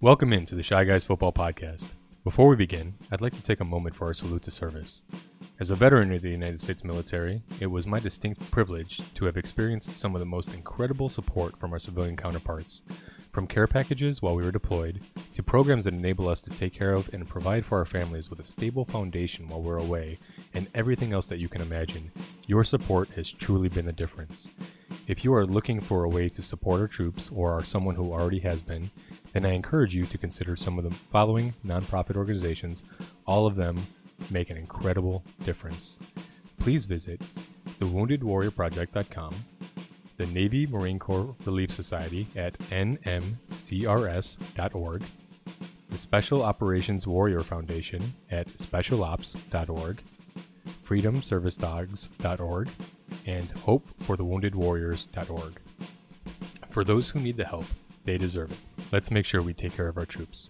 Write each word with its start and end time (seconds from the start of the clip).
Welcome 0.00 0.32
into 0.32 0.54
the 0.54 0.62
Shy 0.62 0.84
Guys 0.84 1.04
Football 1.04 1.32
Podcast. 1.32 1.88
Before 2.22 2.46
we 2.46 2.54
begin, 2.54 2.94
I'd 3.10 3.20
like 3.20 3.34
to 3.34 3.42
take 3.42 3.58
a 3.58 3.64
moment 3.64 3.96
for 3.96 4.06
our 4.06 4.14
salute 4.14 4.42
to 4.42 4.50
service. 4.52 5.02
As 5.58 5.72
a 5.72 5.74
veteran 5.74 6.12
of 6.12 6.22
the 6.22 6.30
United 6.30 6.60
States 6.60 6.84
military, 6.84 7.42
it 7.58 7.66
was 7.66 7.84
my 7.84 7.98
distinct 7.98 8.48
privilege 8.52 9.00
to 9.14 9.24
have 9.24 9.36
experienced 9.36 9.96
some 9.96 10.14
of 10.14 10.20
the 10.20 10.24
most 10.24 10.54
incredible 10.54 11.08
support 11.08 11.58
from 11.58 11.72
our 11.72 11.80
civilian 11.80 12.16
counterparts. 12.16 12.82
From 13.32 13.48
care 13.48 13.66
packages 13.66 14.22
while 14.22 14.36
we 14.36 14.44
were 14.44 14.52
deployed, 14.52 15.00
to 15.34 15.42
programs 15.42 15.82
that 15.82 15.94
enable 15.94 16.28
us 16.28 16.40
to 16.42 16.50
take 16.50 16.72
care 16.72 16.94
of 16.94 17.12
and 17.12 17.26
provide 17.26 17.66
for 17.66 17.78
our 17.78 17.84
families 17.84 18.30
with 18.30 18.38
a 18.38 18.44
stable 18.44 18.84
foundation 18.84 19.48
while 19.48 19.62
we're 19.62 19.78
away, 19.78 20.20
and 20.54 20.68
everything 20.76 21.12
else 21.12 21.28
that 21.28 21.40
you 21.40 21.48
can 21.48 21.60
imagine, 21.60 22.12
your 22.46 22.62
support 22.62 23.08
has 23.16 23.32
truly 23.32 23.68
been 23.68 23.86
the 23.86 23.92
difference. 23.92 24.46
If 25.08 25.24
you 25.24 25.32
are 25.32 25.46
looking 25.46 25.80
for 25.80 26.04
a 26.04 26.08
way 26.08 26.28
to 26.28 26.42
support 26.42 26.82
our 26.82 26.86
troops 26.86 27.30
or 27.34 27.50
are 27.50 27.64
someone 27.64 27.94
who 27.94 28.12
already 28.12 28.40
has 28.40 28.60
been, 28.60 28.90
then 29.32 29.46
I 29.46 29.52
encourage 29.52 29.94
you 29.94 30.04
to 30.04 30.18
consider 30.18 30.54
some 30.54 30.76
of 30.76 30.84
the 30.84 30.90
following 30.90 31.54
nonprofit 31.64 32.14
organizations. 32.16 32.82
All 33.26 33.46
of 33.46 33.56
them 33.56 33.78
make 34.30 34.50
an 34.50 34.58
incredible 34.58 35.24
difference. 35.44 35.98
Please 36.58 36.84
visit 36.84 37.22
thewoundedwarriorproject.com, 37.80 39.34
the 40.18 40.26
Navy 40.26 40.66
Marine 40.66 40.98
Corps 40.98 41.34
Relief 41.46 41.70
Society 41.70 42.26
at 42.36 42.58
nmcrs.org, 42.68 43.32
the 45.88 45.98
Special 45.98 46.42
Operations 46.42 47.06
Warrior 47.06 47.40
Foundation 47.40 48.12
at 48.30 48.46
specialops.org, 48.58 50.02
freedomservicedogs.org, 50.86 52.68
and 53.28 53.48
hopeforthewoundedwarriors.org. 53.56 55.60
For 56.70 56.82
those 56.82 57.10
who 57.10 57.20
need 57.20 57.36
the 57.36 57.44
help, 57.44 57.66
they 58.04 58.16
deserve 58.16 58.52
it. 58.52 58.58
Let's 58.90 59.10
make 59.10 59.26
sure 59.26 59.42
we 59.42 59.52
take 59.52 59.74
care 59.74 59.88
of 59.88 59.98
our 59.98 60.06
troops. 60.06 60.48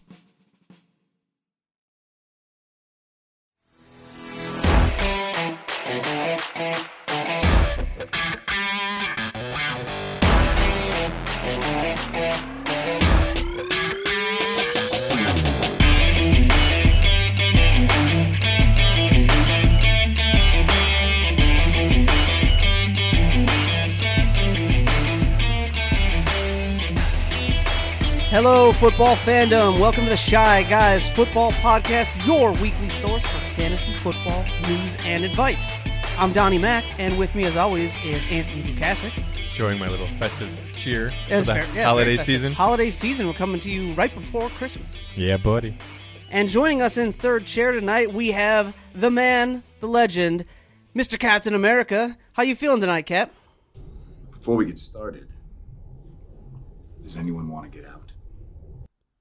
Hello, 28.41 28.71
football 28.71 29.17
fandom. 29.17 29.81
Welcome 29.81 30.05
to 30.05 30.11
the 30.11 30.17
Shy 30.17 30.63
Guys 30.71 31.11
Football 31.11 31.51
Podcast, 31.55 32.25
your 32.25 32.53
weekly 32.63 32.89
source 32.89 33.27
for 33.27 33.39
fantasy 33.61 33.93
football 33.95 34.45
news 34.69 34.97
and 35.05 35.25
advice. 35.25 35.75
I'm 36.17 36.33
Donnie 36.33 36.57
Mack, 36.57 36.85
and 37.01 37.19
with 37.19 37.35
me, 37.35 37.47
as 37.47 37.57
always, 37.57 37.97
is 38.05 38.23
Anthony 38.31 38.63
Dukasic. 38.63 39.11
Showing 39.51 39.81
my 39.81 39.89
little 39.89 40.07
festive 40.21 40.49
cheer 40.77 41.11
for 41.11 41.31
That's 41.31 41.49
the 41.49 41.55
fair- 41.55 41.75
yeah, 41.75 41.87
holiday 41.87 42.17
festive. 42.17 42.35
season. 42.37 42.53
Holiday 42.53 42.91
season. 42.91 43.27
We're 43.27 43.33
coming 43.33 43.61
to 43.61 43.71
you 43.73 43.93
right 43.95 44.15
before 44.15 44.49
Christmas. 44.51 44.87
Yeah, 45.17 45.37
buddy. 45.37 45.77
And 46.31 46.49
joining 46.49 46.81
us 46.81 46.97
in 46.97 47.13
third 47.13 47.45
chair 47.45 47.73
tonight, 47.73 48.15
we 48.15 48.31
have 48.31 48.73
the 48.95 49.11
man, 49.11 49.65
the 49.81 49.89
legend, 49.89 50.45
Mr. 50.95 51.19
Captain 51.19 51.55
America. 51.57 52.17
How 52.35 52.45
you 52.45 52.55
feeling 52.55 52.81
tonight, 52.81 53.07
Cap? 53.07 53.35
Before 54.31 54.55
we 54.55 54.65
get 54.65 54.79
started, 54.79 55.27
does 57.03 57.17
anyone 57.17 57.49
want 57.49 57.65
to 57.73 57.77
get 57.77 57.89
out? 57.89 57.98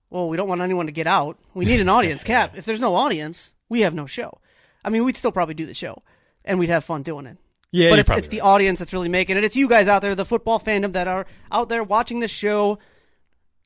Well, 0.09 0.29
we 0.29 0.37
don't 0.37 0.47
want 0.47 0.61
anyone 0.61 0.85
to 0.85 0.91
get 0.91 1.07
out. 1.07 1.37
We 1.53 1.65
need 1.65 1.81
an 1.81 1.89
audience, 1.89 2.23
Cap. 2.25 2.57
If 2.57 2.65
there's 2.65 2.79
no 2.79 2.95
audience, 2.95 3.53
we 3.69 3.81
have 3.81 3.93
no 3.93 4.05
show. 4.05 4.39
I 4.83 4.89
mean, 4.89 5.03
we'd 5.03 5.17
still 5.17 5.31
probably 5.31 5.55
do 5.55 5.65
the 5.65 5.73
show, 5.73 6.01
and 6.45 6.59
we'd 6.59 6.69
have 6.69 6.85
fun 6.85 7.03
doing 7.03 7.25
it. 7.25 7.37
Yeah, 7.71 7.89
but 7.89 7.99
it's, 7.99 8.11
it's 8.11 8.27
the 8.29 8.41
audience 8.41 8.79
that's 8.79 8.93
really 8.93 9.09
making 9.09 9.35
it. 9.35 9.43
It's 9.43 9.57
you 9.57 9.67
guys 9.67 9.89
out 9.89 10.01
there, 10.01 10.15
the 10.15 10.25
football 10.25 10.59
fandom 10.59 10.93
that 10.93 11.07
are 11.07 11.25
out 11.51 11.67
there 11.67 11.83
watching 11.83 12.21
this 12.21 12.31
show, 12.31 12.79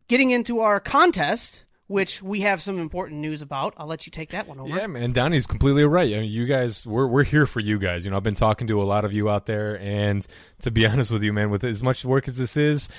getting 0.07 0.31
into 0.31 0.61
our 0.61 0.79
contest, 0.79 1.63
which 1.85 2.21
we 2.21 2.41
have 2.41 2.61
some 2.61 2.79
important 2.79 3.21
news 3.21 3.43
about. 3.43 3.75
I'll 3.77 3.85
let 3.85 4.07
you 4.07 4.11
take 4.11 4.29
that 4.29 4.47
one 4.47 4.59
over. 4.59 4.75
Yeah, 4.75 4.87
man, 4.87 5.11
Donnie's 5.11 5.45
completely 5.45 5.83
right. 5.83 6.11
I 6.15 6.21
mean, 6.21 6.31
you 6.31 6.47
guys, 6.47 6.85
we're 6.87 7.05
we're 7.05 7.23
here 7.23 7.45
for 7.45 7.59
you 7.59 7.77
guys. 7.77 8.03
You 8.03 8.11
know, 8.11 8.17
I've 8.17 8.23
been 8.23 8.33
talking 8.33 8.65
to 8.67 8.81
a 8.81 8.85
lot 8.85 9.05
of 9.05 9.13
you 9.13 9.29
out 9.29 9.45
there, 9.45 9.79
and 9.79 10.25
to 10.61 10.71
be 10.71 10.87
honest 10.87 11.11
with 11.11 11.21
you, 11.21 11.31
man, 11.31 11.51
with 11.51 11.63
as 11.63 11.83
much 11.83 12.03
work 12.03 12.27
as 12.27 12.37
this 12.37 12.57
is, 12.57 12.89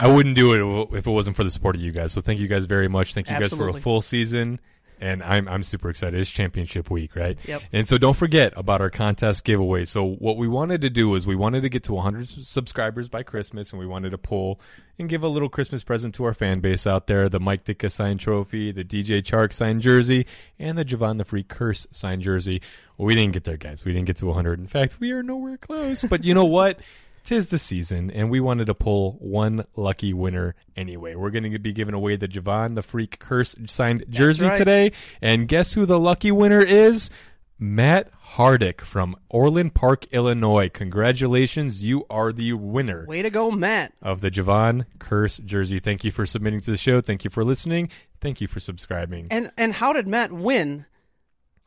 I 0.00 0.08
wouldn't 0.08 0.36
do 0.36 0.52
it 0.52 0.96
if 0.96 1.06
it 1.06 1.10
wasn't 1.10 1.36
for 1.36 1.44
the 1.44 1.50
support 1.50 1.76
of 1.76 1.82
you 1.82 1.92
guys. 1.92 2.12
So 2.12 2.20
thank 2.20 2.40
you 2.40 2.48
guys 2.48 2.66
very 2.66 2.88
much. 2.88 3.14
Thank 3.14 3.28
you 3.30 3.38
guys 3.38 3.52
for 3.52 3.68
a 3.68 3.74
full 3.74 4.00
season. 4.00 4.60
And 5.02 5.22
I'm 5.22 5.48
I'm 5.48 5.62
super 5.62 5.88
excited. 5.88 6.20
It's 6.20 6.28
championship 6.28 6.90
week, 6.90 7.16
right? 7.16 7.38
Yep. 7.46 7.62
And 7.72 7.88
so 7.88 7.96
don't 7.96 8.16
forget 8.16 8.52
about 8.54 8.82
our 8.82 8.90
contest 8.90 9.44
giveaway. 9.44 9.86
So 9.86 10.04
what 10.06 10.36
we 10.36 10.46
wanted 10.46 10.82
to 10.82 10.90
do 10.90 11.14
is 11.14 11.26
we 11.26 11.36
wanted 11.36 11.62
to 11.62 11.70
get 11.70 11.84
to 11.84 11.94
100 11.94 12.28
subscribers 12.28 13.08
by 13.08 13.22
Christmas, 13.22 13.72
and 13.72 13.80
we 13.80 13.86
wanted 13.86 14.10
to 14.10 14.18
pull 14.18 14.60
and 14.98 15.08
give 15.08 15.22
a 15.22 15.28
little 15.28 15.48
Christmas 15.48 15.82
present 15.82 16.14
to 16.16 16.24
our 16.24 16.34
fan 16.34 16.60
base 16.60 16.86
out 16.86 17.06
there: 17.06 17.30
the 17.30 17.40
Mike 17.40 17.64
Ditka 17.64 17.90
signed 17.90 18.20
trophy, 18.20 18.72
the 18.72 18.84
DJ 18.84 19.22
Chark 19.22 19.54
signed 19.54 19.80
jersey, 19.80 20.26
and 20.58 20.76
the 20.76 20.84
Jevon 20.84 21.16
the 21.16 21.24
Freak 21.24 21.48
Kearse 21.48 21.86
signed 21.90 22.20
jersey. 22.20 22.60
Well, 22.98 23.06
we 23.06 23.14
didn't 23.14 23.32
get 23.32 23.44
there, 23.44 23.56
guys. 23.56 23.86
We 23.86 23.94
didn't 23.94 24.06
get 24.06 24.16
to 24.18 24.26
100. 24.26 24.58
In 24.58 24.66
fact, 24.66 25.00
we 25.00 25.12
are 25.12 25.22
nowhere 25.22 25.56
close. 25.56 26.02
But 26.02 26.24
you 26.24 26.34
know 26.34 26.44
what? 26.44 26.78
Tis 27.24 27.48
the 27.48 27.58
season, 27.58 28.10
and 28.10 28.30
we 28.30 28.40
wanted 28.40 28.66
to 28.66 28.74
pull 28.74 29.12
one 29.20 29.64
lucky 29.76 30.12
winner 30.12 30.54
anyway. 30.76 31.14
We're 31.14 31.30
going 31.30 31.50
to 31.50 31.58
be 31.58 31.72
giving 31.72 31.94
away 31.94 32.16
the 32.16 32.28
Jevon 32.28 32.74
the 32.74 32.82
Freak 32.82 33.18
Kearse 33.18 33.68
signed 33.68 34.04
jersey 34.08 34.46
right. 34.46 34.56
today. 34.56 34.92
And 35.20 35.46
guess 35.46 35.74
who 35.74 35.86
the 35.86 35.98
lucky 35.98 36.32
winner 36.32 36.60
is? 36.60 37.10
Matt 37.62 38.10
Hardick 38.36 38.80
from 38.80 39.14
Orland 39.28 39.74
Park, 39.74 40.06
Illinois. 40.12 40.70
Congratulations, 40.70 41.84
you 41.84 42.06
are 42.08 42.32
the 42.32 42.54
winner 42.54 43.04
Way 43.06 43.20
to 43.20 43.28
go, 43.28 43.50
Matt. 43.50 43.92
of 44.00 44.22
the 44.22 44.30
Jevon 44.30 44.86
Kearse 44.98 45.44
jersey. 45.44 45.78
Thank 45.78 46.02
you 46.02 46.10
for 46.10 46.24
submitting 46.24 46.62
to 46.62 46.70
the 46.70 46.78
show. 46.78 47.02
Thank 47.02 47.22
you 47.22 47.28
for 47.28 47.44
listening. 47.44 47.90
Thank 48.22 48.40
you 48.40 48.48
for 48.48 48.60
subscribing. 48.60 49.28
And 49.30 49.50
and 49.58 49.74
how 49.74 49.92
did 49.92 50.08
Matt 50.08 50.32
win? 50.32 50.86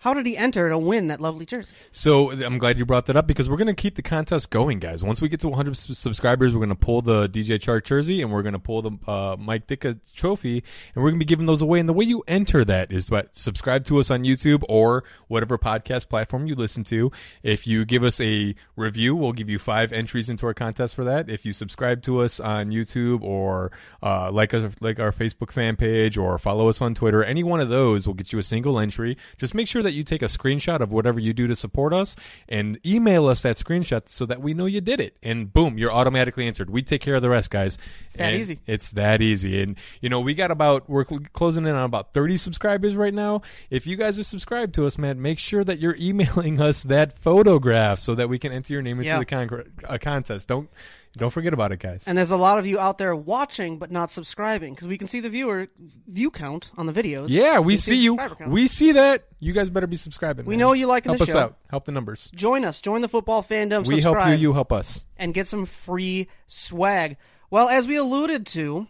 How 0.04 0.14
did 0.14 0.26
he 0.26 0.36
enter 0.36 0.68
to 0.68 0.78
win 0.78 1.08
that 1.08 1.22
lovely 1.22 1.46
jersey? 1.46 1.78
So 1.92 2.32
I'm 2.32 2.58
glad 2.58 2.78
you 2.78 2.86
brought 2.86 3.06
that 3.06 3.16
up 3.16 3.26
because 3.26 3.50
we're 3.50 3.56
going 3.56 3.74
to 3.74 3.74
keep 3.74 3.96
the 3.96 4.02
contest 4.02 4.50
going, 4.50 4.80
guys. 4.80 5.02
Once 5.02 5.22
we 5.22 5.30
get 5.30 5.40
to 5.40 5.48
100 5.48 5.78
subscribers, 5.78 6.54
we're 6.54 6.60
going 6.60 6.68
to 6.68 6.76
pull 6.76 7.02
the 7.02 7.30
DJ 7.30 7.58
Chark 7.58 7.86
jersey 7.86 8.22
and 8.22 8.30
we're 8.30 8.42
going 8.42 8.52
to 8.52 8.60
pull 8.60 8.82
the 8.82 8.92
uh, 9.10 9.38
Mike 9.40 9.66
Ditka 9.66 10.02
trophy, 10.14 10.62
and 10.94 11.02
we're 11.02 11.12
going 11.12 11.22
to 11.22 11.26
be 11.26 11.30
giving 11.30 11.46
those 11.46 11.62
away. 11.62 11.80
And 11.80 11.88
the 11.88 11.94
way 11.94 12.04
you 12.04 12.22
enter 12.28 12.66
that 12.66 12.92
is 12.92 13.08
by 13.08 13.28
subscribe 13.32 13.86
to 13.86 14.02
us 14.02 14.12
on 14.12 14.26
YouTube 14.26 14.64
or 14.68 15.06
whatever 15.30 15.58
podcast 15.58 16.10
platform 16.10 16.48
you 16.48 16.56
listen 16.56 16.84
to. 16.84 17.10
If 17.42 17.66
you 17.66 17.86
give 17.86 18.04
us 18.04 18.20
a 18.20 18.56
review, 18.76 19.16
we'll 19.16 19.32
give 19.32 19.50
you 19.50 19.58
five 19.58 19.94
entries 19.94 20.30
into 20.30 20.46
our 20.48 20.54
contest 20.54 20.96
for 20.96 21.06
that. 21.06 21.30
If 21.30 21.46
you 21.46 21.54
subscribe 21.54 22.02
to 22.04 22.20
us 22.20 22.42
on 22.42 22.72
YouTube 22.72 23.24
or 23.24 23.72
uh, 24.02 24.30
like 24.34 24.54
us, 24.54 24.70
like 24.82 25.00
our 25.00 25.14
Facebook 25.14 25.54
fan 25.54 25.78
page 25.78 26.18
or 26.18 26.38
follow 26.38 26.68
us 26.68 26.82
on 26.82 26.94
Twitter, 26.94 27.24
any 27.24 27.42
one 27.42 27.62
of 27.62 27.70
those 27.70 28.06
will 28.06 28.16
get 28.16 28.34
you 28.34 28.40
a 28.40 28.44
single 28.44 28.78
entry. 28.78 29.16
Just 29.38 29.54
make 29.54 29.70
sure 29.70 29.82
that 29.82 29.93
you 29.94 30.04
take 30.04 30.22
a 30.22 30.26
screenshot 30.28 30.80
of 30.82 30.92
whatever 30.92 31.20
you 31.20 31.34
do 31.34 31.48
to 31.48 31.56
support 31.56 31.94
us 31.94 32.16
and 32.50 32.80
email 32.86 33.28
us 33.28 33.42
that 33.42 33.56
screenshot 33.56 34.10
so 34.10 34.26
that 34.26 34.42
we 34.42 34.54
know 34.54 34.66
you 34.66 34.82
did 34.82 35.00
it. 35.00 35.16
And 35.24 35.52
boom, 35.52 35.78
you're 35.78 35.92
automatically 35.92 36.48
answered. 36.48 36.70
We 36.70 36.82
take 36.82 37.02
care 37.02 37.16
of 37.16 37.22
the 37.22 37.30
rest, 37.30 37.50
guys. 37.50 37.78
It's 38.06 38.14
that 38.16 38.34
easy. 38.34 38.60
It's 38.66 38.92
that 38.92 39.22
easy. 39.22 39.62
And 39.62 39.78
you 40.02 40.10
know, 40.10 40.20
we 40.20 40.34
got 40.34 40.52
about 40.52 40.90
we're 40.90 41.06
cl- 41.06 41.22
closing 41.34 41.66
in 41.66 41.76
on 41.76 41.84
about 41.84 42.14
30 42.14 42.38
subscribers 42.38 42.96
right 42.96 43.14
now. 43.14 43.42
If 43.70 43.88
you 43.88 43.96
guys 43.96 44.18
are 44.20 44.24
subscribed 44.24 44.74
to 44.76 44.86
us, 44.86 44.98
man, 44.98 45.22
make 45.22 45.40
sure 45.40 45.64
that 45.64 45.80
you're 45.80 45.96
emailing 46.00 46.60
us 46.62 46.84
that 46.84 47.18
photograph 47.20 48.00
so 48.00 48.16
that 48.16 48.30
we 48.30 48.40
can 48.40 48.52
enter 48.52 48.74
your 48.74 48.82
name 48.82 48.98
into 49.00 49.10
Yeah. 49.10 49.20
the 49.20 49.26
con- 49.26 50.00
contest. 50.00 50.48
Don't 50.48 50.70
don't 51.18 51.30
forget 51.30 51.54
about 51.54 51.72
it, 51.72 51.80
guys. 51.80 52.04
And 52.08 52.18
there's 52.18 52.32
a 52.32 52.38
lot 52.38 52.58
of 52.60 52.66
you 52.66 52.80
out 52.80 52.98
there 52.98 53.16
watching 53.16 53.78
but 53.78 53.92
not 53.92 54.10
subscribing 54.12 54.74
because 54.74 54.88
we 54.88 54.98
can 54.98 55.08
see 55.08 55.20
the 55.20 55.30
viewer 55.30 55.68
view 56.08 56.32
count 56.32 56.72
on 56.78 56.86
the 56.88 56.94
videos. 56.94 57.28
yeah, 57.30 57.60
we 57.60 57.74
can 57.74 57.82
see 57.82 57.92
the 57.98 58.02
you. 58.02 58.18
count. 58.18 58.48
We 58.50 58.68
see 58.68 58.94
that. 58.94 59.26
You 59.40 59.54
guys 59.54 59.70
better 59.70 59.88
be 59.88 59.98
subscribing. 59.98 60.46
We 60.46 60.56
man. 60.56 60.60
know 60.60 60.74
you 60.74 60.88
liking 60.88 61.12
Help 61.12 61.20
the 61.20 61.24
us 61.24 61.30
show. 61.30 61.40
out. 61.40 61.58
Help 61.70 61.86
the 61.86 61.92
numbers. 61.92 62.32
join 62.36 62.66
us. 62.66 62.82
Join 62.82 63.02
the 63.02 63.08
football 63.10 63.44
fandom. 63.44 63.86
We 63.86 64.02
subscribe, 64.02 64.26
help 64.28 64.40
you. 64.40 64.50
You 64.50 64.54
help 64.54 64.72
us. 64.74 65.06
and 65.18 65.34
get 65.34 65.48
some 65.48 65.66
free 65.66 66.28
swag. 66.48 67.18
Well, 67.52 67.70
as 67.70 67.88
we 67.88 67.96
alluded 67.98 68.46
to, 68.48 68.88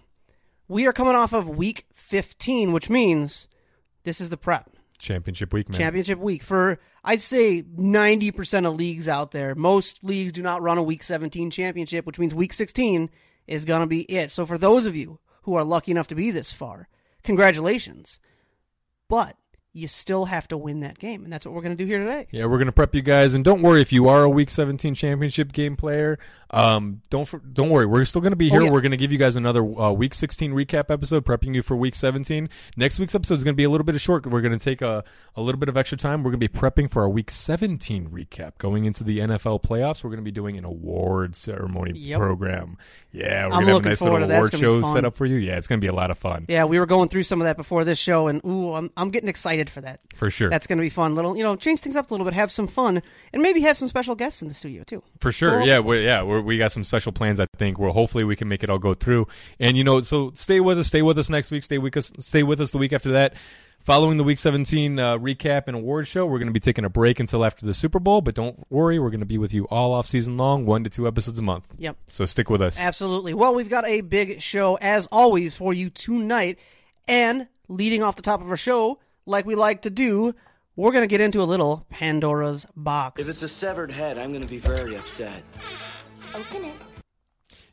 we 0.69 0.85
are 0.87 0.93
coming 0.93 1.15
off 1.15 1.33
of 1.33 1.49
week 1.49 1.85
15, 1.93 2.71
which 2.71 2.89
means 2.89 3.47
this 4.03 4.21
is 4.21 4.29
the 4.29 4.37
prep. 4.37 4.69
Championship 4.97 5.51
week, 5.53 5.67
man. 5.67 5.77
championship 5.77 6.19
week 6.19 6.41
for 6.41 6.79
I'd 7.03 7.21
say 7.21 7.61
90% 7.63 8.65
of 8.65 8.75
leagues 8.75 9.07
out 9.07 9.31
there. 9.31 9.55
Most 9.55 10.03
leagues 10.03 10.31
do 10.31 10.41
not 10.41 10.61
run 10.61 10.77
a 10.77 10.83
week 10.83 11.03
17 11.03 11.51
championship, 11.51 12.05
which 12.05 12.19
means 12.19 12.33
week 12.33 12.53
16 12.53 13.09
is 13.47 13.65
going 13.65 13.81
to 13.81 13.87
be 13.87 14.01
it. 14.03 14.31
So 14.31 14.45
for 14.45 14.57
those 14.57 14.85
of 14.85 14.95
you 14.95 15.19
who 15.43 15.55
are 15.55 15.65
lucky 15.65 15.91
enough 15.91 16.07
to 16.07 16.15
be 16.15 16.31
this 16.31 16.51
far, 16.51 16.87
congratulations. 17.23 18.19
But 19.09 19.35
you 19.73 19.87
still 19.87 20.25
have 20.25 20.47
to 20.47 20.57
win 20.57 20.81
that 20.81 20.99
game, 20.99 21.23
and 21.23 21.33
that's 21.33 21.45
what 21.45 21.53
we're 21.53 21.61
going 21.61 21.75
to 21.75 21.83
do 21.83 21.87
here 21.87 21.99
today. 21.99 22.27
Yeah, 22.31 22.45
we're 22.45 22.59
gonna 22.59 22.71
prep 22.71 22.93
you 22.93 23.01
guys, 23.01 23.33
and 23.33 23.43
don't 23.43 23.63
worry 23.63 23.81
if 23.81 23.91
you 23.91 24.07
are 24.07 24.23
a 24.23 24.29
Week 24.29 24.51
17 24.51 24.93
championship 24.93 25.51
game 25.51 25.75
player. 25.75 26.19
Um, 26.53 27.01
don't 27.09 27.27
for, 27.27 27.39
don't 27.39 27.69
worry, 27.69 27.85
we're 27.87 28.05
still 28.05 28.21
gonna 28.21 28.35
be 28.35 28.49
here. 28.49 28.61
Oh, 28.61 28.65
yeah. 28.65 28.71
We're 28.71 28.81
gonna 28.81 28.95
give 28.97 29.11
you 29.11 29.17
guys 29.17 29.35
another 29.35 29.61
uh, 29.63 29.91
Week 29.91 30.13
16 30.13 30.53
recap 30.53 30.91
episode, 30.91 31.25
prepping 31.25 31.55
you 31.55 31.63
for 31.63 31.75
Week 31.75 31.95
17. 31.95 32.47
Next 32.77 32.99
week's 32.99 33.15
episode 33.15 33.33
is 33.35 33.43
gonna 33.43 33.55
be 33.55 33.63
a 33.63 33.69
little 33.69 33.85
bit 33.85 33.95
of 33.95 34.01
short. 34.01 34.25
We're 34.27 34.41
gonna 34.41 34.59
take 34.59 34.81
a 34.81 35.03
a 35.35 35.41
little 35.41 35.59
bit 35.59 35.67
of 35.67 35.75
extra 35.77 35.97
time. 35.97 36.23
We're 36.23 36.29
gonna 36.31 36.37
be 36.37 36.47
prepping 36.47 36.91
for 36.91 37.01
our 37.01 37.09
Week 37.09 37.31
17 37.31 38.09
recap, 38.09 38.53
going 38.59 38.85
into 38.85 39.03
the 39.03 39.19
NFL 39.19 39.63
playoffs. 39.63 40.03
We're 40.03 40.11
gonna 40.11 40.21
be 40.21 40.31
doing 40.31 40.57
an 40.57 40.65
award 40.65 41.35
ceremony 41.35 41.93
Yep. 41.97 42.19
program. 42.19 42.77
Yeah, 43.11 43.45
we're 43.47 43.51
gonna 43.51 43.73
have 43.73 43.85
a 43.85 43.89
nice 43.89 44.01
little 44.01 44.19
to 44.19 44.25
award 44.35 44.55
show 44.55 44.93
set 44.93 45.05
up 45.05 45.15
for 45.17 45.25
you. 45.25 45.37
Yeah, 45.37 45.57
it's 45.57 45.67
gonna 45.67 45.81
be 45.81 45.87
a 45.87 45.93
lot 45.93 46.11
of 46.11 46.17
fun 46.17 46.45
Yeah, 46.47 46.65
we 46.65 46.77
were 46.79 46.85
going 46.85 47.09
through 47.09 47.23
some 47.23 47.41
of 47.41 47.45
that 47.45 47.57
before 47.57 47.83
this 47.83 47.97
show, 47.99 48.27
and 48.27 48.43
ooh, 48.45 48.73
I'm 48.73 48.91
I'm 48.95 49.09
getting 49.09 49.29
excited 49.29 49.69
for 49.69 49.81
that. 49.81 50.01
for 50.15 50.29
sure. 50.29 50.49
That's 50.49 50.67
going 50.67 50.77
to 50.77 50.81
be 50.83 50.89
fun. 50.89 51.15
Little, 51.15 51.35
you 51.35 51.43
know, 51.43 51.55
change 51.55 51.79
things 51.79 51.95
up 51.95 52.11
a 52.11 52.13
little 52.13 52.25
bit, 52.25 52.33
have 52.35 52.51
some 52.51 52.67
fun, 52.67 53.01
and 53.33 53.41
maybe 53.41 53.61
have 53.61 53.77
some 53.77 53.87
special 53.87 54.13
guests 54.15 54.41
in 54.41 54.47
the 54.47 54.53
studio 54.53 54.83
too. 54.83 55.01
For 55.19 55.31
sure, 55.31 55.57
Cool. 55.59 55.67
yeah, 55.67 55.79
we 55.79 56.03
yeah, 56.05 56.21
we're, 56.21 56.41
we 56.43 56.57
got 56.57 56.71
some 56.71 56.83
special 56.83 57.11
plans. 57.11 57.39
I 57.39 57.47
think 57.57 57.79
where 57.79 57.91
hopefully 57.91 58.23
we 58.23 58.35
can 58.35 58.47
make 58.47 58.63
it 58.63 58.69
all 58.69 58.79
go 58.79 58.93
through. 58.93 59.27
And 59.59 59.77
you 59.77 59.83
know, 59.83 60.01
so 60.01 60.31
stay 60.35 60.59
with 60.59 60.79
us, 60.79 60.87
stay 60.87 61.01
with 61.01 61.17
us 61.17 61.29
next 61.29 61.51
week, 61.51 61.63
stay 61.63 61.77
with 61.77 61.95
us, 61.97 62.11
stay 62.19 62.43
with 62.43 62.61
us 62.61 62.71
the 62.71 62.77
week 62.77 62.93
after 62.93 63.11
that. 63.13 63.33
Following 63.83 64.15
the 64.15 64.23
Week 64.23 64.39
17 64.39 64.97
uh, 64.97 65.17
recap 65.17 65.63
and 65.67 65.75
award 65.75 66.07
show, 66.07 66.25
we're 66.25 66.37
going 66.37 66.47
to 66.47 66.53
be 66.53 66.59
taking 66.61 66.85
a 66.85 66.89
break 66.89 67.19
until 67.19 67.43
after 67.43 67.65
the 67.65 67.73
Super 67.73 67.99
Bowl. 67.99 68.21
But 68.21 68.33
don't 68.33 68.65
worry, 68.69 68.97
we're 68.97 69.09
going 69.09 69.19
to 69.19 69.25
be 69.25 69.37
with 69.37 69.53
you 69.53 69.65
all 69.65 69.93
off 69.93 70.07
season 70.07 70.37
long, 70.37 70.65
one 70.65 70.85
to 70.85 70.89
two 70.89 71.05
episodes 71.05 71.37
a 71.37 71.41
month. 71.41 71.67
Yep. 71.77 71.97
So 72.07 72.25
stick 72.25 72.49
with 72.49 72.61
us. 72.61 72.79
Absolutely. 72.79 73.33
Well, 73.33 73.53
we've 73.53 73.69
got 73.69 73.85
a 73.85 73.99
big 73.99 74.41
show 74.41 74.75
as 74.75 75.05
always 75.07 75.57
for 75.57 75.73
you 75.73 75.89
tonight, 75.89 76.59
and 77.09 77.49
leading 77.67 78.01
off 78.01 78.15
the 78.15 78.21
top 78.21 78.41
of 78.41 78.49
our 78.49 78.55
show, 78.55 78.99
like 79.25 79.45
we 79.45 79.55
like 79.55 79.81
to 79.81 79.89
do, 79.89 80.33
we're 80.77 80.91
going 80.91 81.03
to 81.03 81.07
get 81.07 81.19
into 81.19 81.41
a 81.41 81.43
little 81.43 81.85
Pandora's 81.89 82.65
box. 82.77 83.21
If 83.21 83.27
it's 83.27 83.43
a 83.43 83.49
severed 83.49 83.91
head, 83.91 84.17
I'm 84.17 84.31
going 84.31 84.43
to 84.43 84.47
be 84.47 84.59
very 84.59 84.95
upset. 84.95 85.43
Open 86.33 86.65
it. 86.65 86.75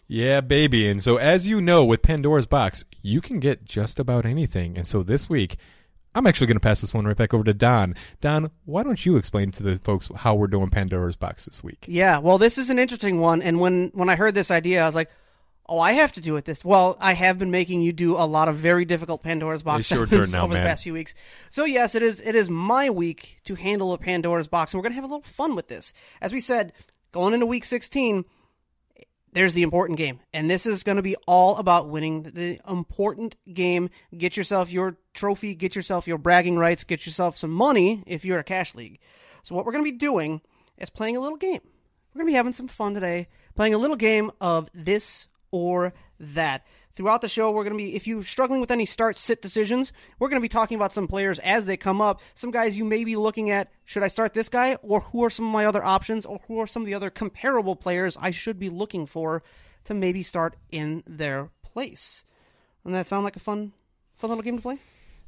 Yeah, 0.07 0.41
baby. 0.41 0.89
And 0.89 1.03
so, 1.03 1.17
as 1.17 1.47
you 1.49 1.61
know, 1.61 1.85
with 1.85 2.03
Pandora's 2.03 2.47
Box, 2.47 2.85
you 3.03 3.21
can 3.21 3.39
get 3.41 3.65
just 3.65 4.01
about 4.01 4.27
anything. 4.27 4.77
And 4.77 4.87
so, 4.87 5.03
this 5.03 5.31
week, 5.31 5.57
I'm 6.15 6.27
actually 6.27 6.49
going 6.49 6.57
to 6.57 6.61
pass 6.61 6.81
this 6.81 6.93
one 6.93 7.07
right 7.07 7.17
back 7.17 7.33
over 7.33 7.45
to 7.45 7.55
Don. 7.55 7.95
Don, 8.21 8.51
why 8.65 8.83
don't 8.83 9.07
you 9.07 9.17
explain 9.17 9.53
to 9.53 9.63
the 9.63 9.77
folks 9.79 10.11
how 10.17 10.35
we're 10.35 10.49
doing 10.49 10.69
Pandora's 10.69 11.17
Box 11.17 11.45
this 11.45 11.63
week? 11.63 11.85
Yeah, 11.87 12.19
well, 12.19 12.39
this 12.39 12.59
is 12.59 12.71
an 12.71 12.79
interesting 12.79 13.21
one, 13.21 13.41
and 13.41 13.61
when 13.61 13.93
when 13.95 14.09
I 14.09 14.17
heard 14.17 14.35
this 14.35 14.51
idea, 14.51 14.83
I 14.83 14.87
was 14.87 14.97
like, 14.97 15.11
"Oh, 15.69 15.79
I 15.79 15.93
have 15.93 16.11
to 16.15 16.21
do 16.21 16.35
it 16.35 16.45
this." 16.45 16.65
Well, 16.65 16.97
I 17.01 17.13
have 17.13 17.39
been 17.39 17.53
making 17.53 17.81
you 17.81 17.93
do 17.93 18.17
a 18.17 18.27
lot 18.27 18.49
of 18.49 18.57
very 18.57 18.85
difficult 18.85 19.23
Pandora's 19.23 19.63
box 19.63 19.83
It's 19.83 19.91
your 19.93 20.07
turn 20.09 20.33
now, 20.33 20.43
over 20.43 20.55
man. 20.55 20.65
the 20.65 20.69
past 20.69 20.83
few 20.83 20.93
weeks. 20.93 21.15
So 21.51 21.65
yes, 21.65 21.95
it 21.95 22.03
is. 22.03 22.21
It 22.21 22.35
is 22.35 22.51
my 22.51 22.91
week 22.91 23.39
to 23.45 23.55
handle 23.55 23.93
a 23.93 23.99
Pandora's 23.99 24.49
box, 24.49 24.75
and 24.75 24.79
we're 24.81 24.83
gonna 24.83 24.97
have 24.97 25.05
a 25.05 25.07
little 25.07 25.23
fun 25.23 25.55
with 25.55 25.69
this. 25.69 25.93
As 26.21 26.33
we 26.33 26.41
said, 26.41 26.73
going 27.13 27.33
into 27.33 27.47
week 27.47 27.65
16, 27.65 28.25
there's 29.33 29.55
the 29.55 29.63
important 29.63 29.99
game, 29.99 30.21
and 30.33 30.51
this 30.51 30.67
is 30.67 30.83
going 30.83 30.97
to 30.97 31.03
be 31.03 31.17
all 31.27 31.57
about 31.57 31.89
winning 31.89 32.23
the 32.23 32.61
important 32.69 33.37
game. 33.53 33.91
Get 34.17 34.37
yourself 34.37 34.73
your 34.73 34.97
trophy, 35.15 35.55
get 35.55 35.77
yourself 35.77 36.07
your 36.07 36.19
bragging 36.19 36.59
rights, 36.59 36.85
get 36.85 37.07
yourself 37.07 37.37
some 37.37 37.51
money 37.51 38.03
if 38.07 38.25
you're 38.25 38.39
a 38.39 38.45
cash 38.45 38.75
league. 38.75 38.99
So 39.43 39.55
what 39.55 39.65
we're 39.65 39.73
going 39.73 39.85
to 39.85 39.91
be 39.91 39.99
doing 39.99 40.41
is 40.79 40.91
playing 40.91 41.17
a 41.17 41.21
little 41.21 41.39
game. 41.39 41.61
We're 42.13 42.21
going 42.21 42.27
to 42.27 42.33
be 42.33 42.37
having 42.37 42.53
some 42.53 42.69
fun 42.69 42.95
today, 42.95 43.29
playing 43.55 43.75
a 43.75 43.79
little 43.79 43.97
game 43.97 44.31
of 44.41 44.69
this 44.75 45.29
or 45.53 45.93
that. 46.19 46.67
Throughout 47.01 47.23
the 47.23 47.29
show, 47.29 47.51
we're 47.51 47.65
going 47.65 47.79
to 47.79 47.83
be, 47.83 47.97
if 47.97 48.07
you're 48.07 48.23
struggling 48.23 48.61
with 48.61 48.71
any 48.71 48.85
start 48.85 49.17
sit 49.17 49.41
decisions, 49.41 49.91
we're 50.19 50.29
going 50.29 50.37
to 50.37 50.45
be 50.45 50.51
talking 50.51 50.75
about 50.77 50.93
some 50.93 51.09
players 51.09 51.39
as 51.39 51.65
they 51.65 51.79
come 51.79 52.03
up. 52.03 52.21
Some 52.35 52.51
guys 52.51 52.77
you 52.77 52.85
may 52.85 53.05
be 53.05 53.17
looking 53.17 53.49
at, 53.49 53.73
should 53.87 54.03
I 54.03 54.09
start 54.09 54.35
this 54.35 54.51
guy? 54.51 54.75
Or 54.83 55.01
who 55.01 55.25
are 55.25 55.31
some 55.31 55.47
of 55.47 55.51
my 55.51 55.65
other 55.65 55.83
options? 55.83 56.27
Or 56.27 56.41
who 56.47 56.59
are 56.59 56.67
some 56.67 56.83
of 56.83 56.87
the 56.87 56.93
other 56.93 57.09
comparable 57.09 57.75
players 57.75 58.19
I 58.21 58.33
should 58.33 58.59
be 58.59 58.69
looking 58.69 59.07
for 59.07 59.43
to 59.85 59.95
maybe 59.95 60.23
start 60.23 60.57
in 60.71 61.03
their 61.07 61.49
place? 61.63 62.27
Doesn't 62.83 62.93
that 62.93 63.07
sound 63.07 63.25
like 63.25 63.37
a 63.37 63.41
fun, 63.41 63.73
fun 64.17 64.29
little 64.29 64.43
game 64.43 64.57
to 64.57 64.63
play? 64.63 64.77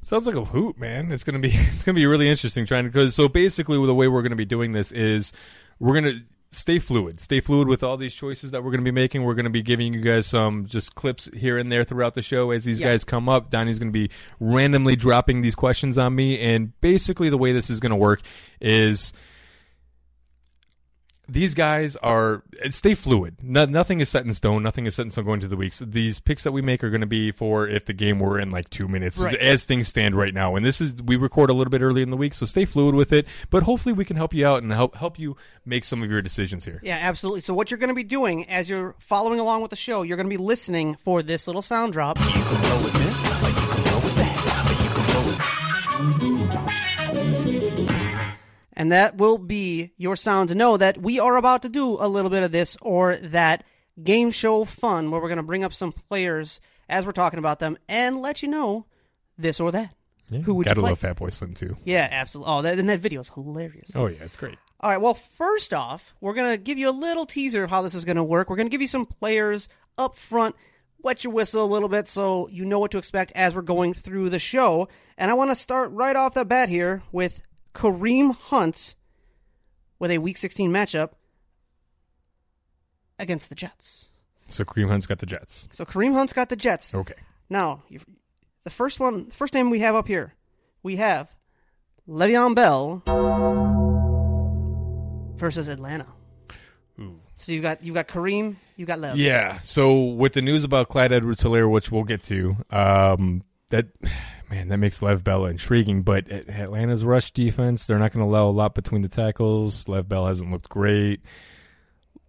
Sounds 0.03 0.27
like 0.27 0.35
a 0.35 0.45
hoot, 0.45 0.77
man. 0.77 1.11
It's 1.11 1.23
gonna 1.23 1.39
be 1.39 1.49
it's 1.53 1.83
gonna 1.83 1.95
be 1.95 2.05
really 2.05 2.29
interesting 2.29 2.67
trying 2.67 2.83
to 2.83 2.91
because 2.91 3.15
so 3.15 3.27
basically 3.27 3.83
the 3.83 3.95
way 3.95 4.07
we're 4.07 4.21
gonna 4.21 4.35
be 4.35 4.45
doing 4.45 4.73
this 4.73 4.91
is 4.91 5.33
we're 5.79 5.95
gonna 5.95 6.21
stay 6.53 6.79
fluid, 6.79 7.19
stay 7.19 7.39
fluid 7.39 7.67
with 7.67 7.83
all 7.83 7.97
these 7.97 8.13
choices 8.13 8.51
that 8.51 8.63
we're 8.63 8.71
gonna 8.71 8.83
be 8.83 8.91
making. 8.91 9.23
We're 9.23 9.33
gonna 9.33 9.49
be 9.49 9.61
giving 9.63 9.93
you 9.93 10.01
guys 10.01 10.27
some 10.27 10.65
just 10.65 10.95
clips 10.95 11.29
here 11.33 11.57
and 11.57 11.71
there 11.71 11.83
throughout 11.83 12.13
the 12.15 12.21
show 12.21 12.51
as 12.51 12.63
these 12.65 12.79
Yeah. 12.79 12.87
guys 12.87 13.03
come 13.03 13.27
up. 13.27 13.49
Donnie's 13.49 13.79
gonna 13.79 13.91
be 13.91 14.09
randomly 14.39 14.95
dropping 14.95 15.41
these 15.41 15.55
questions 15.55 15.97
on 15.97 16.15
me, 16.15 16.39
and 16.39 16.79
basically 16.81 17.29
the 17.29 17.37
way 17.37 17.51
this 17.53 17.69
is 17.69 17.79
gonna 17.79 17.95
work 17.97 18.21
is 18.61 19.13
these 21.27 21.53
guys 21.53 21.95
are 21.97 22.43
stay 22.69 22.95
fluid. 22.95 23.37
No, 23.41 23.63
nothing 23.65 24.01
is 24.01 24.09
set 24.09 24.25
in 24.25 24.33
stone. 24.33 24.61
Nothing 24.61 24.85
is 24.85 24.95
set 24.95 25.03
in 25.05 25.11
stone 25.11 25.23
going 25.25 25.39
to 25.39 25.47
the 25.47 25.55
weeks. 25.55 25.79
These 25.79 26.19
picks 26.19 26.43
that 26.43 26.51
we 26.51 26.61
make 26.61 26.83
are 26.83 26.89
going 26.89 27.01
to 27.01 27.07
be 27.07 27.31
for 27.31 27.67
if 27.67 27.85
the 27.85 27.93
game 27.93 28.19
were 28.19 28.39
in 28.39 28.51
like 28.51 28.69
two 28.69 28.87
minutes, 28.89 29.17
Right. 29.17 29.35
as 29.35 29.63
things 29.63 29.87
stand 29.87 30.15
right 30.15 30.33
now. 30.33 30.55
And 30.55 30.65
this 30.65 30.81
is 30.81 30.95
we 31.01 31.15
record 31.15 31.49
a 31.49 31.53
little 31.53 31.71
bit 31.71 31.81
early 31.81 32.01
in 32.01 32.09
the 32.09 32.17
week, 32.17 32.33
so 32.33 32.45
stay 32.45 32.65
fluid 32.65 32.93
with 32.93 33.13
it. 33.13 33.25
But 33.49 33.63
hopefully, 33.63 33.93
we 33.93 34.03
can 34.05 34.17
help 34.17 34.33
you 34.33 34.45
out 34.45 34.63
and 34.63 34.71
help 34.73 34.95
help 34.95 35.17
you 35.17 35.37
make 35.65 35.85
some 35.85 36.03
of 36.03 36.11
your 36.11 36.21
decisions 36.21 36.65
here. 36.65 36.81
Yeah, 36.83 36.97
absolutely. 37.01 37.41
So 37.41 37.53
what 37.53 37.71
you're 37.71 37.77
going 37.77 37.87
to 37.87 37.93
be 37.93 38.03
doing 38.03 38.49
as 38.49 38.69
you're 38.69 38.95
following 38.99 39.39
along 39.39 39.61
with 39.61 39.69
the 39.69 39.77
show, 39.77 40.01
you're 40.01 40.17
going 40.17 40.29
to 40.29 40.37
be 40.37 40.43
listening 40.43 40.95
for 40.95 41.23
this 41.23 41.47
little 41.47 41.61
sound 41.61 41.93
drop. 41.93 42.17
And 48.75 48.91
that 48.91 49.17
will 49.17 49.37
be 49.37 49.91
your 49.97 50.15
sound 50.15 50.49
to 50.49 50.55
know 50.55 50.77
that 50.77 50.97
we 51.01 51.19
are 51.19 51.37
about 51.37 51.61
to 51.61 51.69
do 51.69 51.97
a 51.99 52.07
little 52.07 52.31
bit 52.31 52.43
of 52.43 52.51
this 52.51 52.75
or 52.81 53.17
that 53.17 53.63
game 54.03 54.31
show 54.31 54.65
fun 54.65 55.11
where 55.11 55.21
we're 55.21 55.27
going 55.27 55.37
to 55.37 55.43
bring 55.43 55.63
up 55.63 55.73
some 55.73 55.91
players 55.91 56.59
as 56.89 57.05
we're 57.05 57.11
talking 57.11 57.39
about 57.39 57.59
them 57.59 57.77
and 57.87 58.21
let 58.21 58.41
you 58.41 58.47
know 58.47 58.85
this 59.37 59.59
or 59.59 59.71
that. 59.71 59.93
Who 60.29 60.37
would 60.37 60.47
you 60.47 60.53
like? 60.55 60.65
Gotta 60.65 60.79
you 60.79 60.95
play? 60.95 61.09
love 61.09 61.17
Fatboy 61.17 61.33
Slim 61.33 61.53
too. 61.53 61.77
Yeah, 61.83 62.07
absolutely. 62.09 62.51
Oh, 62.51 62.61
that, 62.63 62.79
and 62.79 62.89
that 62.89 62.99
video 62.99 63.19
is 63.21 63.29
hilarious. 63.29 63.91
Oh 63.93 64.07
yeah, 64.07 64.23
it's 64.23 64.35
great. 64.35 64.57
All 64.79 64.89
right. 64.89 64.99
Well, 64.99 65.13
first 65.13 65.73
off, 65.73 66.15
we're 66.21 66.33
gonna 66.33 66.57
give 66.57 66.77
you 66.77 66.89
a 66.89 66.91
little 66.91 67.25
teaser 67.25 67.63
of 67.63 67.69
how 67.69 67.81
this 67.81 67.93
is 67.93 68.05
gonna 68.05 68.23
work. 68.23 68.49
We're 68.49 68.55
gonna 68.55 68.69
give 68.69 68.81
you 68.81 68.87
some 68.87 69.05
players 69.05 69.67
up 69.97 70.15
front, 70.15 70.55
wet 71.03 71.23
your 71.23 71.33
whistle 71.33 71.63
a 71.63 71.67
little 71.67 71.89
bit, 71.89 72.07
so 72.07 72.47
you 72.49 72.65
know 72.65 72.79
what 72.79 72.91
to 72.91 72.97
expect 72.97 73.33
as 73.35 73.53
we're 73.53 73.61
going 73.61 73.93
through 73.93 74.29
the 74.29 74.39
show. 74.39 74.87
And 75.17 75.29
I 75.29 75.35
want 75.35 75.51
to 75.51 75.55
start 75.55 75.91
right 75.91 76.15
off 76.15 76.33
the 76.33 76.45
bat 76.45 76.69
here 76.69 77.03
with 77.11 77.41
Kareem 77.73 78.35
Hunt 78.35 78.95
with 79.99 80.11
a 80.11 80.17
Week 80.19 80.37
16 80.37 80.71
matchup 80.71 81.11
against 83.19 83.49
the 83.49 83.55
Jets. 83.55 84.09
So 84.47 84.63
Kareem 84.63 84.89
Hunt's 84.89 85.05
got 85.05 85.19
the 85.19 85.25
Jets. 85.25 85.67
So 85.71 85.85
Kareem 85.85 86.13
Hunt's 86.13 86.33
got 86.33 86.49
the 86.49 86.55
Jets. 86.55 86.93
Okay. 86.93 87.15
Now, 87.49 87.83
the 88.63 88.69
first 88.69 88.99
one, 88.99 89.29
first 89.29 89.53
name 89.53 89.69
we 89.69 89.79
have 89.79 89.95
up 89.95 90.07
here, 90.07 90.33
we 90.81 90.97
have 90.97 91.35
Le'Veon 92.07 92.55
Bell 92.55 93.01
versus 95.37 95.67
Atlanta. 95.67 96.07
So 97.37 97.51
you've 97.51 97.61
got 97.61 97.83
you've 97.83 97.95
got 97.95 98.07
Kareem, 98.07 98.55
you've 98.77 98.87
got 98.87 98.99
Lev. 98.99 99.17
Yeah. 99.17 99.59
So 99.63 100.01
with 100.01 100.31
the 100.31 100.41
news 100.41 100.63
about 100.63 100.87
Clyde 100.87 101.11
Edwards-Helaire, 101.11 101.69
which 101.69 101.91
we'll 101.91 102.05
get 102.05 102.21
to, 102.23 102.55
um, 102.69 103.43
that 103.69 103.87
man, 104.53 104.67
that 104.69 104.77
makes 104.77 105.01
Lev 105.01 105.23
Bell 105.23 105.45
intriguing. 105.45 106.01
But 106.03 106.31
Atlanta's 106.31 107.03
rush 107.03 107.31
defense, 107.31 107.87
they're 107.87 107.99
not 107.99 108.11
going 108.11 108.25
to 108.25 108.29
allow 108.29 108.47
a 108.47 108.51
lot 108.51 108.75
between 108.75 109.01
the 109.01 109.07
tackles. 109.09 109.87
Lev 109.87 110.07
Bell 110.07 110.27
hasn't 110.27 110.51
looked 110.51 110.69
great. 110.69 111.21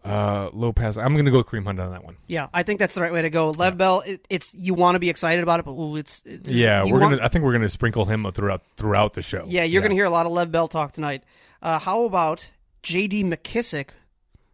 Uh, 0.04 0.50
low 0.52 0.70
pass. 0.72 0.98
I'm 0.98 1.14
going 1.14 1.24
to 1.24 1.30
go 1.30 1.38
with 1.38 1.46
Kareem 1.46 1.64
Hunt 1.64 1.80
on 1.80 1.90
that 1.92 2.04
one. 2.04 2.16
Yeah, 2.26 2.48
I 2.52 2.62
think 2.62 2.78
that's 2.78 2.94
the 2.94 3.00
right 3.00 3.12
way 3.12 3.22
to 3.22 3.30
go. 3.30 3.50
Lev 3.50 3.78
Bell, 3.78 4.00
it, 4.00 4.26
it's 4.28 4.52
you 4.52 4.74
want 4.74 4.96
to 4.96 4.98
be 4.98 5.08
excited 5.08 5.42
about 5.42 5.60
it, 5.60 5.64
but 5.64 5.72
ooh, 5.72 5.96
it's, 5.96 6.22
it's 6.26 6.46
Yeah, 6.48 6.84
we're 6.84 6.98
want- 7.00 7.14
gonna. 7.14 7.24
I 7.24 7.28
think 7.28 7.42
we're 7.44 7.52
gonna 7.54 7.70
sprinkle 7.70 8.04
him 8.04 8.30
throughout 8.32 8.60
throughout 8.76 9.14
the 9.14 9.22
show. 9.22 9.44
Yeah, 9.48 9.64
you're 9.64 9.80
gonna 9.80 9.94
hear 9.94 10.04
a 10.04 10.10
lot 10.10 10.26
of 10.26 10.32
Lev 10.32 10.52
Bell 10.52 10.68
talk 10.68 10.92
tonight. 10.92 11.24
Uh, 11.62 11.78
how 11.78 12.04
about 12.04 12.50
J.D. 12.82 13.24
McKissic, 13.24 13.88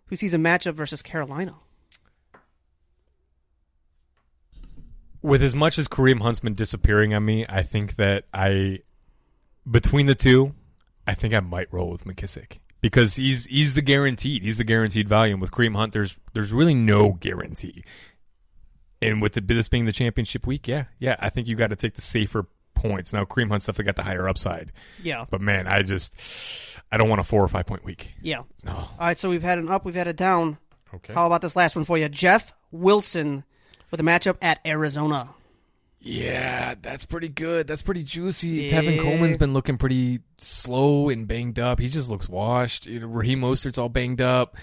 who 0.06 0.14
sees 0.14 0.34
a 0.34 0.38
matchup 0.38 0.74
versus 0.74 1.02
Carolina? 1.02 1.56
With 5.22 5.42
as 5.42 5.54
much 5.54 5.78
as 5.78 5.86
Kareem 5.88 6.20
Hunt's 6.22 6.40
been 6.40 6.54
disappearing 6.54 7.12
on 7.14 7.24
me, 7.24 7.44
I 7.48 7.62
think 7.62 7.96
that 7.96 8.24
I 8.32 8.80
between 9.70 10.06
the 10.06 10.14
two, 10.14 10.54
I 11.06 11.14
think 11.14 11.34
I 11.34 11.40
might 11.40 11.72
roll 11.72 11.90
with 11.90 12.04
McKissic 12.04 12.58
because 12.80 13.16
he's 13.16 13.44
he's 13.46 13.74
the 13.74 13.82
guaranteed. 13.82 14.42
He's 14.42 14.58
the 14.58 14.64
guaranteed 14.64 15.08
volume. 15.08 15.38
With 15.40 15.50
Kareem 15.50 15.76
Hunt, 15.76 15.92
there's 15.92 16.16
there's 16.32 16.52
really 16.52 16.74
no 16.74 17.12
guarantee. 17.12 17.84
And 19.02 19.22
with 19.22 19.32
the, 19.34 19.40
this 19.40 19.68
being 19.68 19.86
the 19.86 19.92
championship 19.92 20.46
week, 20.46 20.68
yeah, 20.68 20.84
yeah, 20.98 21.16
I 21.20 21.30
think 21.30 21.48
you 21.48 21.56
got 21.56 21.68
to 21.70 21.76
take 21.76 21.94
the 21.94 22.02
safer 22.02 22.46
points. 22.74 23.12
Now 23.12 23.24
Kareem 23.24 23.48
Hunt's 23.50 23.66
definitely 23.66 23.86
got 23.86 23.96
the 23.96 24.02
higher 24.02 24.28
upside, 24.28 24.72
Yeah, 25.02 25.24
but 25.30 25.40
man, 25.40 25.66
I 25.66 25.82
just 25.82 26.14
I 26.90 26.96
don't 26.96 27.08
want 27.10 27.20
a 27.20 27.24
four 27.24 27.42
or 27.44 27.48
five 27.48 27.66
point 27.66 27.84
week. 27.84 28.12
yeah. 28.22 28.42
No. 28.64 28.72
All 28.72 28.90
right, 29.00 29.18
so 29.18 29.28
we've 29.28 29.42
had 29.42 29.58
an 29.58 29.68
up, 29.68 29.84
we've 29.84 29.94
had 29.94 30.08
a 30.08 30.12
down. 30.14 30.56
Okay. 30.94 31.12
How 31.14 31.26
about 31.26 31.40
this 31.42 31.54
last 31.56 31.76
one 31.76 31.84
for 31.84 31.96
you? 31.98 32.08
Jeff 32.08 32.52
Wilson 32.72 33.44
with 33.90 34.00
a 34.00 34.04
matchup 34.04 34.36
at 34.42 34.60
Arizona. 34.66 35.30
Yeah, 35.98 36.76
that's 36.80 37.04
pretty 37.04 37.28
good. 37.28 37.66
That's 37.66 37.82
pretty 37.82 38.04
juicy. 38.04 38.48
Yeah. 38.48 38.80
Tevin 38.80 39.00
Coleman's 39.00 39.36
been 39.36 39.52
looking 39.52 39.76
pretty 39.76 40.20
slow 40.38 41.10
and 41.10 41.28
banged 41.28 41.58
up. 41.58 41.78
He 41.78 41.88
just 41.88 42.08
looks 42.08 42.28
washed. 42.28 42.86
You 42.86 43.00
know, 43.00 43.06
Raheem 43.06 43.40
Mostert's 43.40 43.76
all 43.76 43.90
banged 43.90 44.22
up. 44.22 44.56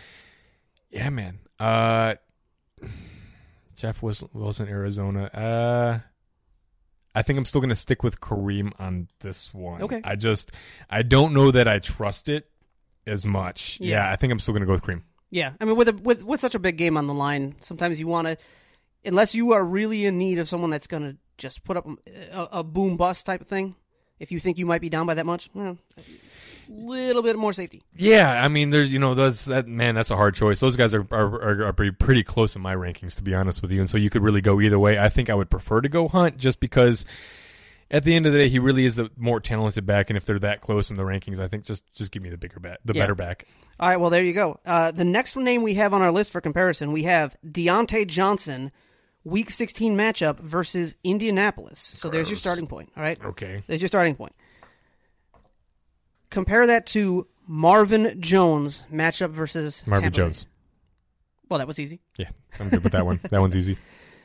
Yeah, 0.89 1.09
man. 1.09 1.39
Uh, 1.59 2.15
Jeff 3.75 4.01
was 4.01 4.23
Wilson, 4.33 4.67
Arizona. 4.67 5.25
Uh, 5.25 5.99
I 7.13 7.21
think 7.21 7.37
I'm 7.37 7.45
still 7.45 7.61
going 7.61 7.69
to 7.69 7.75
stick 7.75 8.01
with 8.01 8.19
Kareem 8.19 8.71
on 8.79 9.07
this 9.19 9.53
one. 9.53 9.83
Okay. 9.83 10.01
I 10.03 10.15
just 10.15 10.51
I 10.89 11.03
don't 11.03 11.33
know 11.33 11.51
that 11.51 11.67
I 11.67 11.77
trust 11.79 12.29
it 12.29 12.49
as 13.05 13.25
much. 13.25 13.77
Yeah. 13.79 13.97
Yeah, 13.97 14.11
I 14.11 14.15
think 14.15 14.33
I'm 14.33 14.39
still 14.39 14.53
going 14.53 14.61
to 14.61 14.67
go 14.67 14.73
with 14.73 14.83
Kareem. 14.83 15.03
Yeah, 15.29 15.53
I 15.59 15.65
mean, 15.65 15.75
with 15.75 15.89
a, 15.89 15.93
with 15.93 16.23
with 16.23 16.39
such 16.39 16.55
a 16.55 16.59
big 16.59 16.77
game 16.77 16.97
on 16.97 17.05
the 17.05 17.13
line, 17.13 17.55
sometimes 17.59 17.99
you 17.99 18.07
want 18.07 18.27
to, 18.27 18.37
unless 19.07 19.33
you 19.33 19.53
are 19.53 19.63
really 19.63 20.05
in 20.05 20.17
need 20.17 20.37
of 20.37 20.47
someone 20.47 20.69
that's 20.69 20.87
going 20.87 21.03
to 21.03 21.17
just 21.37 21.63
put 21.63 21.77
up 21.77 21.87
a, 22.33 22.47
a 22.59 22.63
boom 22.63 22.97
bust 22.97 23.25
type 23.25 23.41
of 23.41 23.47
thing. 23.47 23.75
If 24.19 24.31
you 24.31 24.39
think 24.39 24.57
you 24.57 24.65
might 24.65 24.81
be 24.81 24.89
down 24.89 25.05
by 25.05 25.13
that 25.13 25.25
much, 25.25 25.49
well, 25.53 25.77
a 25.97 26.71
little 26.71 27.21
bit 27.21 27.35
more 27.37 27.53
safety. 27.53 27.83
Yeah, 27.95 28.43
I 28.43 28.47
mean, 28.47 28.71
there's 28.71 28.91
you 28.91 28.97
know 28.99 29.13
those 29.13 29.45
that 29.45 29.67
man, 29.67 29.93
that's 29.95 30.09
a 30.11 30.15
hard 30.15 30.33
choice. 30.35 30.59
Those 30.59 30.75
guys 30.75 30.93
are 30.95 31.05
are, 31.11 31.41
are, 31.41 31.63
are 31.65 31.73
pretty, 31.73 31.91
pretty 31.91 32.23
close 32.23 32.55
in 32.55 32.61
my 32.61 32.75
rankings, 32.75 33.15
to 33.17 33.23
be 33.23 33.35
honest 33.35 33.61
with 33.61 33.71
you, 33.71 33.79
and 33.79 33.89
so 33.89 33.97
you 33.97 34.09
could 34.09 34.23
really 34.23 34.41
go 34.41 34.59
either 34.59 34.79
way. 34.79 34.97
I 34.97 35.09
think 35.09 35.29
I 35.29 35.35
would 35.35 35.49
prefer 35.51 35.81
to 35.81 35.89
go 35.89 36.07
Hunt 36.07 36.37
just 36.37 36.59
because. 36.59 37.05
At 37.89 38.03
the 38.03 38.15
end 38.15 38.25
of 38.25 38.33
the 38.33 38.39
day, 38.39 38.49
he 38.49 38.59
really 38.59 38.83
is 38.83 38.97
the 38.97 39.09
more 39.15 39.39
talented 39.39 39.85
back, 39.85 40.09
and 40.09 40.17
if 40.17 40.25
they're 40.25 40.39
that 40.39 40.59
close 40.59 40.89
in 40.89 40.97
the 40.97 41.03
rankings, 41.03 41.39
I 41.39 41.47
think 41.47 41.63
just 41.63 41.85
just 41.93 42.11
give 42.11 42.21
me 42.21 42.29
the 42.29 42.35
bigger 42.37 42.59
back, 42.59 42.79
the 42.83 42.93
Yeah. 42.93 43.03
better 43.03 43.15
back. 43.15 43.47
All 43.79 43.87
right, 43.87 43.95
well, 43.95 44.09
there 44.09 44.25
you 44.25 44.33
go. 44.33 44.59
Uh, 44.65 44.91
the 44.91 45.05
next 45.05 45.37
name 45.37 45.61
we 45.61 45.75
have 45.75 45.93
on 45.93 46.01
our 46.01 46.11
list 46.11 46.31
for 46.31 46.41
comparison, 46.41 46.91
we 46.91 47.03
have 47.03 47.37
Diontae 47.49 48.05
Johnson, 48.07 48.73
Week 49.27 49.49
16 49.49 49.95
matchup 49.97 50.39
versus 50.39 50.95
Indianapolis. 51.03 51.91
So 51.95 52.09
there's 52.09 52.29
your 52.29 52.35
Gross. 52.35 52.39
starting 52.41 52.67
point. 52.67 52.89
All 52.95 53.03
right, 53.03 53.19
Okay, 53.23 53.63
there's 53.67 53.81
your 53.81 53.89
starting 53.89 54.15
point. 54.15 54.33
Compare 56.29 56.67
that 56.67 56.85
to 56.87 57.27
Marvin 57.47 58.21
Jones 58.21 58.83
matchup 58.91 59.31
versus 59.31 59.83
Marvin 59.85 60.03
Tampa 60.11 60.15
Bay. 60.15 60.23
Jones. 60.23 60.45
Well, 61.49 61.59
that 61.59 61.67
was 61.67 61.79
easy. 61.79 62.01
Yeah, 62.17 62.29
I'm 62.59 62.69
good 62.69 62.83
with 62.83 62.91
that 62.93 63.05
one. 63.05 63.19
That 63.29 63.39
one's 63.41 63.55
easy. 63.55 63.77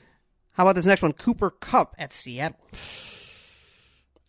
How 0.52 0.64
about 0.64 0.75
this 0.75 0.87
next 0.87 1.02
one? 1.02 1.12
Cooper 1.12 1.50
Kupp 1.50 1.94
at 1.99 2.12
Seattle. 2.12 2.59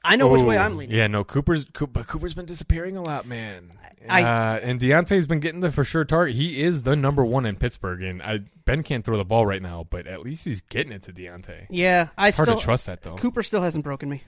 I 0.05 0.15
know 0.15 0.27
which 0.27 0.41
way 0.41 0.57
I'm 0.57 0.75
leaning. 0.77 0.95
Yeah, 0.95 1.07
no, 1.07 1.23
Cooper's 1.23 1.65
Coop- 1.73 1.93
but 1.93 2.07
Cooper's 2.07 2.33
been 2.33 2.45
disappearing 2.45 2.97
a 2.97 3.01
lot, 3.01 3.25
man. 3.25 3.71
I- 4.09 4.23
uh, 4.23 4.59
and 4.61 4.79
Diontae's 4.79 5.27
been 5.27 5.39
getting 5.39 5.61
the 5.61 5.71
for 5.71 5.83
sure 5.83 6.03
target. 6.05 6.35
He 6.35 6.61
is 6.61 6.83
the 6.83 6.95
number 6.95 7.23
one 7.25 7.45
in 7.45 7.55
Pittsburgh, 7.55 8.01
and 8.03 8.21
I, 8.21 8.39
Ben 8.65 8.83
can't 8.83 9.03
throw 9.03 9.17
the 9.17 9.25
ball 9.25 9.45
right 9.45 9.61
now, 9.61 9.85
but 9.89 10.07
at 10.07 10.21
least 10.21 10.45
he's 10.45 10.61
getting 10.61 10.91
it 10.93 11.03
to 11.03 11.13
Diontae. 11.13 11.67
Yeah, 11.69 12.09
I 12.17 12.29
It's 12.29 12.37
hard 12.37 12.47
still 12.47 12.59
to 12.59 12.63
trust 12.63 12.85
that 12.85 13.01
though. 13.01 13.15
Cooper 13.15 13.43
still 13.43 13.61
hasn't 13.61 13.83
broken 13.83 14.09
me. 14.09 14.23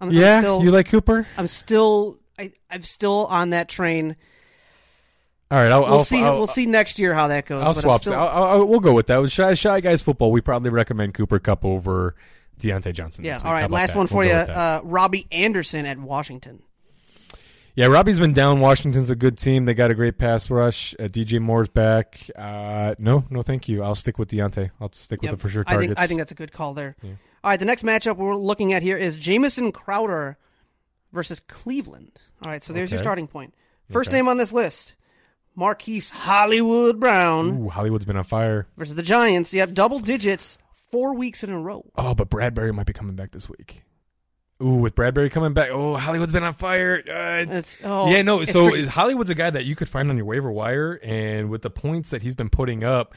I'm, 0.00 0.10
yeah, 0.10 0.36
I'm 0.36 0.42
still, 0.42 0.62
you 0.62 0.70
like 0.70 0.88
Cooper? 0.88 1.26
I'm 1.36 1.46
still, 1.46 2.18
I, 2.38 2.52
I'm 2.70 2.82
still 2.82 3.26
on 3.26 3.50
that 3.50 3.68
train. 3.68 4.16
All 5.50 5.58
right, 5.58 5.70
I'll, 5.70 5.82
We'll 5.82 5.92
I'll 5.94 6.04
see. 6.04 6.22
I'll, 6.22 6.36
we'll 6.36 6.46
see 6.46 6.66
next 6.66 6.98
year 6.98 7.14
how 7.14 7.28
that 7.28 7.46
goes. 7.46 7.62
I'll 7.62 7.72
but 7.74 7.76
I'm 7.78 7.82
swap. 7.82 8.00
still- 8.00 8.14
I'll, 8.14 8.28
I'll, 8.28 8.44
I'll- 8.60 8.66
we'll 8.66 8.80
go 8.80 8.92
with 8.92 9.06
that. 9.06 9.18
With 9.18 9.30
Shy, 9.30 9.54
Shy 9.54 9.80
Guys 9.80 10.02
football, 10.02 10.32
we 10.32 10.40
probably 10.40 10.70
recommend 10.70 11.14
Cooper 11.14 11.38
Kupp 11.38 11.64
over 11.64 12.16
Diontae 12.58 12.92
Johnson. 12.92 13.24
yeah. 13.24 13.34
this 13.34 13.40
week. 13.40 13.44
All 13.46 13.50
How 13.50 13.56
right. 13.56 13.64
about 13.66 13.74
Last 13.74 13.88
that? 13.88 13.96
one 13.96 14.08
We'll 14.10 14.22
for 14.22 14.24
you. 14.24 14.32
Uh, 14.32 14.80
Robbie 14.82 15.26
Anderson 15.30 15.86
at 15.86 15.98
Washington. 15.98 16.62
Yeah, 17.76 17.86
Robbie's 17.86 18.20
been 18.20 18.32
down. 18.34 18.60
Washington's 18.60 19.10
a 19.10 19.16
good 19.16 19.36
team. 19.36 19.64
They 19.64 19.74
got 19.74 19.90
a 19.90 19.94
great 19.94 20.16
pass 20.16 20.48
rush. 20.48 20.94
Uh, 20.98 21.04
DJ 21.08 21.40
Moore's 21.40 21.68
back. 21.68 22.30
Uh, 22.36 22.94
no, 22.98 23.24
no, 23.30 23.42
thank 23.42 23.68
you. 23.68 23.82
I'll 23.82 23.96
stick 23.96 24.16
with 24.18 24.30
Diontae. 24.30 24.70
I'll 24.80 24.92
stick 24.92 25.20
with 25.22 25.30
Yep. 25.30 25.32
the 25.32 25.38
for 25.40 25.48
sure 25.48 25.64
I 25.66 25.78
think 25.78 25.94
I 25.96 26.06
think 26.06 26.20
that's 26.20 26.30
a 26.30 26.36
good 26.36 26.52
call 26.52 26.72
there. 26.74 26.94
All 27.02 27.10
right. 27.50 27.58
The 27.58 27.66
next 27.66 27.82
matchup 27.82 28.16
we're 28.16 28.36
looking 28.36 28.72
at 28.72 28.82
here 28.82 28.96
is 28.96 29.16
Jamison 29.16 29.72
Crowder 29.72 30.38
versus 31.12 31.40
Cleveland. 31.40 32.12
All 32.46 32.52
right. 32.52 32.62
So 32.62 32.72
there's 32.72 32.92
your 32.92 33.00
starting 33.00 33.26
point. 33.26 33.54
First 33.90 34.10
Okay. 34.10 34.18
name 34.18 34.28
on 34.28 34.36
this 34.36 34.52
list. 34.52 34.94
Marquise 35.56 36.10
Hollywood 36.10 36.98
Brown 37.00 37.64
Ooh, 37.64 37.68
Hollywood's 37.68 38.04
been 38.04 38.16
on 38.16 38.24
fire. 38.24 38.66
versus 38.76 38.94
the 38.94 39.02
Giants. 39.02 39.52
You 39.52 39.60
have 39.60 39.74
double 39.74 39.98
digits 40.00 40.58
four 40.90 41.14
weeks 41.14 41.42
in 41.44 41.50
a 41.50 41.58
row. 41.60 41.84
Oh, 41.96 42.14
but 42.14 42.28
Bradberry 42.30 42.72
might 42.74 42.86
be 42.86 42.92
coming 42.92 43.14
back 43.16 43.32
this 43.32 43.48
week. 43.48 43.82
Ooh, 44.62 44.76
with 44.76 44.94
Bradberry 44.94 45.30
coming 45.30 45.52
back. 45.52 45.70
Oh, 45.70 45.96
Hollywood's 45.96 46.32
been 46.32 46.44
on 46.44 46.54
fire. 46.54 47.02
Uh, 47.06 47.52
It's 47.58 47.80
oh 47.84 48.08
yeah, 48.08 48.22
no. 48.22 48.44
So. 48.44 48.86
Hollywood's 48.86 49.30
a 49.30 49.34
guy 49.34 49.50
that 49.50 49.64
you 49.64 49.74
could 49.74 49.88
find 49.88 50.10
on 50.10 50.16
your 50.16 50.26
waiver 50.26 50.50
wire, 50.50 51.00
and 51.02 51.50
with 51.50 51.62
the 51.62 51.70
points 51.70 52.10
that 52.10 52.22
he's 52.22 52.34
been 52.36 52.48
putting 52.50 52.84
up, 52.84 53.14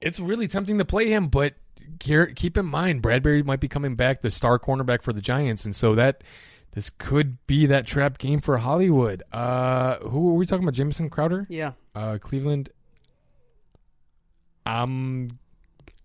it's 0.00 0.18
really 0.18 0.48
tempting 0.48 0.78
to 0.78 0.84
play 0.84 1.10
him. 1.10 1.28
But 1.28 1.54
keep 1.98 2.56
in 2.56 2.66
mind, 2.66 3.02
Bradberry 3.02 3.44
might 3.44 3.60
be 3.60 3.68
coming 3.68 3.96
back, 3.96 4.22
the 4.22 4.30
star 4.30 4.58
cornerback 4.58 5.02
for 5.02 5.12
the 5.12 5.20
Giants, 5.20 5.66
and 5.66 5.74
so 5.76 5.94
that 5.94 6.24
this 6.72 6.88
could 6.90 7.36
be 7.46 7.66
that 7.66 7.86
trap 7.86 8.16
game 8.18 8.40
for 8.40 8.56
Hollywood. 8.56 9.22
Uh, 9.32 9.96
who 9.98 10.30
are 10.30 10.34
we 10.34 10.46
talking 10.46 10.64
about? 10.64 10.74
Jamison 10.74 11.10
Crowder, 11.10 11.44
yeah. 11.50 11.72
uh, 11.94 12.16
Cleveland. 12.20 12.70
I'm, 14.64 15.28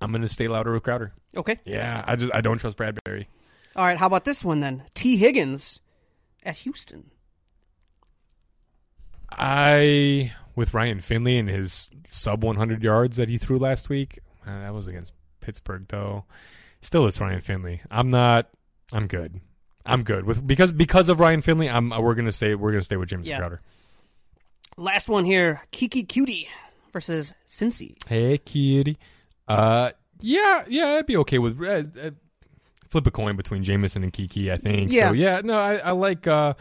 I'm 0.02 0.12
gonna 0.12 0.28
stay 0.28 0.48
louder 0.48 0.74
with 0.74 0.84
Crowder. 0.84 1.14
Okay. 1.36 1.58
Yeah, 1.66 2.04
I 2.06 2.16
just 2.16 2.34
I 2.34 2.42
don't 2.42 2.58
trust 2.58 2.78
Bradberry. 2.78 3.26
All 3.76 3.86
right. 3.86 3.98
How 3.98 4.08
about 4.08 4.26
this 4.26 4.44
one 4.44 4.60
then? 4.60 4.84
Tee 4.94 5.18
Higgins 5.18 5.80
at 6.44 6.58
Houston. 6.58 7.12
I 9.32 10.34
with 10.56 10.74
Ryan 10.74 11.00
Finley 11.02 11.38
and 11.38 11.48
his 11.50 11.90
sub 12.10 12.44
100 12.44 12.84
yards 12.84 13.18
that 13.18 13.30
he 13.30 13.38
threw 13.38 13.58
last 13.58 13.90
week. 13.90 14.20
Uh, 14.46 14.60
that 14.62 14.74
was 14.74 14.88
against 14.88 15.14
Pittsburgh 15.40 15.86
though. 15.88 16.26
Still, 16.82 17.08
it's 17.08 17.22
Ryan 17.22 17.42
Finley. 17.42 17.82
I'm 17.90 18.10
not. 18.10 18.50
I'm 18.92 19.08
good. 19.08 19.40
I'm 19.86 20.04
good 20.04 20.26
with 20.26 20.46
because 20.46 20.72
because 20.72 21.10
of 21.10 21.20
Ryan 21.20 21.42
Finley. 21.42 21.70
I'm 21.70 21.90
we're 21.90 22.16
gonna 22.16 22.32
stay 22.32 22.56
we're 22.56 22.72
gonna 22.72 22.84
stay 22.84 22.98
with 22.98 23.10
James 23.10 23.28
Yeah. 23.30 23.38
Crowder. 23.38 23.62
Last 24.78 25.10
one 25.10 25.26
here. 25.26 25.62
Keke 25.72 26.08
Coutee 26.08 26.48
versus 26.92 27.34
Cincy. 27.48 27.96
Hey, 28.08 28.38
kitty. 28.38 28.98
Uh, 29.48 29.92
yeah, 30.20 30.64
yeah, 30.68 30.96
I'd 30.98 31.06
be 31.08 31.18
okay 31.18 31.40
with 31.40 31.60
uh, 31.62 31.84
uh, 32.00 32.12
flip 32.92 33.08
a 33.08 33.12
coin 33.12 33.36
between 33.36 33.64
Jamison 33.64 34.04
and 34.04 34.14
Keke. 34.14 34.52
I 34.52 34.58
think. 34.58 34.92
Yeah. 34.92 35.10
So 35.10 35.14
yeah, 35.14 35.42
no, 35.44 35.58
I, 35.58 35.78
I 35.78 35.92
like. 35.92 36.28
uh 36.28 36.54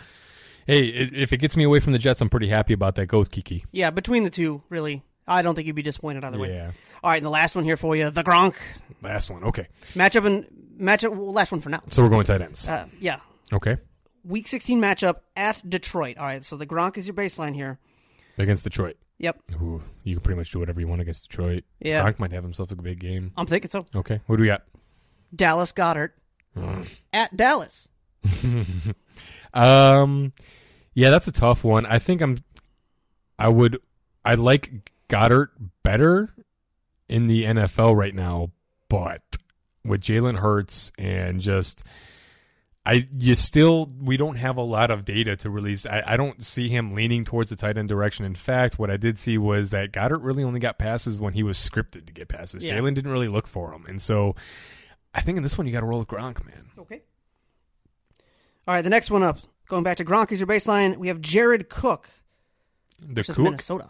Hey, 0.67 0.87
if 0.89 1.33
it 1.33 1.39
gets 1.39 1.57
me 1.57 1.65
away 1.65 1.81
from 1.81 1.93
the 1.95 1.99
Jets, 1.99 2.21
I'm 2.21 2.29
pretty 2.29 2.47
happy 2.47 2.73
about 2.73 2.95
that. 2.95 3.07
Go 3.07 3.19
with 3.19 3.31
Keke. 3.33 3.65
Yeah, 3.73 3.91
between 3.91 4.23
the 4.23 4.31
two, 4.31 4.63
really, 4.69 5.03
I 5.27 5.43
don't 5.43 5.55
think 5.57 5.67
you'd 5.67 5.75
be 5.75 5.83
disappointed 5.83 6.23
either 6.23 6.39
way. 6.39 6.55
Yeah. 6.55 6.71
All 7.03 7.11
right, 7.11 7.17
and 7.17 7.27
the 7.27 7.31
last 7.31 7.57
one 7.57 7.65
here 7.65 7.77
for 7.77 7.97
you, 7.97 8.11
the 8.11 8.23
Gronk 8.23 8.55
Last 9.03 9.31
one. 9.31 9.43
Okay. 9.43 9.67
matchup 9.95 10.27
and 10.27 10.47
matchup. 10.79 11.11
Well, 11.17 11.33
last 11.33 11.51
one 11.51 11.61
for 11.61 11.71
now. 11.71 11.83
So 11.89 12.03
we're 12.03 12.09
going 12.11 12.25
tight 12.27 12.43
ends. 12.43 12.69
Uh, 12.69 12.87
yeah, 13.01 13.21
okay. 13.53 13.79
Week 14.23 14.47
16 14.47 14.81
matchup 14.81 15.17
at 15.35 15.69
Detroit. 15.69 16.19
All 16.19 16.27
right, 16.27 16.45
so 16.45 16.57
the 16.57 16.67
Gronk 16.67 16.99
is 16.99 17.07
your 17.07 17.15
baseline 17.15 17.55
here. 17.55 17.79
Against 18.39 18.63
Detroit. 18.63 18.97
Yep, 19.19 19.41
Ooh, 19.61 19.83
you 20.05 20.15
can 20.17 20.23
pretty 20.23 20.39
much 20.39 20.51
do 20.53 20.61
whatever 20.61 20.81
you 20.81 20.87
want 20.89 21.01
against 21.01 21.29
Detroit. 21.29 21.65
Yeah. 21.81 22.05
Gronk 22.05 22.19
might 22.21 22.33
have 22.33 22.45
himself 22.45 22.71
a 22.71 22.77
big 22.77 23.01
game. 23.01 23.33
I'm 23.37 23.47
thinking 23.47 23.71
so. 23.71 23.85
Okay. 23.97 24.21
What 24.27 24.37
do 24.37 24.43
we 24.43 24.47
got? 24.49 24.63
Dallas 25.35 25.73
Goedert. 25.73 26.11
At 27.13 27.37
Dallas. 27.37 27.89
Um, 29.53 30.33
yeah, 30.95 31.11
that's 31.11 31.29
a 31.29 31.33
tough 31.33 31.65
one. 31.65 31.87
I 31.87 31.99
think 31.99 32.21
I'm. 32.21 32.39
I 33.39 33.49
would. 33.49 33.81
I 34.25 34.35
like 34.35 34.93
Goedert 35.09 35.49
better 35.83 36.35
in 37.09 37.27
the 37.27 37.45
NFL 37.45 37.97
right 37.97 38.15
now, 38.15 38.51
but 38.89 39.23
with 39.85 40.01
Jalen 40.03 40.39
Hurts 40.39 40.93
and 40.99 41.41
just. 41.41 41.85
I 42.87 43.07
you 43.19 43.35
still 43.35 43.93
we 44.01 44.17
don't 44.17 44.37
have 44.37 44.57
a 44.57 44.63
lot 44.63 44.91
of 44.91 45.05
data 45.05 45.37
to 45.37 45.51
release. 45.51 45.85
I, 45.85 46.03
I 46.07 46.17
don't 46.17 46.43
see 46.43 46.71
him 46.71 46.93
leaning 46.93 47.25
towards 47.25 47.51
the 47.51 47.57
tight 47.57 47.77
end 47.77 47.91
direction. 47.91 48.25
In 48.25 48.35
fact, 48.35 48.79
what 48.79 48.91
I 48.91 48.97
did 48.97 49.19
see 49.19 49.37
was 49.37 49.69
that 49.71 49.93
Goedert 49.93 50.23
really 50.23 50.43
only 50.43 50.61
got 50.61 50.79
passes 50.79 51.21
when 51.21 51.35
he 51.35 51.43
was 51.43 51.59
scripted 51.59 52.07
to 52.07 52.13
get 52.13 52.29
passes. 52.29 52.65
Yeah. 52.65 52.79
Jalen 52.79 52.95
didn't 52.95 53.11
really 53.11 53.29
look 53.29 53.47
for 53.47 53.71
him, 53.75 53.85
and 53.87 54.01
so 54.01 54.35
I 55.15 55.21
think 55.21 55.37
in 55.37 55.43
this 55.43 55.59
one 55.59 55.67
you 55.67 55.73
got 55.73 55.81
to 55.81 55.87
roll 55.87 55.99
with 55.99 56.09
Gronk, 56.09 56.45
man. 56.47 56.71
Okay. 56.79 57.03
All 58.67 58.75
right, 58.75 58.83
the 58.83 58.91
next 58.91 59.11
one 59.11 59.23
up. 59.23 59.41
Going 59.69 59.83
back 59.83 59.97
to 59.99 60.05
Gronk 60.05 60.33
as 60.33 60.41
your 60.41 60.47
baseline, 60.47 60.97
we 60.97 61.09
have 61.09 61.21
Jared 61.21 61.69
Cook 61.69 62.11
The 63.01 63.15
versus 63.15 63.37
Cook, 63.37 63.45
Minnesota. 63.45 63.89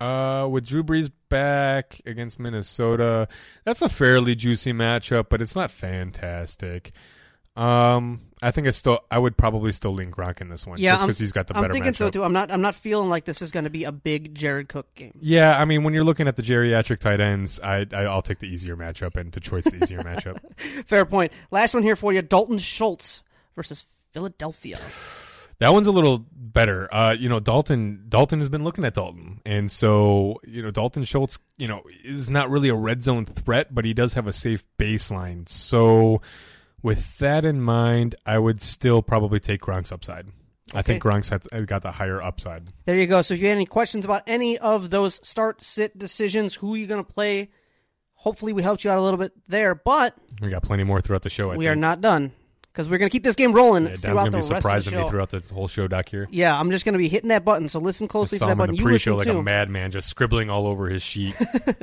Uh, 0.00 0.48
with 0.50 0.66
Drew 0.66 0.82
Brees 0.82 1.10
back 1.28 2.00
against 2.06 2.38
Minnesota, 2.38 3.28
that's 3.64 3.82
a 3.82 3.88
fairly 3.88 4.34
juicy 4.34 4.72
matchup, 4.72 5.26
but 5.28 5.42
it's 5.42 5.54
not 5.54 5.70
fantastic. 5.70 6.92
Um, 7.56 8.20
I 8.42 8.52
think 8.52 8.66
it's 8.68 8.78
still. 8.78 9.00
I 9.10 9.18
would 9.18 9.36
probably 9.36 9.72
still 9.72 9.92
lean 9.92 10.10
Gronk 10.10 10.40
in 10.40 10.48
this 10.48 10.66
one, 10.66 10.78
Yeah, 10.78 10.92
just 10.92 11.00
I'm- 11.02 11.08
because 11.08 11.18
he's 11.18 11.32
got 11.32 11.46
the 11.48 11.56
I'm 11.56 11.62
better 11.62 11.74
thinking 11.74 11.92
matchup. 11.92 11.96
so 11.96 12.10
too. 12.10 12.24
I'm 12.24 12.32
not. 12.32 12.50
I'm 12.50 12.62
not 12.62 12.74
feeling 12.74 13.08
like 13.10 13.24
this 13.24 13.42
is 13.42 13.50
going 13.50 13.64
to 13.64 13.70
be 13.70 13.84
a 13.84 13.92
big 13.92 14.34
Jared 14.34 14.68
Cook 14.68 14.94
game. 14.94 15.12
Yeah, 15.20 15.58
I 15.58 15.64
mean, 15.64 15.82
when 15.82 15.92
you're 15.92 16.04
looking 16.04 16.28
at 16.28 16.36
the 16.36 16.42
geriatric 16.42 17.00
tight 17.00 17.20
ends, 17.20 17.60
I, 17.60 17.86
I 17.92 18.02
I'll 18.04 18.22
take 18.22 18.38
the 18.38 18.46
easier 18.48 18.76
matchup, 18.76 19.16
and 19.16 19.30
Detroit's 19.30 19.70
the 19.70 19.82
easier 19.82 20.00
matchup. 20.02 20.38
Fair 20.86 21.04
point. 21.04 21.32
Last 21.50 21.74
one 21.74 21.82
here 21.82 21.96
for 21.96 22.12
you: 22.12 22.22
Dalton 22.22 22.58
Schultz 22.58 23.22
versus 23.56 23.84
Philadelphia. 24.12 24.78
That 25.58 25.74
one's 25.74 25.88
a 25.88 25.92
little 25.92 26.24
better. 26.32 26.88
Uh, 26.94 27.12
you 27.18 27.28
know, 27.28 27.38
Dalton 27.40 28.06
Dalton 28.08 28.38
has 28.38 28.48
been 28.48 28.64
looking 28.64 28.84
at 28.86 28.94
Dalton, 28.94 29.40
and 29.44 29.70
so 29.70 30.40
you 30.46 30.62
know 30.62 30.70
Dalton 30.70 31.04
Schultz, 31.04 31.38
you 31.58 31.68
know, 31.68 31.82
is 32.04 32.30
not 32.30 32.48
really 32.48 32.70
a 32.70 32.74
red 32.74 33.02
zone 33.02 33.26
threat, 33.26 33.74
but 33.74 33.84
he 33.84 33.92
does 33.92 34.14
have 34.14 34.26
a 34.26 34.32
safe 34.32 34.64
baseline. 34.78 35.46
So, 35.46 36.22
with 36.82 37.18
that 37.18 37.44
in 37.44 37.60
mind, 37.60 38.14
I 38.26 38.38
would 38.38 38.60
still 38.60 39.02
probably 39.02 39.40
take 39.40 39.60
Gronk's 39.60 39.92
upside. 39.92 40.26
I 40.74 40.82
think. 40.82 41.02
Gronk's 41.02 41.30
has 41.30 41.46
got 41.66 41.82
the 41.82 41.90
higher 41.90 42.22
upside. 42.22 42.68
There 42.84 42.96
you 42.96 43.06
go. 43.08 43.22
So 43.22 43.34
if 43.34 43.40
you 43.40 43.48
had 43.48 43.54
any 43.56 43.66
questions 43.66 44.04
about 44.04 44.22
any 44.28 44.56
of 44.58 44.90
those 44.90 45.18
start 45.26 45.62
sit 45.62 45.98
decisions, 45.98 46.54
who 46.54 46.74
are 46.74 46.76
you 46.76 46.86
going 46.86 47.04
to 47.04 47.12
play, 47.12 47.50
hopefully 48.14 48.52
we 48.52 48.62
helped 48.62 48.84
you 48.84 48.90
out 48.90 48.98
a 48.98 49.02
little 49.02 49.18
bit 49.18 49.32
there. 49.48 49.74
But 49.74 50.14
We 50.40 50.48
got 50.48 50.62
plenty 50.62 50.84
more 50.84 51.00
throughout 51.00 51.22
the 51.22 51.30
show. 51.30 51.50
I 51.50 51.56
we 51.56 51.64
think. 51.64 51.72
are 51.72 51.76
not 51.76 52.00
done 52.00 52.30
because 52.62 52.88
we're 52.88 52.98
going 52.98 53.10
to 53.10 53.12
keep 53.12 53.24
this 53.24 53.34
game 53.34 53.52
rolling 53.52 53.86
Yeah, 53.86 53.96
throughout 53.96 54.16
gonna 54.18 54.30
the 54.30 54.30
be 54.30 54.36
rest 54.36 54.44
of 54.52 54.56
the 54.56 54.60
surprising 54.60 54.92
show. 54.92 55.02
me 55.02 55.08
throughout 55.08 55.30
the 55.30 55.42
whole 55.52 55.66
show, 55.66 55.88
Doc. 55.88 56.08
Here, 56.08 56.28
Yeah, 56.30 56.56
I'm 56.56 56.70
just 56.70 56.84
going 56.84 56.92
to 56.92 56.98
be 56.98 57.08
hitting 57.08 57.30
that 57.30 57.44
button. 57.44 57.68
So 57.68 57.80
listen 57.80 58.04
I 58.04 58.08
closely 58.08 58.38
saw 58.38 58.44
for 58.44 58.50
that 58.50 58.52
him 58.52 58.60
in 58.60 58.66
button. 58.66 58.74
the 58.76 58.78
You 58.78 58.84
pre-show 58.86 59.16
listen 59.16 59.28
like 59.28 59.34
too. 59.34 59.40
a 59.40 59.42
madman, 59.42 59.90
just 59.90 60.08
scribbling 60.08 60.50
all 60.50 60.68
over 60.68 60.88
his 60.88 61.02
sheet. 61.02 61.34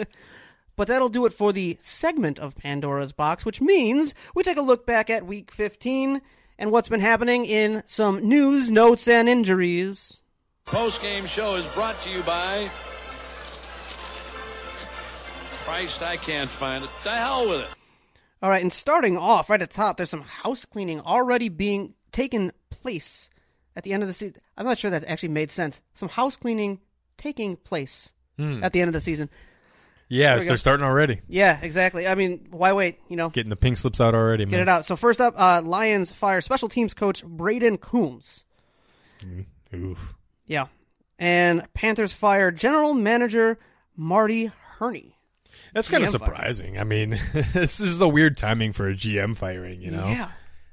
But 0.78 0.88
that'll 0.88 1.10
do 1.10 1.26
it 1.26 1.34
for 1.34 1.52
the 1.52 1.78
segment 1.82 2.38
of 2.40 2.56
Pandora's 2.56 3.12
Box, 3.12 3.46
which 3.46 3.60
means 3.60 4.14
we 4.36 4.44
take 4.44 4.58
a 4.58 4.62
look 4.62 4.86
back 4.86 5.10
at 5.10 5.26
week 5.26 5.52
15 5.52 6.22
and 6.60 6.72
what's 6.72 6.88
been 6.88 7.02
happening 7.02 7.46
in 7.46 7.84
some 7.88 8.26
news, 8.26 8.72
notes, 8.72 9.08
and 9.08 9.28
injuries. 9.28 10.22
Post 10.66 11.02
game 11.02 11.26
show 11.36 11.56
is 11.56 11.66
brought 11.74 12.02
to 12.04 12.10
you 12.10 12.24
by. 12.24 12.70
Christ, 15.66 16.02
I 16.02 16.18
can't 16.18 16.52
find 16.60 16.84
it. 16.84 16.90
The 17.04 17.16
hell 17.16 17.50
with 17.50 17.62
it. 17.62 17.70
All 18.44 18.52
right, 18.52 18.62
and 18.62 18.72
starting 18.72 19.18
off 19.18 19.50
right 19.50 19.62
at 19.62 19.72
the 19.72 19.76
top, 19.76 19.98
there's 19.98 20.12
some 20.12 20.22
house 20.22 20.64
cleaning 20.64 21.02
already 21.02 21.50
being 21.50 21.96
taken 22.12 22.52
place 22.70 23.30
at 23.76 23.84
the 23.84 23.94
end 23.94 24.04
of 24.04 24.08
the 24.08 24.14
season. 24.14 24.38
I'm 24.56 24.66
not 24.66 24.78
sure 24.78 24.92
that 24.92 25.06
actually 25.06 25.30
made 25.30 25.50
sense. 25.50 25.82
Some 25.96 26.10
house 26.10 26.36
cleaning 26.36 26.82
taking 27.18 27.56
place 27.56 28.14
hmm. 28.38 28.64
at 28.64 28.74
the 28.74 28.82
end 28.82 28.90
of 28.90 28.94
the 28.94 29.02
season. 29.02 29.30
Yeah, 30.10 30.36
we 30.36 30.40
so 30.40 30.46
go. 30.46 30.48
they're 30.50 30.58
starting 30.58 30.86
already. 30.86 31.22
Yeah, 31.28 31.60
exactly. 31.62 32.08
I 32.08 32.16
mean, 32.16 32.48
why 32.52 32.74
wait? 32.74 33.00
You 33.10 33.18
know, 33.18 33.30
Getting 33.30 33.50
the 33.50 33.56
pink 33.58 33.78
slips 33.78 34.00
out 34.00 34.16
already. 34.16 34.46
get 34.46 34.52
man. 34.52 34.60
it 34.62 34.70
out. 34.70 34.86
So 34.86 34.96
first 34.96 35.20
up, 35.20 35.34
uh, 35.38 35.62
Lions 35.64 36.12
fire 36.12 36.42
special 36.42 36.70
teams 36.70 36.94
coach 36.94 37.26
Brayden 37.26 37.80
Coombs. 37.80 38.46
Oof. 39.76 40.16
Yeah. 40.46 40.68
And 41.20 41.68
Panthers 41.74 42.14
fire 42.14 42.52
general 42.52 42.94
manager 42.94 43.60
Marty 43.96 44.52
Hurney. 44.80 45.16
That's 45.74 45.90
kind 45.90 46.04
of 46.04 46.10
GM 46.10 46.20
firing. 46.20 46.36
surprising. 46.36 46.80
I 46.80 46.84
mean, 46.84 47.20
this 47.54 47.80
is 47.80 48.00
a 48.00 48.08
weird 48.08 48.38
timing 48.38 48.74
for 48.74 48.88
a 48.88 48.94
GM 48.94 49.36
firing, 49.36 49.82
you 49.82 49.92
know? 49.92 50.08
Yeah. 50.08 50.32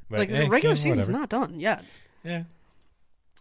But, 0.09 0.21
like 0.21 0.31
hey, 0.31 0.45
the 0.45 0.51
regular 0.51 0.75
yeah, 0.75 0.81
season's 0.81 1.09
whatever. 1.09 1.13
not 1.13 1.29
done 1.29 1.59
yet. 1.59 1.85
Yeah. 2.23 2.45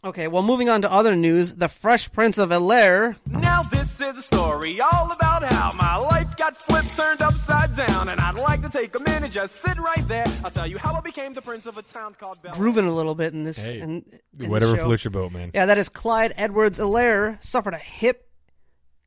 Okay, 0.05 0.27
well, 0.27 0.43
moving 0.43 0.69
on 0.69 0.81
to 0.81 0.91
other 0.91 1.15
news. 1.15 1.53
The 1.53 1.69
Fresh 1.69 2.11
Prince 2.11 2.37
of 2.37 2.49
Bel 2.49 2.71
Air. 2.73 3.15
Now 3.25 3.61
this 3.63 4.01
is 4.01 4.17
a 4.17 4.21
story 4.21 4.81
all 4.81 5.11
about 5.11 5.22
how 5.53 5.71
my 5.77 5.97
life 5.97 6.35
got 6.37 6.61
flipped, 6.61 6.95
turned 6.95 7.21
upside 7.21 7.75
down, 7.75 8.09
and 8.09 8.19
I'd 8.19 8.39
like 8.39 8.61
to 8.63 8.69
take 8.69 8.97
a 8.99 9.03
minute, 9.03 9.31
just 9.31 9.55
sit 9.57 9.77
right 9.77 10.07
there. 10.07 10.25
I'll 10.43 10.51
tell 10.51 10.67
you 10.67 10.77
how 10.77 10.93
I 10.93 11.01
became 11.01 11.33
the 11.33 11.41
prince 11.41 11.65
of 11.65 11.77
a 11.77 11.81
town 11.81 12.15
called 12.19 12.41
Bel. 12.41 12.53
grooving 12.53 12.87
a 12.87 12.91
little 12.95 13.15
bit 13.15 13.33
in 13.33 13.43
this. 13.43 13.57
Hey, 13.57 13.79
in, 13.79 14.03
in 14.39 14.49
Whatever 14.49 14.75
show. 14.77 14.85
floats 14.85 15.03
your 15.03 15.11
boat, 15.11 15.31
man. 15.31 15.51
Yeah, 15.53 15.65
that 15.67 15.77
is 15.77 15.89
Clyde 15.89 16.33
Edwards-Helaire 16.35 17.43
suffered 17.43 17.73
a 17.73 17.77
hip, 17.77 18.29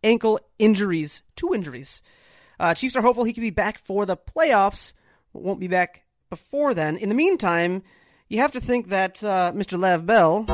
ankle 0.05 0.39
injuries, 0.59 1.23
two 1.35 1.53
injuries. 1.53 2.01
Uh, 2.59 2.75
Chiefs 2.75 2.97
are 2.97 3.03
hopeful 3.03 3.25
he 3.25 3.33
could 3.33 3.41
be 3.43 3.51
back 3.51 3.79
for 3.79 4.07
the 4.07 4.17
playoffs, 4.17 4.93
but 5.33 5.43
won't 5.43 5.61
be 5.61 5.69
back 5.69 6.05
before 6.31 6.75
then. 6.75 6.97
In 6.97 7.09
the 7.09 7.15
meantime, 7.15 7.83
you 8.29 8.39
have 8.39 8.53
to 8.53 8.61
think 8.61 8.89
that 8.89 9.23
uh, 9.23 9.53
Mr. 9.55 9.79
Lev 9.79 10.07
Bell 10.07 10.45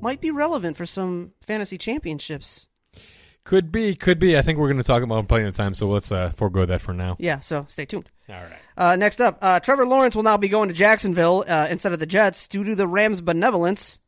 might 0.00 0.20
be 0.20 0.30
relevant 0.30 0.76
for 0.76 0.86
some 0.86 1.32
fantasy 1.40 1.78
championships. 1.78 2.66
Could 3.48 3.72
be, 3.72 3.94
could 3.94 4.18
be. 4.18 4.36
I 4.36 4.42
think 4.42 4.58
we're 4.58 4.66
going 4.68 4.76
to 4.76 4.82
talk 4.84 5.02
about 5.02 5.26
plenty 5.26 5.46
of 5.46 5.54
time, 5.54 5.72
so 5.72 5.88
let's 5.88 6.12
uh, 6.12 6.32
forego 6.36 6.66
that 6.66 6.82
for 6.82 6.92
now. 6.92 7.16
Yeah, 7.18 7.40
so 7.40 7.64
stay 7.66 7.86
tuned. 7.86 8.10
All 8.28 8.34
right. 8.34 8.52
Uh, 8.76 8.94
next 8.96 9.22
up, 9.22 9.38
uh, 9.40 9.58
Trevor 9.58 9.86
Lawrence 9.86 10.14
will 10.14 10.22
now 10.22 10.36
be 10.36 10.48
going 10.50 10.68
to 10.68 10.74
Jacksonville 10.74 11.46
uh, 11.48 11.66
instead 11.70 11.94
of 11.94 11.98
the 11.98 12.04
Jets 12.04 12.46
due 12.46 12.62
to 12.62 12.74
the 12.74 12.86
Rams' 12.86 13.22
benevolence. 13.22 14.00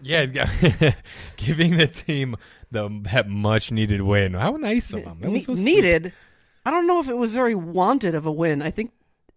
Yeah, 0.00 0.26
giving 1.36 1.76
the 1.76 1.86
team 1.86 2.34
the 2.72 2.88
that 3.12 3.28
much 3.28 3.70
needed 3.70 4.02
win. 4.02 4.34
How 4.34 4.56
nice 4.56 4.92
of 4.92 5.04
them. 5.04 5.20
That 5.20 5.30
was 5.30 5.44
so 5.44 5.52
Ne- 5.52 5.56
sweet. 5.62 5.64
needed. 5.76 6.12
I 6.66 6.72
don't 6.72 6.88
know 6.88 6.98
if 6.98 7.08
it 7.08 7.16
was 7.16 7.32
very 7.32 7.54
wanted 7.54 8.16
of 8.16 8.26
a 8.26 8.32
win. 8.32 8.62
I 8.62 8.72
think, 8.72 8.90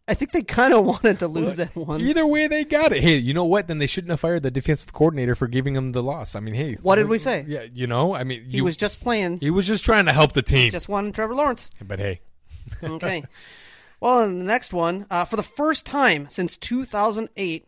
I 0.08 0.14
think 0.14 0.32
they 0.34 0.44
kind 0.44 0.74
of 0.74 0.86
wanted 0.86 1.18
to 1.20 1.28
lose 1.28 1.56
that 1.56 1.76
one. 1.76 2.00
Either 2.00 2.28
way, 2.28 2.48
they 2.48 2.64
got 2.64 2.94
it. 2.94 3.02
Hey, 3.04 3.16
you 3.16 3.34
know 3.34 3.44
what? 3.46 3.68
Then 3.68 3.80
they 3.80 3.88
shouldn't 3.88 4.12
have 4.12 4.20
fired 4.20 4.44
the 4.44 4.52
defensive 4.52 4.94
coordinator 4.94 5.34
for 5.36 5.48
giving 5.48 5.74
them 5.74 5.94
the 5.94 6.04
loss. 6.04 6.36
I 6.36 6.39
mean, 6.41 6.54
hey, 6.54 6.76
What 6.82 6.96
did 6.98 7.08
we 7.08 7.18
say? 7.18 7.44
Yeah, 7.48 7.65
you 7.74 7.88
know, 7.88 8.13
I 8.15 8.24
mean, 8.24 8.46
he 8.46 8.58
you, 8.58 8.63
was 8.63 8.78
just 8.78 9.00
playing, 9.02 9.39
he 9.39 9.50
was 9.50 9.65
just 9.65 9.84
trying 9.84 10.06
to 10.06 10.13
help 10.13 10.34
the 10.34 10.44
team. 10.44 10.70
just 10.70 10.88
one 10.88 11.12
Trevor 11.12 11.34
Lawrence. 11.34 11.72
but 11.82 11.98
hey, 12.00 12.22
Okay. 12.84 13.24
well, 14.00 14.22
in 14.24 14.38
the 14.39 14.46
next 14.46 14.74
one, 14.74 15.08
uh, 15.10 15.26
for 15.26 15.38
the 15.38 15.44
first 15.44 15.86
time 15.88 16.30
since 16.30 16.56
2008, 16.58 17.68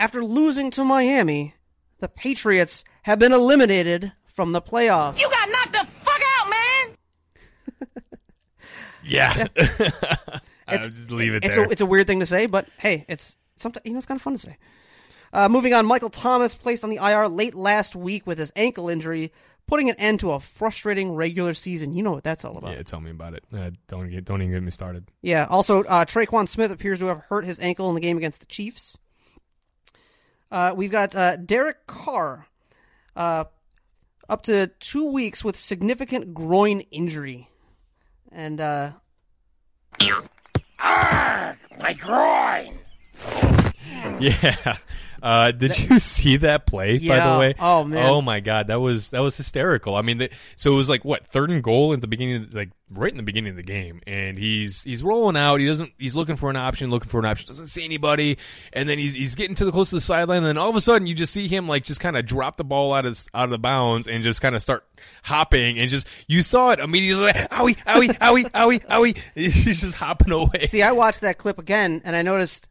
after 0.00 0.24
losing 0.24 0.70
to 0.72 0.82
Miami, 0.84 1.54
the 2.00 2.08
Patriots 2.08 2.82
have 3.02 3.18
been 3.20 3.32
eliminated 3.32 4.12
from 4.34 4.50
the 4.52 4.60
playoffs. 4.62 5.20
You 5.20 5.30
got 5.30 5.48
knocked 5.48 5.72
the 5.72 5.86
fuck 6.00 6.20
out, 6.40 6.50
man! 6.50 7.86
yeah, 9.04 9.46
I'll 10.68 10.88
just 10.88 11.10
leave 11.10 11.34
it 11.34 11.44
it's 11.44 11.56
there. 11.56 11.64
a 11.64 11.70
it's 11.70 11.80
a 11.80 11.86
weird 11.86 12.06
thing 12.06 12.20
to 12.20 12.26
say, 12.26 12.46
but 12.46 12.68
hey, 12.78 13.04
it's 13.08 13.36
sometimes 13.56 13.84
you 13.86 13.92
know 13.92 13.98
it's 13.98 14.06
kind 14.06 14.18
of 14.18 14.22
fun 14.22 14.34
to 14.34 14.38
say. 14.38 14.56
Uh, 15.32 15.48
moving 15.48 15.74
on, 15.74 15.84
Michael 15.84 16.10
Thomas 16.10 16.54
placed 16.54 16.84
on 16.84 16.90
the 16.90 16.96
IR 16.96 17.28
late 17.28 17.54
last 17.54 17.94
week 17.94 18.26
with 18.26 18.38
his 18.38 18.50
ankle 18.56 18.88
injury, 18.88 19.30
putting 19.66 19.90
an 19.90 19.96
end 19.96 20.20
to 20.20 20.32
a 20.32 20.40
frustrating 20.40 21.12
regular 21.12 21.52
season. 21.52 21.92
You 21.92 22.02
know 22.02 22.12
what 22.12 22.24
that's 22.24 22.44
all 22.46 22.56
about. 22.56 22.72
yeah, 22.72 22.82
tell 22.82 23.00
me 23.00 23.10
about 23.10 23.34
it. 23.34 23.44
Uh, 23.54 23.70
don't 23.88 24.08
get, 24.08 24.24
don't 24.24 24.40
even 24.40 24.54
get 24.54 24.62
me 24.62 24.70
started. 24.70 25.04
Yeah. 25.20 25.46
Also, 25.50 25.84
uh, 25.84 26.06
Tre'Quan 26.06 26.48
Smith 26.48 26.70
appears 26.72 27.00
to 27.00 27.06
have 27.06 27.18
hurt 27.28 27.44
his 27.44 27.60
ankle 27.60 27.88
in 27.90 27.94
the 27.94 28.00
game 28.00 28.16
against 28.16 28.40
the 28.40 28.46
Chiefs. 28.46 28.96
Uh, 30.50 30.72
we've 30.74 30.90
got 30.90 31.14
uh, 31.14 31.36
Derek 31.36 31.86
Carr, 31.86 32.46
uh, 33.14 33.44
up 34.30 34.42
to 34.44 34.68
two 34.80 35.10
weeks 35.12 35.44
with 35.44 35.56
significant 35.58 36.32
groin 36.32 36.80
injury, 36.90 37.50
and 38.32 38.58
My 41.80 41.94
groin! 41.94 42.78
Yeah. 44.20 44.76
Uh, 45.22 45.50
did 45.52 45.78
you 45.78 45.98
see 45.98 46.36
that 46.38 46.66
play? 46.66 46.98
By 46.98 47.32
the 47.32 47.38
way, 47.38 47.54
Oh, 47.58 47.84
man. 47.84 48.06
oh 48.08 48.22
my 48.22 48.40
god, 48.40 48.68
that 48.68 48.80
was 48.80 49.10
that 49.10 49.20
was 49.20 49.36
hysterical. 49.36 49.96
I 49.96 50.02
mean, 50.02 50.18
the, 50.18 50.30
so 50.56 50.72
it 50.72 50.76
was 50.76 50.88
like 50.88 51.04
what 51.04 51.26
third 51.26 51.50
and 51.50 51.62
goal 51.62 51.92
at 51.92 52.00
the 52.00 52.06
beginning, 52.06 52.44
of, 52.44 52.54
like 52.54 52.70
right 52.90 53.10
in 53.10 53.16
the 53.16 53.22
beginning 53.22 53.50
of 53.50 53.56
the 53.56 53.62
game, 53.62 54.00
and 54.06 54.38
he's 54.38 54.82
he's 54.82 55.02
rolling 55.02 55.36
out. 55.36 55.60
He 55.60 55.66
doesn't. 55.66 55.92
He's 55.98 56.14
looking 56.16 56.36
for 56.36 56.50
an 56.50 56.56
option, 56.56 56.90
looking 56.90 57.08
for 57.10 57.18
an 57.18 57.26
option. 57.26 57.48
Doesn't 57.48 57.66
see 57.66 57.84
anybody, 57.84 58.38
and 58.72 58.88
then 58.88 58.98
he's 58.98 59.14
he's 59.14 59.34
getting 59.34 59.54
to 59.56 59.64
the 59.64 59.72
close 59.72 59.90
to 59.90 59.96
the 59.96 60.00
sideline, 60.00 60.38
and 60.38 60.46
then 60.46 60.58
all 60.58 60.70
of 60.70 60.76
a 60.76 60.80
sudden 60.80 61.06
you 61.06 61.14
just 61.14 61.32
see 61.32 61.48
him 61.48 61.66
like 61.68 61.84
just 61.84 62.00
kind 62.00 62.16
of 62.16 62.24
drop 62.24 62.56
the 62.56 62.64
ball 62.64 62.94
out 62.94 63.04
of 63.06 63.22
out 63.34 63.44
of 63.44 63.50
the 63.50 63.58
bounds 63.58 64.06
and 64.08 64.22
just 64.22 64.40
kind 64.40 64.54
of 64.54 64.62
start 64.62 64.84
hopping, 65.24 65.78
and 65.78 65.90
just 65.90 66.06
you 66.28 66.42
saw 66.42 66.70
it 66.70 66.78
immediately. 66.78 67.24
Like, 67.24 67.50
owie, 67.50 67.76
owie, 67.84 68.18
owie, 68.18 68.50
owie, 68.52 68.86
owie. 68.86 69.18
He's 69.34 69.80
just 69.80 69.96
hopping 69.96 70.32
away. 70.32 70.66
see, 70.66 70.82
I 70.82 70.92
watched 70.92 71.22
that 71.22 71.38
clip 71.38 71.58
again, 71.58 72.02
and 72.04 72.14
I 72.14 72.22
noticed 72.22 72.67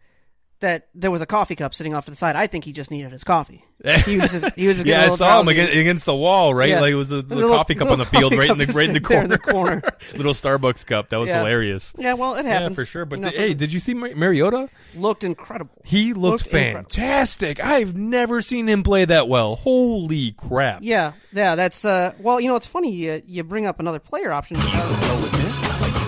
that 0.60 0.88
there 0.96 1.12
was 1.12 1.22
a 1.22 1.26
coffee 1.28 1.56
cup 1.56 1.76
sitting 1.76 1.94
off 1.94 2.06
to 2.06 2.12
the 2.12 2.18
side. 2.18 2.36
I 2.36 2.48
think 2.48 2.64
he 2.66 2.72
just 2.74 2.90
needed 2.92 3.12
his 3.12 3.24
coffee. 3.24 3.64
He 4.06 4.18
was 4.18 4.32
just 4.32 4.56
he 4.56 4.68
was 4.68 4.78
just 4.78 4.88
yeah, 4.88 4.98
I 4.98 5.02
little 5.04 5.18
saw 5.18 5.40
him 5.40 5.48
against, 5.50 5.74
against 5.78 6.06
the 6.08 6.16
wall, 6.16 6.52
right? 6.52 6.70
Yeah. 6.72 6.82
Like 6.82 6.92
it 6.92 6.96
was 6.96 7.10
the, 7.10 7.22
the 7.22 7.36
a 7.36 7.38
little- 7.38 7.56
coffee 7.56 7.76
cup 7.76 7.92
on 7.92 8.00
the 8.00 8.06
field, 8.08 8.34
right 8.36 8.50
in 8.50 8.58
the 8.58 8.66
right 8.68 8.90
in 8.90 8.96
the 8.96 9.00
sitting 9.00 9.04
there 9.08 9.24
in 9.24 9.30
the 9.30 9.38
corner. 9.38 9.82
corner. 9.82 9.98
little 10.16 10.34
Starbucks 10.34 10.86
cup. 10.88 11.10
That 11.10 11.18
was 11.18 11.30
Yeah. 11.30 11.38
hilarious. 11.40 11.94
Yeah, 11.98 12.14
well, 12.14 12.34
it 12.36 12.46
Yeah, 12.46 12.54
happens 12.60 12.76
for 12.76 12.86
sure. 12.86 13.06
But 13.06 13.20
You 13.20 13.26
know, 13.26 13.30
the- 13.32 13.38
hey, 13.38 13.54
did 13.54 13.72
you 13.72 13.80
see 13.80 13.94
Mar- 13.94 14.16
Mariota? 14.16 14.70
looked 14.96 15.24
incredible. 15.24 15.76
He 15.86 16.14
looked, 16.14 16.46
Looked 16.46 16.54
incredible. 16.56 16.90
fantastic. 16.90 17.64
I've 17.64 17.96
never 17.96 18.42
seen 18.42 18.68
him 18.68 18.82
play 18.82 19.06
that 19.06 19.28
well. 19.28 19.56
Holy 19.58 20.32
crap! 20.32 20.80
Yeah, 20.82 21.12
yeah, 21.32 21.54
that's 21.56 21.86
uh. 21.86 22.14
Well, 22.20 22.40
you 22.42 22.48
know, 22.48 22.56
it's 22.56 22.66
funny 22.66 22.92
you 22.92 23.22
you 23.28 23.44
bring 23.44 23.68
up 23.68 23.80
another 23.80 24.00
player 24.00 24.32
option. 24.32 24.58
because- 24.58 26.08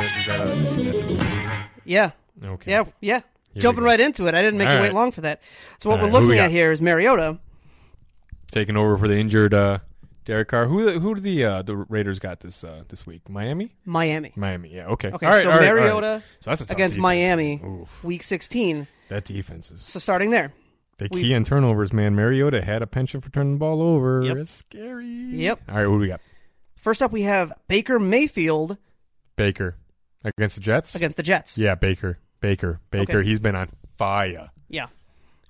Is 0.00 0.26
that 0.26 0.40
a- 0.40 0.99
yeah, 1.90 2.10
okay. 2.44 2.70
yeah, 2.70 2.84
yeah. 3.00 3.20
we 3.54 3.60
Jumping 3.60 3.84
right 3.84 3.98
into 4.00 4.26
it. 4.28 4.34
I 4.34 4.42
didn't 4.42 4.58
make 4.58 4.68
All 4.68 4.76
you 4.76 4.80
wait 4.82 4.94
long 4.94 5.10
for 5.12 5.22
that. 5.22 5.40
So 5.80 5.90
what 5.90 5.98
All 6.00 6.06
we're 6.06 6.10
right, 6.10 6.10
who 6.10 6.26
looking 6.26 6.28
we 6.30 6.38
at 6.38 6.46
got? 6.46 6.50
here 6.52 6.72
is 6.72 6.80
Mariota. 6.80 7.38
Taking 8.52 8.76
over 8.76 8.96
for 8.98 9.06
the 9.08 9.16
injured 9.16 9.54
uh, 9.54 9.78
Derek 10.24 10.48
Carr. 10.48 10.66
Who 10.66 10.98
who 11.00 11.14
do 11.14 11.20
the 11.20 11.44
uh, 11.44 11.62
the 11.62 11.76
Raiders 11.76 12.18
got 12.18 12.40
this 12.40 12.64
uh, 12.64 12.84
this 12.88 13.06
week? 13.06 13.28
Miami. 13.28 13.74
Miami. 13.84 14.32
Miami. 14.36 14.74
Yeah. 14.74 14.86
Okay. 14.88 15.08
Okay, 15.12 15.26
All 15.26 15.32
right, 15.32 15.42
so 15.42 15.50
all 15.50 15.58
right, 15.58 15.68
all 15.68 15.74
right. 15.74 15.82
Mariota 15.82 16.22
So 16.40 16.50
that's 16.50 16.60
against 16.62 16.94
defense, 16.94 16.98
Miami. 16.98 17.60
Oof. 17.64 18.02
week 18.04 18.22
16. 18.22 18.86
That 19.08 19.24
defense 19.24 19.70
is 19.70 19.82
So 19.82 19.98
starting 19.98 20.30
there. 20.30 20.52
The 20.98 21.08
We- 21.10 21.22
key 21.22 21.32
in 21.32 21.44
turnovers, 21.44 21.92
man. 21.92 22.14
Mariota 22.14 22.62
had 22.62 22.82
a 22.82 22.86
penchant 22.86 23.24
for 23.24 23.30
turning 23.30 23.52
the 23.54 23.58
ball 23.58 23.80
over. 23.82 24.22
Yep. 24.22 24.36
It's 24.36 24.50
scary. 24.52 25.06
Yep. 25.06 25.60
All 25.68 25.74
right, 25.76 25.86
what 25.86 25.94
do 25.96 26.00
we 26.00 26.08
got? 26.08 26.20
First 26.76 27.02
up, 27.02 27.10
we 27.12 27.22
have 27.22 27.52
Baker 27.68 27.98
Mayfield 27.98 28.78
Baker 29.36 29.76
against 30.24 30.56
the 30.56 30.60
Jets. 30.62 30.94
against 30.94 31.16
the 31.16 31.22
Jets. 31.22 31.56
Yeah, 31.58 31.74
Baker. 31.74 32.18
Baker. 32.40 32.80
Baker. 32.90 33.18
Okay. 33.18 33.28
He's 33.28 33.38
been 33.40 33.54
on 33.54 33.68
fire. 33.96 34.50
Yeah. 34.68 34.86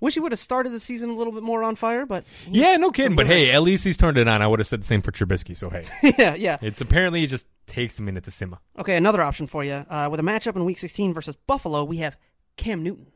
Wish 0.00 0.14
he 0.14 0.20
would 0.20 0.32
have 0.32 0.38
started 0.38 0.70
the 0.70 0.80
season 0.80 1.10
a 1.10 1.14
little 1.14 1.32
bit 1.32 1.42
more 1.42 1.62
on 1.62 1.76
fire, 1.76 2.06
but 2.06 2.24
Yeah, 2.48 2.76
no 2.78 2.90
kidding. 2.90 3.16
But 3.16 3.26
hey, 3.26 3.50
at 3.52 3.60
least 3.62 3.84
he's 3.84 3.98
turned 3.98 4.16
it 4.16 4.26
on. 4.26 4.40
I 4.40 4.46
would 4.46 4.58
have 4.58 4.66
said 4.66 4.80
the 4.80 4.86
same 4.86 5.02
for 5.02 5.12
Trubisky. 5.12 5.54
So 5.54 5.68
hey, 5.68 5.84
yeah, 6.18 6.34
yeah. 6.34 6.56
it's 6.62 6.80
apparently 6.80 7.22
it 7.22 7.26
just 7.26 7.46
takes 7.66 7.98
a 7.98 8.02
minute 8.02 8.24
to 8.24 8.30
simmer. 8.30 8.58
Okay, 8.78 8.96
another 8.96 9.20
option 9.22 9.46
for 9.46 9.62
you. 9.62 9.84
Uh, 9.90 10.08
with 10.10 10.18
a 10.18 10.22
matchup 10.22 10.56
in 10.56 10.64
Week 10.64 10.78
16 10.78 11.12
versus 11.12 11.36
Buffalo, 11.36 11.84
we 11.84 11.98
have 11.98 12.16
Cam 12.56 12.82
Newton. 12.82 13.08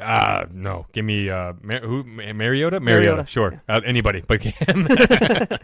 Ah, 0.00 0.46
no. 0.50 0.86
Give 0.92 1.04
me 1.04 1.30
uh, 1.30 1.52
Mar- 1.62 1.80
who? 1.80 2.02
Ma- 2.02 2.32
Mariota. 2.32 2.80
Mariota. 2.80 2.80
Mariota, 2.80 3.26
Sure. 3.26 3.62
Uh, 3.68 3.80
anybody, 3.84 4.22
but. 4.26 4.42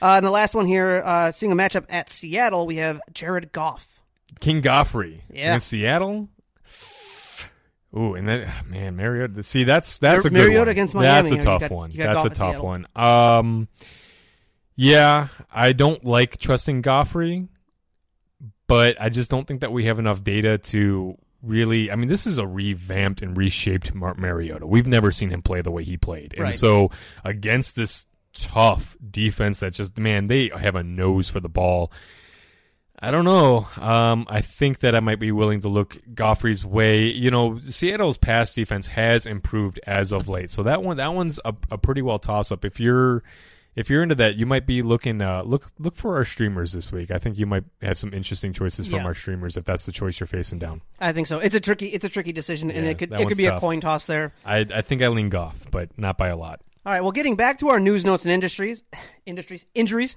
Uh, 0.00 0.14
and 0.18 0.24
the 0.24 0.30
last 0.30 0.54
one 0.54 0.64
here, 0.64 1.02
uh, 1.04 1.32
seeing 1.32 1.50
a 1.50 1.56
matchup 1.56 1.84
at 1.88 2.08
Seattle, 2.08 2.68
we 2.68 2.76
have 2.76 3.00
Jared 3.12 3.50
Goff. 3.50 3.97
King 4.40 4.62
Goffrey 4.62 5.22
Yeah. 5.32 5.48
against 5.50 5.68
Seattle. 5.68 6.28
Ooh, 7.96 8.14
and 8.14 8.28
then 8.28 8.50
man, 8.66 8.96
Mariota. 8.96 9.42
See, 9.42 9.64
that's 9.64 9.98
that's 9.98 10.20
a 10.24 10.30
good 10.30 10.34
Mariota 10.34 10.58
one. 10.60 10.68
against 10.68 10.94
That's 10.94 11.30
a 11.30 11.38
tough 11.38 11.60
got- 11.62 11.70
one. 11.70 11.90
That's 11.94 12.24
a 12.24 12.28
tough 12.28 12.36
Seattle. 12.56 12.64
one. 12.66 12.86
Um, 12.94 13.68
yeah, 14.76 15.28
I 15.52 15.72
don't 15.72 16.04
like 16.04 16.36
trusting 16.38 16.82
Goffrey, 16.82 17.48
but 18.66 19.00
I 19.00 19.08
just 19.08 19.30
don't 19.30 19.46
think 19.48 19.60
that 19.62 19.72
we 19.72 19.86
have 19.86 19.98
enough 19.98 20.22
data 20.22 20.58
to 20.58 21.16
really. 21.42 21.90
I 21.90 21.96
mean, 21.96 22.08
this 22.10 22.26
is 22.26 22.36
a 22.36 22.46
revamped 22.46 23.22
and 23.22 23.34
reshaped 23.36 23.94
Mar- 23.94 24.14
Mariota. 24.18 24.66
We've 24.66 24.86
never 24.86 25.10
seen 25.10 25.30
him 25.30 25.40
play 25.40 25.62
the 25.62 25.70
way 25.70 25.82
he 25.82 25.96
played, 25.96 26.34
and 26.34 26.42
Right. 26.44 26.54
so 26.54 26.90
against 27.24 27.74
this 27.74 28.06
tough 28.34 28.98
defense 29.10 29.60
that 29.60 29.72
just 29.72 29.96
man, 29.98 30.26
they 30.26 30.50
have 30.54 30.74
a 30.76 30.82
nose 30.84 31.30
for 31.30 31.40
the 31.40 31.48
ball. 31.48 31.90
I 33.00 33.10
don't 33.12 33.24
know. 33.24 33.68
Um, 33.76 34.26
I 34.28 34.40
think 34.40 34.80
that 34.80 34.94
I 34.96 35.00
might 35.00 35.20
be 35.20 35.30
willing 35.30 35.60
to 35.60 35.68
look 35.68 35.98
Goffrey's 36.14 36.64
way. 36.64 37.04
You 37.06 37.30
know, 37.30 37.60
Seattle's 37.68 38.18
pass 38.18 38.52
defense 38.52 38.88
has 38.88 39.24
improved 39.24 39.78
as 39.86 40.10
of 40.12 40.28
late, 40.28 40.50
so 40.50 40.62
that 40.64 40.82
one 40.82 40.96
that 40.96 41.14
one's 41.14 41.38
a, 41.44 41.54
a 41.70 41.78
pretty 41.78 42.02
well 42.02 42.18
toss 42.18 42.50
up. 42.50 42.64
If 42.64 42.80
you're 42.80 43.22
if 43.76 43.88
you're 43.88 44.02
into 44.02 44.16
that, 44.16 44.34
you 44.34 44.46
might 44.46 44.66
be 44.66 44.82
looking 44.82 45.22
uh, 45.22 45.42
look 45.42 45.68
look 45.78 45.94
for 45.94 46.16
our 46.16 46.24
streamers 46.24 46.72
this 46.72 46.90
week. 46.90 47.12
I 47.12 47.18
think 47.18 47.38
you 47.38 47.46
might 47.46 47.62
have 47.82 47.98
some 47.98 48.12
interesting 48.12 48.52
choices 48.52 48.88
from 48.88 48.98
Yeah. 49.00 49.04
our 49.04 49.14
streamers 49.14 49.56
if 49.56 49.64
that's 49.64 49.86
the 49.86 49.92
choice 49.92 50.18
you're 50.18 50.26
facing 50.26 50.58
down. 50.58 50.80
I 50.98 51.12
think 51.12 51.28
so. 51.28 51.38
It's 51.38 51.54
a 51.54 51.60
tricky, 51.60 51.86
it's 51.88 52.04
a 52.04 52.08
tricky 52.08 52.32
decision, 52.32 52.68
and 52.68 52.84
it 52.84 52.98
could 52.98 53.12
it 53.12 53.28
could 53.28 53.36
be 53.36 53.46
a 53.46 53.60
coin 53.60 53.80
toss 53.80 54.06
there. 54.06 54.34
I 54.44 54.66
I 54.74 54.82
think 54.82 55.02
I 55.02 55.08
lean 55.08 55.28
Goff, 55.28 55.70
but 55.70 55.96
not 55.96 56.18
by 56.18 56.28
a 56.28 56.36
lot. 56.36 56.62
All 56.84 56.92
right. 56.92 57.02
Well, 57.02 57.12
getting 57.12 57.36
back 57.36 57.58
to 57.58 57.68
our 57.68 57.78
news 57.78 58.04
notes 58.04 58.24
and 58.24 58.32
industries, 58.32 58.82
industries 59.26 59.66
injuries. 59.74 60.16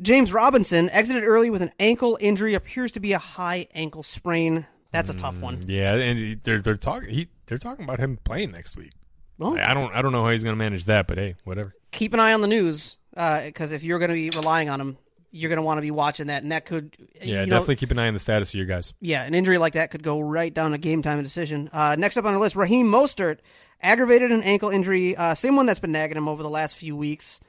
James 0.00 0.32
Robinson 0.32 0.88
exited 0.90 1.24
early 1.24 1.50
with 1.50 1.62
an 1.62 1.72
ankle 1.80 2.16
injury. 2.20 2.54
Appears 2.54 2.92
to 2.92 3.00
be 3.00 3.12
a 3.12 3.18
high 3.18 3.66
ankle 3.74 4.02
sprain. 4.02 4.66
That's 4.90 5.10
a 5.10 5.14
tough 5.14 5.36
one. 5.38 5.64
Yeah, 5.66 5.94
and 5.94 6.40
they're 6.44 6.62
they're 6.62 6.76
talking 6.76 7.10
he 7.10 7.28
they're 7.46 7.58
talking 7.58 7.84
about 7.84 7.98
him 7.98 8.18
playing 8.24 8.52
next 8.52 8.76
week. 8.76 8.92
Well, 9.36 9.58
I 9.58 9.74
don't 9.74 9.92
I 9.92 10.02
don't 10.02 10.12
know 10.12 10.24
how 10.24 10.30
he's 10.30 10.42
going 10.44 10.54
to 10.54 10.58
manage 10.58 10.86
that, 10.86 11.06
but 11.06 11.18
hey, 11.18 11.34
whatever. 11.44 11.74
keep 11.92 12.14
an 12.14 12.20
eye 12.20 12.32
on 12.32 12.40
the 12.40 12.48
news 12.48 12.96
because 13.10 13.72
if 13.72 13.82
you're 13.82 13.98
going 13.98 14.10
to 14.10 14.14
be 14.14 14.30
relying 14.30 14.68
on 14.68 14.80
him, 14.80 14.96
you're 15.30 15.48
going 15.48 15.58
to 15.58 15.62
want 15.62 15.78
to 15.78 15.82
be 15.82 15.90
watching 15.90 16.28
that, 16.28 16.42
and 16.42 16.52
that 16.52 16.64
could 16.64 16.96
Yeah, 17.20 17.40
you 17.42 17.46
know, 17.46 17.56
definitely 17.56 17.76
keep 17.76 17.90
an 17.90 17.98
eye 17.98 18.08
on 18.08 18.14
the 18.14 18.20
status 18.20 18.50
of 18.50 18.54
your 18.54 18.66
guys. 18.66 18.94
Yeah, 19.00 19.24
an 19.24 19.34
injury 19.34 19.58
like 19.58 19.74
that 19.74 19.90
could 19.90 20.02
go 20.02 20.20
right 20.20 20.52
down 20.52 20.72
a 20.72 20.78
game 20.78 21.02
time 21.02 21.22
decision. 21.22 21.68
Uh, 21.72 21.96
next 21.96 22.16
up 22.16 22.24
on 22.24 22.34
our 22.34 22.40
list, 22.40 22.56
Raheem 22.56 22.86
Mostert 22.86 23.38
aggravated 23.82 24.32
an 24.32 24.42
ankle 24.42 24.70
injury, 24.70 25.14
uh, 25.16 25.34
same 25.34 25.54
one 25.54 25.66
that's 25.66 25.80
been 25.80 25.92
nagging 25.92 26.16
him 26.16 26.28
over 26.28 26.42
the 26.42 26.48
last 26.48 26.76
few 26.76 26.96
weeks. 26.96 27.40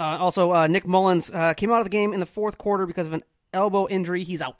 Uh, 0.00 0.16
also, 0.18 0.52
uh, 0.54 0.66
Nick 0.66 0.86
Mullens 0.86 1.30
uh, 1.32 1.52
came 1.54 1.70
out 1.70 1.78
of 1.80 1.84
the 1.84 1.90
game 1.90 2.12
in 2.14 2.20
the 2.20 2.26
fourth 2.26 2.56
quarter 2.58 2.86
because 2.86 3.06
of 3.06 3.12
an 3.12 3.22
elbow 3.52 3.86
injury. 3.88 4.24
He's 4.24 4.40
out, 4.40 4.56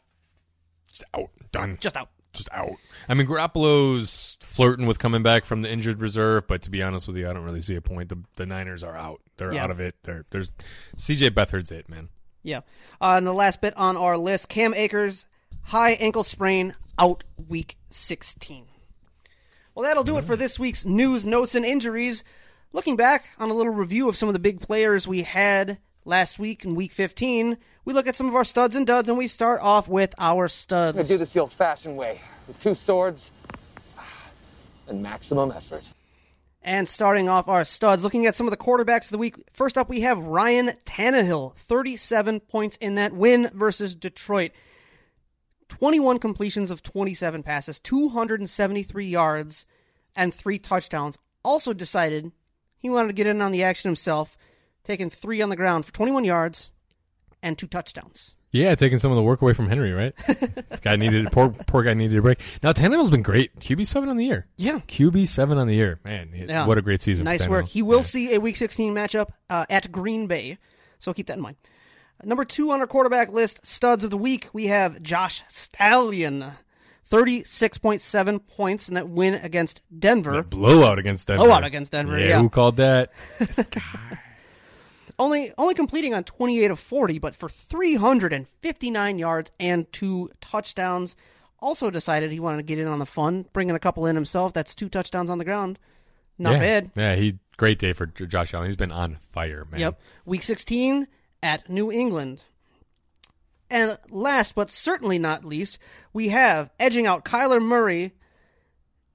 Just 0.88 1.04
out, 1.14 1.30
done, 1.50 1.78
just 1.80 1.96
out. 1.96 2.10
just 2.34 2.48
out. 2.52 2.72
I 3.08 3.14
mean, 3.14 3.26
Garoppolo's 3.26 4.36
flirting 4.40 4.86
with 4.86 4.98
coming 4.98 5.22
back 5.22 5.46
from 5.46 5.62
the 5.62 5.70
injured 5.72 6.00
reserve, 6.00 6.46
but 6.46 6.60
to 6.62 6.70
be 6.70 6.82
honest 6.82 7.08
with 7.08 7.16
you, 7.16 7.28
I 7.28 7.32
don't 7.32 7.44
really 7.44 7.62
see 7.62 7.74
a 7.74 7.80
point. 7.80 8.10
The, 8.10 8.18
the 8.36 8.44
Niners 8.44 8.82
are 8.82 8.94
out. 8.96 9.22
They're 9.38 9.54
Yeah. 9.54 9.64
out 9.64 9.70
of 9.70 9.80
it. 9.80 9.94
They're, 10.02 10.26
there's 10.30 10.52
CJ 10.98 11.30
Beathard's 11.34 11.72
it, 11.72 11.88
man. 11.88 12.10
Yeah. 12.42 12.58
Uh, 13.00 13.14
and 13.16 13.26
the 13.26 13.32
last 13.32 13.60
bit 13.62 13.74
on 13.78 13.96
our 13.96 14.18
list, 14.18 14.48
Cam 14.50 14.74
Akers, 14.74 15.24
high 15.62 15.92
ankle 15.92 16.22
sprain, 16.24 16.74
out 16.98 17.24
week 17.48 17.78
16. 17.88 18.66
Well, 19.74 19.84
that'll 19.86 20.04
do 20.04 20.18
it 20.18 20.24
for 20.24 20.36
this 20.36 20.58
week's 20.58 20.84
news, 20.84 21.24
notes, 21.24 21.54
and 21.54 21.64
injuries. 21.64 22.24
Looking 22.72 22.94
back 22.94 23.24
on 23.38 23.50
a 23.50 23.54
little 23.54 23.72
review 23.72 24.08
of 24.08 24.16
some 24.16 24.28
of 24.28 24.32
the 24.32 24.38
big 24.38 24.60
players 24.60 25.08
we 25.08 25.22
had 25.22 25.78
last 26.04 26.38
week 26.38 26.64
in 26.64 26.76
week 26.76 26.92
15, 26.92 27.56
we 27.84 27.92
look 27.92 28.06
at 28.06 28.14
some 28.14 28.28
of 28.28 28.34
our 28.36 28.44
studs 28.44 28.76
and 28.76 28.86
duds, 28.86 29.08
and 29.08 29.18
we 29.18 29.26
start 29.26 29.60
off 29.60 29.88
with 29.88 30.14
our 30.18 30.46
studs. 30.46 30.94
gonna 30.96 31.08
do 31.08 31.18
this 31.18 31.32
the 31.32 31.40
old-fashioned 31.40 31.96
way, 31.96 32.20
with 32.46 32.60
two 32.60 32.76
swords 32.76 33.32
and 34.86 35.02
maximum 35.02 35.50
effort. 35.50 35.82
And 36.62 36.88
starting 36.88 37.28
off 37.28 37.48
our 37.48 37.64
studs, 37.64 38.04
looking 38.04 38.26
at 38.26 38.36
some 38.36 38.46
of 38.46 38.52
the 38.52 38.56
quarterbacks 38.56 39.06
of 39.06 39.10
the 39.10 39.18
week. 39.18 39.34
First 39.52 39.76
up, 39.76 39.88
we 39.88 40.02
have 40.02 40.18
Ryan 40.18 40.74
Tannehill, 40.86 41.56
37 41.56 42.38
points 42.38 42.76
in 42.76 42.94
that 42.94 43.12
win 43.12 43.50
versus 43.52 43.96
Detroit. 43.96 44.52
21 45.68 46.20
completions 46.20 46.70
of 46.70 46.84
27 46.84 47.42
passes, 47.42 47.80
273 47.80 49.06
yards, 49.06 49.66
and 50.14 50.32
three 50.32 50.58
touchdowns. 50.58 51.18
Also 51.42 51.72
decided 51.72 52.30
he 52.80 52.90
wanted 52.90 53.08
to 53.08 53.14
get 53.14 53.28
in 53.28 53.40
on 53.40 53.52
the 53.52 53.62
action 53.62 53.88
himself, 53.88 54.36
taking 54.84 55.08
three 55.10 55.40
on 55.40 55.48
the 55.50 55.56
ground 55.56 55.86
for 55.86 55.92
21 55.92 56.24
yards 56.24 56.72
and 57.42 57.56
two 57.56 57.66
touchdowns. 57.68 58.34
Yeah, 58.52 58.74
taking 58.74 58.98
some 58.98 59.12
of 59.12 59.16
the 59.16 59.22
work 59.22 59.42
away 59.42 59.52
from 59.52 59.68
Henry, 59.68 59.92
right? 59.92 60.12
this 60.26 60.80
guy 60.80 60.96
needed 60.96 61.30
poor 61.30 61.50
poor 61.50 61.84
guy 61.84 61.94
needed 61.94 62.18
a 62.18 62.22
break. 62.22 62.40
Now 62.64 62.72
Tannehill's 62.72 63.10
been 63.10 63.22
great. 63.22 63.56
QB 63.60 63.86
seven 63.86 64.08
on 64.08 64.16
the 64.16 64.24
year. 64.24 64.48
Yeah. 64.56 64.80
QB 64.88 65.28
seven 65.28 65.56
on 65.56 65.68
the 65.68 65.74
year. 65.76 66.00
Man, 66.04 66.30
Yeah. 66.34 66.66
what 66.66 66.76
a 66.76 66.82
great 66.82 67.00
season. 67.00 67.24
for 67.26 67.30
Nice 67.30 67.46
work. 67.46 67.68
He 67.68 67.80
will 67.82 67.98
Yeah. 67.98 68.02
see 68.02 68.34
a 68.34 68.40
Week 68.40 68.56
16 68.56 68.92
matchup 68.92 69.28
uh, 69.48 69.66
at 69.70 69.92
Green 69.92 70.26
Bay, 70.26 70.58
so 70.98 71.12
keep 71.14 71.28
that 71.28 71.36
in 71.36 71.42
mind. 71.42 71.56
Number 72.24 72.44
two 72.44 72.72
on 72.72 72.80
our 72.80 72.88
quarterback 72.88 73.30
list, 73.32 73.64
studs 73.64 74.02
of 74.02 74.10
the 74.10 74.18
week, 74.18 74.48
we 74.52 74.66
have 74.66 75.00
Josh 75.00 75.42
Stallion, 75.48 76.44
36.7 77.10 78.46
points 78.46 78.88
in 78.88 78.94
that 78.94 79.08
win 79.08 79.34
against 79.34 79.82
Denver. 79.96 80.42
blowout 80.42 80.98
against 80.98 81.26
Denver. 81.26 81.44
Blowout 81.44 81.64
against 81.64 81.92
Denver, 81.92 82.18
yeah. 82.18 82.40
who 82.40 82.48
called 82.48 82.76
that? 82.76 83.12
Only 85.18 85.52
only 85.58 85.74
completing 85.74 86.14
on 86.14 86.24
28 86.24 86.70
of 86.70 86.80
40, 86.80 87.18
but 87.18 87.36
for 87.36 87.50
359 87.50 89.18
yards 89.18 89.50
and 89.60 89.92
two 89.92 90.30
touchdowns. 90.40 91.14
Also 91.58 91.90
decided 91.90 92.32
he 92.32 92.40
wanted 92.40 92.56
to 92.56 92.62
get 92.62 92.78
in 92.78 92.86
on 92.86 92.98
the 92.98 93.04
fun, 93.04 93.44
bringing 93.52 93.76
a 93.76 93.78
couple 93.78 94.06
in 94.06 94.16
himself. 94.16 94.54
That's 94.54 94.74
two 94.74 94.88
touchdowns 94.88 95.28
on 95.28 95.36
the 95.36 95.44
ground. 95.44 95.78
Not 96.38 96.52
yeah. 96.52 96.58
bad. 96.58 96.90
Yeah, 96.96 97.14
he 97.16 97.38
great 97.58 97.78
day 97.78 97.92
for 97.92 98.06
Josh 98.06 98.54
Allen. 98.54 98.68
He's 98.68 98.76
been 98.76 98.92
on 98.92 99.18
fire, 99.30 99.66
man. 99.70 99.80
Yep. 99.80 100.00
Week 100.24 100.42
16 100.42 101.06
at 101.42 101.68
New 101.68 101.92
England. 101.92 102.44
And 103.70 103.96
last 104.10 104.54
but 104.54 104.70
certainly 104.70 105.18
not 105.18 105.44
least, 105.44 105.78
we 106.12 106.30
have 106.30 106.70
edging 106.80 107.06
out 107.06 107.24
Kyler 107.24 107.62
Murray, 107.62 108.14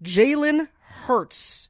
Jalen 0.01 0.69
Hurts. 0.79 1.67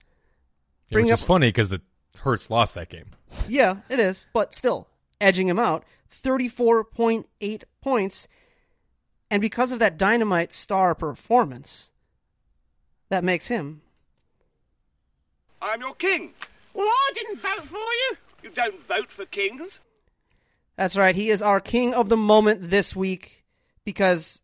Yeah, 0.89 0.95
Bring 0.95 1.05
which 1.05 1.13
up- 1.13 1.19
is 1.19 1.25
funny 1.25 1.47
because 1.49 1.69
the 1.69 1.81
Hurts 2.19 2.49
lost 2.49 2.75
that 2.75 2.89
game. 2.89 3.07
Yeah, 3.49 3.77
it 3.89 3.99
is, 3.99 4.25
but 4.33 4.55
still 4.55 4.87
edging 5.19 5.49
him 5.49 5.59
out. 5.59 5.83
34.8 6.23 7.63
points. 7.81 8.27
And 9.29 9.41
because 9.41 9.71
of 9.73 9.79
that 9.79 9.97
dynamite 9.97 10.53
star 10.53 10.95
performance, 10.95 11.89
that 13.09 13.23
makes 13.23 13.47
him 13.47 13.81
I'm 15.61 15.81
your 15.81 15.95
king. 15.95 16.33
Well, 16.73 16.85
I 16.87 17.11
didn't 17.15 17.41
vote 17.41 17.67
for 17.67 17.77
you. 17.77 18.17
You 18.43 18.49
don't 18.51 18.87
vote 18.87 19.09
for 19.11 19.25
kings. 19.25 19.79
That's 20.77 20.97
right. 20.97 21.15
He 21.15 21.29
is 21.29 21.41
our 21.41 21.59
king 21.59 21.93
of 21.93 22.09
the 22.09 22.17
moment 22.17 22.69
this 22.69 22.95
week 22.95 23.43
because, 23.85 24.41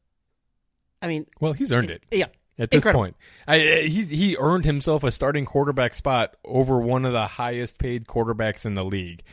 I 1.02 1.08
mean, 1.08 1.26
Well, 1.40 1.54
he's 1.54 1.72
earned 1.72 1.92
it. 1.92 2.04
yeah. 2.12 2.28
At 2.60 2.70
this 2.70 2.80
Incredible. 2.80 3.04
point, 3.06 3.16
I, 3.48 3.58
he 3.88 4.04
he 4.04 4.38
earned 4.38 4.66
himself 4.66 5.04
a 5.04 5.12
starting 5.12 5.46
quarterback 5.46 5.96
spot 5.96 6.36
over 6.46 6.80
one 6.80 7.06
of 7.06 7.14
the 7.14 7.26
highest 7.26 7.80
paid 7.80 8.06
quarterbacks 8.06 8.66
in 8.68 8.76
the 8.76 8.84
league. 8.86 9.24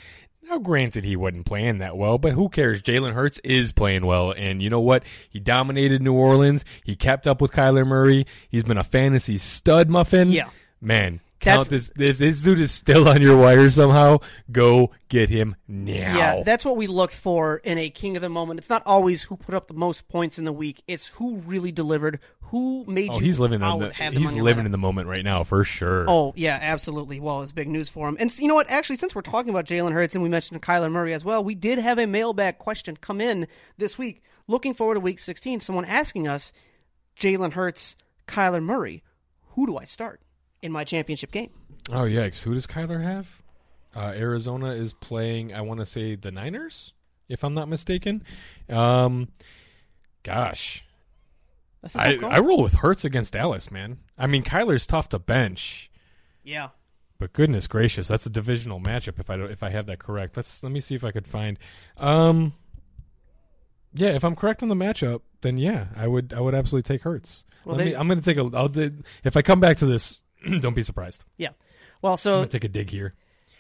Now, 0.44 0.56
granted, 0.58 1.04
he 1.04 1.14
wasn't 1.14 1.44
playing 1.44 1.78
that 1.78 1.98
well, 1.98 2.16
but 2.16 2.32
who 2.32 2.48
cares? 2.48 2.80
Jalen 2.80 3.12
Hurts 3.12 3.38
is 3.40 3.72
playing 3.72 4.06
well, 4.06 4.30
and 4.32 4.62
you 4.62 4.70
know 4.70 4.80
what? 4.80 5.02
He 5.28 5.40
dominated 5.40 6.00
New 6.00 6.14
Orleans. 6.14 6.64
He 6.84 6.96
kept 6.96 7.26
up 7.26 7.42
with 7.42 7.52
Kyler 7.52 7.86
Murray. 7.86 8.24
He's 8.48 8.62
been 8.62 8.78
a 8.78 8.84
fantasy 8.84 9.36
stud 9.36 9.90
muffin. 9.90 10.30
Yeah. 10.30 10.48
man. 10.80 11.20
Count 11.40 11.68
That's- 11.68 11.90
this. 11.90 12.08
If 12.10 12.18
this 12.18 12.42
dude 12.42 12.58
is 12.58 12.72
still 12.72 13.08
on 13.08 13.22
your 13.22 13.36
wire 13.36 13.70
somehow, 13.70 14.18
go 14.50 14.90
get 15.08 15.28
him 15.28 15.54
now. 15.68 16.16
Yeah, 16.16 16.42
that's 16.42 16.64
what 16.64 16.76
we 16.76 16.88
look 16.88 17.12
for 17.12 17.58
in 17.58 17.78
a 17.78 17.90
king 17.90 18.16
of 18.16 18.22
the 18.22 18.28
moment. 18.28 18.58
It's 18.58 18.70
not 18.70 18.82
always 18.84 19.22
who 19.22 19.36
put 19.36 19.54
up 19.54 19.68
the 19.68 19.74
most 19.74 20.08
points 20.08 20.38
in 20.38 20.44
the 20.44 20.52
week. 20.52 20.82
It's 20.88 21.06
who 21.06 21.36
really 21.36 21.70
delivered, 21.70 22.18
who 22.40 22.84
made 22.88 23.10
oh, 23.10 23.14
you 23.14 23.20
he's 23.20 23.38
living 23.38 23.62
in 23.62 23.78
the, 23.78 23.92
he's 24.10 24.34
living 24.34 24.66
in 24.66 24.72
the 24.72 24.78
moment 24.78 25.06
right 25.06 25.22
now 25.22 25.44
for 25.44 25.62
sure. 25.62 26.06
Oh 26.08 26.32
yeah, 26.34 26.58
absolutely. 26.60 27.20
Well, 27.20 27.42
it's 27.42 27.52
big 27.52 27.68
news 27.68 27.88
for 27.88 28.08
him. 28.08 28.16
And 28.18 28.36
you 28.36 28.48
know 28.48 28.56
what? 28.56 28.68
Actually, 28.68 28.96
since 28.96 29.14
we're 29.14 29.22
talking 29.22 29.50
about 29.50 29.64
Jalen 29.64 29.92
Hurts 29.92 30.14
and 30.14 30.24
we 30.24 30.28
mentioned 30.28 30.60
Kyler 30.60 30.90
Murray 30.90 31.14
as 31.14 31.24
well, 31.24 31.44
we 31.44 31.54
did 31.54 31.78
have 31.78 31.98
a 32.00 32.06
mailbag 32.06 32.58
question 32.58 32.96
come 32.96 33.20
in 33.20 33.46
this 33.76 33.96
week. 33.96 34.22
Looking 34.48 34.74
forward 34.74 34.94
to 34.94 35.00
Week 35.00 35.20
16, 35.20 35.60
someone 35.60 35.84
asking 35.84 36.26
us, 36.26 36.52
Jalen 37.20 37.52
Hurts, 37.52 37.96
Kyler 38.26 38.62
Murray. 38.62 39.04
Who 39.50 39.66
do 39.66 39.76
I 39.76 39.84
start 39.84 40.20
in 40.62 40.72
my 40.72 40.84
championship 40.84 41.30
game? 41.32 41.50
Oh 41.90 42.02
yikes! 42.02 42.42
Who 42.42 42.54
does 42.54 42.66
Kyler 42.66 43.02
have? 43.02 43.42
Uh, 43.96 44.12
Arizona 44.14 44.68
is 44.72 44.92
playing. 44.92 45.54
I 45.54 45.62
want 45.62 45.80
to 45.80 45.86
say 45.86 46.14
the 46.14 46.30
Niners, 46.30 46.92
if 47.28 47.42
I'm 47.42 47.54
not 47.54 47.68
mistaken. 47.68 48.22
Um, 48.68 49.28
gosh, 50.22 50.84
That's 51.82 51.94
a 51.94 52.16
tough 52.16 52.24
I. 52.24 52.36
I 52.36 52.38
roll 52.40 52.62
with 52.62 52.74
Hurts 52.74 53.04
against 53.04 53.32
Dallas, 53.32 53.70
man. 53.70 53.98
I 54.18 54.26
mean, 54.26 54.42
Kyler's 54.42 54.86
tough 54.86 55.08
to 55.10 55.18
bench, 55.18 55.90
yeah. 56.44 56.68
but 57.18 57.32
goodness 57.32 57.66
gracious, 57.66 58.08
that's 58.08 58.26
a 58.26 58.30
divisional 58.30 58.80
matchup. 58.80 59.18
If 59.18 59.30
I 59.30 59.36
don't, 59.36 59.50
if 59.50 59.62
I 59.62 59.70
have 59.70 59.86
that 59.86 59.98
correct, 59.98 60.36
let's 60.36 60.62
let 60.62 60.70
me 60.72 60.80
see 60.80 60.94
if 60.94 61.02
I 61.04 61.10
could 61.10 61.26
find. 61.26 61.58
Um, 61.96 62.52
yeah, 63.94 64.10
if 64.10 64.24
I'm 64.24 64.36
correct 64.36 64.62
on 64.62 64.68
the 64.68 64.74
matchup, 64.74 65.22
then 65.40 65.56
yeah, 65.56 65.86
I 65.96 66.06
would 66.06 66.34
I 66.36 66.40
would 66.40 66.54
absolutely 66.54 66.86
take 66.94 67.02
Hurts. 67.02 67.44
Well, 67.64 67.76
Let 67.76 67.84
they- 67.84 67.90
me, 67.92 67.96
I'm 67.96 68.06
going 68.06 68.20
to 68.20 68.24
take 68.24 68.36
a. 68.36 68.56
I'll 68.56 68.70
if 69.24 69.36
I 69.36 69.42
come 69.42 69.60
back 69.60 69.78
to 69.78 69.86
this, 69.86 70.20
don't 70.60 70.74
be 70.74 70.82
surprised. 70.82 71.24
Yeah. 71.36 71.50
Well, 72.02 72.12
I'm 72.12 72.18
so 72.18 72.44
take 72.44 72.64
a 72.64 72.68
dig 72.68 72.90
here. 72.90 73.14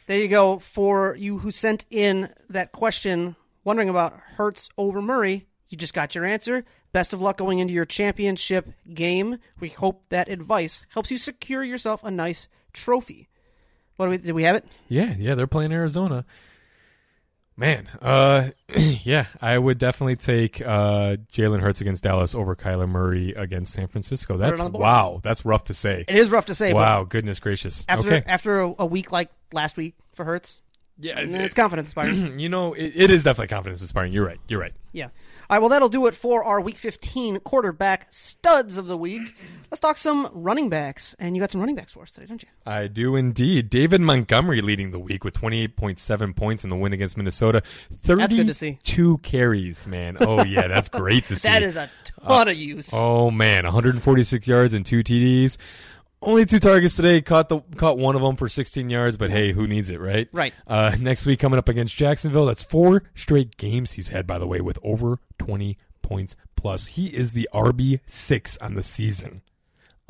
there 0.06 0.18
you 0.18 0.28
go. 0.28 0.58
For 0.58 1.14
you 1.16 1.38
who 1.38 1.50
sent 1.50 1.84
in 1.90 2.30
that 2.50 2.72
question, 2.72 3.36
wondering 3.64 3.88
about 3.88 4.18
Hurts 4.36 4.68
over 4.78 5.02
Murray, 5.02 5.46
you 5.68 5.76
just 5.76 5.94
got 5.94 6.14
your 6.14 6.24
answer. 6.24 6.64
Best 6.92 7.12
of 7.12 7.20
luck 7.20 7.36
going 7.36 7.58
into 7.58 7.74
your 7.74 7.84
championship 7.84 8.72
game. 8.94 9.38
We 9.60 9.68
hope 9.68 10.06
that 10.08 10.28
advice 10.28 10.84
helps 10.90 11.10
you 11.10 11.18
secure 11.18 11.62
yourself 11.62 12.02
a 12.02 12.10
nice 12.10 12.48
trophy. 12.72 13.28
What 13.96 14.06
do 14.06 14.10
we, 14.10 14.18
did 14.18 14.32
we 14.32 14.44
have 14.44 14.56
it? 14.56 14.64
Yeah, 14.88 15.14
yeah, 15.18 15.34
they're 15.34 15.46
playing 15.46 15.72
Arizona. 15.72 16.24
Man, 17.58 17.88
uh, 18.00 18.50
yeah, 19.02 19.26
I 19.42 19.58
would 19.58 19.78
definitely 19.78 20.14
take 20.14 20.60
uh, 20.60 21.16
Jalen 21.32 21.60
Hurts 21.60 21.80
against 21.80 22.04
Dallas 22.04 22.32
over 22.32 22.54
Kyler 22.54 22.88
Murray 22.88 23.32
against 23.32 23.74
San 23.74 23.88
Francisco. 23.88 24.36
That's 24.36 24.60
on 24.60 24.66
the 24.66 24.70
board. 24.70 24.82
wow, 24.82 25.20
that's 25.24 25.44
rough 25.44 25.64
to 25.64 25.74
say. 25.74 26.04
It 26.06 26.14
is 26.14 26.30
rough 26.30 26.46
to 26.46 26.54
say, 26.54 26.72
Wow, 26.72 27.02
goodness 27.02 27.40
gracious. 27.40 27.84
after 27.88 28.06
okay, 28.14 28.22
after 28.28 28.60
a, 28.60 28.74
a 28.78 28.86
week 28.86 29.10
like 29.10 29.30
last 29.52 29.76
week 29.76 29.96
for 30.14 30.24
Hurts, 30.24 30.60
yeah, 31.00 31.18
it's 31.18 31.54
confidence 31.54 31.88
inspiring. 31.88 32.38
you 32.38 32.48
know, 32.48 32.74
it, 32.74 32.92
it 32.94 33.10
is 33.10 33.24
definitely 33.24 33.48
confidence 33.48 33.80
inspiring. 33.80 34.12
You're 34.12 34.26
right. 34.26 34.38
You're 34.46 34.60
right. 34.60 34.74
Yeah. 34.92 35.08
All 35.50 35.54
right, 35.54 35.60
well, 35.60 35.70
that'll 35.70 35.88
do 35.88 36.06
it 36.06 36.14
for 36.14 36.44
our 36.44 36.60
Week 36.60 36.76
15 36.76 37.40
quarterback 37.40 38.08
studs 38.10 38.76
of 38.76 38.86
the 38.86 38.98
week. 38.98 39.34
Let's 39.70 39.80
talk 39.80 39.96
some 39.96 40.28
running 40.32 40.68
backs. 40.68 41.14
And 41.18 41.34
you 41.34 41.40
got 41.40 41.50
some 41.50 41.60
running 41.60 41.74
backs 41.74 41.92
for 41.92 42.02
us 42.02 42.10
today, 42.10 42.26
don't 42.26 42.42
you? 42.42 42.48
I 42.66 42.86
do 42.86 43.16
indeed. 43.16 43.70
David 43.70 44.02
Montgomery 44.02 44.60
leading 44.60 44.90
the 44.90 44.98
week 44.98 45.24
with 45.24 45.32
28.7 45.32 46.36
points 46.36 46.64
in 46.64 46.70
the 46.70 46.76
win 46.76 46.92
against 46.92 47.16
Minnesota. 47.16 47.62
32 47.94 48.36
good 48.36 48.46
to 48.48 48.54
see. 48.54 48.78
carries, 49.22 49.86
man. 49.86 50.18
Oh, 50.20 50.44
yeah, 50.44 50.68
that's 50.68 50.90
great 50.90 51.24
to 51.24 51.36
see. 51.36 51.48
That 51.48 51.62
is 51.62 51.76
a 51.76 51.82
uh, 51.82 51.88
ton 52.28 52.48
of 52.48 52.56
use. 52.56 52.90
Oh 52.92 53.30
man, 53.30 53.64
146 53.64 54.46
yards 54.48 54.74
and 54.74 54.84
two 54.84 55.02
TDs. 55.02 55.56
Only 56.20 56.44
two 56.46 56.58
targets 56.58 56.96
today. 56.96 57.20
Caught 57.20 57.48
the 57.48 57.60
caught 57.76 57.96
one 57.98 58.16
of 58.16 58.22
them 58.22 58.36
for 58.36 58.48
16 58.48 58.90
yards, 58.90 59.16
but 59.16 59.30
hey, 59.30 59.52
who 59.52 59.66
needs 59.68 59.88
it, 59.90 60.00
right? 60.00 60.28
Right. 60.32 60.52
Uh, 60.66 60.96
next 60.98 61.26
week 61.26 61.38
coming 61.38 61.58
up 61.58 61.68
against 61.68 61.96
Jacksonville. 61.96 62.46
That's 62.46 62.62
four 62.62 63.04
straight 63.14 63.56
games 63.56 63.92
he's 63.92 64.08
had, 64.08 64.26
by 64.26 64.38
the 64.38 64.46
way, 64.46 64.60
with 64.60 64.78
over 64.82 65.20
20 65.38 65.78
points 66.02 66.34
plus. 66.56 66.86
He 66.86 67.06
is 67.06 67.34
the 67.34 67.48
RB 67.54 68.00
six 68.06 68.58
on 68.58 68.74
the 68.74 68.82
season. 68.82 69.42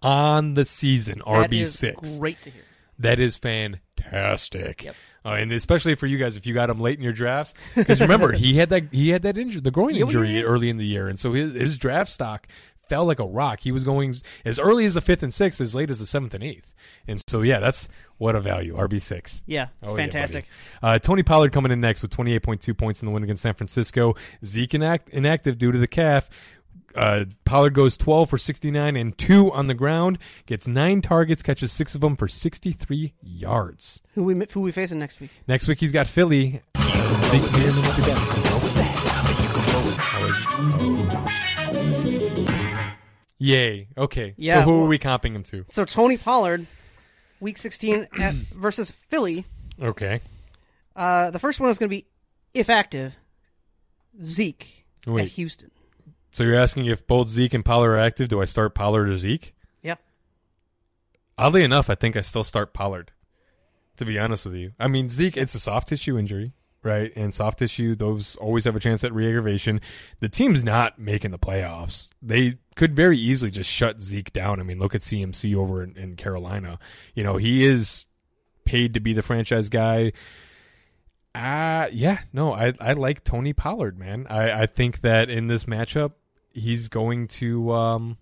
On 0.03 0.55
the 0.55 0.65
season, 0.65 1.19
That 1.27 1.51
RB 1.51 1.61
is 1.61 1.79
six. 1.79 2.19
great 2.19 2.41
to 2.43 2.51
hear. 2.51 2.63
That 3.01 3.19
is 3.21 3.37
fantastic. 3.37 4.85
Yep. 4.85 4.95
Uh, 5.25 5.31
and 5.31 5.53
especially 5.53 5.95
for 5.95 6.07
you 6.07 6.17
guys, 6.17 6.37
if 6.37 6.47
you 6.47 6.55
got 6.55 6.71
him 6.71 6.79
late 6.81 6.97
in 6.97 7.03
your 7.05 7.13
drafts, 7.13 7.53
because 7.75 8.01
remember 8.01 8.33
he 8.33 8.57
had 8.57 8.71
that 8.71 8.85
he 8.93 9.11
had 9.11 9.23
that 9.23 9.37
injury, 9.37 9.61
the 9.61 9.71
groin 9.71 9.95
injury 9.97 10.43
early 10.43 10.71
in 10.71 10.77
the 10.79 10.87
year, 10.87 11.09
and 11.09 11.19
so 11.19 11.33
his, 11.33 11.53
his 11.55 11.77
draft 11.79 12.11
stock 12.11 12.47
fell 12.89 13.05
like 13.05 13.19
a 13.21 13.25
rock. 13.27 13.61
He 13.61 13.73
was 13.73 13.85
going 13.85 14.15
as 14.45 14.59
early 14.59 14.85
as 14.85 14.95
the 14.95 15.01
fifth 15.01 15.23
and 15.23 15.33
sixth, 15.33 15.61
as 15.61 15.75
late 15.75 15.91
as 15.91 15.99
the 15.99 16.07
seventh 16.07 16.35
and 16.35 16.43
eighth, 16.45 16.73
and 17.07 17.23
so 17.29 17.43
yeah, 17.43 17.61
that's 17.61 17.89
what 18.19 18.35
a 18.35 18.41
value 18.41 18.75
RB 18.77 19.01
six. 19.01 19.43
Yeah, 19.47 19.69
Oh, 19.83 19.95
fantastic. 19.97 20.47
buddy. 20.83 20.95
uh, 20.95 20.99
Tony 20.99 21.23
Pollard 21.23 21.53
coming 21.53 21.71
in 21.73 21.81
next 21.81 22.03
with 22.03 22.11
28.2 22.11 22.77
points 22.77 23.01
in 23.03 23.07
the 23.07 23.13
win 23.13 23.23
against 23.23 23.43
San 23.43 23.55
Francisco. 23.55 24.15
Zeke 24.45 24.71
inact- 24.73 25.09
inactive 25.11 25.57
due 25.59 25.71
to 25.73 25.79
the 25.79 25.87
calf. 25.87 26.29
Uh, 26.95 27.27
Pollard 27.45 27.75
goes 27.75 27.97
12 27.97 28.31
for 28.31 28.39
69 28.39 28.97
and 28.97 29.17
2 29.19 29.53
on 29.53 29.67
the 29.69 29.75
ground, 29.75 30.19
gets 30.47 30.67
9 30.67 31.01
targets, 31.03 31.43
catches 31.43 31.71
6 31.71 31.95
of 31.95 32.01
them 32.01 32.17
for 32.17 32.27
63 32.27 33.13
yards. 33.23 34.01
who 34.15 34.25
we 34.25 34.47
who 34.53 34.61
we 34.63 34.73
facing 34.73 34.99
next 34.99 35.21
week? 35.21 35.31
Next 35.47 35.69
week 35.69 35.79
he's 35.79 35.93
got 35.93 36.09
Philly. 36.09 36.63
Big 37.31 37.43
Yay. 43.39 43.89
Okay. 43.97 44.35
Yeah, 44.37 44.55
so 44.55 44.63
who 44.63 44.73
well- 44.77 44.85
are 44.85 44.89
we 44.89 44.99
comping 44.99 45.33
him 45.33 45.45
to? 45.45 45.65
So 45.69 45.85
Tony 45.85 46.17
Pollard, 46.17 46.67
Week 47.41 47.59
16 47.59 48.09
at, 48.19 48.35
versus 48.55 48.91
Philly. 49.09 49.47
Okay. 49.81 50.21
Uh, 50.97 51.31
the 51.31 51.39
first 51.39 51.61
one 51.61 51.71
is 51.71 51.79
going 51.79 51.89
to 51.89 51.95
be, 51.97 52.07
if 52.53 52.69
active, 52.69 53.15
Zeke 54.25 54.85
Wait. 55.07 55.23
at 55.23 55.29
Houston. 55.33 55.71
So 56.33 56.43
you're 56.45 56.57
asking 56.57 56.87
if 56.87 57.07
both 57.07 57.29
Zeke 57.29 57.55
and 57.55 57.65
Pollard 57.65 57.93
are 57.93 57.99
active, 57.99 58.29
do 58.29 58.41
I 58.43 58.45
start 58.45 58.75
Pollard 58.75 59.09
or 59.09 59.17
Zeke? 59.19 59.55
Yeah. 59.83 59.95
Oddly 61.37 61.63
enough, 61.63 61.89
I 61.89 61.95
think 61.95 62.17
I 62.17 62.21
still 62.23 62.45
start 62.45 62.73
Pollard. 62.75 63.13
To 63.97 64.05
be 64.05 64.19
honest 64.19 64.45
with 64.45 64.55
you, 64.55 64.73
I 64.79 64.87
mean 64.87 65.11
Zeke, 65.11 65.37
it's 65.37 65.57
a 65.57 65.59
soft 65.61 65.89
tissue 65.89 66.17
injury, 66.17 66.53
right? 66.85 67.11
And 67.17 67.35
soft 67.35 67.59
tissue, 67.59 67.97
those 67.97 68.37
always 68.37 68.63
have 68.65 68.77
a 68.77 68.81
chance 68.81 69.03
at 69.03 69.13
re-aggravation. 69.13 69.81
The 70.21 70.29
team's 70.29 70.63
not 70.63 71.01
making 71.01 71.33
the 71.33 71.39
playoffs. 71.39 72.11
They 72.23 72.59
could 72.79 72.97
very 72.97 73.19
easily 73.19 73.51
just 73.51 73.69
shut 73.69 74.01
Zeke 74.01 74.33
down. 74.33 74.59
I 74.61 74.63
mean, 74.63 74.79
look 74.79 74.95
at 74.95 75.03
CMC 75.03 75.55
over 75.55 75.83
in, 75.83 75.97
in 75.99 76.17
Carolina. 76.17 76.79
You 77.15 77.25
know, 77.25 77.37
he 77.37 77.65
is 77.65 78.07
paid 78.65 78.95
to 78.95 79.01
be 79.01 79.13
the 79.13 79.23
franchise 79.23 79.69
guy. 79.69 80.13
Uh 81.35 81.89
yeah, 81.93 82.21
no, 82.33 82.53
I 82.55 82.73
I 82.81 82.95
like 82.95 83.23
Tony 83.23 83.53
Pollard, 83.53 83.99
man. 83.99 84.27
I 84.31 84.63
I 84.63 84.67
think 84.67 85.03
that 85.03 85.29
in 85.29 85.47
this 85.47 85.65
matchup, 85.65 86.13
he's 86.53 86.89
going 86.89 87.29
to 87.29 87.71
um 87.73 88.17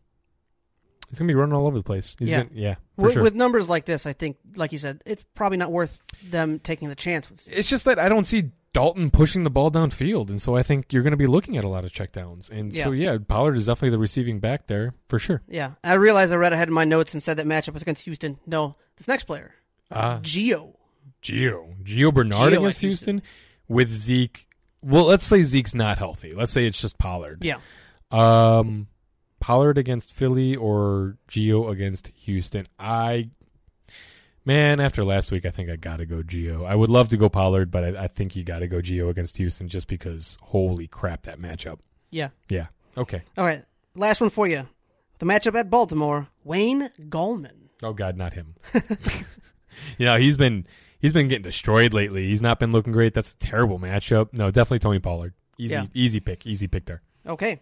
he's 1.08 1.18
gonna 1.18 1.28
be 1.28 1.34
running 1.34 1.54
all 1.54 1.66
over 1.66 1.78
the 1.78 1.84
place. 1.84 2.16
He's 2.18 2.30
Yeah. 2.30 2.42
gonna, 2.44 2.50
yeah, 2.54 2.74
for 2.96 3.02
With, 3.02 3.12
sure. 3.14 3.22
with 3.22 3.34
numbers 3.34 3.68
like 3.68 3.84
this, 3.84 4.06
I 4.06 4.12
think, 4.12 4.36
like 4.56 4.72
you 4.72 4.78
said, 4.78 5.02
it's 5.06 5.24
probably 5.34 5.56
not 5.58 5.70
worth 5.70 5.98
them 6.30 6.58
taking 6.58 6.88
the 6.88 6.94
chance. 6.96 7.28
It's 7.46 7.68
just 7.68 7.84
that 7.84 7.98
I 7.98 8.08
don't 8.08 8.24
see 8.24 8.50
Dalton 8.76 9.10
pushing 9.10 9.42
the 9.42 9.48
ball 9.50 9.70
downfield, 9.70 10.28
and 10.28 10.40
so 10.40 10.54
I 10.54 10.62
think 10.62 10.92
you're 10.92 11.02
going 11.02 11.12
to 11.12 11.16
be 11.16 11.26
looking 11.26 11.56
at 11.56 11.64
a 11.64 11.68
lot 11.68 11.84
of 11.86 11.92
checkdowns. 11.92 12.50
And 12.50 12.74
so 12.74 12.90
Yeah. 12.92 13.12
yeah, 13.12 13.18
Pollard 13.26 13.56
is 13.56 13.64
definitely 13.66 13.90
the 13.90 13.98
receiving 13.98 14.38
back 14.38 14.66
there 14.66 14.92
for 15.08 15.18
sure. 15.18 15.40
Yeah, 15.48 15.72
I 15.82 15.94
realized 15.94 16.30
I 16.32 16.36
read 16.36 16.52
ahead 16.52 16.68
in 16.68 16.74
my 16.74 16.84
notes 16.84 17.14
and 17.14 17.22
said 17.22 17.38
that 17.38 17.46
matchup 17.46 17.72
was 17.72 17.80
against 17.80 18.04
Houston. 18.04 18.38
No, 18.46 18.76
this 18.98 19.08
next 19.08 19.24
player, 19.24 19.54
Ah, 19.90 20.18
Gio. 20.22 20.74
Geo. 21.22 21.74
Gio 21.82 22.12
Bernard 22.12 22.52
Gio 22.52 22.58
against 22.58 22.80
Houston. 22.82 23.14
Houston 23.18 23.22
with 23.66 23.90
Zeke. 23.90 24.46
Well, 24.82 25.04
let's 25.06 25.24
say 25.24 25.42
Zeke's 25.42 25.74
not 25.74 25.96
healthy. 25.96 26.32
Let's 26.32 26.52
say 26.52 26.66
it's 26.66 26.80
just 26.80 26.98
Pollard. 26.98 27.42
Yeah, 27.42 27.56
Um, 28.10 28.88
Pollard 29.40 29.78
against 29.78 30.12
Philly 30.12 30.54
or 30.54 31.16
Gio 31.30 31.70
against 31.70 32.08
Houston. 32.24 32.68
I, 32.78 33.30
man, 34.46 34.80
after 34.80 35.04
last 35.04 35.30
week, 35.30 35.44
I 35.44 35.50
think 35.50 35.68
I 35.68 35.76
got 35.76 35.98
to 35.98 36.06
go 36.06 36.22
Gio. 36.22 36.64
I 36.66 36.74
would 36.74 36.88
love 36.90 37.08
to 37.10 37.16
go 37.18 37.28
Pollard, 37.28 37.70
but 37.70 37.84
I, 37.84 38.04
I 38.04 38.08
think 38.08 38.34
you 38.34 38.44
got 38.44 38.60
to 38.60 38.68
go 38.68 38.78
Gio 38.78 39.10
against 39.10 39.36
Houston 39.36 39.68
just 39.68 39.88
because, 39.88 40.38
holy 40.40 40.86
crap, 40.86 41.22
that 41.22 41.38
matchup. 41.38 41.80
yeah. 42.10 42.28
Yeah. 42.48 42.66
Okay. 42.96 43.22
All 43.36 43.44
right, 43.44 43.62
last 43.94 44.22
one 44.22 44.30
for 44.30 44.46
you. 44.46 44.66
The 45.18 45.26
matchup 45.26 45.54
at 45.58 45.68
Baltimore, 45.68 46.28
Wayne 46.44 46.88
Gallman. 47.10 47.68
Oh 47.82 47.92
God, 47.92 48.16
not 48.16 48.32
him. 48.32 48.54
yeah, 49.98 50.18
he's 50.18 50.36
been 50.36 50.66
he's 50.98 51.12
been 51.12 51.28
getting 51.28 51.42
destroyed 51.42 51.92
lately. 51.92 52.26
He's 52.28 52.42
not 52.42 52.58
been 52.58 52.72
looking 52.72 52.92
great. 52.92 53.14
That's 53.14 53.32
a 53.34 53.38
terrible 53.38 53.78
matchup. 53.78 54.32
No, 54.32 54.50
definitely 54.50 54.78
Tony 54.80 54.98
Pollard. 54.98 55.34
Easy, 55.58 55.74
Yeah. 55.74 55.86
easy 55.94 56.20
pick. 56.20 56.46
Easy 56.46 56.66
pick 56.68 56.86
there. 56.86 57.02
Okay. 57.26 57.60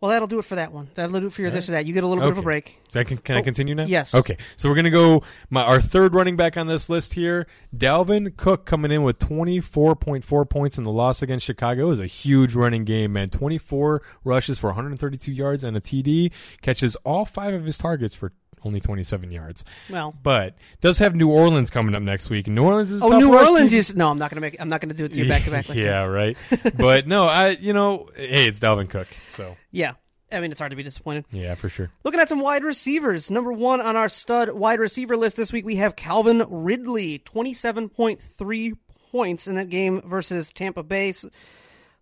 Well, 0.00 0.10
that'll 0.10 0.28
do 0.28 0.38
it 0.38 0.44
for 0.44 0.56
that 0.56 0.70
one. 0.70 0.88
That'll 0.96 1.18
do 1.18 1.28
it 1.28 1.32
for 1.32 1.40
your 1.40 1.50
this 1.50 1.68
or 1.68 1.72
that. 1.72 1.86
You 1.86 1.94
get 1.94 2.04
a 2.04 2.06
little 2.06 2.22
bit 2.22 2.30
of 2.30 2.36
a 2.36 2.40
Okay. 2.40 2.44
break. 2.44 2.80
So 2.92 3.00
I 3.00 3.04
can 3.04 3.16
can 3.16 3.36
I 3.36 3.40
Oh, 3.40 3.42
continue 3.42 3.74
now? 3.74 3.86
yes. 3.86 4.14
Okay. 4.14 4.36
So 4.56 4.68
we're 4.68 4.74
gonna 4.74 4.90
go 4.90 5.22
my 5.48 5.62
our 5.62 5.80
third 5.80 6.12
running 6.14 6.36
back 6.36 6.58
on 6.58 6.66
this 6.66 6.90
list 6.90 7.14
here, 7.14 7.46
Dalvin 7.74 8.36
Cook 8.36 8.66
coming 8.66 8.90
in 8.90 9.02
with 9.02 9.18
twenty 9.18 9.60
four 9.60 9.96
point 9.96 10.22
four 10.24 10.44
points 10.44 10.76
in 10.76 10.84
the 10.84 10.90
loss 10.92 11.22
against 11.22 11.46
Chicago. 11.46 11.86
It 11.86 11.88
was 11.90 12.00
a 12.00 12.06
huge 12.06 12.54
running 12.54 12.84
game, 12.84 13.14
man. 13.14 13.30
Twenty 13.30 13.56
four 13.56 14.02
rushes 14.24 14.58
for 14.58 14.66
one 14.68 14.74
hundred 14.76 14.90
and 14.90 15.00
thirty 15.00 15.16
two 15.16 15.32
yards 15.32 15.64
and 15.64 15.74
a 15.76 15.80
TD. 15.80 16.30
Catches 16.60 16.96
all 16.96 17.24
five 17.24 17.54
of 17.54 17.64
his 17.64 17.78
targets 17.78 18.14
for 18.14 18.32
only 18.64 18.80
twenty 18.80 19.04
seven 19.04 19.30
yards. 19.30 19.64
Well, 19.90 20.14
But 20.22 20.56
does 20.80 20.98
have 20.98 21.14
New 21.14 21.28
Orleans 21.28 21.70
coming 21.70 21.94
up 21.94 22.02
next 22.02 22.30
week. 22.30 22.46
New 22.46 22.64
Orleans 22.64 22.90
is 22.90 23.02
oh, 23.02 23.10
tough 23.10 23.20
New 23.20 23.34
Orleans 23.34 23.72
is 23.72 23.94
no. 23.94 24.10
I'm 24.10 24.18
not 24.18 24.30
gonna 24.30 24.40
make. 24.40 24.60
I'm 24.60 24.68
not 24.68 24.80
gonna 24.80 24.94
do 24.94 25.04
it 25.04 25.12
to 25.12 25.18
you 25.18 25.28
back 25.28 25.44
to 25.44 25.50
back 25.50 25.68
like 25.68 25.78
yeah, 25.78 26.04
right. 26.04 26.36
but 26.76 27.06
no, 27.06 27.26
I 27.26 27.50
you 27.50 27.72
know, 27.72 28.08
hey, 28.16 28.46
it's 28.46 28.60
Dalvin 28.60 28.88
Cook. 28.88 29.08
So 29.30 29.56
Yeah. 29.70 29.92
I 30.32 30.40
mean, 30.40 30.50
it's 30.50 30.58
hard 30.58 30.70
to 30.70 30.76
be 30.76 30.82
disappointed. 30.82 31.26
yeah, 31.30 31.54
for 31.54 31.68
sure. 31.68 31.90
Looking 32.02 32.18
at 32.18 32.28
some 32.28 32.40
wide 32.40 32.64
receivers. 32.64 33.30
Number 33.30 33.52
one 33.52 33.80
on 33.80 33.94
our 33.94 34.08
stud 34.08 34.50
wide 34.50 34.80
receiver 34.80 35.16
list 35.16 35.36
this 35.36 35.52
week, 35.52 35.64
we 35.64 35.76
have 35.76 35.94
Calvin 35.94 36.44
Ridley, 36.48 37.20
27.3 37.20 38.72
points 39.12 39.46
in 39.46 39.54
that 39.54 39.68
game 39.68 40.02
versus 40.04 40.50
Tampa 40.50 40.82
Bay. 40.82 41.14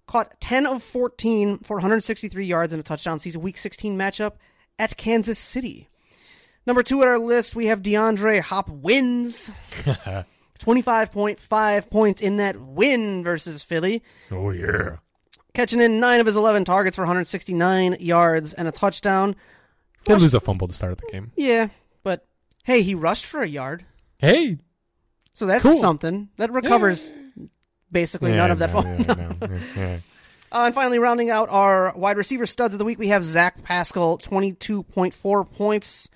Caught 0.06 0.40
10 0.40 0.66
of 0.66 0.82
14 0.82 1.58
for 1.58 1.76
163 1.76 2.46
yards 2.46 2.72
and 2.72 2.80
a 2.80 2.82
touchdown. 2.82 3.18
Sees 3.18 3.34
a 3.34 3.40
week 3.40 3.58
16 3.58 3.98
matchup 3.98 4.36
at 4.78 4.96
Kansas 4.96 5.38
City. 5.38 5.90
Number 6.66 6.82
two 6.82 7.02
at 7.02 7.08
our 7.08 7.18
list, 7.18 7.56
we 7.56 7.66
have 7.66 7.82
DeAndre 7.82 8.40
Hopkins. 8.40 9.50
25.5 10.60 11.90
points 11.90 12.22
in 12.22 12.36
that 12.36 12.60
win 12.60 13.24
versus 13.24 13.62
Philly. 13.62 14.02
Oh 14.30 14.50
yeah. 14.50 14.96
Catching 15.54 15.80
in 15.80 15.98
nine 16.00 16.20
of 16.20 16.26
his 16.26 16.36
11 16.36 16.64
targets 16.64 16.96
for 16.96 17.02
169 17.02 17.96
yards 18.00 18.54
and 18.54 18.68
a 18.68 18.72
touchdown. 18.72 19.34
Did 20.04 20.20
lose 20.20 20.34
a 20.34 20.40
fumble 20.40 20.68
to 20.68 20.74
start 20.74 20.98
the 20.98 21.10
game. 21.12 21.32
Yeah, 21.36 21.68
but 22.02 22.26
hey, 22.64 22.82
he 22.82 22.94
rushed 22.94 23.26
for 23.26 23.42
a 23.42 23.46
yard. 23.48 23.84
Hey. 24.18 24.58
So 25.34 25.46
that's 25.46 25.62
Cool. 25.64 25.78
something. 25.78 26.28
That 26.36 26.52
recovers 26.52 27.12
basically 27.90 28.30
Yeah, 28.30 28.36
none 28.38 28.50
of 28.52 28.58
that 28.60 28.72
no, 28.72 28.82
fumble. 28.82 29.16
yeah, 29.50 29.58
yeah. 29.76 29.98
Uh, 30.52 30.66
and 30.66 30.74
finally, 30.74 30.98
rounding 30.98 31.30
out 31.30 31.48
our 31.50 31.92
wide 31.96 32.16
receiver 32.18 32.46
studs 32.46 32.74
of 32.74 32.78
the 32.78 32.84
week, 32.84 32.98
we 32.98 33.08
have 33.08 33.24
Zach 33.24 33.62
Pascal, 33.62 34.18
22.4 34.18 35.50
points, 35.52 36.08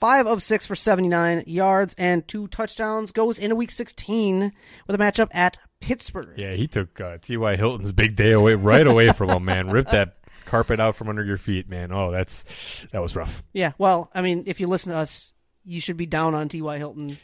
5 0.00 0.26
of 0.26 0.42
6 0.42 0.66
for 0.66 0.74
79 0.76 1.44
yards, 1.46 1.94
and 1.98 2.26
2 2.26 2.48
touchdowns. 2.48 3.12
Goes 3.12 3.38
into 3.38 3.56
week 3.56 3.70
16 3.70 4.52
with 4.86 4.94
a 4.94 4.98
matchup 4.98 5.28
at 5.32 5.58
Pittsburgh. 5.80 6.34
Yeah, 6.36 6.54
he 6.54 6.66
took 6.66 7.00
uh, 7.00 7.18
T.Y. 7.18 7.56
Hilton's 7.56 7.92
big 7.92 8.16
day 8.16 8.32
away 8.32 8.54
right 8.54 8.86
away 8.86 9.12
from 9.12 9.30
him, 9.30 9.44
man. 9.44 9.70
Ripped 9.70 9.90
that 9.90 10.16
carpet 10.44 10.80
out 10.80 10.96
from 10.96 11.08
under 11.08 11.24
your 11.24 11.36
feet, 11.36 11.68
man. 11.68 11.92
Oh, 11.92 12.10
that's 12.10 12.86
that 12.92 13.00
was 13.02 13.14
rough. 13.14 13.42
Yeah, 13.52 13.72
well, 13.78 14.10
I 14.14 14.22
mean, 14.22 14.44
if 14.46 14.60
you 14.60 14.66
listen 14.66 14.92
to 14.92 14.98
us, 14.98 15.32
you 15.64 15.80
should 15.80 15.96
be 15.96 16.06
down 16.06 16.34
on 16.34 16.48
T.Y. 16.48 16.78
Hilton. 16.78 17.18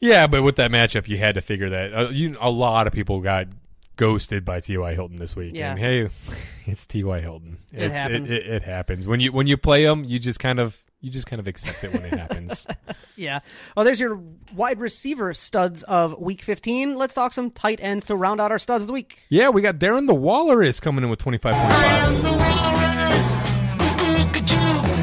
Yeah, 0.00 0.26
but 0.26 0.42
with 0.42 0.56
that 0.56 0.70
matchup, 0.70 1.08
you 1.08 1.16
had 1.16 1.36
to 1.36 1.40
figure 1.40 1.70
that. 1.70 1.94
Uh, 1.94 2.08
you, 2.10 2.36
a 2.40 2.50
lot 2.50 2.86
of 2.86 2.92
people 2.92 3.20
got 3.20 3.48
ghosted 3.96 4.44
by 4.44 4.60
T.Y. 4.60 4.94
Hilton 4.94 5.16
this 5.16 5.34
week. 5.34 5.52
Yeah. 5.54 5.70
And 5.70 5.78
hey, 5.78 6.08
it's 6.66 6.86
T.Y. 6.86 7.20
Hilton. 7.20 7.58
It 7.72 7.84
It's, 7.84 7.96
happens. 7.96 8.30
It, 8.30 8.42
it, 8.42 8.46
it 8.46 8.62
happens 8.64 9.06
when 9.06 9.20
you 9.20 9.32
when 9.32 9.46
you 9.46 9.56
play 9.56 9.84
him. 9.84 10.04
You 10.04 10.18
just 10.18 10.40
kind 10.40 10.60
of 10.60 10.82
you 11.04 11.10
just 11.10 11.26
kind 11.26 11.38
of 11.38 11.46
accept 11.46 11.84
it 11.84 11.92
when 11.92 12.02
it 12.04 12.14
happens. 12.14 12.66
Yeah. 13.16 13.38
Well, 13.76 13.84
there's 13.84 14.00
your 14.00 14.20
wide 14.56 14.80
receiver 14.80 15.34
studs 15.34 15.84
of 15.84 16.18
week 16.18 16.42
15. 16.42 16.96
Let's 16.96 17.14
talk 17.14 17.32
some 17.32 17.52
tight 17.52 17.78
ends 17.80 18.06
to 18.06 18.16
round 18.16 18.40
out 18.40 18.50
our 18.50 18.58
studs 18.58 18.82
of 18.82 18.88
the 18.88 18.92
week. 18.92 19.20
yeah, 19.28 19.50
we 19.50 19.62
got 19.62 19.76
Darren 19.76 20.08
the 20.08 20.14
Walrus 20.14 20.80
coming 20.80 21.04
in 21.04 21.10
with 21.10 21.20
twenty 21.20 21.38
five 21.38 21.54
point 21.54 21.72
five. 21.72 23.54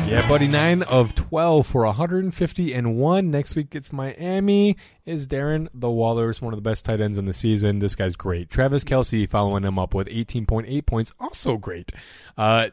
Yeah, 0.09 0.27
buddy, 0.27 0.49
nine 0.49 0.83
of 0.83 1.15
twelve 1.15 1.67
for 1.67 1.85
hundred 1.85 2.25
and 2.25 2.35
fifty 2.35 2.73
and 2.73 2.97
one. 2.97 3.31
Next 3.31 3.55
week 3.55 3.73
it's 3.73 3.93
Miami. 3.93 4.75
Is 5.05 5.25
Darren 5.25 5.69
the 5.73 5.89
Walrus 5.89 6.41
one 6.41 6.51
of 6.53 6.57
the 6.57 6.69
best 6.69 6.83
tight 6.83 6.99
ends 6.99 7.17
in 7.17 7.23
the 7.23 7.31
season? 7.33 7.79
This 7.79 7.95
guy's 7.95 8.17
great. 8.17 8.49
Travis 8.49 8.83
Kelce 8.83 9.29
following 9.29 9.63
him 9.63 9.79
up 9.79 9.93
with 9.93 10.09
eighteen 10.11 10.45
point 10.45 10.67
eight 10.67 10.85
points, 10.85 11.13
also 11.17 11.55
great. 11.55 11.93
Uh, 12.37 12.71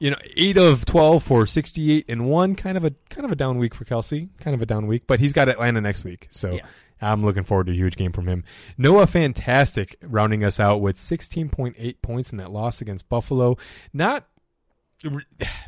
you 0.00 0.10
know, 0.10 0.16
eight 0.36 0.56
of 0.56 0.84
twelve 0.84 1.22
for 1.22 1.46
sixty 1.46 1.92
eight 1.92 2.06
and 2.08 2.28
one. 2.28 2.56
Kind 2.56 2.76
of 2.76 2.84
a 2.84 2.92
kind 3.08 3.24
of 3.24 3.30
a 3.30 3.36
down 3.36 3.58
week 3.58 3.74
for 3.74 3.84
Kelce. 3.84 4.28
Kind 4.40 4.54
of 4.54 4.62
a 4.62 4.66
down 4.66 4.88
week, 4.88 5.04
but 5.06 5.20
he's 5.20 5.32
got 5.32 5.48
Atlanta 5.48 5.80
next 5.80 6.04
week, 6.04 6.26
so. 6.30 6.54
Yeah. 6.54 6.66
I'm 7.02 7.24
looking 7.24 7.44
forward 7.44 7.68
to 7.68 7.72
a 7.72 7.74
huge 7.74 7.96
game 7.96 8.12
from 8.12 8.26
him. 8.26 8.44
Noah 8.76 9.06
Fantastic 9.06 9.96
rounding 10.02 10.44
us 10.44 10.60
out 10.60 10.82
with 10.82 10.96
16.8 10.96 12.02
points 12.02 12.30
in 12.30 12.36
that 12.36 12.50
loss 12.50 12.82
against 12.82 13.08
Buffalo. 13.08 13.56
Not 13.94 14.26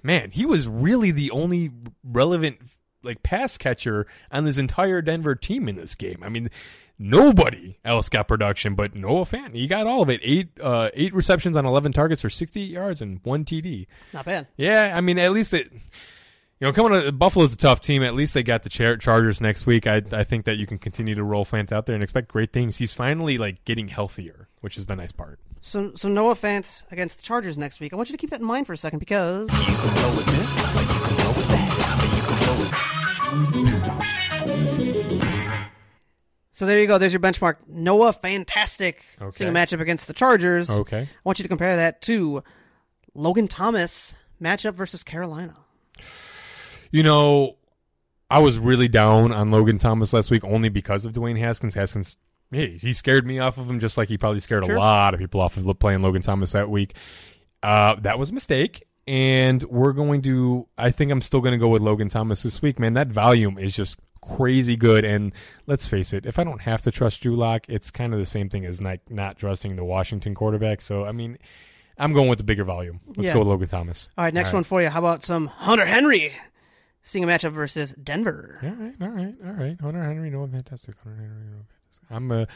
man, 0.02 0.30
he 0.30 0.44
was 0.44 0.68
really 0.68 1.10
the 1.10 1.30
only 1.30 1.70
relevant 2.04 2.58
like 3.02 3.22
pass 3.22 3.58
catcher 3.58 4.06
on 4.30 4.44
this 4.44 4.58
entire 4.58 5.02
Denver 5.02 5.34
team 5.34 5.68
in 5.68 5.76
this 5.76 5.94
game. 5.94 6.22
I 6.22 6.28
mean, 6.28 6.50
nobody 7.02 7.76
else 7.84 8.08
got 8.08 8.28
production, 8.28 8.74
but 8.74 8.94
Noah 8.94 9.24
Fant, 9.24 9.54
he 9.54 9.66
got 9.66 9.86
all 9.86 10.02
of 10.02 10.08
it. 10.08 10.20
Eight 10.22 10.48
uh, 10.60 10.90
eight 10.94 11.12
receptions 11.14 11.56
on 11.56 11.66
11 11.66 11.92
targets 11.92 12.22
for 12.22 12.30
68 12.30 12.70
yards 12.70 13.02
and 13.02 13.20
one 13.24 13.44
TD. 13.44 13.86
Not 14.12 14.24
bad. 14.24 14.46
Yeah, 14.56 14.92
I 14.94 15.00
mean, 15.00 15.18
at 15.18 15.32
least 15.32 15.52
it. 15.52 15.70
You 15.72 16.68
know, 16.68 16.72
coming 16.72 17.00
to 17.00 17.10
Buffalo's 17.10 17.52
a 17.52 17.56
tough 17.56 17.80
team. 17.80 18.04
At 18.04 18.14
least 18.14 18.34
they 18.34 18.44
got 18.44 18.62
the 18.62 18.68
Char- 18.68 18.96
Chargers 18.96 19.40
next 19.40 19.66
week. 19.66 19.86
I 19.86 20.02
I 20.12 20.22
think 20.22 20.44
that 20.44 20.58
you 20.58 20.66
can 20.66 20.78
continue 20.78 21.16
to 21.16 21.24
roll 21.24 21.44
Fant 21.44 21.72
out 21.72 21.86
there 21.86 21.94
and 21.94 22.04
expect 22.04 22.28
great 22.28 22.52
things. 22.52 22.76
He's 22.76 22.94
finally 22.94 23.36
like 23.36 23.64
getting 23.64 23.88
healthier, 23.88 24.48
which 24.60 24.78
is 24.78 24.86
the 24.86 24.94
nice 24.94 25.12
part. 25.12 25.40
So, 25.60 25.92
so 25.94 26.08
Noah 26.08 26.34
Fant 26.34 26.82
against 26.90 27.18
the 27.18 27.22
Chargers 27.22 27.56
next 27.56 27.80
week. 27.80 27.92
I 27.92 27.96
want 27.96 28.08
you 28.10 28.14
to 28.14 28.18
keep 28.18 28.30
that 28.30 28.40
in 28.40 28.46
mind 28.46 28.66
for 28.66 28.72
a 28.72 28.76
second 28.76 28.98
because 28.98 29.48
So 36.54 36.66
there 36.66 36.80
you 36.80 36.86
go. 36.86 36.98
There's 36.98 37.12
your 37.14 37.20
benchmark. 37.20 37.56
Noah 37.66 38.12
Fantastic 38.12 39.02
seeing 39.30 39.50
a 39.50 39.52
matchup 39.54 39.80
against 39.80 40.06
the 40.06 40.12
Chargers. 40.12 40.70
Okay. 40.70 41.00
I 41.00 41.08
want 41.24 41.38
you 41.38 41.42
to 41.44 41.48
compare 41.48 41.76
that 41.76 42.02
to 42.02 42.44
Logan 43.14 43.48
Thomas 43.48 44.14
matchup 44.40 44.74
versus 44.74 45.02
Carolina. 45.02 45.56
You 46.90 47.02
know, 47.02 47.56
I 48.30 48.38
was 48.40 48.58
really 48.58 48.88
down 48.88 49.32
on 49.32 49.48
Logan 49.50 49.78
Thomas 49.78 50.12
last 50.12 50.30
week 50.30 50.44
only 50.44 50.68
because 50.68 51.04
of 51.06 51.12
Dwayne 51.12 51.38
Haskins. 51.38 51.72
Haskins, 51.74 52.18
hey, 52.50 52.76
he 52.76 52.92
scared 52.92 53.26
me 53.26 53.38
off 53.38 53.56
of 53.56 53.68
him 53.68 53.80
just 53.80 53.96
like 53.96 54.08
he 54.10 54.18
probably 54.18 54.40
scared 54.40 54.66
Sure. 54.66 54.74
a 54.76 54.78
lot 54.78 55.14
of 55.14 55.20
people 55.20 55.40
off 55.40 55.56
of 55.56 55.78
playing 55.78 56.02
Logan 56.02 56.20
Thomas 56.22 56.52
that 56.52 56.68
week. 56.68 56.94
Uh, 57.62 57.94
that 58.00 58.18
was 58.18 58.28
a 58.30 58.34
mistake. 58.34 58.86
And 59.06 59.62
we're 59.64 59.92
going 59.92 60.22
to, 60.22 60.68
I 60.78 60.90
think 60.90 61.10
I'm 61.10 61.22
still 61.22 61.40
going 61.40 61.52
to 61.52 61.58
go 61.58 61.68
with 61.68 61.82
Logan 61.82 62.08
Thomas 62.08 62.42
this 62.42 62.60
week, 62.62 62.78
man. 62.78 62.94
That 62.94 63.08
volume 63.08 63.58
is 63.58 63.74
just 63.74 63.98
crazy 64.22 64.76
good. 64.76 65.04
And 65.04 65.32
let's 65.66 65.86
face 65.86 66.12
it, 66.14 66.24
if 66.24 66.38
I 66.38 66.44
don't 66.44 66.62
have 66.62 66.80
to 66.82 66.90
trust 66.90 67.22
Drew 67.22 67.36
Lock, 67.36 67.66
it's 67.68 67.90
kind 67.90 68.14
of 68.14 68.18
the 68.18 68.26
same 68.26 68.48
thing 68.48 68.64
as 68.64 68.80
not, 68.80 69.00
not 69.10 69.36
trusting 69.38 69.76
the 69.76 69.84
Washington 69.84 70.34
quarterback. 70.34 70.80
So, 70.80 71.04
I 71.04 71.12
mean, 71.12 71.36
I'm 71.98 72.12
going 72.14 72.28
with 72.28 72.38
the 72.38 72.44
bigger 72.44 72.64
volume. 72.64 73.00
Let's 73.16 73.28
Yeah. 73.28 73.34
go 73.34 73.40
with 73.40 73.48
Logan 73.48 73.68
Thomas. 73.68 74.08
All 74.16 74.24
right, 74.24 74.32
next 74.32 74.52
one 74.52 74.62
for 74.64 74.80
you. 74.80 74.88
How 74.88 75.00
about 75.00 75.22
some 75.24 75.46
Hunter 75.48 75.84
Henry 75.84 76.32
seeing 77.02 77.24
a 77.24 77.26
matchup 77.26 77.52
versus 77.52 77.92
Denver? 78.02 78.58
All 78.62 78.70
right, 78.70 78.94
all 79.00 79.08
right, 79.08 79.34
all 79.44 79.52
right. 79.52 79.80
Hunter 79.80 80.02
Henry, 80.02 80.30
no 80.30 80.46
fantastic. 80.46 80.94
Hunter 81.04 81.18
Henry, 81.20 81.46
no 81.50 81.56
fantastic. 81.58 82.06
I'm 82.10 82.30
a 82.32 82.46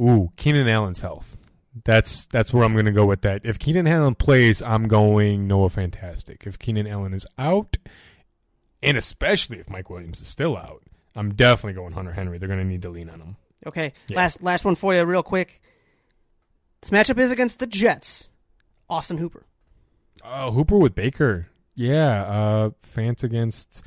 ooh, 0.00 0.30
Keenan 0.36 0.68
Allen's 0.68 1.00
health. 1.00 1.38
That's 1.84 2.26
that's 2.26 2.52
where 2.52 2.64
I'm 2.64 2.76
gonna 2.76 2.92
go 2.92 3.04
with 3.04 3.22
that. 3.22 3.42
If 3.44 3.58
Keenan 3.58 3.88
Allen 3.88 4.14
plays, 4.14 4.62
I'm 4.62 4.86
going 4.86 5.48
Noah 5.48 5.70
Fantastic. 5.70 6.44
If 6.46 6.58
Keenan 6.60 6.86
Allen 6.86 7.12
is 7.12 7.26
out, 7.36 7.76
and 8.80 8.96
especially 8.96 9.58
if 9.58 9.68
Mike 9.68 9.90
Williams 9.90 10.20
is 10.20 10.28
still 10.28 10.56
out, 10.56 10.82
I'm 11.16 11.34
definitely 11.34 11.74
going 11.74 11.92
Hunter 11.92 12.12
Henry. 12.12 12.38
They're 12.38 12.48
gonna 12.48 12.64
need 12.64 12.82
to 12.82 12.88
lean 12.90 13.08
on 13.10 13.20
him. 13.20 13.36
Okay, 13.66 13.92
Yeah. 14.08 14.16
last 14.18 14.42
last 14.42 14.64
one 14.64 14.74
for 14.74 14.94
you, 14.94 15.04
real 15.04 15.22
quick. 15.22 15.60
This 16.80 16.90
matchup 16.90 17.18
is 17.18 17.30
against 17.30 17.58
the 17.60 17.66
Jets. 17.66 18.28
Austin 18.90 19.16
Hooper. 19.18 19.46
Oh, 20.24 20.50
Hooper 20.52 20.76
with 20.78 20.94
Baker. 20.94 21.48
Yeah, 21.74 22.22
uh 22.24 22.70
Fant 22.94 23.22
against 23.24 23.82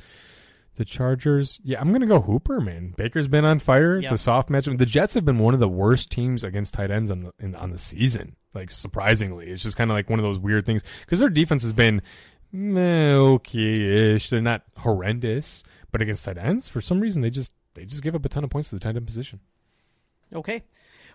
the 0.76 0.84
Chargers. 0.84 1.60
Yeah, 1.64 1.80
I'm 1.80 1.92
gonna 1.92 2.06
go 2.06 2.20
Hooper, 2.20 2.60
man. 2.60 2.94
Baker's 2.96 3.28
been 3.28 3.44
on 3.44 3.58
fire. 3.60 3.96
It's 3.98 4.10
Yeah. 4.10 4.14
a 4.14 4.18
soft 4.18 4.48
matchup. 4.48 4.78
The 4.78 4.86
Jets 4.86 5.14
have 5.14 5.24
been 5.24 5.38
one 5.38 5.54
of 5.54 5.60
the 5.60 5.68
worst 5.68 6.10
teams 6.10 6.42
against 6.44 6.74
tight 6.74 6.90
ends 6.90 7.10
on 7.10 7.20
the 7.20 7.32
in, 7.38 7.54
on 7.54 7.70
the 7.70 7.78
season. 7.78 8.36
Like 8.54 8.70
surprisingly, 8.70 9.46
it's 9.48 9.62
just 9.62 9.76
kind 9.76 9.90
of 9.90 9.94
like 9.96 10.08
one 10.10 10.18
of 10.18 10.24
those 10.24 10.38
weird 10.38 10.66
things 10.66 10.82
because 11.00 11.18
their 11.20 11.28
defense 11.30 11.62
has 11.62 11.72
been 11.72 12.02
okay-ish. 12.54 14.30
They're 14.30 14.40
not 14.40 14.62
horrendous, 14.76 15.62
but 15.90 16.02
against 16.02 16.24
tight 16.24 16.38
ends, 16.38 16.68
for 16.68 16.80
some 16.80 17.00
reason, 17.00 17.22
they 17.22 17.30
just 17.30 17.52
they 17.74 17.84
just 17.84 18.02
give 18.02 18.14
up 18.14 18.24
a 18.24 18.28
ton 18.28 18.44
of 18.44 18.50
points 18.50 18.70
to 18.70 18.76
the 18.76 18.80
tight 18.80 18.96
end 18.96 19.06
position. 19.06 19.40
Okay. 20.34 20.64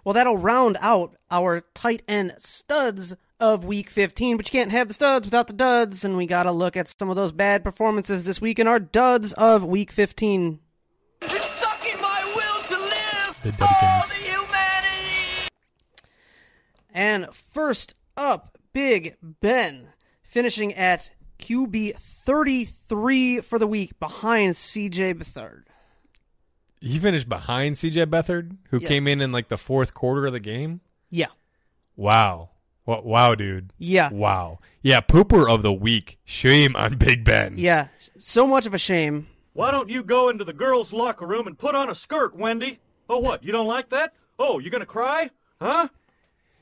Well, 0.04 0.14
that'll 0.14 0.38
round 0.38 0.78
out 0.82 1.16
our 1.32 1.62
tight 1.74 2.02
end 2.08 2.36
studs 2.38 3.16
of 3.40 3.64
week 3.64 3.90
15, 3.90 4.38
but 4.38 4.48
you 4.48 4.52
can't 4.58 4.72
have 4.72 4.88
the 4.88 4.94
studs 4.94 5.26
without 5.28 5.48
the 5.48 5.54
duds, 5.54 6.04
and 6.04 6.18
we 6.18 6.26
got 6.26 6.44
to 6.44 6.52
look 6.52 6.76
at 6.76 6.94
some 7.00 7.10
of 7.10 7.16
those 7.16 7.32
bad 7.32 7.64
performances 7.64 8.24
this 8.24 8.42
week 8.42 8.60
in 8.60 8.68
our 8.68 8.80
duds 8.80 9.34
of 9.34 9.64
week 9.64 9.92
15. 9.92 10.60
It's 11.22 11.46
sucking 11.46 12.02
my 12.02 12.34
will 12.36 12.64
to 12.78 12.84
live. 12.84 13.38
The 13.44 13.52
Dudkins. 13.54 14.12
humanity. 14.14 15.50
And 16.94 17.28
first 17.34 17.96
up, 18.18 18.58
Big 18.74 19.16
Ben, 19.22 19.90
finishing 20.22 20.74
at 20.74 21.12
QB 21.44 21.96
33 22.00 23.42
for 23.42 23.60
the 23.60 23.68
week 23.68 24.00
behind 24.00 24.54
CJ 24.54 25.16
Beathard. 25.16 25.64
He 26.80 27.00
finished 27.00 27.30
behind 27.30 27.78
C.J. 27.78 28.06
Beathard, 28.08 28.58
who 28.70 28.78
Yeah. 28.80 28.88
came 28.90 29.08
in 29.08 29.22
in 29.22 29.32
like 29.32 29.48
the 29.50 29.58
fourth 29.58 29.94
quarter 29.94 30.26
of 30.26 30.34
the 30.34 30.40
game. 30.40 30.82
Yeah. 31.10 31.28
Wow. 31.96 32.50
Wa- 32.86 33.02
Wow, 33.02 33.36
dude. 33.36 33.72
Yeah. 33.78 34.10
Wow. 34.12 34.60
Yeah, 34.82 35.00
pooper 35.00 35.50
of 35.50 35.62
the 35.62 35.72
week. 35.72 36.18
Shame 36.26 36.76
on 36.76 36.98
Big 36.98 37.24
Ben. 37.24 37.58
Yeah. 37.58 37.88
So 38.20 38.46
much 38.46 38.66
of 38.66 38.74
a 38.74 38.78
shame. 38.78 39.28
Why 39.54 39.72
don't 39.72 39.90
you 39.90 40.04
go 40.04 40.28
into 40.30 40.44
the 40.44 40.52
girls' 40.54 40.92
locker 40.92 41.26
room 41.26 41.48
and 41.48 41.58
put 41.58 41.76
on 41.76 41.90
a 41.90 41.96
skirt, 41.96 42.36
Wendy? 42.36 42.80
Oh, 43.10 43.20
what? 43.20 43.44
You 43.44 43.52
don't 43.54 43.68
like 43.68 43.90
that? 43.90 44.14
Oh, 44.40 44.60
you 44.60 44.70
gonna 44.70 44.86
cry? 44.86 45.30
Huh? 45.62 45.88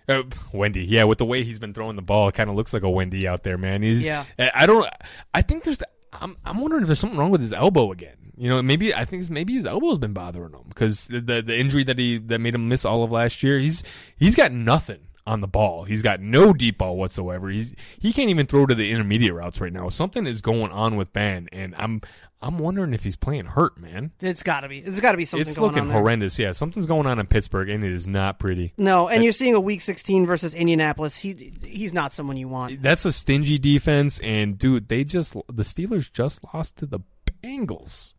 Uh, 0.10 0.24
Wendy. 0.54 0.84
Yeah, 0.84 1.04
with 1.06 1.18
the 1.20 1.26
way 1.26 1.44
he's 1.44 1.60
been 1.60 1.74
throwing 1.74 1.96
the 1.96 2.02
ball, 2.02 2.28
it 2.28 2.34
kind 2.36 2.50
of 2.50 2.56
looks 2.56 2.74
like 2.74 2.84
a 2.84 2.90
Wendy 2.90 3.28
out 3.28 3.44
there, 3.44 3.58
man. 3.58 3.82
He's 3.82 4.06
Yeah. 4.06 4.26
I 4.40 4.66
don't 4.66 4.88
I 5.34 5.42
think 5.42 5.64
there's 5.64 5.82
I'm 6.14 6.36
I'm 6.46 6.60
wondering 6.60 6.84
if 6.84 6.88
there's 6.88 7.00
something 7.00 7.18
wrong 7.20 7.32
with 7.32 7.42
his 7.42 7.54
elbow 7.54 7.92
again. 7.92 8.16
You 8.38 8.50
know, 8.50 8.62
maybe 8.62 8.94
I 8.94 9.06
think 9.06 9.22
it's- 9.22 9.30
maybe 9.30 9.54
his 9.54 9.66
elbow's 9.66 10.00
been 10.00 10.14
bothering 10.14 10.54
him 10.54 10.64
because 10.70 11.06
the, 11.08 11.22
the 11.22 11.42
the 11.42 11.58
injury 11.58 11.84
that 11.86 11.98
he 12.00 12.18
that 12.18 12.40
made 12.40 12.56
him 12.56 12.68
miss 12.68 12.86
all 12.86 13.04
of 13.04 13.12
last 13.12 13.44
year. 13.44 13.60
He's 13.60 13.84
he's 14.18 14.36
got 14.36 14.52
nothing 14.52 15.00
on 15.32 15.40
the 15.40 15.48
ball. 15.48 15.86
He's 15.86 16.02
got 16.02 16.20
no 16.20 16.52
deep 16.52 16.78
ball 16.78 16.98
whatsoever. 16.98 17.50
He's 17.50 17.74
he 17.98 18.12
can't 18.12 18.30
even 18.30 18.46
throw 18.46 18.66
to 18.66 18.76
the 18.76 18.92
intermediate 18.92 19.34
routes 19.34 19.62
right 19.62 19.72
now. 19.72 19.88
Something 19.90 20.28
is 20.28 20.42
going 20.42 20.72
on 20.72 20.98
with 20.98 21.14
Ben, 21.14 21.48
and 21.54 21.74
I'm 21.78 22.02
I'm 22.42 22.60
wondering 22.60 22.94
if 22.94 23.04
he's 23.04 23.16
playing 23.16 23.46
hurt, 23.46 23.80
man. 23.80 24.12
It's 24.20 24.44
got 24.44 24.62
to 24.62 24.68
be. 24.68 24.80
It's 24.80 25.00
got 25.00 25.14
to 25.14 25.18
be 25.18 25.24
something 25.24 25.48
it's 25.48 25.58
going 25.58 25.74
looking 25.74 25.90
horrendous. 25.90 26.38
Yeah, 26.38 26.52
something's 26.52 26.86
going 26.86 27.08
on 27.08 27.18
in 27.18 27.28
Pittsburgh, 27.28 27.70
and 27.70 27.84
it 27.84 27.94
is 27.94 28.08
not 28.08 28.40
pretty. 28.40 28.74
No, 28.78 29.08
and 29.08 29.24
you're 29.24 29.32
seeing 29.32 29.56
a 29.56 29.60
Week 29.60 29.80
16 29.80 30.26
versus 30.26 30.54
Indianapolis. 30.54 31.16
He 31.16 31.54
he's 31.64 31.94
not 31.94 32.12
someone 32.12 32.36
you 32.36 32.50
want. 32.50 32.82
That's 32.82 33.06
a 33.06 33.12
stingy 33.14 33.58
defense, 33.58 34.20
and 34.20 34.60
dude, 34.60 34.90
they 34.90 35.06
just 35.06 35.34
the 35.34 35.64
Steelers 35.64 36.12
just 36.12 36.42
lost 36.54 36.78
to 36.78 36.86
the 36.86 37.00
Bengals. 37.42 38.16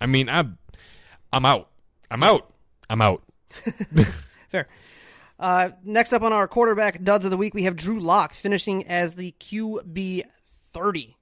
I 0.00 0.06
mean, 0.06 0.30
I'm 0.30 0.56
I'm 1.30 1.44
out. 1.44 1.68
I'm 2.10 2.22
out. 2.22 2.50
I'm 2.88 3.02
out. 3.02 3.22
Fair. 4.50 4.66
Uh, 5.38 5.70
next 5.82 6.12
up 6.12 6.22
on 6.22 6.32
our 6.32 6.46
quarterback 6.46 7.02
duds 7.02 7.24
of 7.24 7.30
the 7.30 7.36
week, 7.36 7.54
we 7.54 7.64
have 7.64 7.76
Drew 7.76 7.98
Lock 7.98 8.32
finishing 8.32 8.86
as 8.86 9.14
the 9.14 9.34
QB 9.40 10.22
30 10.72 11.16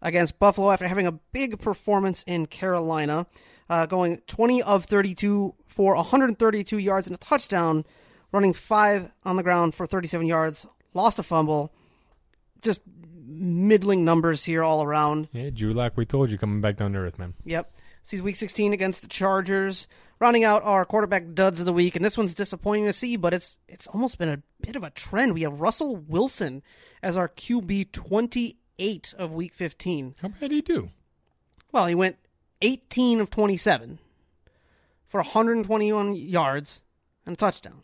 against 0.00 0.38
Buffalo 0.38 0.70
after 0.70 0.88
having 0.88 1.06
a 1.06 1.12
big 1.12 1.60
performance 1.60 2.22
in 2.26 2.46
Carolina, 2.46 3.26
uh, 3.68 3.86
going 3.86 4.22
20 4.26 4.62
of 4.62 4.84
32 4.84 5.54
for 5.66 5.94
132 5.96 6.78
yards 6.78 7.06
and 7.06 7.14
a 7.14 7.18
touchdown, 7.18 7.84
running 8.32 8.52
five 8.52 9.10
on 9.24 9.36
the 9.36 9.42
ground 9.42 9.74
for 9.74 9.86
37 9.86 10.26
yards, 10.26 10.66
lost 10.94 11.18
a 11.18 11.22
fumble. 11.22 11.72
Just 12.62 12.80
middling 13.26 14.04
numbers 14.04 14.44
here 14.44 14.62
all 14.62 14.82
around. 14.82 15.28
Yeah, 15.32 15.50
Drew 15.50 15.72
Lock, 15.72 15.96
we 15.96 16.06
told 16.06 16.30
you 16.30 16.38
coming 16.38 16.60
back 16.60 16.76
down 16.76 16.92
to 16.94 16.98
earth, 16.98 17.18
man. 17.18 17.34
Yep. 17.44 17.70
Sees 18.08 18.22
week 18.22 18.36
16 18.36 18.72
against 18.72 19.02
the 19.02 19.06
Chargers. 19.06 19.86
Rounding 20.18 20.42
out 20.42 20.62
our 20.64 20.86
quarterback 20.86 21.34
duds 21.34 21.60
of 21.60 21.66
the 21.66 21.74
week, 21.74 21.94
and 21.94 22.02
this 22.02 22.16
one's 22.16 22.34
disappointing 22.34 22.86
to 22.86 22.92
see, 22.94 23.16
but 23.16 23.34
it's 23.34 23.58
it's 23.68 23.86
almost 23.86 24.16
been 24.16 24.30
a 24.30 24.42
bit 24.62 24.76
of 24.76 24.82
a 24.82 24.88
trend. 24.88 25.34
We 25.34 25.42
have 25.42 25.60
Russell 25.60 25.96
Wilson 25.96 26.62
as 27.02 27.18
our 27.18 27.28
QB 27.28 27.92
28 27.92 29.14
of 29.18 29.32
week 29.32 29.52
15. 29.54 30.14
How 30.22 30.28
bad 30.28 30.40
did 30.40 30.52
he 30.52 30.62
do? 30.62 30.88
Well, 31.70 31.84
he 31.84 31.94
went 31.94 32.16
18 32.62 33.20
of 33.20 33.28
27 33.28 33.98
for 35.06 35.20
121 35.20 36.14
yards 36.14 36.80
and 37.26 37.34
a 37.34 37.36
touchdown. 37.36 37.82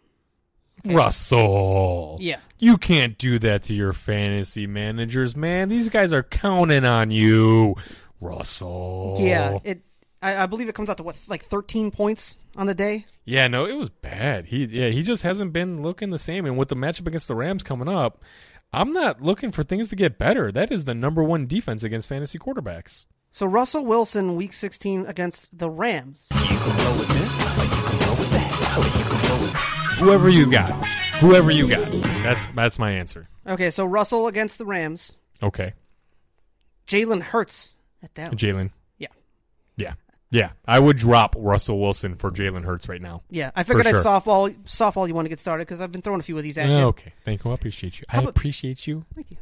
Russell. 0.86 2.16
Yeah. 2.18 2.38
You 2.58 2.78
can't 2.78 3.18
do 3.18 3.38
that 3.40 3.62
to 3.64 3.74
your 3.74 3.92
fantasy 3.92 4.66
managers, 4.66 5.36
man. 5.36 5.68
These 5.68 5.90
guys 5.90 6.14
are 6.14 6.22
counting 6.22 6.86
on 6.86 7.10
you. 7.10 7.76
Russell. 8.22 9.18
Yeah, 9.20 9.58
it. 9.64 9.82
I, 10.24 10.44
I 10.44 10.46
believe 10.46 10.68
it 10.68 10.74
comes 10.74 10.88
out 10.88 10.96
to 10.96 11.02
what, 11.02 11.16
like 11.28 11.44
13 11.44 11.90
points 11.90 12.38
on 12.56 12.66
the 12.66 12.74
day. 12.74 13.04
Yeah, 13.26 13.46
no, 13.46 13.66
it 13.66 13.74
was 13.74 13.90
bad. 13.90 14.46
He 14.46 14.64
yeah, 14.64 14.88
he 14.88 15.02
just 15.02 15.22
hasn't 15.22 15.52
been 15.52 15.82
looking 15.82 16.10
the 16.10 16.18
same. 16.18 16.46
And 16.46 16.56
with 16.56 16.68
the 16.68 16.76
matchup 16.76 17.06
against 17.06 17.28
the 17.28 17.34
Rams 17.34 17.62
coming 17.62 17.88
up, 17.88 18.22
I'm 18.72 18.92
not 18.92 19.20
looking 19.20 19.52
for 19.52 19.62
things 19.62 19.90
to 19.90 19.96
get 19.96 20.18
better. 20.18 20.50
That 20.50 20.72
is 20.72 20.86
the 20.86 20.94
number 20.94 21.22
one 21.22 21.46
defense 21.46 21.82
against 21.84 22.08
fantasy 22.08 22.38
quarterbacks. 22.38 23.04
So 23.30 23.46
Russell 23.46 23.84
Wilson, 23.84 24.36
week 24.36 24.52
16 24.52 25.06
against 25.06 25.48
the 25.56 25.68
Rams. 25.68 26.28
You 26.32 26.38
can 26.38 26.76
go 26.76 26.98
with 26.98 27.08
this, 27.08 27.38
you 27.38 27.70
can 27.70 27.98
go 27.98 28.14
with 28.18 28.30
that. 28.30 29.96
whoever 29.98 30.28
you 30.28 30.50
got, 30.50 30.70
whoever 31.18 31.50
you 31.50 31.68
got, 31.68 31.90
that's 32.22 32.46
that's 32.54 32.78
my 32.78 32.92
answer. 32.92 33.28
Okay, 33.46 33.70
so 33.70 33.84
Russell 33.84 34.26
against 34.26 34.56
the 34.56 34.64
Rams. 34.64 35.18
Okay, 35.42 35.74
Jalen 36.86 37.20
Hurts 37.20 37.74
at 38.02 38.14
Dallas. 38.14 38.34
Jalen. 38.34 38.70
Yeah. 40.34 40.50
I 40.66 40.78
would 40.80 40.96
drop 40.96 41.34
Russell 41.38 41.78
Wilson 41.80 42.16
for 42.16 42.30
Jalen 42.30 42.64
Hurts 42.64 42.88
right 42.88 43.00
now. 43.00 43.22
Yeah, 43.30 43.50
I 43.54 43.62
figured 43.62 43.86
I'd 43.86 43.90
sure. 43.90 44.02
softball 44.04 44.52
softball 44.64 45.06
you 45.06 45.14
want 45.14 45.26
to 45.26 45.28
get 45.30 45.38
started 45.38 45.66
because 45.66 45.80
I've 45.80 45.92
been 45.92 46.02
throwing 46.02 46.20
a 46.20 46.24
few 46.24 46.36
of 46.36 46.42
these 46.42 46.58
at 46.58 46.68
you. 46.70 46.76
Yeah, 46.76 46.84
okay, 46.86 47.12
thank 47.24 47.44
you. 47.44 47.50
I 47.50 47.54
appreciate 47.54 48.00
you. 48.00 48.06
I 48.08 48.18
about- 48.18 48.30
appreciate 48.30 48.86
you. 48.86 49.04
Thank 49.14 49.30
you. 49.30 49.36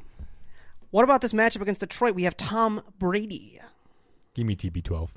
What 0.91 1.05
about 1.05 1.23
this 1.23 1.33
matchup 1.33 1.63
against 1.63 1.81
Detroit? 1.81 2.15
We 2.15 2.25
have 2.25 2.37
Tom 2.37 2.83
Brady. 2.99 3.59
Give 4.35 4.45
me 4.47 4.55
TB12. 4.55 5.09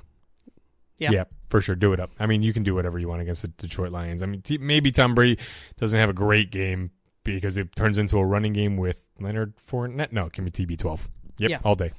Yeah. 0.98 1.10
Yeah, 1.10 1.24
for 1.50 1.60
sure. 1.60 1.74
Do 1.74 1.92
it 1.92 2.00
up. 2.00 2.10
I 2.18 2.24
mean, 2.26 2.42
you 2.42 2.54
can 2.54 2.62
do 2.62 2.74
whatever 2.74 2.98
you 2.98 3.08
want 3.08 3.20
against 3.20 3.42
the 3.42 3.48
Detroit 3.48 3.92
Lions. 3.92 4.22
I 4.22 4.26
mean, 4.26 4.40
t- 4.40 4.56
maybe 4.56 4.90
Tom 4.90 5.14
Brady 5.14 5.38
doesn't 5.78 5.98
have 6.00 6.08
a 6.08 6.14
great 6.14 6.50
game 6.50 6.90
because 7.22 7.58
it 7.58 7.76
turns 7.76 7.98
into 7.98 8.16
a 8.18 8.24
running 8.24 8.54
game 8.54 8.78
with 8.78 9.04
Leonard 9.20 9.52
Fournette. 9.70 10.12
No, 10.12 10.30
give 10.30 10.42
me 10.44 10.50
TB12. 10.50 11.08
Yep, 11.38 11.50
Yeah. 11.50 11.58
all 11.64 11.74
day. 11.74 11.92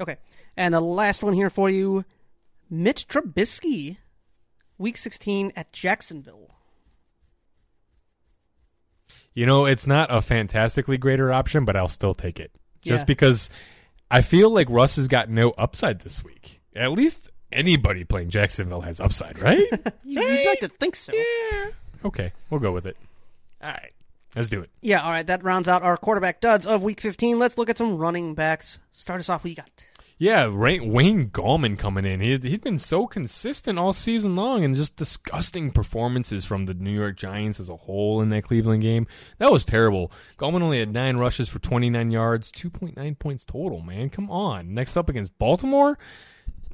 Okay. 0.00 0.16
And 0.56 0.72
the 0.72 0.80
last 0.80 1.24
one 1.24 1.32
here 1.32 1.50
for 1.50 1.68
you 1.68 2.04
Mitch 2.68 3.06
Trubisky, 3.08 3.98
week 4.78 4.96
16 4.96 5.52
at 5.56 5.72
Jacksonville. 5.72 6.50
You 9.34 9.44
know, 9.46 9.66
it's 9.66 9.86
not 9.86 10.08
a 10.10 10.22
fantastically 10.22 10.96
greater 10.96 11.32
option, 11.32 11.64
but 11.64 11.76
I'll 11.76 11.88
still 11.88 12.14
take 12.14 12.40
it. 12.40 12.52
Just 12.82 13.02
Yeah. 13.02 13.04
because 13.04 13.50
I 14.10 14.22
feel 14.22 14.50
like 14.50 14.68
Russ 14.70 14.96
has 14.96 15.08
got 15.08 15.28
no 15.28 15.50
upside 15.52 16.00
this 16.00 16.24
week. 16.24 16.60
At 16.74 16.92
least 16.92 17.30
anybody 17.52 18.04
playing 18.04 18.30
Jacksonville 18.30 18.80
has 18.82 19.00
upside, 19.00 19.38
right? 19.38 19.62
You, 20.04 20.22
You'd 20.22 20.46
like 20.46 20.60
to 20.60 20.68
think 20.68 20.94
so. 20.96 21.12
yeah. 21.12 21.66
Okay, 22.04 22.32
we'll 22.48 22.60
go 22.60 22.72
with 22.72 22.86
it. 22.86 22.96
All 23.62 23.70
right, 23.70 23.92
let's 24.36 24.48
do 24.48 24.60
it. 24.60 24.70
Yeah, 24.80 25.00
all 25.02 25.10
right. 25.10 25.26
That 25.26 25.42
rounds 25.42 25.66
out 25.68 25.82
our 25.82 25.96
quarterback 25.96 26.40
duds 26.40 26.66
of 26.66 26.82
week 26.82 27.00
15. 27.00 27.38
Let's 27.38 27.58
look 27.58 27.68
at 27.68 27.76
some 27.78 27.96
running 27.98 28.34
backs. 28.34 28.78
Start 28.92 29.18
us 29.20 29.28
off. 29.28 29.42
What 29.44 29.50
you 29.50 29.56
got? 29.56 29.70
Yeah, 30.18 30.48
Ray- 30.50 30.80
Wayne 30.80 31.28
Gallman 31.28 31.78
coming 31.78 32.06
in. 32.06 32.20
He, 32.20 32.30
he'd 32.38 32.62
been 32.62 32.78
so 32.78 33.06
consistent 33.06 33.78
all 33.78 33.92
season 33.92 34.34
long 34.34 34.64
and 34.64 34.74
just 34.74 34.96
disgusting 34.96 35.70
performances 35.70 36.46
from 36.46 36.64
the 36.64 36.72
New 36.72 36.90
York 36.90 37.16
Giants 37.16 37.60
as 37.60 37.68
a 37.68 37.76
whole 37.76 38.22
in 38.22 38.30
that 38.30 38.44
Cleveland 38.44 38.80
game. 38.82 39.06
That 39.38 39.52
was 39.52 39.66
terrible. 39.66 40.10
Gallman 40.38 40.62
only 40.62 40.78
had 40.78 40.90
nine 40.90 41.18
rushes 41.18 41.50
for 41.50 41.58
29 41.58 42.10
yards, 42.10 42.50
2.9 42.50 43.18
points 43.18 43.44
total, 43.44 43.82
man. 43.82 44.08
Come 44.08 44.30
on. 44.30 44.72
Next 44.72 44.96
up 44.96 45.10
against 45.10 45.38
Baltimore, 45.38 45.98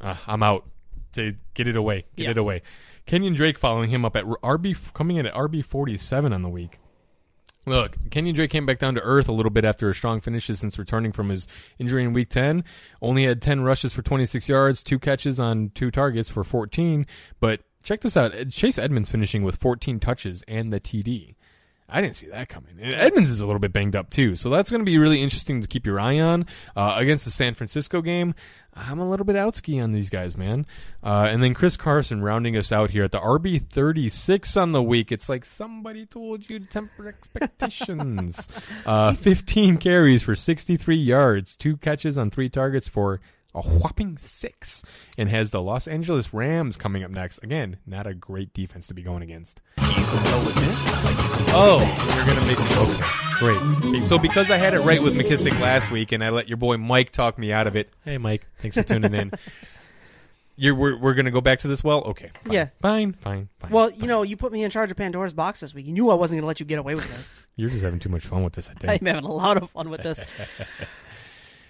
uh, 0.01 0.15
I'm 0.29 0.45
out. 0.45 0.69
Get 1.13 1.37
it 1.57 1.75
away. 1.77 2.05
Get 2.17 2.23
Yeah. 2.25 2.31
it 2.31 2.39
away. 2.39 2.63
Kenyon 3.07 3.35
Drake 3.35 3.59
following 3.59 3.91
him 3.91 4.05
up 4.05 4.15
at 4.15 4.25
RB, 4.25 4.77
coming 4.95 5.17
in 5.17 5.27
at 5.27 5.35
RB 5.35 5.63
47 5.65 6.33
on 6.33 6.43
the 6.43 6.49
week. 6.49 6.79
Look, 7.65 7.97
Kenyon 8.11 8.35
Drake 8.35 8.51
came 8.51 8.67
back 8.67 8.79
down 8.79 8.95
to 8.97 9.01
earth 9.03 9.29
a 9.29 9.33
little 9.33 9.51
bit 9.51 9.65
after 9.65 9.89
a 9.89 9.95
strong 9.95 10.21
finishes 10.21 10.59
since 10.59 10.79
returning 10.79 11.13
from 11.13 11.29
his 11.29 11.47
injury 11.79 12.03
in 12.05 12.13
week 12.13 12.29
10. 12.29 12.65
Only 13.01 13.25
had 13.25 13.41
10 13.41 13.61
rushes 13.61 13.93
for 13.93 14.03
26 14.03 14.49
yards, 14.49 14.83
two 14.83 14.99
catches 14.99 15.39
on 15.39 15.71
two 15.71 15.91
targets 15.91 16.29
for 16.29 16.43
14. 16.43 17.07
But 17.39 17.61
check 17.85 18.01
this 18.01 18.17
out 18.17 18.33
Chase 18.51 18.79
Edmonds 18.79 19.11
finishing 19.11 19.45
with 19.45 19.57
14 19.57 20.01
touches 20.01 20.43
and 20.49 20.73
the 20.73 20.81
TD. 20.81 21.37
I 21.89 22.01
didn't 22.01 22.17
see 22.17 22.29
that 22.29 22.49
coming. 22.49 22.79
And 22.81 22.95
Edmonds 22.95 23.31
is 23.31 23.41
a 23.41 23.47
little 23.47 23.61
bit 23.61 23.73
banged 23.73 23.95
up 23.95 24.09
too, 24.09 24.35
so 24.35 24.49
that's 24.49 24.71
going 24.71 24.81
to 24.81 24.85
be 24.85 24.99
really 24.99 25.23
interesting 25.23 25.61
to 25.61 25.69
keep 25.69 25.85
your 25.85 26.01
eye 26.01 26.19
on 26.19 26.47
uh, 26.75 26.95
against 26.97 27.27
the 27.27 27.31
San 27.31 27.55
Francisco 27.55 28.01
game. 28.01 28.35
I'm 28.75 28.99
a 28.99 29.09
little 29.09 29.27
bit 29.27 29.37
outski 29.37 29.83
on 29.83 29.93
these 29.93 30.09
guys, 30.09 30.37
man. 30.37 30.67
Uh, 31.03 31.29
and 31.31 31.43
then 31.43 31.53
Chris 31.53 31.77
Carson 31.77 32.23
rounding 32.23 32.57
us 32.57 32.73
out 32.73 32.91
here 32.91 33.05
at 33.05 33.13
the 33.13 33.21
RB 33.21 33.61
36 33.61 34.57
on 34.57 34.73
the 34.73 34.83
week. 34.83 35.13
It's 35.13 35.29
like 35.29 35.45
somebody 35.45 36.07
told 36.07 36.49
you 36.51 36.59
to 36.59 36.67
temper 36.67 37.09
expectations. 37.09 38.49
uh, 38.87 39.13
15 39.13 39.77
carries 39.77 40.23
for 40.23 40.35
63 40.35 40.97
yards, 40.97 41.57
two 41.57 41.77
catches 41.77 42.17
on 42.17 42.31
three 42.31 42.49
targets 42.49 42.89
for 42.89 43.21
a 43.55 43.61
whopping 43.61 44.17
six, 44.17 44.83
and 45.19 45.29
has 45.29 45.51
the 45.51 45.61
Los 45.61 45.87
Angeles 45.87 46.33
Rams 46.33 46.79
coming 46.79 47.05
up 47.05 47.11
next. 47.11 47.45
Again, 47.45 47.77
not 47.87 48.07
a 48.07 48.15
great 48.15 48.55
defense 48.55 48.87
to 48.87 48.95
be 48.95 49.03
going 49.03 49.23
against. 49.23 49.61
Oh, 51.55 51.81
you're 52.17 52.35
gonna 52.35 52.47
make 52.47 52.59
me 52.59 52.65
okay. 52.95 53.32
Great. 53.43 54.07
So 54.07 54.21
because 54.21 54.53
I 54.53 54.57
had 54.57 54.73
it 54.73 54.83
right 54.83 55.03
with 55.03 55.15
McKissic 55.15 55.59
last 55.59 55.91
week, 55.91 56.13
and 56.13 56.23
I 56.23 56.29
let 56.29 56.47
your 56.47 56.59
boy 56.59 56.77
Mike 56.77 57.11
talk 57.11 57.39
me 57.39 57.53
out 57.53 57.67
of 57.67 57.75
it. 57.75 57.93
Hey, 58.05 58.17
Mike, 58.17 58.47
thanks 58.59 58.77
for 58.77 58.85
tuning 58.85 59.13
in. 59.13 59.33
You're 60.57 60.77
we're, 60.77 60.97
we're 60.97 61.15
gonna 61.15 61.33
go 61.33 61.41
back 61.41 61.59
to 61.61 61.69
this 61.69 61.83
well. 61.83 62.03
Okay. 62.05 62.31
Fine. 62.45 62.53
Yeah. 62.53 62.69
Fine. 62.81 63.15
Fine. 63.15 63.49
Fine. 63.59 63.71
Well, 63.73 63.91
you 63.91 64.07
know, 64.07 64.23
you 64.23 64.37
put 64.37 64.53
me 64.53 64.63
in 64.63 64.71
charge 64.71 64.93
of 64.93 64.97
Pandora's 64.97 65.35
box 65.35 65.59
this 65.59 65.75
week. 65.75 65.87
You 65.87 65.93
knew 65.93 66.09
I 66.11 66.15
wasn't 66.15 66.37
going 66.37 66.43
to 66.43 66.47
let 66.47 66.61
you 66.61 66.67
get 66.67 66.79
away 66.79 66.95
with 66.95 67.13
it. 67.13 67.25
you're 67.57 67.69
just 67.69 67.83
having 67.83 67.99
too 67.99 68.11
much 68.11 68.25
fun 68.25 68.45
with 68.45 68.53
this. 68.53 68.69
I 68.69 68.75
think. 68.75 69.03
I'm 69.03 69.07
having 69.07 69.25
a 69.25 69.33
lot 69.33 69.57
of 69.57 69.71
fun 69.71 69.91
with 69.91 70.03
this. 70.03 70.23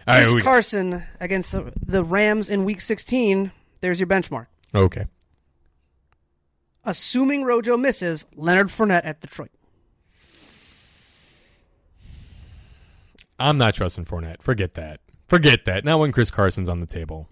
All 0.07 0.15
right. 0.15 0.23
Chris 0.25 0.35
we- 0.35 0.43
Carson 0.43 1.05
against 1.21 1.53
the, 1.53 1.73
the 1.87 2.05
Rams 2.05 2.51
in 2.51 2.67
week 2.67 2.83
16. 2.83 3.51
There's 3.81 3.99
your 3.99 4.09
benchmark. 4.09 4.49
okay. 4.75 5.07
Assuming 6.85 7.45
Rojo 7.45 7.79
misses, 7.79 8.27
Leonard 8.35 8.67
Fournette 8.67 9.03
at 9.05 9.21
Detroit. 9.21 9.53
I'm 13.43 13.59
not 13.59 13.75
trusting 13.75 14.05
Fournette. 14.05 14.43
Forget 14.43 14.75
that. 14.75 15.01
Forget 15.29 15.65
that. 15.67 15.85
Not 15.85 15.99
when 15.99 16.13
Chris 16.13 16.31
Carson's 16.31 16.69
on 16.69 16.81
the 16.81 16.87
table. 16.87 17.29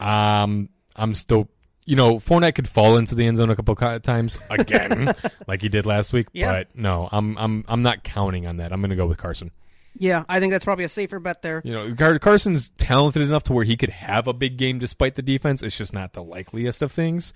Um, 0.00 0.68
I'm 0.96 1.14
still. 1.14 1.48
You 1.84 1.96
know, 1.96 2.16
Fournette 2.20 2.54
could 2.54 2.68
fall 2.68 2.96
into 2.96 3.16
the 3.16 3.26
end 3.26 3.38
zone 3.38 3.50
a 3.50 3.56
couple 3.56 3.74
of 3.76 4.02
times 4.04 4.38
again, 4.50 5.12
like 5.48 5.62
he 5.62 5.68
did 5.68 5.84
last 5.84 6.12
week. 6.12 6.28
Yeah. 6.32 6.52
But 6.52 6.76
no, 6.76 7.08
I'm 7.10 7.36
I'm 7.36 7.64
I'm 7.66 7.82
not 7.82 8.04
counting 8.04 8.46
on 8.46 8.58
that. 8.58 8.72
I'm 8.72 8.80
going 8.80 8.90
to 8.90 8.96
go 8.96 9.06
with 9.06 9.18
Carson. 9.18 9.50
Yeah, 9.98 10.24
I 10.28 10.38
think 10.38 10.52
that's 10.52 10.64
probably 10.64 10.84
a 10.84 10.88
safer 10.88 11.18
bet 11.18 11.42
there. 11.42 11.60
You 11.64 11.72
know, 11.72 11.94
Car- 11.96 12.18
Carson's 12.20 12.70
talented 12.78 13.22
enough 13.22 13.42
to 13.44 13.52
where 13.52 13.64
he 13.64 13.76
could 13.76 13.90
have 13.90 14.26
a 14.28 14.32
big 14.32 14.56
game 14.56 14.78
despite 14.78 15.16
the 15.16 15.22
defense. 15.22 15.62
It's 15.62 15.76
just 15.76 15.92
not 15.92 16.12
the 16.12 16.22
likeliest 16.22 16.82
of 16.82 16.92
things. 16.92 17.34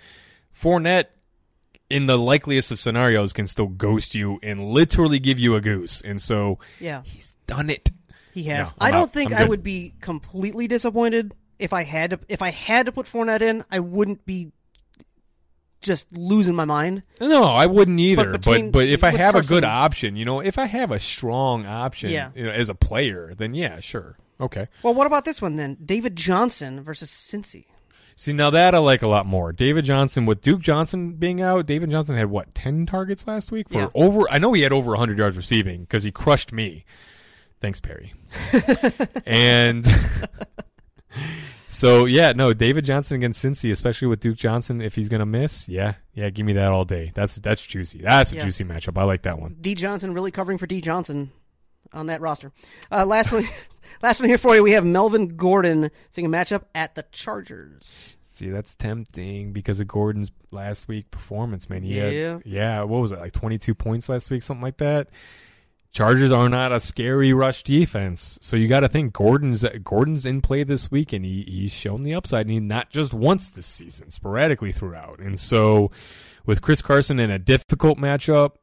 Fournette, 0.59 1.07
in 1.91 2.07
the 2.07 2.17
likeliest 2.17 2.71
of 2.71 2.79
scenarios, 2.79 3.33
can 3.33 3.47
still 3.47 3.67
ghost 3.67 4.15
you 4.15 4.39
and 4.43 4.71
literally 4.71 5.19
give 5.19 5.39
you 5.39 5.55
a 5.55 5.61
goose. 5.61 6.01
And 6.01 6.21
so 6.21 6.59
Yeah, 6.81 7.03
he's 7.05 7.33
done 7.47 7.69
it. 7.69 7.91
He 8.37 8.45
has. 8.51 8.69
No, 8.73 8.77
I'm 8.87 8.93
don't 8.93 9.03
out. 9.05 9.13
think 9.13 9.33
I 9.33 9.45
would 9.45 9.63
be 9.63 9.95
completely 10.03 10.69
disappointed 10.69 11.35
if 11.59 11.73
I 11.73 11.85
had 11.85 12.11
to. 12.11 12.21
If 12.29 12.43
I 12.43 12.51
had 12.51 12.85
to 12.87 12.93
put 12.93 13.07
Fournette 13.07 13.41
in, 13.41 13.65
I 13.71 13.79
wouldn't 13.79 14.27
be 14.27 14.53
just 15.81 16.07
losing 16.13 16.55
my 16.55 16.65
mind. 16.67 17.03
No, 17.21 17.45
I 17.45 17.67
wouldn't 17.67 17.99
either. 18.01 18.33
But 18.33 18.41
between- 18.43 18.71
but, 18.71 18.87
if 18.87 19.03
I 19.05 19.11
have 19.17 19.35
a 19.35 19.43
good 19.43 19.65
option, 19.65 20.17
you 20.17 20.25
know, 20.25 20.41
if 20.41 20.59
I 20.59 20.67
have 20.67 20.91
a 20.91 20.99
strong 21.01 21.65
option, 21.65 22.11
Yeah. 22.11 22.31
you 22.35 22.45
know, 22.45 22.51
as 22.51 22.69
a 22.69 22.75
player, 22.75 23.33
then 23.37 23.55
yeah, 23.55 23.81
sure, 23.81 24.17
okay. 24.41 24.69
Well, 24.83 24.95
what 24.95 25.07
about 25.07 25.25
this 25.25 25.41
one 25.41 25.57
then? 25.57 25.77
David 25.85 26.17
Johnson 26.17 26.81
versus 26.83 27.11
Cincy. 27.11 27.67
See, 28.17 28.33
now 28.33 28.49
that 28.51 28.75
I 28.75 28.79
like 28.79 29.03
a 29.03 29.07
lot 29.09 29.27
more. 29.27 29.53
David 29.53 29.85
Johnson, 29.85 30.25
with 30.27 30.41
Duke 30.41 30.61
Johnson 30.63 31.13
being 31.13 31.41
out, 31.43 31.67
David 31.67 31.91
Johnson 31.91 32.17
had 32.17 32.31
what 32.31 32.55
ten 32.55 32.87
targets 32.87 33.27
last 33.27 33.53
week 33.53 33.69
for 33.69 33.79
Yeah. 33.83 33.89
over. 33.95 34.23
I 34.31 34.39
know 34.39 34.55
he 34.55 34.63
had 34.63 34.73
over 34.73 34.97
hundred 34.97 35.19
yards 35.19 35.37
receiving 35.37 35.83
because 35.83 36.05
he 36.05 36.11
crushed 36.11 36.53
me. 36.53 36.85
Thanks, 37.61 37.81
Perry. 37.81 38.13
and 39.25 39.87
so 41.69 42.05
yeah, 42.05 42.33
no, 42.33 42.53
David 42.53 42.85
Johnson 42.85 43.17
against 43.17 43.45
Cincy, 43.45 43.71
especially 43.71 44.09
with 44.09 44.21
Duke 44.21 44.37
Johnson, 44.37 44.81
if 44.81 44.95
he's 44.95 45.09
gonna 45.09 45.27
miss, 45.27 45.69
yeah, 45.69 45.95
yeah, 46.15 46.31
give 46.31 46.47
me 46.47 46.53
that 46.55 46.69
all 46.73 46.85
day. 46.85 47.13
That's 47.15 47.35
that's 47.37 47.65
juicy. 47.67 47.99
That's 48.03 48.33
a 48.33 48.37
Yeah. 48.37 48.45
juicy 48.45 48.65
matchup. 48.65 48.99
I 48.99 49.05
like 49.05 49.23
that 49.23 49.39
one. 49.39 49.57
D 49.61 49.75
Johnson 49.75 50.13
really 50.15 50.31
covering 50.31 50.59
for 50.59 50.67
D 50.67 50.81
Johnson 50.81 51.33
on 51.93 52.07
that 52.07 52.21
roster. 52.21 52.53
Uh, 52.91 53.05
last 53.07 53.33
one, 53.33 53.47
last 54.03 54.21
one 54.21 54.29
here 54.29 54.39
for 54.39 54.55
you. 54.55 54.63
We 54.63 54.73
have 54.73 54.85
Melvin 54.85 55.29
Gordon 55.37 55.91
seeing 56.11 56.27
a 56.27 56.31
matchup 56.31 56.65
at 56.75 56.95
the 56.95 57.05
Chargers. 57.13 58.15
See, 58.33 58.51
that's 58.51 58.75
tempting 58.75 59.55
because 59.55 59.81
of 59.81 59.89
Gordon's 59.89 60.31
last 60.51 60.89
week 60.89 61.11
performance, 61.11 61.71
man. 61.71 61.83
He 61.83 61.97
Yeah. 61.97 62.33
had, 62.35 62.43
yeah, 62.45 62.83
what 62.83 63.01
was 63.01 63.13
it, 63.13 63.19
like 63.19 63.33
22 63.33 63.75
points 63.75 64.11
last 64.11 64.29
week, 64.31 64.43
something 64.43 64.63
like 64.63 64.77
that? 64.77 65.09
Chargers 65.97 66.31
are 66.31 66.51
not 66.51 66.73
a 66.73 66.79
scary 66.79 67.33
rush 67.33 67.63
defense, 67.63 68.39
so 68.43 68.55
you 68.55 68.69
got 68.69 68.81
to 68.81 68.89
think 68.91 69.15
Gordon's 69.15 69.65
Gordon's 69.83 70.27
in 70.27 70.43
play 70.43 70.63
this 70.63 70.91
week, 70.91 71.15
and 71.15 71.25
he 71.25 71.43
he's 71.49 71.73
shown 71.73 72.03
the 72.03 72.15
upside, 72.15 72.45
and 72.45 72.51
he 72.51 72.61
not 72.61 72.91
just 72.91 73.15
once 73.15 73.49
this 73.49 73.67
season, 73.67 74.11
sporadically 74.11 74.73
throughout. 74.73 75.21
And 75.21 75.39
so, 75.39 75.91
with 76.45 76.61
Chris 76.61 76.83
Carson 76.83 77.19
in 77.19 77.31
a 77.31 77.39
difficult 77.39 77.97
matchup, 77.97 78.57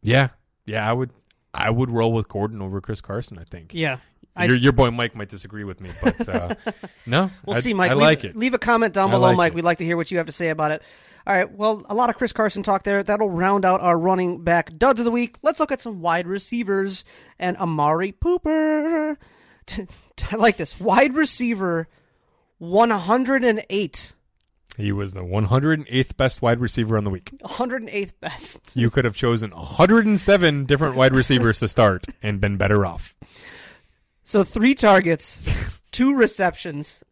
yeah, 0.00 0.28
yeah, 0.64 0.88
I 0.88 0.94
would 0.94 1.10
I 1.52 1.68
would 1.68 1.90
roll 1.90 2.14
with 2.14 2.26
Gordon 2.28 2.62
over 2.62 2.80
Chris 2.80 3.02
Carson. 3.02 3.36
I 3.38 3.44
think. 3.44 3.74
Yeah. 3.74 3.98
I, 4.34 4.46
your 4.46 4.56
your 4.56 4.72
boy 4.72 4.90
Mike 4.92 5.14
might 5.14 5.28
disagree 5.28 5.64
with 5.64 5.82
me, 5.82 5.90
but 6.02 6.26
uh, 6.26 6.54
no, 7.06 7.30
we'll 7.44 7.58
I, 7.58 7.60
see, 7.60 7.74
Mike. 7.74 7.90
I 7.90 7.94
leave, 7.94 8.02
like 8.02 8.24
it. 8.24 8.34
Leave 8.34 8.54
a 8.54 8.58
comment 8.58 8.94
down 8.94 9.10
below, 9.10 9.28
like 9.28 9.36
Mike. 9.36 9.52
it. 9.52 9.56
We'd 9.56 9.64
like 9.66 9.78
to 9.78 9.84
hear 9.84 9.98
what 9.98 10.10
you 10.10 10.16
have 10.16 10.26
to 10.26 10.32
say 10.32 10.48
about 10.48 10.70
it. 10.70 10.82
All 11.26 11.34
right. 11.34 11.50
Well, 11.50 11.84
a 11.88 11.94
lot 11.94 12.10
of 12.10 12.16
Chris 12.16 12.32
Carson 12.32 12.62
talk 12.62 12.84
there. 12.84 13.02
That'll 13.02 13.30
round 13.30 13.64
out 13.64 13.80
our 13.80 13.98
running 13.98 14.44
back 14.44 14.76
duds 14.76 15.00
of 15.00 15.04
the 15.04 15.10
week. 15.10 15.36
Let's 15.42 15.58
look 15.58 15.72
at 15.72 15.80
some 15.80 16.00
wide 16.00 16.26
receivers 16.26 17.04
and 17.38 17.56
Amari 17.56 18.12
Pooper. 18.12 19.16
I 20.30 20.36
like 20.36 20.58
this 20.58 20.78
wide 20.78 21.14
receiver, 21.14 21.88
one 22.58 22.90
hundred 22.90 23.42
and 23.44 23.64
eight. 23.70 24.12
He 24.76 24.90
was 24.90 25.12
the 25.12 25.20
108th 25.22 26.16
best 26.16 26.42
wide 26.42 26.58
receiver 26.58 26.96
on 26.98 27.04
the 27.04 27.10
week. 27.10 27.30
108th 27.44 28.12
best. 28.20 28.58
You 28.74 28.90
could 28.90 29.04
have 29.04 29.14
chosen 29.14 29.52
107 29.52 30.64
different 30.66 30.96
wide 30.96 31.14
receivers 31.14 31.60
to 31.60 31.68
start 31.68 32.06
and 32.24 32.40
been 32.40 32.56
better 32.56 32.84
off. 32.84 33.14
So 34.24 34.42
three 34.42 34.74
targets, 34.74 35.40
two 35.92 36.16
receptions 36.16 37.04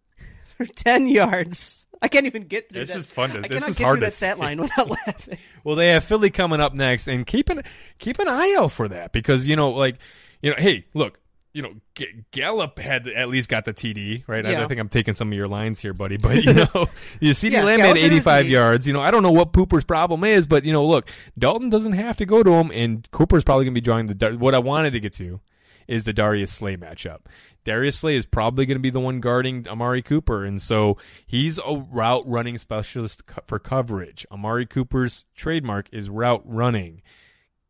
for 0.57 0.67
ten 0.67 1.07
yards. 1.07 1.82
I 2.03 2.09
can't 2.09 2.27
even 2.27 2.43
get 2.45 2.69
through 2.69 2.81
It's 2.83 2.91
that. 2.91 2.97
just 2.99 3.11
fun 3.11 3.31
to- 3.31 3.39
I 3.39 3.43
this 3.43 3.49
cannot 3.51 3.69
is 3.71 3.77
get 3.79 3.85
hard 3.85 3.99
through 3.99 4.07
to 4.07 4.11
that 4.11 4.13
stat 4.13 4.39
line 4.39 4.61
without 4.61 4.91
laughing. 5.07 5.39
Well, 5.65 5.77
they 5.77 5.89
have 5.89 6.03
Philly 6.05 6.31
coming 6.31 6.61
up 6.61 6.75
next, 6.75 7.07
and 7.09 7.25
keep 7.27 7.49
an 7.49 7.63
keep 7.99 8.19
an 8.19 8.29
eye 8.29 8.57
out 8.59 8.73
for 8.73 8.89
that 8.89 9.13
because 9.13 9.47
you 9.47 9.55
know, 9.57 9.71
like, 9.71 9.97
you 10.43 10.51
know, 10.51 10.57
hey, 10.59 10.85
look, 10.95 11.21
you 11.55 11.61
know, 11.63 11.75
G- 11.95 12.25
Gallup 12.33 12.79
had 12.79 13.07
at 13.09 13.29
least 13.29 13.49
got 13.49 13.65
the 13.67 13.73
TD, 13.75 14.25
right? 14.27 14.45
I, 14.45 14.51
Yeah. 14.53 14.65
I 14.65 14.69
think 14.69 14.81
I'm 14.81 14.89
taking 14.89 15.13
some 15.15 15.29
of 15.31 15.35
your 15.37 15.49
lines 15.49 15.79
here, 15.79 15.93
buddy, 15.93 16.17
but 16.17 16.43
you 16.43 16.53
know, 16.75 16.89
you 17.21 17.35
see, 17.35 17.51
Yeah, 17.51 17.63
Lamb 17.65 17.79
Gallup 17.79 17.97
had 17.99 18.05
85 18.07 18.49
yards. 18.49 18.87
You 18.87 18.95
know, 18.95 19.01
I 19.01 19.11
don't 19.11 19.23
know 19.23 19.31
what 19.33 19.53
Pooper's 19.53 19.85
problem 19.85 20.25
is, 20.25 20.47
but 20.47 20.65
you 20.65 20.73
know, 20.73 20.85
look, 20.85 21.09
Dalton 21.39 21.69
doesn't 21.71 21.93
have 21.93 22.17
to 22.17 22.27
go 22.27 22.43
to 22.43 22.51
him, 22.55 22.71
and 22.73 23.09
Cooper's 23.13 23.45
probably 23.45 23.67
going 23.67 23.75
to 23.75 23.81
be 23.81 23.85
drawing 23.85 24.07
the. 24.07 24.37
What 24.39 24.55
I 24.55 24.59
wanted 24.61 24.93
to 24.95 25.01
get 25.01 25.13
to 25.15 25.41
is 25.87 26.05
the 26.05 26.13
Darius 26.13 26.53
Slay 26.53 26.77
matchup. 26.77 27.21
Darius 27.65 27.99
Slay 27.99 28.17
is 28.17 28.27
probably 28.27 28.67
going 28.67 28.77
to 28.77 28.83
be 28.83 28.91
the 28.91 29.01
one 29.01 29.21
guarding 29.21 29.67
Amari 29.69 30.03
Cooper, 30.03 30.45
and 30.45 30.61
so 30.61 30.97
he's 31.27 31.59
a 31.59 31.85
route 31.91 32.25
running 32.27 32.59
specialist 32.59 33.23
for 33.47 33.59
coverage. 33.59 34.27
Amari 34.31 34.67
Cooper's 34.67 35.25
trademark 35.35 35.89
is 35.93 36.11
route 36.11 36.43
running. 36.45 37.03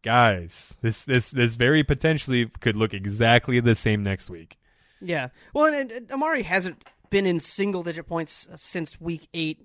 Guys, 0.03 0.77
this 0.81 1.05
this 1.05 1.31
this 1.31 1.55
very 1.55 1.85
potentially 1.85 2.51
could 2.61 2.77
look 2.77 2.93
exactly 2.93 3.61
the 3.61 3.75
same 3.75 4.03
next 4.03 4.29
week. 4.31 4.59
Yeah. 5.01 5.29
Well, 5.53 5.73
and, 5.73 5.91
and 5.93 6.11
Amari 6.11 6.43
hasn't 6.43 6.85
been 7.11 7.27
in 7.27 7.41
single 7.41 7.83
digit 7.83 8.07
points 8.07 8.49
uh, 8.51 8.57
since 8.57 9.01
week 9.01 9.29
eight. 9.35 9.61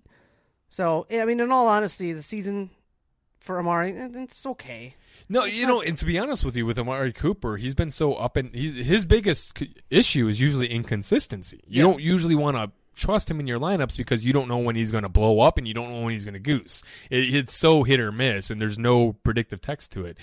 So, 0.70 1.08
I 1.12 1.24
mean, 1.26 1.39
in 1.39 1.52
all 1.52 1.68
honesty, 1.68 2.12
the 2.12 2.22
season 2.22 2.70
for 3.39 3.58
Amari, 3.58 3.98
eh, 3.98 4.10
it's 4.16 4.45
okay. 4.45 4.95
No, 5.30 5.43
you 5.43 5.67
know, 5.67 5.82
and 5.82 5.97
to 5.97 6.05
be 6.05 6.17
honest 6.17 6.45
with 6.45 6.55
you, 6.55 6.65
with 6.65 6.80
Amari 6.80 7.11
Cooper, 7.11 7.57
he's 7.57 7.75
been 7.75 7.91
so 7.91 8.13
up 8.15 8.38
and 8.38 8.53
he, 8.55 8.84
his 8.84 9.03
biggest 9.03 9.57
c- 9.57 9.73
issue 9.89 10.28
is 10.28 10.39
usually 10.39 10.67
inconsistency. 10.67 11.61
You 11.67 11.82
Yeah. 11.84 11.91
don't 11.91 12.01
usually 12.01 12.36
want 12.36 12.55
to 12.57 12.71
trust 12.95 13.30
him 13.30 13.39
in 13.39 13.45
your 13.47 13.59
lineups 13.59 13.97
because 13.97 14.23
you 14.25 14.32
don't 14.34 14.47
know 14.47 14.57
when 14.57 14.75
he's 14.75 14.89
going 14.89 15.03
to 15.03 15.09
blow 15.09 15.39
up 15.41 15.57
and 15.57 15.67
you 15.67 15.73
don't 15.73 15.91
know 15.91 16.01
when 16.01 16.13
he's 16.13 16.23
going 16.25 16.34
to 16.34 16.39
goose. 16.39 16.82
It, 17.09 17.34
it's 17.36 17.55
so 17.55 17.84
hit 17.84 17.99
or 17.99 18.11
miss, 18.11 18.49
and 18.49 18.59
there's 18.61 18.80
no 18.80 19.13
predictive 19.23 19.61
text 19.61 19.91
to 19.93 20.05
it. 20.05 20.17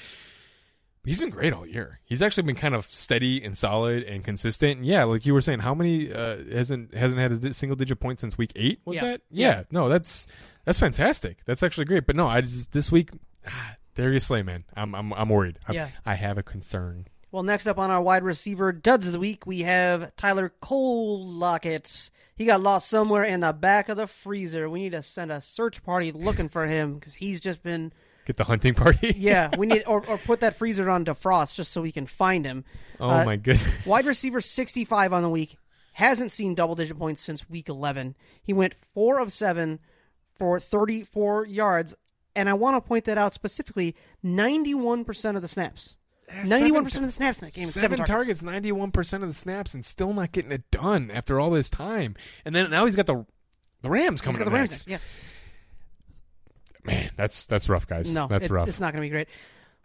He's 1.04 1.20
been 1.20 1.28
great 1.28 1.52
all 1.52 1.66
year. 1.66 2.00
He's 2.06 2.22
actually 2.22 2.44
been 2.44 2.56
kind 2.56 2.74
of 2.74 2.86
steady 2.90 3.44
and 3.44 3.56
solid 3.58 4.04
and 4.04 4.24
consistent. 4.24 4.78
And 4.78 4.86
yeah, 4.86 5.04
like 5.04 5.26
you 5.26 5.34
were 5.34 5.42
saying, 5.42 5.58
how 5.58 5.74
many 5.74 6.10
uh, 6.10 6.38
hasn't 6.50 6.94
hasn't 6.94 7.20
had 7.20 7.30
a 7.44 7.52
single 7.52 7.76
digit 7.76 8.00
point 8.00 8.20
since 8.20 8.38
week 8.38 8.52
eight? 8.56 8.80
Was 8.86 8.96
Yeah. 8.96 9.02
that? 9.02 9.20
Yeah. 9.30 9.62
No, 9.70 9.90
that's 9.90 10.26
that's 10.64 10.78
fantastic. 10.80 11.40
That's 11.44 11.62
actually 11.62 11.84
great. 11.84 12.06
But 12.06 12.16
no, 12.16 12.26
I 12.26 12.40
just 12.40 12.72
this 12.72 12.90
week, 12.90 13.10
ah, 13.46 13.74
Darius 13.94 14.26
Slay, 14.26 14.42
man, 14.42 14.64
I'm 14.76 14.94
I'm 14.94 15.12
I'm 15.12 15.28
worried. 15.28 15.58
I, 15.68 15.72
Yeah. 15.72 15.88
I 16.04 16.14
have 16.14 16.38
a 16.38 16.42
concern. 16.42 17.06
Well, 17.30 17.42
next 17.42 17.66
up 17.66 17.78
on 17.78 17.90
our 17.90 18.00
wide 18.00 18.22
receiver 18.22 18.70
duds 18.72 19.06
of 19.06 19.12
the 19.12 19.18
week, 19.18 19.46
we 19.46 19.62
have 19.62 20.14
Tyler 20.16 20.52
Cole 20.60 21.26
Lockett. 21.26 22.10
He 22.36 22.44
got 22.46 22.60
lost 22.60 22.88
somewhere 22.88 23.24
in 23.24 23.40
the 23.40 23.52
back 23.52 23.88
of 23.88 23.96
the 23.96 24.06
freezer. 24.06 24.68
We 24.70 24.80
need 24.82 24.92
to 24.92 25.02
send 25.02 25.30
a 25.32 25.40
search 25.40 25.82
party 25.82 26.12
looking 26.12 26.48
for 26.48 26.66
him 26.66 26.94
because 26.94 27.14
he's 27.14 27.40
just 27.40 27.62
been. 27.62 27.92
Get 28.26 28.36
the 28.38 28.44
hunting 28.44 28.74
party. 28.74 29.12
Yeah, 29.16 29.50
we 29.56 29.66
need 29.66 29.82
or, 29.86 30.04
or 30.06 30.16
put 30.18 30.40
that 30.40 30.56
freezer 30.56 30.88
on 30.88 31.04
defrost 31.04 31.56
just 31.56 31.72
so 31.72 31.82
we 31.82 31.92
can 31.92 32.06
find 32.06 32.44
him. 32.44 32.64
oh 32.98 33.10
Uh, 33.10 33.24
my 33.24 33.36
goodness. 33.36 33.84
Wide 33.86 34.06
receiver 34.06 34.40
65 34.40 35.12
on 35.12 35.22
the 35.22 35.28
week. 35.28 35.56
Hasn't 35.92 36.32
seen 36.32 36.54
double 36.54 36.74
digit 36.74 36.98
points 36.98 37.20
since 37.20 37.48
week 37.50 37.68
11. 37.68 38.16
He 38.42 38.52
went 38.52 38.74
4 38.94 39.20
of 39.20 39.30
7 39.32 39.78
for 40.38 40.58
34 40.58 41.46
yards. 41.46 41.94
And 42.36 42.48
I 42.48 42.54
want 42.54 42.76
to 42.76 42.86
point 42.86 43.04
that 43.04 43.18
out 43.18 43.34
specifically 43.34 43.94
91% 44.24 45.36
of 45.36 45.42
the 45.42 45.48
snaps. 45.48 45.96
91% 46.30 46.96
of 46.96 47.02
the 47.02 47.12
snaps 47.12 47.38
in 47.38 47.44
that 47.44 47.54
game. 47.54 47.66
Seven, 47.66 47.98
Seven, 47.98 48.06
targets, 48.06 48.42
ninety-one 48.42 48.90
percent 48.92 49.22
of 49.22 49.28
the 49.28 49.34
snaps, 49.34 49.74
and 49.74 49.84
still 49.84 50.14
not 50.14 50.32
getting 50.32 50.52
it 50.52 50.70
done 50.70 51.10
after 51.10 51.38
all 51.38 51.50
this 51.50 51.68
time. 51.68 52.16
And 52.46 52.54
then 52.54 52.70
now 52.70 52.86
he's 52.86 52.96
got 52.96 53.04
the 53.06 53.26
the 53.82 53.90
Rams 53.90 54.20
He's 54.20 54.24
coming 54.24 54.38
got 54.38 54.46
up 54.46 54.52
the 54.52 54.56
Rams 54.56 54.70
next. 54.70 54.88
Yeah. 54.88 54.98
Man, 56.82 57.10
that's 57.16 57.46
that's 57.46 57.68
rough, 57.68 57.86
guys. 57.86 58.12
No, 58.12 58.26
that's 58.26 58.46
it- 58.46 58.50
rough. 58.50 58.68
It's 58.68 58.80
not 58.80 58.92
going 58.92 59.02
to 59.02 59.06
be 59.06 59.10
great. 59.10 59.28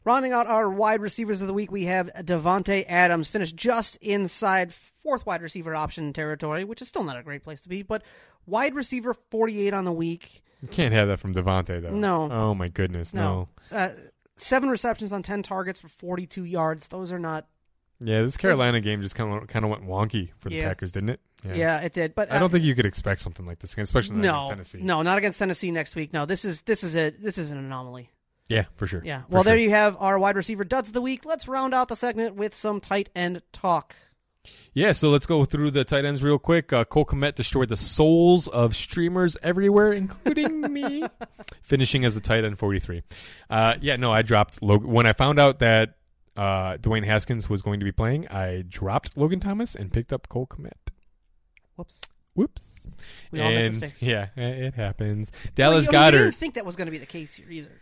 Rounding 0.06 0.32
out 0.32 0.48
our 0.48 0.70
wide 0.70 1.02
receivers 1.02 1.42
of 1.42 1.48
the 1.48 1.54
week, 1.54 1.72
we 1.72 1.86
have 1.86 2.10
Davante 2.20 2.86
Adams 2.88 3.28
finished 3.28 3.56
just 3.56 3.98
inside 3.98 4.74
fourth 5.04 5.26
wide 5.26 5.42
receiver 5.42 5.76
option 5.76 6.14
territory, 6.14 6.64
which 6.64 6.82
is 6.82 6.88
still 6.88 7.04
not 7.04 7.18
a 7.18 7.24
great 7.24 7.44
place 7.44 7.60
to 7.62 7.70
be, 7.70 7.84
but 7.84 8.02
wide 8.46 8.76
receiver 8.76 9.14
48 9.14 9.74
on 9.74 9.84
the 9.84 9.92
week. 9.92 10.42
You 10.62 10.68
can't 10.68 10.94
have 10.94 11.08
that 11.08 11.20
from 11.20 11.34
Davante 11.34 11.82
though. 11.82 11.92
No. 11.92 12.30
Oh 12.32 12.54
my 12.56 12.68
goodness, 12.68 13.14
no. 13.14 13.48
No. 13.72 13.78
Uh, 13.78 13.90
seven 14.38 14.70
receptions 14.70 15.14
on 15.14 15.24
10 15.24 15.44
targets 15.44 15.80
for 15.80 15.88
42 15.88 16.44
yards. 16.44 16.88
Those 16.88 17.12
are 17.12 17.20
not. 17.20 17.48
Yeah, 18.02 18.22
this 18.22 18.38
Carolina 18.38 18.80
game 18.80 19.02
just 19.02 19.16
kind 19.16 19.34
of 19.42 19.48
kind 19.50 19.66
of 19.66 19.72
went 19.72 19.86
wonky 19.86 20.32
for 20.40 20.50
the 20.50 20.56
Yeah. 20.56 20.68
Packers, 20.70 20.92
didn't 20.92 21.10
it? 21.10 21.20
Yeah, 21.44 21.80
it 21.80 21.94
did. 21.94 22.16
But 22.16 22.32
I 22.32 22.40
don't 22.40 22.46
uh, 22.46 22.50
think 22.50 22.64
you 22.66 22.76
could 22.76 22.86
expect 22.86 23.22
something 23.22 23.46
like 23.46 23.60
this, 23.60 23.72
again, 23.74 23.84
especially 23.84 24.18
no, 24.18 24.36
against 24.48 24.50
Tennessee. 24.50 24.80
no, 24.82 25.02
not 25.02 25.18
against 25.18 25.40
Tennessee 25.40 25.72
next 25.72 25.96
week. 25.96 26.12
No, 26.14 26.26
this 26.26 26.44
is 26.44 26.62
this 26.64 26.84
is 26.84 26.96
a 26.96 27.12
this 27.12 27.38
is 27.38 27.52
an 27.52 27.58
anomaly. 27.58 28.10
Yeah, 28.50 28.66
for 28.76 28.88
sure. 28.88 29.02
Yeah. 29.06 29.22
For 29.24 29.36
Well, 29.36 29.44
there 29.44 29.56
sure. 29.56 29.64
you 29.64 29.70
have 29.70 29.96
our 30.00 30.18
wide 30.18 30.36
receiver 30.36 30.64
duds 30.64 30.90
of 30.90 30.94
the 30.94 31.02
week. 31.02 31.24
Let's 31.24 31.48
round 31.48 31.74
out 31.74 31.88
the 31.88 31.96
segment 31.96 32.36
with 32.36 32.56
some 32.56 32.82
tight 32.82 33.10
end 33.16 33.42
talk. 33.54 33.96
Yeah, 34.74 34.92
so 34.92 35.10
let's 35.10 35.26
go 35.26 35.46
through 35.46 35.72
the 35.72 35.84
tight 35.84 36.06
ends 36.06 36.24
real 36.24 36.38
quick. 36.40 36.72
Uh, 36.72 36.86
Cole 36.86 37.06
Kmet 37.06 37.36
destroyed 37.36 37.70
the 37.70 37.78
souls 37.78 38.48
of 38.48 38.76
streamers 38.76 39.36
everywhere, 39.42 39.92
including 39.94 40.62
me, 40.74 41.04
finishing 41.62 42.06
as 42.06 42.16
the 42.16 42.22
tight 42.22 42.44
end 42.44 42.60
43. 42.60 43.02
Uh, 43.50 43.76
yeah, 43.82 43.96
no, 43.96 44.12
I 44.12 44.22
dropped 44.22 44.62
Logan. 44.62 44.90
When 44.92 45.06
I 45.06 45.14
found 45.14 45.40
out 45.40 45.60
that 45.60 45.96
uh, 46.38 46.78
Dwayne 46.78 47.04
Haskins 47.04 47.50
was 47.50 47.62
going 47.62 47.80
to 47.80 47.84
be 47.84 47.92
playing, 47.92 48.28
I 48.30 48.64
dropped 48.68 49.18
Logan 49.18 49.40
Thomas 49.40 49.76
and 49.76 49.92
picked 49.92 50.14
up 50.14 50.30
Cole 50.30 50.48
Kmet. 50.48 50.72
Whoops. 51.76 52.00
Whoops. 52.36 52.62
We 53.32 53.42
all 53.42 53.52
make 53.52 53.72
mistakes. 53.72 54.02
yeah, 54.04 54.28
it 54.38 54.76
happens. 54.76 55.32
Well, 55.34 55.52
Dallas 55.56 55.86
you 55.88 55.92
know, 55.92 56.00
we 56.00 56.06
Goedert. 56.06 56.12
didn't 56.26 56.36
think 56.36 56.54
that 56.56 56.66
was 56.66 56.76
going 56.76 56.86
to 56.88 56.92
be 56.92 56.98
the 56.98 57.06
case 57.06 57.36
here 57.36 57.50
either. 57.50 57.82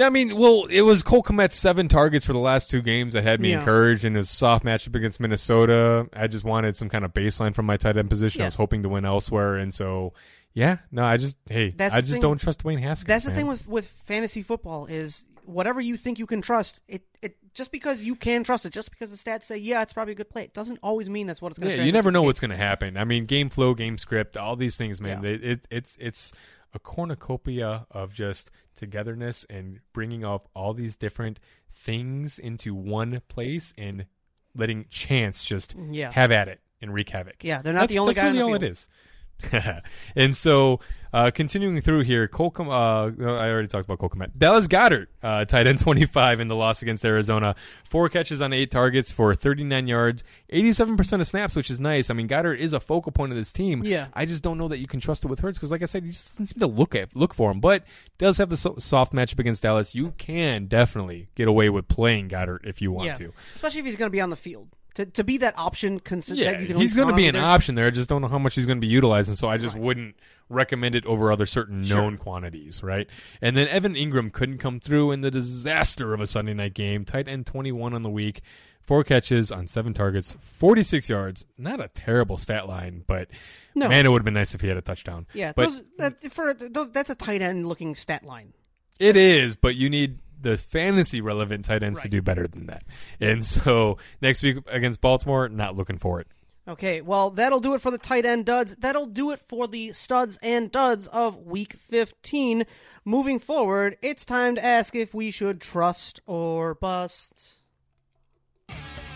I 0.00 0.10
mean, 0.10 0.36
well, 0.36 0.64
it 0.70 0.82
was 0.82 1.02
Cole 1.04 1.22
Kmet's 1.22 1.54
seven 1.54 1.86
targets 1.88 2.26
for 2.26 2.32
the 2.32 2.38
last 2.40 2.68
two 2.68 2.82
games 2.82 3.14
that 3.14 3.22
had 3.22 3.40
me 3.40 3.50
Yeah. 3.50 3.60
encouraged, 3.60 4.04
and 4.04 4.16
his 4.16 4.28
soft 4.28 4.64
matchup 4.64 4.94
against 4.96 5.20
Minnesota. 5.20 6.08
I 6.12 6.26
just 6.26 6.42
wanted 6.44 6.74
some 6.76 6.88
kind 6.88 7.04
of 7.04 7.14
baseline 7.14 7.54
from 7.54 7.66
my 7.66 7.76
tight 7.76 7.96
end 7.96 8.10
position. 8.10 8.42
I 8.42 8.46
was 8.46 8.56
hoping 8.56 8.82
to 8.82 8.88
win 8.88 9.04
elsewhere, 9.04 9.56
and 9.56 9.72
so 9.72 10.12
yeah, 10.52 10.78
no, 10.90 11.04
I 11.04 11.16
just 11.16 11.36
hey, 11.48 11.70
That's 11.76 11.94
I 11.94 12.00
just 12.00 12.12
thing- 12.12 12.20
don't 12.22 12.38
trust 12.40 12.64
Dwayne 12.64 12.80
Haskins. 12.80 13.06
That's 13.06 13.24
the 13.24 13.30
man. 13.30 13.36
thing 13.38 13.46
with 13.46 13.68
with 13.68 13.86
fantasy 14.04 14.42
football 14.42 14.86
is 14.86 15.24
whatever 15.46 15.80
you 15.80 15.96
think 15.96 16.18
you 16.18 16.26
can 16.26 16.40
trust, 16.42 16.80
it 16.88 17.02
it 17.22 17.36
just 17.54 17.70
because 17.70 18.02
you 18.02 18.16
can 18.16 18.42
trust 18.42 18.66
it, 18.66 18.72
just 18.72 18.90
because 18.90 19.10
the 19.10 19.16
stats 19.16 19.44
say 19.44 19.58
yeah, 19.58 19.82
it's 19.82 19.92
probably 19.92 20.12
a 20.12 20.16
good 20.16 20.28
play, 20.30 20.42
it 20.42 20.54
doesn't 20.54 20.78
always 20.82 21.08
mean 21.08 21.26
that's 21.28 21.40
what 21.40 21.50
it's 21.52 21.58
going 21.60 21.70
to. 21.70 21.76
Yeah, 21.76 21.84
you 21.84 21.92
never 21.92 22.10
know 22.10 22.22
what's 22.22 22.40
going 22.40 22.50
to 22.50 22.56
happen. 22.56 22.96
I 22.96 23.04
mean, 23.04 23.26
game 23.26 23.48
flow, 23.48 23.74
game 23.74 23.96
script, 23.98 24.36
all 24.36 24.56
these 24.56 24.76
things, 24.76 25.00
man. 25.00 25.22
Yeah. 25.22 25.36
They, 25.38 25.46
it, 25.46 25.66
it's 25.70 25.96
it's 26.00 26.32
a 26.72 26.78
cornucopia 26.80 27.86
of 27.90 28.12
just 28.12 28.50
togetherness 28.84 29.44
and 29.50 29.80
bringing 29.92 30.24
up 30.24 30.48
all 30.54 30.74
these 30.74 30.96
different 30.96 31.40
things 31.72 32.38
into 32.38 32.74
one 32.74 33.20
place 33.28 33.74
and 33.76 34.06
letting 34.54 34.86
chance 34.90 35.42
just 35.44 35.74
Yeah. 35.90 36.12
have 36.12 36.30
at 36.30 36.48
it 36.48 36.60
and 36.80 36.92
wreak 36.94 37.10
havoc. 37.10 37.42
Yeah, 37.42 37.62
they're 37.62 37.72
not 37.72 37.80
That's- 37.80 37.94
the 37.94 37.98
only 37.98 38.10
that's 38.14 38.22
guy 38.22 38.28
on 38.28 38.32
really 38.32 38.38
the 38.38 38.42
all 38.44 38.50
field. 38.52 38.62
it 38.62 38.70
is. 38.70 38.88
and 40.16 40.36
so, 40.36 40.80
uh, 41.12 41.30
continuing 41.30 41.80
through 41.80 42.00
here, 42.00 42.26
Cole, 42.26 42.50
Com- 42.50 42.68
uh, 42.68 43.06
I 43.06 43.48
already 43.48 43.68
talked 43.68 43.84
about 43.84 44.00
Cole 44.00 44.08
Kmet. 44.08 44.32
Dallas 44.36 44.66
Goedert, 44.66 45.06
uh, 45.22 45.44
tight 45.44 45.66
end 45.68 45.78
25 45.78 46.40
in 46.40 46.48
the 46.48 46.56
loss 46.56 46.82
against 46.82 47.04
Arizona. 47.04 47.54
Four 47.84 48.08
catches 48.08 48.42
on 48.42 48.52
eight 48.52 48.72
targets 48.72 49.12
for 49.12 49.32
39 49.32 49.86
yards, 49.86 50.24
87% 50.52 51.20
of 51.20 51.26
snaps, 51.26 51.54
which 51.54 51.70
is 51.70 51.78
nice. 51.78 52.10
I 52.10 52.14
mean, 52.14 52.26
Goedert 52.26 52.58
is 52.58 52.72
a 52.72 52.80
focal 52.80 53.12
point 53.12 53.30
of 53.30 53.38
this 53.38 53.52
team. 53.52 53.84
Yeah. 53.84 54.08
I 54.12 54.26
just 54.26 54.42
don't 54.42 54.58
know 54.58 54.66
that 54.68 54.80
you 54.80 54.88
can 54.88 54.98
trust 54.98 55.24
it 55.24 55.28
with 55.28 55.38
Hurts 55.38 55.56
because, 55.56 55.70
like 55.70 55.82
I 55.82 55.86
said, 55.86 56.02
he 56.02 56.10
just 56.10 56.32
doesn't 56.32 56.46
seem 56.46 56.58
to 56.60 56.66
look 56.66 56.96
at 56.96 57.14
look 57.14 57.32
for 57.32 57.50
him. 57.50 57.60
But 57.60 57.84
does 58.18 58.38
have 58.38 58.50
the 58.50 58.56
so- 58.56 58.76
soft 58.80 59.12
matchup 59.12 59.38
against 59.38 59.62
Dallas. 59.62 59.94
You 59.94 60.14
can 60.18 60.66
definitely 60.66 61.28
get 61.36 61.46
away 61.46 61.68
with 61.68 61.86
playing 61.86 62.28
Goedert 62.28 62.66
if 62.66 62.82
you 62.82 62.90
want 62.90 63.06
yeah. 63.06 63.14
to. 63.14 63.32
especially 63.54 63.80
if 63.80 63.86
he's 63.86 63.96
going 63.96 64.08
to 64.08 64.12
be 64.12 64.20
on 64.20 64.30
the 64.30 64.36
field 64.36 64.68
to 64.94 65.06
to 65.06 65.24
be 65.24 65.38
that 65.38 65.58
option. 65.58 66.00
Consistent, 66.00 66.38
Yeah, 66.38 66.52
that 66.52 66.60
you 66.60 66.66
can 66.68 66.76
he's 66.76 66.94
going 66.94 67.08
to 67.08 67.14
be 67.14 67.26
an 67.26 67.36
either. 67.36 67.44
option 67.44 67.74
there. 67.74 67.86
I 67.86 67.90
just 67.90 68.08
don't 68.08 68.22
know 68.22 68.28
how 68.28 68.38
much 68.38 68.54
he's 68.54 68.66
going 68.66 68.78
to 68.78 68.86
be 68.86 68.86
utilized, 68.92 69.28
and 69.28 69.38
so 69.38 69.48
I 69.48 69.58
just 69.58 69.74
wouldn't 69.76 70.16
recommend 70.48 70.94
it 70.94 71.06
over 71.06 71.32
other 71.32 71.46
certain 71.46 71.82
known 71.82 72.16
quantities, 72.18 72.82
right? 72.82 73.08
And 73.40 73.56
then 73.56 73.66
Evan 73.68 73.94
Engram 73.94 74.32
couldn't 74.32 74.58
come 74.58 74.78
through 74.80 75.12
in 75.12 75.20
the 75.22 75.30
disaster 75.30 76.12
of 76.14 76.20
a 76.20 76.26
Sunday 76.26 76.54
night 76.54 76.74
game. 76.74 77.04
Tight 77.04 77.28
end 77.28 77.46
21 77.46 77.94
on 77.94 78.02
the 78.02 78.10
week, 78.10 78.42
four 78.82 79.02
catches 79.04 79.50
on 79.50 79.66
seven 79.66 79.94
targets, 79.94 80.36
46 80.40 81.08
yards. 81.08 81.44
Not 81.56 81.80
a 81.80 81.88
terrible 81.88 82.36
stat 82.36 82.68
line, 82.68 83.04
but 83.06 83.28
No. 83.74 83.88
man, 83.88 84.04
it 84.04 84.10
would 84.10 84.18
have 84.20 84.24
been 84.24 84.34
nice 84.34 84.54
if 84.54 84.60
he 84.60 84.68
had 84.68 84.76
a 84.76 84.82
touchdown. 84.82 85.26
Yeah, 85.32 85.52
but 85.56 85.64
those, 85.70 85.80
that, 85.98 86.32
for 86.32 86.52
those, 86.54 86.90
that's 86.92 87.10
a 87.10 87.14
tight 87.14 87.40
end 87.42 87.66
looking 87.66 87.94
stat 87.94 88.24
line. 88.24 88.52
It 89.00 89.16
is, 89.16 89.56
but 89.56 89.74
you 89.76 89.88
need 89.90 90.18
the 90.40 90.56
fantasy 90.56 91.20
relevant 91.20 91.64
tight 91.64 91.82
ends 91.82 92.02
to 92.02 92.08
do 92.08 92.22
better 92.22 92.46
than 92.46 92.66
that. 92.66 92.84
And 93.20 93.44
so 93.44 93.98
next 94.20 94.42
week 94.42 94.58
against 94.66 95.00
Baltimore, 95.00 95.48
not 95.48 95.76
looking 95.76 95.98
for 95.98 96.20
it. 96.20 96.28
Okay, 96.66 97.02
well, 97.02 97.30
that'll 97.30 97.60
do 97.60 97.74
it 97.74 97.82
for 97.82 97.90
the 97.90 97.98
tight 97.98 98.24
end 98.24 98.46
duds. 98.46 98.74
That'll 98.76 99.06
do 99.06 99.32
it 99.32 99.38
for 99.38 99.68
the 99.68 99.92
studs 99.92 100.38
and 100.42 100.72
duds 100.72 101.06
of 101.08 101.38
week 101.38 101.74
15. 101.74 102.64
Moving 103.04 103.38
forward, 103.38 103.98
it's 104.00 104.24
time 104.24 104.54
to 104.54 104.64
ask 104.64 104.94
if 104.94 105.12
we 105.12 105.30
should 105.30 105.60
trust 105.60 106.20
or 106.26 106.74
bust. 106.74 107.54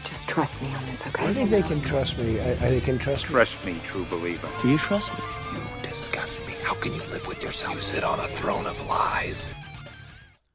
Just 0.05 0.29
trust 0.29 0.61
me 0.61 0.69
on 0.75 0.85
this, 0.87 1.07
okay? 1.07 1.25
I 1.25 1.33
think 1.33 1.49
they 1.49 1.63
can 1.63 1.81
trust 1.81 2.19
me. 2.19 2.39
I, 2.39 2.51
I 2.51 2.55
they 2.55 2.81
can 2.81 2.99
trust 2.99 3.27
me. 3.27 3.31
Trust 3.31 3.65
me, 3.65 3.81
true 3.83 4.05
believer. 4.11 4.49
Do 4.61 4.69
you 4.69 4.77
trust 4.77 5.13
me? 5.15 5.21
You 5.55 5.61
disgust 5.83 6.47
me. 6.47 6.53
How 6.63 6.75
can 6.75 6.93
you 6.93 7.03
live 7.11 7.27
with 7.27 7.43
yourself? 7.43 7.75
You 7.75 7.81
sit 7.81 8.05
on 8.05 8.21
a 8.21 8.27
throne 8.27 8.67
of 8.67 8.87
lies. 8.87 9.53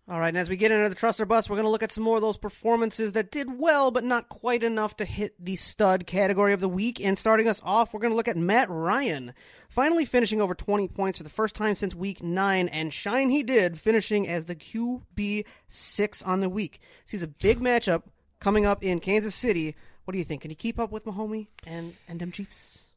All 0.05 0.19
right, 0.19 0.27
and 0.27 0.37
as 0.37 0.49
we 0.49 0.57
get 0.57 0.69
into 0.69 0.89
the 0.89 0.95
trust 0.95 1.21
or 1.21 1.25
bust, 1.25 1.49
we're 1.49 1.55
going 1.55 1.63
to 1.65 1.69
look 1.69 1.81
at 1.81 1.91
some 1.91 2.03
more 2.03 2.17
of 2.17 2.21
those 2.21 2.35
performances 2.35 3.13
that 3.13 3.31
did 3.31 3.57
well, 3.57 3.89
but 3.89 4.03
not 4.03 4.27
quite 4.27 4.61
enough 4.61 4.97
to 4.97 5.05
hit 5.05 5.33
the 5.39 5.55
stud 5.55 6.05
category 6.05 6.51
of 6.51 6.59
the 6.59 6.67
week. 6.67 6.99
And 6.99 7.17
starting 7.17 7.47
us 7.47 7.61
off, 7.63 7.93
we're 7.93 8.01
going 8.01 8.11
to 8.11 8.17
look 8.17 8.27
at 8.27 8.35
Matt 8.35 8.69
Ryan, 8.69 9.33
finally 9.69 10.03
finishing 10.03 10.41
over 10.41 10.53
20 10.53 10.89
points 10.89 11.19
for 11.19 11.23
the 11.23 11.29
first 11.29 11.55
time 11.55 11.73
since 11.73 11.95
week 11.95 12.21
9, 12.21 12.67
and 12.67 12.91
shine 12.91 13.29
he 13.29 13.43
did, 13.43 13.79
finishing 13.79 14.27
as 14.27 14.45
the 14.45 14.55
QB6 14.55 16.27
on 16.27 16.41
the 16.41 16.49
week. 16.49 16.81
Sees 17.05 17.23
a 17.23 17.27
big 17.27 17.61
matchup 17.61 18.03
coming 18.41 18.65
up 18.65 18.83
in 18.83 18.99
Kansas 18.99 19.35
City. 19.35 19.73
What 20.03 20.11
do 20.11 20.17
you 20.17 20.25
think? 20.25 20.41
Can 20.41 20.51
he 20.51 20.55
keep 20.55 20.81
up 20.81 20.91
with 20.91 21.05
Mahomie 21.05 21.47
and, 21.65 21.95
and 22.09 22.19
them 22.19 22.33
Chiefs? 22.33 22.87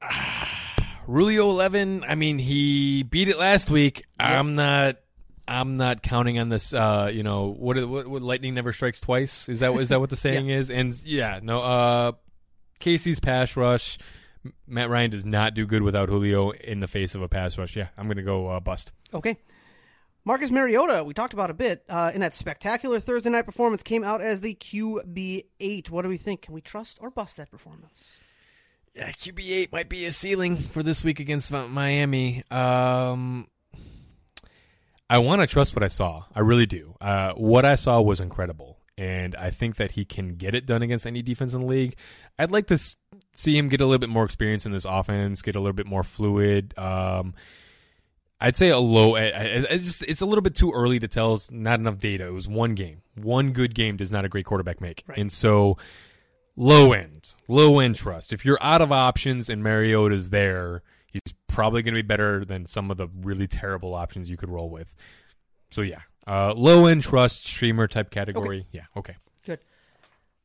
Rulio 1.06 1.50
eleven. 1.50 2.02
I 2.04 2.14
mean, 2.14 2.38
he 2.38 3.02
beat 3.02 3.28
it 3.28 3.38
last 3.38 3.70
week. 3.70 4.06
I'm 4.18 4.54
not. 4.54 4.96
I'm 5.46 5.74
not 5.74 6.02
counting 6.02 6.38
on 6.38 6.48
this. 6.48 6.72
Uh, 6.72 7.10
you 7.12 7.22
know 7.22 7.54
what, 7.58 7.76
what? 7.88 8.08
What? 8.08 8.22
Lightning 8.22 8.54
never 8.54 8.72
strikes 8.72 9.00
twice. 9.00 9.48
Is 9.48 9.60
that? 9.60 9.74
Is 9.78 9.90
that 9.90 10.00
what 10.00 10.10
the 10.10 10.16
saying 10.16 10.48
is? 10.48 10.70
And 10.70 10.94
yeah, 11.04 11.40
no. 11.42 11.60
Uh, 11.60 12.12
Casey's 12.78 13.20
pass 13.20 13.56
rush. 13.56 13.98
Matt 14.66 14.90
Ryan 14.90 15.10
does 15.10 15.24
not 15.24 15.54
do 15.54 15.66
good 15.66 15.82
without 15.82 16.08
Julio 16.08 16.50
in 16.50 16.80
the 16.80 16.86
face 16.86 17.14
of 17.14 17.22
a 17.22 17.28
pass 17.28 17.56
rush. 17.56 17.76
Yeah, 17.76 17.88
I'm 17.96 18.08
gonna 18.08 18.22
go 18.22 18.48
uh, 18.48 18.60
bust. 18.60 18.92
Okay. 19.12 19.38
Marcus 20.26 20.50
Mariota, 20.50 21.04
we 21.04 21.12
talked 21.12 21.34
about 21.34 21.50
a 21.50 21.54
bit 21.54 21.84
uh, 21.86 22.10
in 22.14 22.22
that 22.22 22.32
spectacular 22.32 22.98
Thursday 22.98 23.28
night 23.28 23.42
performance, 23.42 23.82
came 23.82 24.02
out 24.02 24.22
as 24.22 24.40
the 24.40 24.54
QB 24.54 25.44
eight. 25.60 25.90
What 25.90 26.02
do 26.02 26.08
we 26.08 26.16
think? 26.16 26.42
Can 26.42 26.54
we 26.54 26.62
trust 26.62 26.98
or 27.02 27.10
bust 27.10 27.36
that 27.36 27.50
performance? 27.50 28.22
Yeah, 28.94 29.10
QB 29.10 29.50
eight 29.50 29.72
might 29.72 29.90
be 29.90 30.06
a 30.06 30.12
ceiling 30.12 30.56
for 30.56 30.82
this 30.82 31.04
week 31.04 31.20
against 31.20 31.52
Miami. 31.52 32.42
Um, 32.50 33.48
I 35.08 35.18
want 35.18 35.42
to 35.42 35.46
trust 35.46 35.76
what 35.76 35.82
I 35.82 35.88
saw. 35.88 36.24
I 36.34 36.40
really 36.40 36.66
do. 36.66 36.96
Uh, 37.00 37.32
what 37.34 37.64
I 37.64 37.74
saw 37.74 38.00
was 38.00 38.20
incredible, 38.20 38.78
and 38.96 39.36
I 39.36 39.50
think 39.50 39.76
that 39.76 39.92
he 39.92 40.04
can 40.04 40.36
get 40.36 40.54
it 40.54 40.66
done 40.66 40.82
against 40.82 41.06
any 41.06 41.22
defense 41.22 41.54
in 41.54 41.60
the 41.60 41.66
league. 41.66 41.96
I'd 42.38 42.50
like 42.50 42.66
to 42.68 42.78
see 43.34 43.56
him 43.56 43.68
get 43.68 43.80
a 43.80 43.86
little 43.86 43.98
bit 43.98 44.08
more 44.08 44.24
experience 44.24 44.64
in 44.66 44.72
this 44.72 44.86
offense, 44.86 45.42
get 45.42 45.56
a 45.56 45.60
little 45.60 45.74
bit 45.74 45.86
more 45.86 46.02
fluid. 46.02 46.72
Um, 46.78 47.34
I'd 48.40 48.56
say 48.56 48.70
a 48.70 48.78
low. 48.78 49.14
I, 49.14 49.24
I, 49.26 49.66
I 49.70 49.78
just 49.78 50.02
it's 50.04 50.20
a 50.20 50.26
little 50.26 50.42
bit 50.42 50.54
too 50.54 50.72
early 50.72 50.98
to 50.98 51.08
tell. 51.08 51.34
It's 51.34 51.50
not 51.50 51.80
enough 51.80 51.98
data. 51.98 52.26
It 52.26 52.32
was 52.32 52.48
one 52.48 52.74
game. 52.74 53.02
One 53.14 53.52
good 53.52 53.74
game 53.74 53.96
does 53.96 54.10
not 54.10 54.24
a 54.24 54.28
great 54.28 54.46
quarterback 54.46 54.80
make, 54.80 55.04
and 55.16 55.30
so 55.30 55.76
low 56.56 56.92
end, 56.92 57.34
low 57.46 57.78
end 57.78 57.96
trust. 57.96 58.32
If 58.32 58.44
you're 58.44 58.62
out 58.62 58.82
of 58.82 58.90
options 58.90 59.48
and 59.48 59.62
Mariota's 59.62 60.30
there, 60.30 60.82
he's 61.14 61.34
probably 61.48 61.82
going 61.82 61.94
to 61.94 62.02
be 62.02 62.06
better 62.06 62.44
than 62.44 62.66
some 62.66 62.90
of 62.90 62.96
the 62.96 63.08
really 63.22 63.46
terrible 63.46 63.94
options 63.94 64.28
you 64.28 64.36
could 64.36 64.50
roll 64.50 64.68
with. 64.68 64.94
So 65.70 65.80
yeah, 65.80 66.00
uh, 66.26 66.52
low 66.54 66.86
end 66.86 67.02
trust 67.02 67.46
streamer 67.46 67.86
type 67.86 68.10
category. 68.10 68.66
Yeah, 68.72 68.84
okay. 68.96 69.16
Good. 69.44 69.60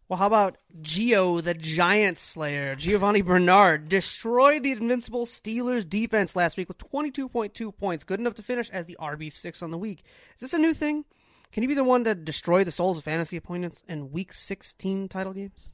Well, 0.07 0.17
how 0.17 0.27
about 0.27 0.57
Gio, 0.81 1.43
the 1.43 1.53
Giant 1.53 2.17
Slayer? 2.17 2.75
Giovani 2.75 3.21
Bernard 3.21 3.89
destroyed 3.89 4.63
the 4.63 4.71
invincible 4.71 5.25
Steelers 5.25 5.87
defense 5.87 6.35
last 6.35 6.57
week 6.57 6.67
with 6.67 6.77
22.2 6.79 7.75
points, 7.77 8.03
good 8.03 8.19
enough 8.19 8.35
to 8.35 8.43
finish 8.43 8.69
as 8.69 8.85
the 8.85 8.97
RB6 8.99 9.61
on 9.61 9.71
the 9.71 9.77
week. 9.77 10.03
Is 10.35 10.41
this 10.41 10.53
a 10.53 10.59
new 10.59 10.73
thing? 10.73 11.05
Can 11.51 11.63
you 11.63 11.69
be 11.69 11.75
the 11.75 11.83
one 11.83 12.03
to 12.03 12.13
destroy 12.13 12.63
the 12.63 12.71
souls 12.71 12.97
of 12.97 13.03
fantasy 13.03 13.37
opponents 13.37 13.83
in 13.87 14.11
Week 14.11 14.33
16 14.33 15.09
title 15.09 15.33
games? 15.33 15.71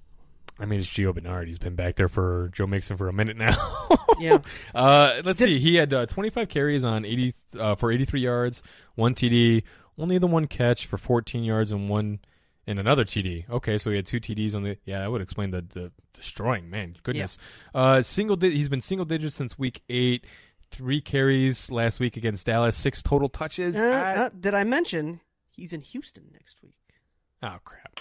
I 0.60 0.66
mean, 0.66 0.80
it's 0.80 0.90
Gio 0.90 1.14
Bernard. 1.14 1.48
He's 1.48 1.60
been 1.60 1.76
back 1.76 1.96
there 1.96 2.08
for 2.08 2.50
Joe 2.54 2.66
Mixon 2.68 2.96
for 2.98 3.08
a 3.08 3.14
minute 3.14 3.38
now. 3.38 3.56
Yeah. 4.18 4.38
Uh, 4.74 5.22
let's 5.26 5.40
see. 5.40 5.60
He 5.60 5.76
had 5.76 5.94
uh, 5.94 6.06
25 6.06 6.48
carries 6.48 6.86
on 6.86 7.04
80 7.04 7.34
uh, 7.60 7.76
for 7.76 7.92
83 7.92 8.22
yards, 8.22 8.64
one 8.96 9.14
TD, 9.14 9.64
only 9.98 10.18
the 10.20 10.28
one 10.28 10.48
catch 10.48 10.86
for 10.86 10.98
14 10.98 11.44
yards 11.44 11.74
and 11.74 11.90
one 11.90 12.20
and 12.66 12.80
another 12.80 13.04
TD. 13.04 13.50
Okay, 13.50 13.78
so 13.78 13.90
he 13.90 13.98
had 13.98 14.06
two 14.06 14.22
TDs 14.22 14.56
on 14.56 14.64
the. 14.64 14.78
Yeah, 14.86 15.00
that 15.00 15.12
would 15.12 15.22
explain 15.22 15.52
the, 15.52 15.66
the 15.68 15.92
destroying 16.14 16.70
man. 16.70 16.96
Goodness. 17.04 17.38
Uh, 17.74 18.02
single. 18.04 18.38
Di- 18.38 18.56
he's 18.56 18.70
been 18.70 18.80
single 18.80 19.04
digits 19.06 19.36
since 19.36 19.60
week 19.60 19.82
eight. 19.90 20.26
Three 20.72 21.02
carries 21.02 21.70
last 21.70 22.00
week 22.00 22.16
against 22.16 22.46
Dallas. 22.46 22.78
Six 22.78 23.04
total 23.04 23.28
touches. 23.28 23.76
Uh, 23.76 23.84
I- 23.84 24.16
uh, 24.22 24.30
did 24.40 24.54
I 24.54 24.64
mention 24.64 25.20
he's 25.52 25.74
in 25.74 25.82
Houston 25.82 26.30
next 26.32 26.64
week? 26.64 26.78
Oh 27.44 27.58
crap. 27.66 28.00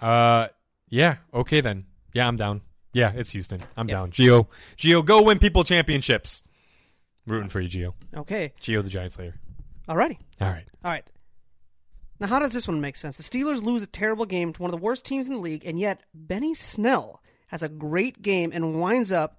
Uh, 0.00 0.48
yeah. 0.88 1.16
Okay 1.32 1.60
then. 1.60 1.84
Yeah, 2.14 2.26
I'm 2.28 2.36
down. 2.36 2.62
Yeah, 2.92 3.12
it's 3.14 3.30
Houston. 3.30 3.62
I'm 3.76 3.88
Yeah. 3.88 3.94
down. 3.96 4.10
Gio, 4.10 4.46
Gio, 4.76 5.04
go 5.04 5.22
win 5.22 5.38
people 5.38 5.62
championships. 5.64 6.42
Rooting 7.26 7.50
for 7.50 7.60
you, 7.60 7.68
Gio. 7.68 7.94
Okay. 8.16 8.52
Gio, 8.60 8.82
the 8.82 8.88
Giant 8.88 9.12
Slayer. 9.12 9.34
Alrighty. 9.88 10.18
All 10.40 10.48
right. 10.48 10.66
All 10.84 10.90
right. 10.90 11.04
Now, 12.20 12.26
how 12.26 12.38
does 12.38 12.52
this 12.52 12.66
one 12.66 12.80
make 12.80 12.96
sense? 12.96 13.16
The 13.16 13.22
Steelers 13.22 13.62
lose 13.62 13.82
a 13.82 13.86
terrible 13.86 14.26
game 14.26 14.52
to 14.52 14.62
one 14.62 14.72
of 14.72 14.78
the 14.78 14.84
worst 14.84 15.04
teams 15.04 15.26
in 15.28 15.34
the 15.34 15.38
league, 15.38 15.64
and 15.64 15.78
yet 15.78 16.00
Benny 16.12 16.54
Snell 16.54 17.22
has 17.48 17.62
a 17.62 17.68
great 17.68 18.22
game 18.22 18.50
and 18.52 18.80
winds 18.80 19.12
up 19.12 19.38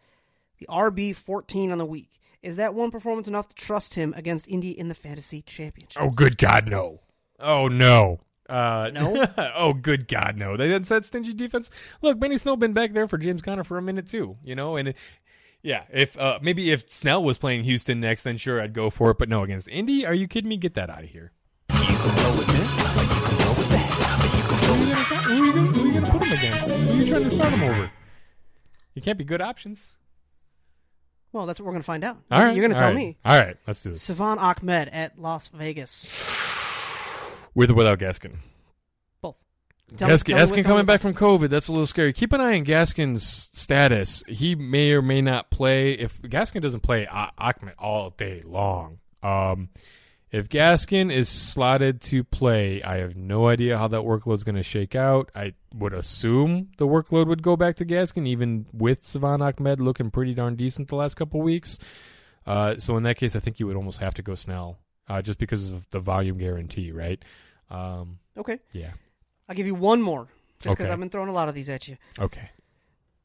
the 0.60 0.68
RB 0.70 1.14
14 1.16 1.72
on 1.72 1.78
the 1.78 1.86
week. 1.86 2.20
Is 2.41 2.56
that 2.56 2.74
one 2.74 2.89
performance 2.89 3.28
enough 3.28 3.50
to 3.50 3.56
trust 3.56 3.95
him 3.95 4.14
against 4.16 4.47
Indy 4.47 4.78
in 4.78 4.88
the 4.88 4.95
fantasy 4.95 5.41
championship? 5.41 6.02
Oh, 6.02 6.10
good 6.10 6.38
God, 6.38 6.68
no. 6.70 7.02
Oh 7.39 7.68
no. 7.68 8.20
Uh, 8.50 8.89
No? 8.93 9.28
oh, 9.56 9.74
good 9.74 10.08
God, 10.08 10.38
no. 10.38 10.58
They 10.58 10.70
had 10.70 10.86
that 10.86 11.06
stingy 11.06 11.34
defense. 11.34 11.70
Look, 12.02 12.20
Benny 12.20 12.38
Snell 12.38 12.58
been 12.58 12.74
back 12.74 12.93
there 12.93 13.08
for 13.08 13.18
James 13.18 13.41
Conner 13.41 13.64
for 13.64 13.78
a 13.78 13.82
minute 13.82 14.10
too. 14.10 14.38
You 14.43 14.56
know, 14.56 14.76
and 14.76 14.93
Yeah, 15.62 15.84
if 15.91 16.18
uh, 16.18 16.39
maybe 16.41 16.72
if 16.72 16.91
Snell 16.91 17.24
was 17.24 17.38
playing 17.38 17.64
Houston 17.66 18.00
next, 18.00 18.24
then 18.24 18.38
sure 18.38 18.62
I'd 18.62 18.74
go 18.74 18.89
for 18.89 19.12
it. 19.12 19.18
But 19.18 19.30
no, 19.30 19.43
against 19.43 19.68
Indy, 19.68 20.06
are 20.06 20.14
you 20.14 20.28
kidding 20.28 20.50
me? 20.50 20.58
Get 20.58 20.74
that 20.76 20.89
out 20.89 21.04
of 21.04 21.10
here. 21.10 21.32
You 21.72 21.76
can 21.78 22.16
roll 22.24 22.38
with 22.38 22.47
this, 22.47 22.78
you 22.78 22.84
can 22.84 23.38
roll 23.45 23.56
with 23.56 23.70
that, 23.70 23.89
you 24.38 24.43
can 24.43 24.58
roll 24.68 24.78
Who 24.80 24.84
are 24.84 24.86
you 24.86 24.93
gonna, 24.93 25.12
who 25.22 25.32
are 25.32 25.45
you 25.45 25.54
gonna, 25.54 25.68
who 25.72 25.82
are 25.82 25.88
you 25.88 25.93
gonna 25.93 26.12
put 26.12 26.28
him 26.28 26.38
against? 26.38 26.70
Who 26.70 26.91
are 26.91 26.95
you 26.95 27.08
trying 27.08 27.24
to 27.24 27.32
start 27.32 27.54
him 27.54 27.64
over? 27.64 27.91
You 28.95 29.02
can't 29.02 29.18
be 29.18 29.24
good 29.24 29.41
options. 29.41 29.88
Well, 31.32 31.45
that's 31.45 31.60
what 31.60 31.68
we're 31.68 31.74
going 31.74 31.84
to 31.84 31.86
find 31.86 32.04
out. 32.04 32.18
All 32.32 32.43
right, 32.43 32.56
You're 32.56 32.64
going 32.66 32.74
to 32.74 32.80
tell 32.80 32.88
right. 32.88 32.95
me. 32.95 33.18
All 33.24 33.39
right, 33.39 33.56
let's 33.68 33.84
do 33.84 33.91
this. 33.91 34.02
Salvon 34.02 34.39
Ahmed 34.39 34.89
at 34.89 35.20
Las 35.20 35.47
Vegas. 35.50 35.91
With 37.60 37.72
or 37.72 37.74
without 37.74 37.99
Gaskin. 37.99 38.38
Both. 39.22 39.36
Tell 39.97 40.07
Gaskin, 40.07 40.30
me 40.30 40.39
Gaskin 40.39 40.64
tell 40.64 40.72
coming 40.72 40.86
back 40.86 41.01
from 41.01 41.14
COVID. 41.14 41.49
That's 41.49 41.68
a 41.68 41.74
little 41.74 41.88
scary. 41.88 42.14
Keep 42.14 42.32
an 42.32 42.39
eye 42.39 42.57
on 42.57 42.64
Gaskin's 42.64 43.49
status. 43.51 44.24
He 44.30 44.55
may 44.55 44.93
or 44.93 45.01
may 45.01 45.22
not 45.22 45.49
play. 45.51 45.91
If 45.91 46.22
Gaskin 46.22 46.62
doesn't 46.62 46.84
play, 46.84 47.05
Ahmed 47.05 47.74
all 47.78 48.12
day 48.12 48.43
long. 48.45 48.99
Um, 49.22 49.68
if 50.32 50.47
Gaskin 50.47 51.12
is 51.12 51.28
slotted 51.28 51.99
to 52.03 52.24
play, 52.24 52.82
I 52.82 52.99
have 52.99 53.18
no 53.18 53.49
idea 53.49 53.78
how 53.78 53.89
that 53.89 54.03
workload's 54.03 54.45
going 54.45 54.55
to 54.55 54.64
shake 54.64 54.95
out. 54.95 55.30
I 55.36 55.53
would 55.76 55.91
assume 55.91 56.70
the 56.78 56.88
workload 56.88 57.28
would 57.28 57.43
go 57.43 57.57
back 57.57 57.76
to 57.76 57.86
Gaskin, 57.86 58.26
even 58.26 58.68
with 58.72 59.03
Salvon 59.03 59.41
Ahmed 59.41 59.82
looking 59.82 60.12
pretty 60.12 60.34
darn 60.34 60.55
decent 60.55 60.88
the 60.88 60.95
last 60.95 61.16
couple 61.16 61.41
weeks. 61.41 61.78
Uh, 62.47 62.78
so 62.78 62.95
in 62.95 63.03
that 63.03 63.18
case, 63.18 63.36
I 63.36 63.41
think 63.41 63.60
you 63.60 63.68
would 63.68 63.76
almost 63.76 63.97
have 63.97 64.14
to 64.14 64.22
go 64.22 64.34
Snell, 64.34 64.80
uh, 65.10 65.22
just 65.22 65.39
because 65.39 65.72
of 65.72 65.89
the 65.89 65.99
volume 65.99 66.38
guarantee, 66.38 66.93
right? 66.93 67.22
Um, 67.70 68.20
Okay. 68.38 68.59
yeah. 68.74 68.91
I'll 69.47 69.55
give 69.55 69.65
you 69.67 69.76
one 69.76 70.01
more, 70.01 70.28
just 70.59 70.74
because 70.76 70.86
Okay. 70.86 70.93
I've 70.93 70.99
been 70.99 71.09
throwing 71.09 71.30
a 71.30 71.34
lot 71.34 71.49
of 71.49 71.55
these 71.55 71.70
at 71.70 71.88
you. 71.88 71.97
Okay. 72.20 72.49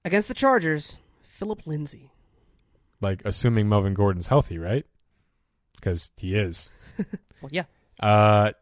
Against 0.04 0.28
the 0.28 0.34
Chargers, 0.34 0.98
Philip 1.22 1.66
Lindsay. 1.66 2.10
like 3.00 3.22
assuming 3.24 3.68
Melvin 3.68 3.94
Gordon's 3.94 4.26
healthy, 4.28 4.58
right? 4.58 4.86
Because 5.76 6.10
he 6.16 6.34
is. 6.34 6.70
Well, 7.42 7.50
yeah. 7.52 7.64
Uh, 8.00 8.52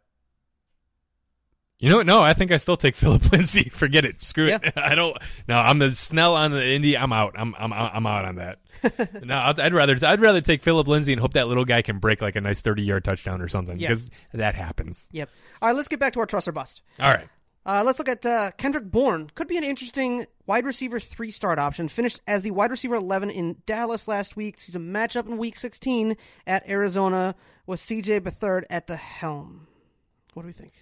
you 1.82 1.90
know 1.90 1.98
what? 1.98 2.06
No, 2.06 2.22
I 2.22 2.32
think 2.32 2.52
I 2.52 2.56
still 2.56 2.76
take 2.76 2.94
Philip 2.96 3.30
Lindsay. 3.32 3.68
Forget 3.68 4.04
it. 4.04 4.22
Screw 4.22 4.46
Yeah. 4.46 4.58
it. 4.62 4.72
I 4.76 4.94
don't. 4.94 5.16
No, 5.48 5.58
I'm 5.58 5.78
the 5.78 5.94
Snell 5.94 6.34
on 6.36 6.52
the 6.52 6.64
Indy. 6.66 6.96
I'm 6.96 7.12
out. 7.12 7.34
I'm 7.36 7.54
I'm 7.58 7.72
I'm 7.72 8.06
out 8.06 8.24
on 8.24 8.36
that. 8.36 8.60
no, 9.24 9.36
I'd, 9.36 9.58
I'd 9.60 9.74
rather 9.74 9.96
I'd 10.06 10.20
rather 10.20 10.40
take 10.40 10.62
Philip 10.62 10.86
Lindsay 10.88 11.12
and 11.12 11.20
hope 11.20 11.32
that 11.34 11.48
little 11.48 11.64
guy 11.64 11.82
can 11.82 11.98
break 11.98 12.22
like 12.22 12.36
a 12.36 12.40
nice 12.40 12.60
30 12.62 12.82
yard 12.82 13.04
touchdown 13.04 13.42
or 13.42 13.48
something 13.48 13.76
because 13.76 14.08
that 14.32 14.54
happens. 14.54 15.08
Yep. 15.12 15.28
All 15.60 15.68
right, 15.68 15.76
let's 15.76 15.88
get 15.88 15.98
back 15.98 16.12
to 16.14 16.20
our 16.20 16.26
trust 16.26 16.46
or 16.48 16.52
bust. 16.52 16.82
All 17.00 17.12
right. 17.12 17.28
Uh, 17.64 17.82
let's 17.84 17.98
look 18.00 18.08
at 18.08 18.26
uh, 18.26 18.50
Kendrick 18.58 18.90
Bourne. 18.90 19.30
Could 19.36 19.46
be 19.46 19.56
an 19.56 19.62
interesting 19.62 20.26
wide 20.46 20.64
receiver 20.64 20.98
three 20.98 21.30
start 21.30 21.60
option. 21.60 21.86
Finished 21.88 22.20
as 22.26 22.42
the 22.42 22.50
wide 22.50 22.72
receiver 22.72 22.96
11 22.96 23.30
in 23.30 23.56
Dallas 23.66 24.08
last 24.08 24.34
week. 24.36 24.58
He's 24.58 24.74
a 24.74 24.78
matchup 24.80 25.28
in 25.28 25.38
week 25.38 25.54
16 25.56 26.16
at 26.44 26.68
Arizona 26.68 27.36
with 27.66 27.78
CJ 27.78 28.20
Beathard 28.22 28.64
at 28.68 28.88
the 28.88 28.96
helm. 28.96 29.68
What 30.34 30.42
do 30.42 30.46
we 30.48 30.52
think? 30.52 30.72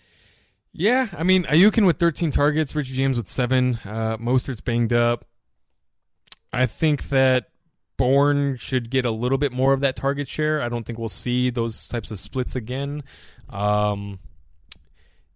Yeah, 0.73 1.09
I 1.16 1.25
mean 1.25 1.45
Ayukin 1.45 1.85
with 1.85 1.99
13 1.99 2.31
targets, 2.31 2.75
Richie 2.75 2.95
James 2.95 3.16
with 3.16 3.27
seven, 3.27 3.79
uh, 3.85 4.16
Mostert's 4.18 4.61
banged 4.61 4.93
up. 4.93 5.27
I 6.53 6.66
think 6.66 7.09
that 7.09 7.47
Bourne 7.97 8.57
should 8.57 8.91
get 8.91 9.05
a 9.05 9.11
little 9.11 9.39
bit 9.39 9.53
more 9.53 9.73
of 9.73 9.81
that 9.81 9.97
target 9.97 10.27
share. 10.27 10.62
I 10.62 10.68
don't 10.68 10.85
think 10.85 10.99
we'll 10.99 11.09
see 11.09 11.51
those 11.51 11.87
types 11.89 12.11
of 12.11 12.18
splits 12.18 12.57
again. 12.57 13.03
Um, 13.51 14.21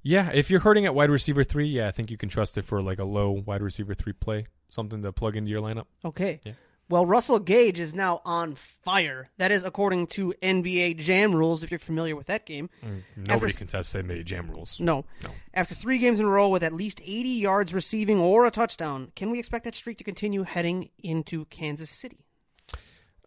yeah, 0.02 0.30
if 0.32 0.50
you're 0.50 0.60
hurting 0.60 0.86
at 0.86 0.94
wide 0.94 1.10
receiver 1.10 1.44
three, 1.44 1.66
yeah, 1.66 1.88
I 1.88 1.90
think 1.90 2.10
you 2.10 2.16
can 2.16 2.28
trust 2.28 2.56
it 2.56 2.64
for 2.64 2.80
like 2.80 2.98
a 2.98 3.04
low 3.04 3.42
wide 3.44 3.62
receiver 3.62 3.94
three 3.94 4.12
play, 4.12 4.46
something 4.68 5.02
to 5.02 5.12
plug 5.12 5.36
into 5.36 5.50
your 5.50 5.62
lineup. 5.62 5.86
Okay. 6.04 6.40
Yeah. 6.44 6.52
Well, 6.90 7.06
Russell 7.06 7.38
Gage 7.38 7.80
is 7.80 7.94
now 7.94 8.20
on 8.26 8.56
fire. 8.56 9.26
That 9.38 9.50
is 9.50 9.64
according 9.64 10.08
to 10.08 10.34
NBA 10.42 10.98
Jam 10.98 11.34
rules, 11.34 11.62
if 11.62 11.70
you're 11.70 11.78
familiar 11.80 12.14
with 12.14 12.26
that 12.26 12.44
game. 12.44 12.68
Nobody 13.16 13.52
After- 13.52 13.58
contests 13.58 13.94
NBA 13.94 14.24
Jam 14.24 14.50
rules. 14.50 14.78
No. 14.80 15.04
No. 15.22 15.30
After 15.54 15.74
three 15.74 15.98
games 15.98 16.20
in 16.20 16.26
a 16.26 16.28
row 16.28 16.48
with 16.50 16.62
at 16.62 16.74
least 16.74 17.00
80 17.02 17.28
yards 17.30 17.72
receiving 17.72 18.18
or 18.18 18.44
a 18.44 18.50
touchdown, 18.50 19.12
can 19.16 19.30
we 19.30 19.38
expect 19.38 19.64
that 19.64 19.74
streak 19.74 19.96
to 19.98 20.04
continue 20.04 20.42
heading 20.42 20.90
into 21.02 21.46
Kansas 21.46 21.90
City? 21.90 22.18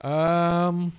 Um. 0.01 0.93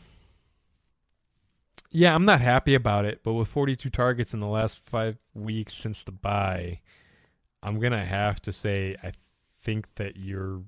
Yeah, 1.90 2.14
I'm 2.14 2.26
not 2.26 2.40
happy 2.42 2.74
about 2.74 3.04
it, 3.06 3.20
but 3.22 3.32
with 3.32 3.48
42 3.48 3.88
targets 3.88 4.34
in 4.34 4.40
the 4.40 4.46
last 4.46 4.78
five 4.84 5.16
weeks 5.32 5.72
since 5.74 6.02
the 6.02 6.12
bye, 6.12 6.80
I'm 7.62 7.78
gonna 7.80 8.04
have 8.04 8.42
to 8.42 8.52
say 8.52 8.94
I 9.02 9.12
think 9.62 9.94
that 9.94 10.16
you're, 10.16 10.62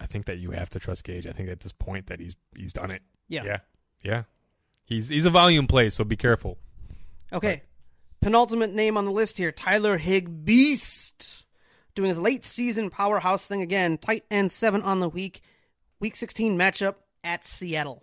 I 0.00 0.06
think 0.06 0.26
that 0.26 0.38
you 0.38 0.50
have 0.52 0.70
to 0.70 0.78
trust 0.78 1.04
Gage. 1.04 1.26
I 1.26 1.32
think 1.32 1.48
at 1.50 1.60
this 1.60 1.72
point 1.72 2.06
that 2.06 2.20
he's 2.20 2.36
he's 2.56 2.72
done 2.72 2.90
it. 2.90 3.02
Yeah. 3.28 3.44
yeah, 3.44 3.58
yeah. 4.02 4.22
He's 4.84 5.08
he's 5.08 5.26
a 5.26 5.30
volume 5.30 5.66
play, 5.66 5.90
so 5.90 6.04
be 6.04 6.16
careful. 6.16 6.58
Okay. 7.32 7.62
Penultimate 8.20 8.74
name 8.74 8.96
on 8.96 9.04
the 9.04 9.12
list 9.12 9.38
here 9.38 9.52
Tyler 9.52 9.98
Hig 9.98 10.44
Beast. 10.44 11.44
Doing 11.94 12.08
his 12.08 12.18
late 12.18 12.44
season 12.44 12.90
powerhouse 12.90 13.46
thing 13.46 13.62
again. 13.62 13.98
Tight 13.98 14.24
end 14.30 14.50
seven 14.52 14.82
on 14.82 15.00
the 15.00 15.08
week. 15.08 15.42
Week 15.98 16.16
16 16.16 16.56
matchup 16.56 16.94
at 17.22 17.46
Seattle. 17.46 18.02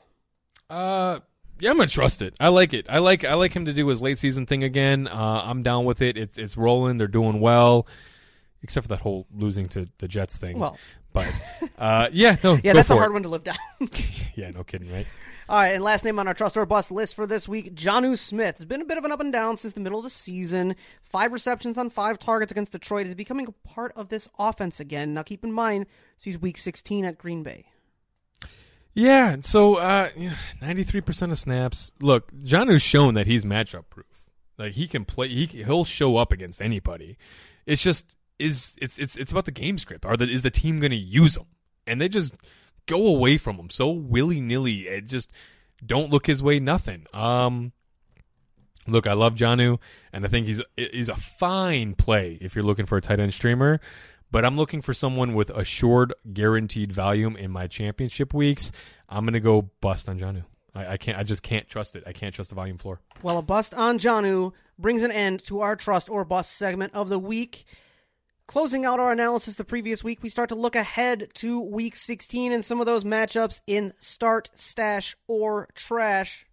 Uh, 0.70 1.20
yeah, 1.60 1.72
I'm 1.72 1.78
gonna 1.78 1.88
trust 1.88 2.22
it. 2.22 2.36
I 2.39 2.50
like 2.50 2.74
it. 2.74 2.86
I 2.89 3.00
like 3.00 3.24
I 3.24 3.34
like 3.34 3.54
him 3.54 3.66
to 3.66 3.74
do 3.74 3.88
his 3.88 4.02
late 4.02 4.18
season 4.18 4.45
thing 4.45 4.64
again. 4.64 5.08
Uh, 5.08 5.41
I'm 5.43 5.64
down 5.64 5.86
with 5.86 6.02
it. 6.02 6.18
It's 6.18 6.38
it's 6.38 6.58
rolling. 6.58 6.98
They're 6.98 7.08
doing 7.08 7.39
well, 7.39 7.88
except 8.62 8.86
for 8.86 8.89
that 8.89 9.02
whole 9.02 9.26
losing 9.34 9.68
to 9.70 9.88
the 9.98 10.08
Jets 10.08 10.38
thing. 10.38 10.60
Well. 10.60 10.78
But 11.18 11.70
uh, 11.78 12.09
yeah, 12.11 12.38
no, 12.43 12.59
Yeah, 12.63 12.74
that's 12.74 12.89
a 12.89 12.95
hard 12.95 13.11
it. 13.11 13.13
one 13.13 13.24
to 13.24 13.30
live 13.30 13.43
down. 13.43 13.57
Yeah, 14.36 14.51
no 14.51 14.63
kidding, 14.63 14.91
right? 14.91 15.07
All 15.49 15.57
right, 15.57 15.70
and 15.74 15.84
last 15.84 16.03
name 16.05 16.20
on 16.20 16.28
our 16.28 16.34
trust 16.34 16.57
or 16.57 16.65
bust 16.65 16.91
list 16.91 17.15
for 17.15 17.26
this 17.26 17.47
week, 17.47 17.74
Jonnu 17.74 18.18
Smith. 18.18 18.57
It's 18.57 18.65
been 18.65 18.82
a 18.82 18.86
bit 18.86 18.97
of 18.99 19.05
an 19.05 19.11
up 19.11 19.20
and 19.20 19.32
down 19.34 19.57
since 19.57 19.74
the 19.74 19.80
middle 19.80 19.97
of 19.97 20.03
the 20.03 20.09
season. 20.11 20.76
Five 21.03 21.32
receptions 21.34 21.78
on 21.78 21.89
five 21.89 22.20
targets 22.20 22.51
against 22.51 22.74
Detroit 22.74 23.07
is 23.07 23.15
becoming 23.15 23.47
a 23.47 23.68
part 23.68 23.93
of 23.95 24.09
this 24.09 24.28
offense 24.38 24.80
again. 24.80 25.13
Now, 25.15 25.24
keep 25.24 25.43
in 25.43 25.51
mind, 25.53 25.86
he's 26.22 26.38
week 26.38 26.57
16 26.57 27.05
at 27.05 27.18
Green 27.18 27.41
Bay. 27.43 27.65
Yeah, 28.93 29.38
so 29.41 29.76
uh, 29.76 30.09
ninety 30.61 30.84
three 30.84 31.01
percent 31.01 31.32
of 31.32 31.38
snaps. 31.38 31.91
Look, 32.01 32.32
Jonnu's 32.43 32.82
shown 32.82 33.13
that 33.13 33.28
he's 33.28 33.45
matchup 33.45 33.84
proof. 33.89 34.05
Like 34.57 34.74
he 34.74 34.88
can 34.88 35.05
play. 35.05 35.28
He 35.30 35.45
he'll 35.45 35.86
show 35.86 36.18
up 36.18 36.32
against 36.32 36.61
anybody. 36.61 37.15
It's 37.68 37.82
just 37.84 38.15
is 38.40 38.76
it's 38.82 38.98
it's 38.98 39.16
it's 39.16 39.32
about 39.32 39.46
the 39.46 39.52
game 39.52 39.78
script. 39.78 40.06
Are 40.06 40.18
the 40.18 40.30
is 40.30 40.44
the 40.44 40.52
team 40.52 40.80
going 40.80 40.92
to 40.92 40.98
use 40.98 41.38
him? 41.38 41.46
And 41.86 42.02
they 42.02 42.10
just 42.10 42.34
go 42.86 43.08
away 43.08 43.38
from 43.38 43.58
him 43.58 43.70
so 43.70 43.90
willy 43.90 44.42
nilly. 44.42 44.88
It 44.88 45.08
just 45.08 45.32
don't 45.86 46.12
look 46.12 46.28
his 46.28 46.42
way. 46.44 46.60
Nothing. 46.60 47.06
Um. 47.14 47.74
Look, 48.90 49.06
I 49.06 49.14
love 49.14 49.36
Jonnu, 49.36 49.80
and 50.14 50.24
I 50.24 50.30
think 50.30 50.48
he's 50.48 50.62
he's 50.78 51.10
a 51.10 51.16
fine 51.16 51.94
play 51.94 52.38
if 52.40 52.56
you're 52.56 52.64
looking 52.64 52.86
for 52.86 52.98
a 52.98 53.02
tight 53.02 53.20
end 53.20 53.34
streamer. 53.34 53.82
But 54.32 54.46
I'm 54.46 54.58
looking 54.58 54.82
for 54.82 54.94
someone 54.94 55.34
with 55.34 55.50
assured, 55.50 56.14
guaranteed 56.34 56.92
volume 56.92 57.36
in 57.36 57.52
my 57.52 57.68
championship 57.68 58.34
weeks. 58.34 58.72
I'm 59.10 59.26
gonna 59.26 59.40
go 59.40 59.70
bust 59.82 60.08
on 60.08 60.20
Jonnu. 60.20 60.44
I, 60.74 60.94
I 60.94 60.98
can't. 60.98 61.18
I 61.18 61.24
just 61.24 61.44
can't 61.44 61.68
trust 61.68 61.96
it. 61.96 62.04
I 62.06 62.14
can't 62.14 62.34
trust 62.34 62.50
the 62.50 62.56
volume 62.56 62.78
floor. 62.78 63.02
Well, 63.22 63.38
a 63.38 63.42
bust 63.42 63.74
on 63.74 64.00
Jonnu 64.00 64.54
brings 64.80 65.04
an 65.04 65.12
end 65.12 65.44
to 65.46 65.62
our 65.62 65.76
trust 65.76 66.10
or 66.10 66.24
bust 66.24 66.54
segment 66.54 66.94
of 66.94 67.10
the 67.10 67.20
week. 67.20 67.66
Closing 68.48 68.86
out 68.86 68.98
our 69.02 69.12
analysis 69.12 69.56
the 69.56 69.66
previous 69.66 70.06
week, 70.06 70.24
we 70.24 70.30
start 70.30 70.48
to 70.50 70.56
look 70.56 70.78
ahead 70.78 71.28
to 71.34 71.60
week 71.60 71.98
16 71.98 72.54
and 72.54 72.64
some 72.64 72.80
of 72.80 72.86
those 72.86 73.04
matchups 73.04 73.60
in 73.68 73.91
start, 74.00 74.50
stash, 74.54 75.18
or 75.28 75.68
trash. 75.76 76.45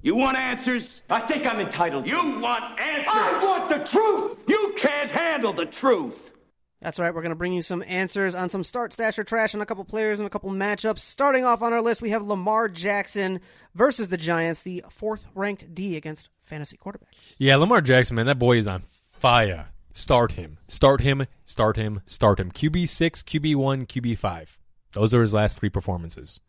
You 0.00 0.16
want 0.16 0.38
answers? 0.38 1.02
I 1.10 1.20
think 1.20 1.46
I'm 1.46 1.60
entitled. 1.60 2.08
You 2.08 2.40
want 2.40 2.80
answers? 2.80 3.12
I 3.12 3.38
want 3.42 3.68
the 3.68 3.84
truth! 3.84 4.42
You 4.48 4.72
can't 4.74 5.10
handle 5.10 5.52
the 5.52 5.66
truth! 5.66 6.32
That's 6.80 6.98
right. 6.98 7.12
We're 7.12 7.22
going 7.22 7.30
to 7.30 7.36
bring 7.36 7.52
you 7.52 7.60
some 7.60 7.84
answers 7.86 8.34
on 8.34 8.48
some 8.48 8.64
start, 8.64 8.94
stash, 8.94 9.18
or 9.18 9.24
trash, 9.24 9.52
and 9.52 9.62
a 9.62 9.66
couple 9.66 9.84
players 9.84 10.18
and 10.18 10.26
a 10.26 10.30
couple 10.30 10.50
matchups. 10.50 11.00
Starting 11.00 11.44
off 11.44 11.60
on 11.60 11.74
our 11.74 11.82
list, 11.82 12.00
we 12.00 12.10
have 12.10 12.26
Lamar 12.26 12.68
Jackson 12.68 13.40
versus 13.74 14.08
the 14.08 14.16
Giants, 14.16 14.62
the 14.62 14.82
fourth 14.88 15.26
ranked 15.34 15.74
D 15.74 15.94
against 15.96 16.30
fantasy 16.40 16.78
quarterbacks. 16.78 17.34
Yeah, 17.36 17.56
Lamar 17.56 17.82
Jackson, 17.82 18.16
man, 18.16 18.26
that 18.26 18.38
boy 18.38 18.56
is 18.56 18.66
on 18.66 18.84
fire. 19.12 19.66
Start 19.92 20.32
him. 20.32 20.58
Start 20.68 21.00
him. 21.00 21.26
Start 21.44 21.76
him. 21.76 22.02
Start 22.06 22.40
him. 22.40 22.52
QB 22.52 22.88
six, 22.88 23.22
QB 23.22 23.56
one, 23.56 23.86
QB 23.86 24.18
five. 24.18 24.58
Those 24.92 25.12
are 25.12 25.22
his 25.22 25.34
last 25.34 25.58
three 25.58 25.70
performances. 25.70 26.40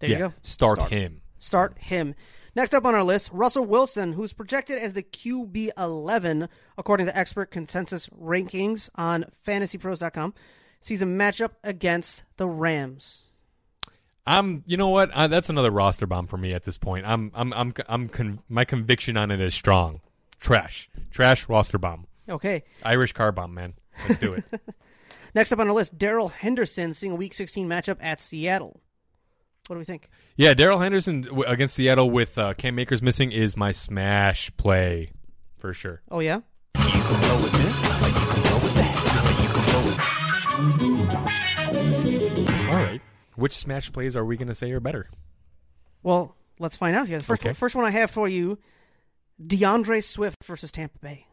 There 0.00 0.10
yeah, 0.10 0.16
you 0.16 0.22
go. 0.24 0.34
Start, 0.42 0.90
him. 0.90 1.22
Start 1.38 1.78
him. 1.78 2.14
Next 2.54 2.74
up 2.74 2.84
on 2.84 2.94
our 2.94 3.04
list, 3.04 3.30
Russell 3.32 3.64
Wilson, 3.64 4.14
who's 4.14 4.32
projected 4.32 4.78
as 4.78 4.92
the 4.92 5.02
QB 5.02 5.70
11 5.78 6.48
according 6.76 7.06
to 7.06 7.16
expert 7.16 7.50
consensus 7.50 8.08
rankings 8.08 8.90
on 8.96 9.26
fantasypros.com, 9.46 10.34
sees 10.80 11.02
a 11.02 11.04
matchup 11.06 11.52
against 11.62 12.24
the 12.36 12.48
Rams. 12.48 13.22
I'm. 14.26 14.64
You 14.66 14.76
know 14.76 14.88
what? 14.88 15.10
I, 15.14 15.28
that's 15.28 15.48
another 15.48 15.70
roster 15.70 16.06
bomb 16.06 16.26
for 16.26 16.36
me 16.36 16.52
at 16.52 16.64
this 16.64 16.76
point. 16.76 17.06
I'm. 17.06 17.30
I'm. 17.34 17.52
I'm. 17.52 17.74
I'm. 17.88 18.08
Con, 18.08 18.40
my 18.48 18.64
conviction 18.64 19.16
on 19.16 19.30
it 19.30 19.40
is 19.40 19.54
strong. 19.54 20.00
Trash. 20.40 20.90
Trash 21.12 21.48
roster 21.48 21.78
bomb. 21.78 22.07
Okay. 22.28 22.64
Irish 22.82 23.12
car 23.12 23.32
bomb, 23.32 23.54
man. 23.54 23.74
Let's 24.08 24.20
do 24.20 24.34
it. 24.34 24.44
Next 25.34 25.52
up 25.52 25.58
on 25.58 25.68
our 25.68 25.74
list, 25.74 25.96
Daryl 25.98 26.30
Henderson 26.32 26.94
seeing 26.94 27.12
a 27.12 27.16
Week 27.16 27.34
16 27.34 27.68
matchup 27.68 27.98
at 28.00 28.20
Seattle. 28.20 28.80
What 29.66 29.76
do 29.76 29.78
we 29.80 29.84
think? 29.84 30.08
Yeah, 30.36 30.54
Daryl 30.54 30.80
Henderson 30.82 31.28
against 31.46 31.74
Seattle 31.74 32.10
with 32.10 32.38
uh, 32.38 32.54
Cam 32.54 32.78
Akers 32.78 33.02
missing 33.02 33.32
is 33.32 33.56
my 33.56 33.72
smash 33.72 34.50
play 34.56 35.12
for 35.58 35.74
sure. 35.74 36.00
Oh 36.10 36.20
yeah. 36.20 36.40
All 42.68 42.74
right. 42.74 43.00
Which 43.36 43.54
smash 43.56 43.92
plays 43.92 44.16
are 44.16 44.24
we 44.24 44.36
going 44.36 44.48
to 44.48 44.54
say 44.54 44.70
are 44.72 44.80
better? 44.80 45.08
Well, 46.02 46.34
let's 46.58 46.76
find 46.76 46.96
out 46.96 47.06
here. 47.08 47.18
The 47.18 47.24
first 47.24 47.42
Okay. 47.42 47.50
one, 47.50 47.54
first 47.54 47.74
one 47.76 47.84
I 47.84 47.90
have 47.90 48.10
for 48.10 48.28
you: 48.28 48.58
DeAndre 49.42 50.02
Swift 50.02 50.42
versus 50.44 50.72
Tampa 50.72 50.98
Bay. 50.98 51.26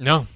No, 0.00 0.26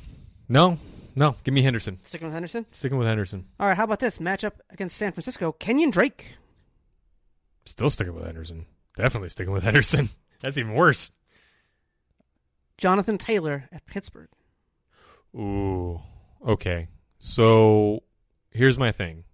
no, 0.46 0.76
no. 1.16 1.36
Give 1.42 1.54
me 1.54 1.62
Henderson. 1.62 1.98
Sticking 2.02 2.26
with 2.26 2.34
Henderson. 2.34 2.66
Sticking 2.72 2.98
with 2.98 3.06
Henderson. 3.06 3.46
All 3.58 3.66
right. 3.66 3.76
How 3.76 3.84
about 3.84 3.98
this 3.98 4.18
matchup 4.18 4.52
against 4.68 4.96
San 4.96 5.12
Francisco? 5.12 5.52
Kenyon 5.52 5.90
Drake. 5.90 6.34
Still 7.64 7.88
sticking 7.88 8.14
with 8.14 8.26
Henderson. 8.26 8.66
Definitely 8.94 9.30
sticking 9.30 9.54
with 9.54 9.64
Henderson. 9.64 10.10
That's 10.42 10.58
even 10.58 10.74
worse. 10.74 11.10
Jonathan 12.76 13.16
Taylor 13.16 13.64
at 13.72 13.86
Pittsburgh. 13.86 14.28
Ooh. 15.34 16.02
Okay. 16.46 16.88
So 17.18 18.02
here's 18.50 18.76
my 18.76 18.92
thing. 18.92 19.24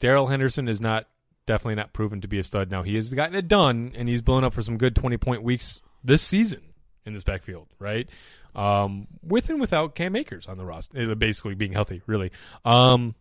Daryl 0.00 0.28
Henderson 0.28 0.66
is 0.66 0.80
not 0.80 1.06
definitely 1.46 1.76
not 1.76 1.92
proven 1.92 2.20
to 2.22 2.28
be 2.28 2.40
a 2.40 2.42
stud. 2.42 2.68
Now 2.68 2.82
he 2.82 2.96
has 2.96 3.14
gotten 3.14 3.36
it 3.36 3.46
done 3.46 3.92
and 3.94 4.08
he's 4.08 4.22
blown 4.22 4.42
up 4.42 4.54
for 4.54 4.62
some 4.62 4.76
good 4.76 4.96
twenty 4.96 5.16
point 5.16 5.44
weeks 5.44 5.80
this 6.02 6.22
season 6.22 6.62
in 7.08 7.14
this 7.14 7.24
backfield, 7.24 7.66
right? 7.80 8.08
Um, 8.54 9.08
with 9.22 9.50
and 9.50 9.60
without 9.60 9.94
Cam 9.94 10.14
Akers 10.14 10.46
on 10.46 10.58
the 10.58 10.64
roster, 10.64 11.10
uh, 11.10 11.14
basically 11.14 11.54
being 11.54 11.72
healthy, 11.72 12.02
really. 12.06 12.30
Um, 12.64 13.14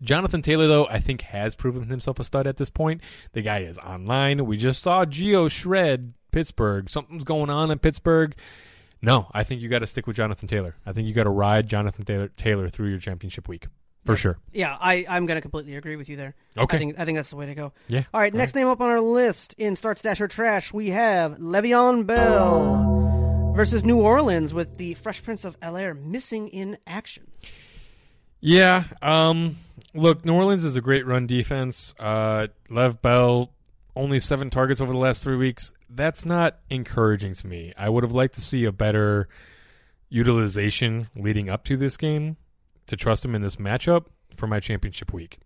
Jonathan 0.00 0.42
Taylor, 0.42 0.66
though, 0.66 0.86
I 0.86 0.98
think 0.98 1.20
has 1.22 1.54
proven 1.54 1.88
himself 1.88 2.18
a 2.18 2.24
stud 2.24 2.46
at 2.46 2.56
this 2.56 2.70
point. 2.70 3.02
The 3.32 3.42
guy 3.42 3.58
is 3.60 3.78
online. 3.78 4.44
We 4.46 4.56
just 4.56 4.82
saw 4.82 5.04
Gio 5.04 5.50
shred 5.50 6.14
Pittsburgh. 6.32 6.88
Something's 6.88 7.24
going 7.24 7.50
on 7.50 7.70
in 7.70 7.78
Pittsburgh. 7.78 8.34
No, 9.00 9.28
I 9.32 9.44
think 9.44 9.60
you 9.60 9.68
got 9.68 9.80
to 9.80 9.86
stick 9.86 10.06
with 10.06 10.16
Jonathan 10.16 10.48
Taylor. 10.48 10.76
I 10.86 10.92
think 10.92 11.08
you 11.08 11.14
got 11.14 11.24
to 11.24 11.30
ride 11.30 11.68
Jonathan 11.68 12.04
Taylor, 12.04 12.28
Taylor 12.28 12.68
through 12.68 12.88
your 12.88 12.98
championship 12.98 13.48
week 13.48 13.66
for 14.04 14.16
sure. 14.16 14.38
Yeah, 14.52 14.76
I, 14.80 15.06
I'm 15.08 15.26
going 15.26 15.36
to 15.36 15.40
completely 15.40 15.76
agree 15.76 15.96
with 15.96 16.08
you 16.08 16.16
there. 16.16 16.34
Okay. 16.56 16.76
I 16.76 16.78
think 16.78 16.98
I 16.98 17.04
think 17.04 17.18
that's 17.18 17.30
the 17.30 17.36
way 17.36 17.46
to 17.46 17.54
go. 17.54 17.72
Yeah. 17.88 18.04
All 18.12 18.20
right, 18.20 18.34
next 18.34 18.54
name 18.54 18.66
up 18.66 18.80
on 18.80 18.90
our 18.90 19.00
list 19.00 19.54
in 19.58 19.76
Start 19.76 19.98
Stash 19.98 20.20
or 20.20 20.28
Trash, 20.28 20.72
we 20.72 20.88
have 20.88 21.38
Le'Veon 21.38 22.06
Bell 22.06 23.52
versus 23.54 23.84
New 23.84 24.00
Orleans 24.00 24.52
with 24.52 24.76
the 24.78 24.94
Fresh 24.94 25.22
Prince 25.22 25.44
of 25.44 25.56
Air 25.62 25.94
missing 25.94 26.48
in 26.48 26.78
action. 26.86 27.26
Yeah. 28.40 28.84
Um. 29.00 29.56
Look, 29.94 30.24
New 30.24 30.34
Orleans 30.34 30.64
is 30.64 30.74
a 30.74 30.80
great 30.80 31.06
run 31.06 31.26
defense. 31.26 31.94
Uh, 31.98 32.48
Lev 32.70 33.02
Bell 33.02 33.50
only 33.94 34.18
seven 34.18 34.48
targets 34.50 34.80
over 34.80 34.92
the 34.92 34.98
last 34.98 35.22
three 35.22 35.36
weeks. 35.36 35.70
That's 35.88 36.24
not 36.24 36.58
encouraging 36.70 37.34
to 37.34 37.46
me. 37.46 37.74
I 37.76 37.88
would 37.88 38.02
have 38.02 38.12
liked 38.12 38.34
to 38.36 38.40
see 38.40 38.64
a 38.64 38.72
better 38.72 39.28
utilization 40.08 41.08
leading 41.14 41.48
up 41.48 41.64
to 41.64 41.76
this 41.76 41.96
game 41.96 42.36
to 42.86 42.96
trust 42.96 43.24
him 43.24 43.34
in 43.34 43.42
this 43.42 43.56
matchup 43.56 44.06
for 44.34 44.46
my 44.46 44.60
championship 44.60 45.12
week. 45.12 45.38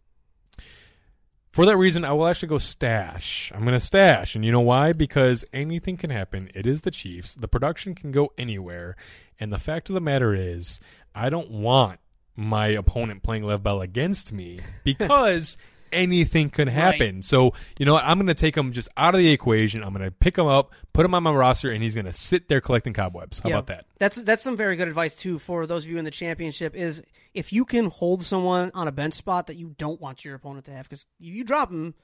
For 1.56 1.64
that 1.64 1.78
reason, 1.78 2.04
I 2.04 2.12
will 2.12 2.26
actually 2.26 2.48
go 2.48 2.58
stash. 2.58 3.50
I'm 3.54 3.62
going 3.62 3.72
to 3.72 3.80
stash. 3.80 4.34
And 4.34 4.44
you 4.44 4.52
know 4.52 4.60
why? 4.60 4.92
Because 4.92 5.42
anything 5.54 5.96
can 5.96 6.10
happen. 6.10 6.50
It 6.54 6.66
is 6.66 6.82
the 6.82 6.90
Chiefs. 6.90 7.34
The 7.34 7.48
production 7.48 7.94
can 7.94 8.12
go 8.12 8.30
anywhere. 8.36 8.94
And 9.40 9.50
the 9.50 9.58
fact 9.58 9.88
of 9.88 9.94
the 9.94 10.00
matter 10.02 10.34
is, 10.34 10.80
I 11.14 11.30
don't 11.30 11.50
want 11.50 11.98
my 12.36 12.66
opponent 12.66 13.22
playing 13.22 13.44
Lev 13.44 13.62
Bell 13.62 13.80
against 13.80 14.32
me 14.32 14.60
because 14.84 15.56
anything 15.92 16.50
could 16.50 16.68
happen. 16.68 17.22
So, 17.22 17.52
you 17.78 17.86
know 17.86 17.94
what? 17.94 18.04
I'm 18.04 18.16
going 18.18 18.26
to 18.28 18.34
take 18.34 18.56
him 18.56 18.72
just 18.72 18.88
out 18.96 19.14
of 19.14 19.20
the 19.20 19.30
equation. 19.30 19.82
I'm 19.82 19.92
going 19.92 20.04
to 20.04 20.10
pick 20.10 20.36
him 20.38 20.46
up, 20.46 20.72
put 20.92 21.04
him 21.04 21.14
on 21.14 21.22
my 21.22 21.32
roster, 21.32 21.70
and 21.70 21.82
he's 21.82 21.94
going 21.94 22.06
to 22.06 22.12
sit 22.12 22.48
there 22.48 22.60
collecting 22.60 22.92
cobwebs. 22.92 23.38
How 23.40 23.48
Yeah. 23.48 23.56
about 23.56 23.66
that? 23.68 23.86
That's 23.98 24.16
that's 24.22 24.42
some 24.42 24.56
very 24.56 24.76
good 24.76 24.88
advice 24.88 25.14
too 25.16 25.38
for 25.38 25.66
those 25.66 25.84
of 25.84 25.90
you 25.90 25.98
in 25.98 26.04
the 26.04 26.10
championship. 26.10 26.74
Is 26.76 27.02
if 27.34 27.52
you 27.52 27.64
can 27.64 27.86
hold 27.86 28.22
someone 28.22 28.70
on 28.74 28.88
a 28.88 28.92
bench 28.92 29.14
spot 29.14 29.46
that 29.48 29.56
you 29.56 29.74
don't 29.78 30.00
want 30.00 30.24
your 30.24 30.34
opponent 30.34 30.64
to 30.66 30.72
have, 30.72 30.88
because 30.88 31.06
if 31.20 31.26
you 31.34 31.44
drop 31.44 31.70
them, 31.70 31.94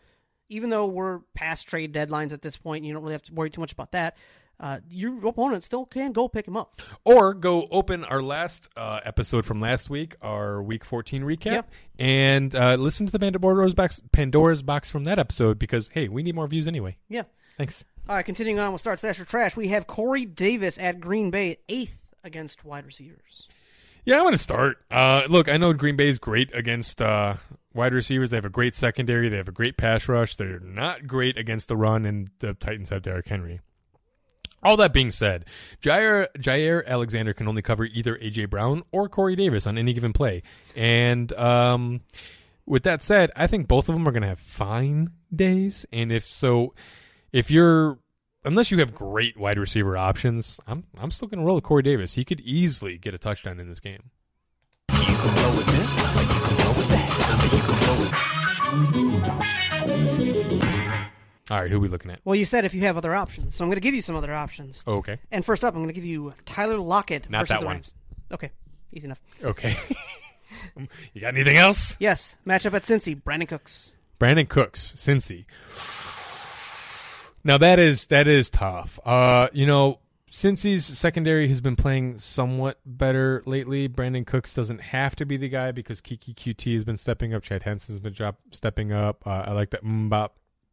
even 0.48 0.70
though 0.70 0.86
we're 0.86 1.20
past 1.34 1.66
trade 1.68 1.94
deadlines 1.94 2.32
at 2.32 2.42
this 2.42 2.56
point, 2.56 2.84
you 2.84 2.92
don't 2.92 3.02
really 3.02 3.14
have 3.14 3.22
to 3.22 3.32
worry 3.34 3.50
too 3.50 3.60
much 3.60 3.72
about 3.72 3.92
that. 3.92 4.16
Uh, 4.62 4.78
your 4.90 5.26
opponent 5.26 5.64
still 5.64 5.84
can 5.84 6.12
go 6.12 6.28
pick 6.28 6.46
him 6.46 6.56
up. 6.56 6.80
Or 7.04 7.34
go 7.34 7.66
open 7.72 8.04
our 8.04 8.22
last 8.22 8.68
uh, 8.76 9.00
episode 9.04 9.44
from 9.44 9.60
last 9.60 9.90
week, 9.90 10.14
our 10.22 10.62
Week 10.62 10.84
14 10.84 11.22
recap, 11.22 11.44
Yep. 11.46 11.70
and 11.98 12.54
uh, 12.54 12.74
listen 12.76 13.06
to 13.06 13.12
the 13.12 13.18
Pandora's 13.18 13.74
box, 13.74 14.00
Pandora's 14.12 14.62
box 14.62 14.88
from 14.90 15.02
that 15.04 15.18
episode 15.18 15.58
because 15.58 15.88
hey, 15.88 16.08
we 16.08 16.22
need 16.22 16.36
more 16.36 16.46
views 16.46 16.68
anyway. 16.68 16.96
Yeah. 17.08 17.24
Thanks. 17.58 17.84
All 18.08 18.16
right, 18.16 18.24
continuing 18.24 18.58
on 18.60 18.72
with 18.72 18.80
Start 18.80 18.98
Stash 19.00 19.20
or 19.20 19.24
Trash, 19.24 19.56
we 19.56 19.68
have 19.68 19.86
Corey 19.86 20.24
Davis 20.24 20.78
at 20.78 21.00
Green 21.00 21.30
Bay, 21.30 21.58
eighth 21.68 22.02
against 22.24 22.64
wide 22.64 22.86
receivers. 22.86 23.48
Yeah, 24.04 24.16
I'm 24.16 24.22
going 24.22 24.32
to 24.32 24.38
start. 24.38 24.78
Uh, 24.90 25.22
look, 25.28 25.48
I 25.48 25.56
know 25.56 25.72
Green 25.72 25.96
Bay 25.96 26.08
is 26.08 26.18
great 26.18 26.52
against 26.54 27.00
uh, 27.02 27.34
wide 27.74 27.92
receivers. 27.94 28.30
They 28.30 28.36
have 28.36 28.44
a 28.44 28.48
great 28.50 28.74
secondary. 28.74 29.28
They 29.28 29.36
have 29.36 29.46
a 29.48 29.52
great 29.52 29.76
pass 29.76 30.08
rush. 30.08 30.34
They're 30.34 30.58
not 30.60 31.06
great 31.06 31.36
against 31.38 31.68
the 31.68 31.76
run, 31.76 32.04
and 32.04 32.30
the 32.40 32.54
Titans 32.54 32.90
have 32.90 33.02
Derrick 33.02 33.28
Henry. 33.28 33.60
All 34.62 34.76
that 34.76 34.92
being 34.92 35.10
said, 35.10 35.46
Jaire, 35.82 36.28
Jaire 36.38 36.86
Alexander 36.86 37.34
can 37.34 37.48
only 37.48 37.62
cover 37.62 37.84
either 37.84 38.16
A.J. 38.16 38.46
Brown 38.46 38.84
or 38.92 39.08
Corey 39.08 39.34
Davis 39.34 39.66
on 39.66 39.76
any 39.76 39.92
given 39.92 40.12
play. 40.12 40.42
And 40.76 41.32
um, 41.32 42.02
with 42.64 42.84
that 42.84 43.02
said, 43.02 43.32
I 43.34 43.48
think 43.48 43.66
both 43.66 43.88
of 43.88 43.94
them 43.94 44.06
are 44.06 44.12
going 44.12 44.22
to 44.22 44.28
have 44.28 44.40
fine 44.40 45.10
days. 45.34 45.84
And 45.92 46.12
if 46.12 46.26
so, 46.26 46.74
if 47.32 47.50
you're 47.50 47.98
unless 48.44 48.70
you 48.70 48.78
have 48.78 48.94
great 48.94 49.36
wide 49.36 49.58
receiver 49.58 49.96
options, 49.96 50.60
I'm 50.66 50.84
I'm 50.98 51.10
still 51.10 51.28
going 51.28 51.40
to 51.40 51.44
roll 51.44 51.56
with 51.56 51.64
Corey 51.64 51.82
Davis. 51.82 52.14
He 52.14 52.24
could 52.24 52.40
easily 52.40 52.98
get 52.98 53.14
a 53.14 53.18
touchdown 53.18 53.58
in 53.58 53.68
this 53.68 53.80
game. 53.80 54.10
All 61.52 61.60
right, 61.60 61.70
who 61.70 61.76
are 61.76 61.80
we 61.80 61.88
looking 61.88 62.10
at? 62.10 62.20
Well, 62.24 62.34
you 62.34 62.46
said 62.46 62.64
if 62.64 62.72
you 62.72 62.80
have 62.80 62.96
other 62.96 63.14
options, 63.14 63.54
so 63.54 63.62
I'm 63.62 63.68
going 63.68 63.76
to 63.76 63.82
give 63.82 63.94
you 63.94 64.00
some 64.00 64.16
other 64.16 64.32
options. 64.32 64.82
Oh, 64.86 64.94
okay. 64.94 65.18
And 65.30 65.44
first 65.44 65.62
up, 65.62 65.74
I'm 65.74 65.80
going 65.80 65.88
to 65.88 65.92
give 65.92 66.02
you 66.02 66.32
Tyler 66.46 66.78
Lockett. 66.78 67.28
Not 67.28 67.40
versus 67.40 67.48
that 67.50 67.60
the 67.60 67.66
one. 67.66 67.74
Rams. 67.74 67.94
Okay, 68.32 68.50
easy 68.90 69.04
enough. 69.04 69.20
Okay. 69.44 69.76
you 71.12 71.20
got 71.20 71.34
anything 71.34 71.58
else? 71.58 71.94
Yes, 72.00 72.36
matchup 72.46 72.72
at 72.72 72.84
Cincy, 72.84 73.20
Brandin 73.20 73.48
Cooks. 73.48 73.92
Brandin 74.18 74.48
Cooks, 74.48 74.94
Cincy. 74.96 75.44
Now 77.44 77.58
that 77.58 77.78
is 77.78 78.06
that 78.06 78.26
is 78.26 78.48
tough. 78.48 78.98
Uh, 79.04 79.48
you 79.52 79.66
know, 79.66 79.98
Cincy's 80.30 80.86
secondary 80.86 81.48
has 81.48 81.60
been 81.60 81.76
playing 81.76 82.16
somewhat 82.16 82.78
better 82.86 83.42
lately. 83.44 83.90
Brandin 83.90 84.26
Cooks 84.26 84.54
doesn't 84.54 84.80
have 84.80 85.14
to 85.16 85.26
be 85.26 85.36
the 85.36 85.50
guy 85.50 85.70
because 85.70 86.00
Keke 86.00 86.34
Coutee 86.34 86.76
has 86.76 86.84
been 86.84 86.96
stepping 86.96 87.34
up. 87.34 87.42
Chad 87.42 87.64
Hansen's 87.64 88.00
been 88.00 88.14
drop, 88.14 88.38
stepping 88.52 88.90
up. 88.90 89.26
Uh, 89.26 89.44
I 89.48 89.52
like 89.52 89.68
that 89.70 89.84
Mbop 89.84 90.30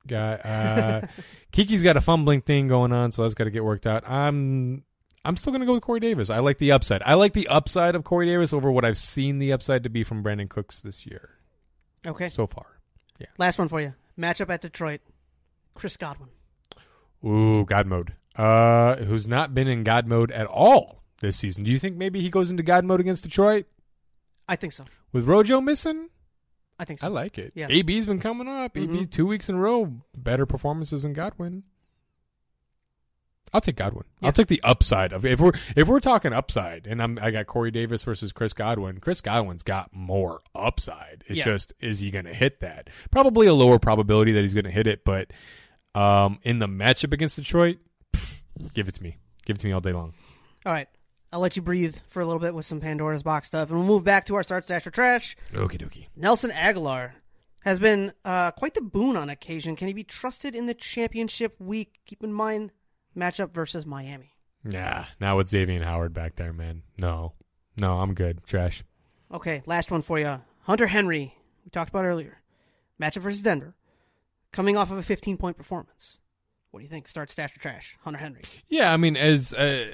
guy. 0.07 0.33
Uh, 0.33 1.07
Keke's 1.53 1.83
got 1.83 1.97
a 1.97 2.01
fumbling 2.01 2.41
thing 2.41 2.67
going 2.67 2.91
on, 2.91 3.11
so 3.11 3.21
that's 3.23 3.33
got 3.33 3.45
to 3.45 3.51
get 3.51 3.63
worked 3.63 3.87
out. 3.87 4.07
I'm 4.09 4.83
I'm 5.25 5.35
still 5.37 5.51
going 5.51 5.61
to 5.61 5.65
go 5.67 5.73
with 5.73 5.83
Corey 5.83 5.99
Davis. 5.99 6.29
I 6.29 6.39
like 6.39 6.57
the 6.59 6.71
upside. 6.71 7.01
I 7.03 7.15
like 7.15 7.33
the 7.33 7.47
upside 7.49 7.95
of 7.95 8.03
Corey 8.03 8.25
Davis 8.25 8.53
over 8.53 8.71
what 8.71 8.85
I've 8.85 8.97
seen 8.97 9.39
the 9.39 9.51
upside 9.53 9.83
to 9.83 9.89
be 9.89 10.03
from 10.03 10.23
Brandin 10.23 10.49
Cooks 10.49 10.81
this 10.81 11.05
year 11.05 11.31
Okay. 12.05 12.29
so 12.29 12.47
far. 12.47 12.65
Yeah. 13.19 13.27
Last 13.37 13.59
one 13.59 13.67
for 13.67 13.81
you. 13.81 13.93
Matchup 14.17 14.49
at 14.49 14.61
Detroit, 14.61 15.01
Chris 15.75 15.97
Godwin. 15.97 16.29
Ooh, 17.25 17.65
God 17.65 17.85
mode. 17.87 18.13
Uh, 18.35 18.95
who's 18.97 19.27
not 19.27 19.53
been 19.53 19.67
in 19.67 19.83
God 19.83 20.07
mode 20.07 20.31
at 20.31 20.47
all 20.47 21.03
this 21.19 21.35
season? 21.37 21.65
Do 21.65 21.71
you 21.71 21.79
think 21.79 21.97
maybe 21.97 22.21
he 22.21 22.29
goes 22.29 22.49
into 22.49 22.63
God 22.63 22.85
mode 22.85 23.01
against 23.01 23.23
Detroit 23.23 23.65
I 24.47 24.55
think 24.55 24.71
so. 24.73 24.85
with 25.11 25.25
Rojo 25.25 25.59
missing? 25.59 26.09
I 26.79 26.85
think 26.85 26.99
so. 26.99 27.07
I 27.07 27.09
like 27.09 27.37
it. 27.37 27.51
Yeah. 27.55 27.67
AB's 27.69 28.05
been 28.05 28.19
coming 28.19 28.47
up. 28.47 28.77
AB 28.77 28.87
Mhm. 28.87 29.11
two 29.11 29.27
weeks 29.27 29.49
in 29.49 29.55
a 29.55 29.59
row, 29.59 30.01
better 30.17 30.45
performances 30.45 31.03
than 31.03 31.11
Godwin. 31.13 31.63
I'll 33.51 33.61
take 33.61 33.75
Godwin. 33.77 34.05
Yeah. 34.21 34.27
I'll 34.27 34.31
take 34.31 34.47
the 34.47 34.61
upside 34.63 35.11
of 35.11 35.25
if 35.25 35.39
we're 35.39 35.53
if 35.75 35.87
we're 35.87 35.99
talking 35.99 36.33
upside, 36.33 36.85
and 36.85 37.01
I'm 37.01 37.17
I 37.19 37.31
got 37.31 37.47
Corey 37.47 37.71
Davis 37.71 38.03
versus 38.03 38.31
Chris 38.31 38.53
Godwin. 38.53 38.99
Chris 38.99 39.21
Godwin's 39.21 39.63
got 39.63 39.89
more 39.91 40.41
upside. 40.53 41.23
It's 41.27 41.39
Yeah. 41.39 41.45
just 41.45 41.73
is 41.79 41.99
he 41.99 42.11
going 42.11 42.25
to 42.25 42.33
hit 42.33 42.59
that? 42.59 42.89
Probably 43.09 43.47
a 43.47 43.53
lower 43.55 43.79
probability 43.79 44.31
that 44.33 44.41
he's 44.41 44.53
going 44.53 44.65
to 44.65 44.71
hit 44.71 44.85
it, 44.85 45.03
but 45.03 45.31
um, 45.95 46.39
in 46.43 46.59
the 46.59 46.67
matchup 46.67 47.11
against 47.11 47.37
Detroit, 47.37 47.79
pff, 48.13 48.39
give 48.75 48.87
it 48.87 48.93
to 48.95 49.03
me. 49.03 49.17
Give 49.45 49.55
it 49.55 49.59
to 49.61 49.67
me 49.67 49.73
all 49.73 49.79
day 49.81 49.93
long. 49.93 50.13
All 50.65 50.71
right. 50.71 50.87
I'll 51.31 51.39
let 51.39 51.55
you 51.55 51.61
breathe 51.61 51.95
for 52.07 52.21
a 52.21 52.25
little 52.25 52.39
bit 52.39 52.55
with 52.55 52.65
some 52.65 52.79
Pandora's 52.81 53.23
box 53.23 53.47
stuff, 53.47 53.69
and 53.69 53.77
we'll 53.77 53.87
move 53.87 54.03
back 54.03 54.25
to 54.25 54.35
our 54.35 54.43
Start 54.43 54.65
Stash 54.65 54.87
or 54.87 54.91
Trash. 54.91 55.35
Okie 55.53 55.79
dokie. 55.79 56.07
Nelson 56.15 56.49
Agholor 56.51 57.11
has 57.63 57.79
been 57.79 58.13
uh, 58.25 58.51
quite 58.51 58.73
the 58.73 58.81
boon 58.81 59.15
on 59.15 59.29
occasion. 59.29 59.75
Can 59.75 59.87
he 59.87 59.93
be 59.93 60.03
trusted 60.03 60.55
in 60.55 60.65
the 60.65 60.73
championship 60.73 61.55
week? 61.59 61.99
Keep 62.05 62.23
in 62.23 62.33
mind, 62.33 62.71
matchup 63.15 63.51
versus 63.53 63.85
Miami. 63.85 64.31
Nah, 64.63 65.05
not 65.19 65.37
with 65.37 65.49
Xavier 65.49 65.83
Howard 65.83 66.13
back 66.13 66.35
there, 66.35 66.51
man. 66.51 66.81
No, 66.97 67.33
no, 67.77 67.99
I'm 67.99 68.13
good. 68.13 68.43
Trash. 68.45 68.83
Okay, 69.31 69.61
last 69.67 69.91
one 69.91 70.01
for 70.01 70.17
you. 70.19 70.41
Hunter 70.63 70.87
Henry, 70.87 71.35
we 71.63 71.69
talked 71.69 71.89
about 71.89 72.05
earlier. 72.05 72.41
matchup 72.99 73.21
versus 73.21 73.41
Denver, 73.43 73.75
coming 74.51 74.75
off 74.75 74.89
of 74.91 74.97
a 74.97 75.03
15 75.03 75.37
point 75.37 75.57
performance. 75.57 76.17
What 76.71 76.81
do 76.81 76.83
you 76.83 76.89
think? 76.89 77.07
Start 77.07 77.31
stash 77.31 77.55
or 77.55 77.59
trash? 77.59 77.97
Hunter 78.03 78.19
Henry. 78.19 78.41
Yeah, 78.67 78.93
I 78.93 78.97
mean, 78.97 79.15
as 79.17 79.53
uh, 79.53 79.87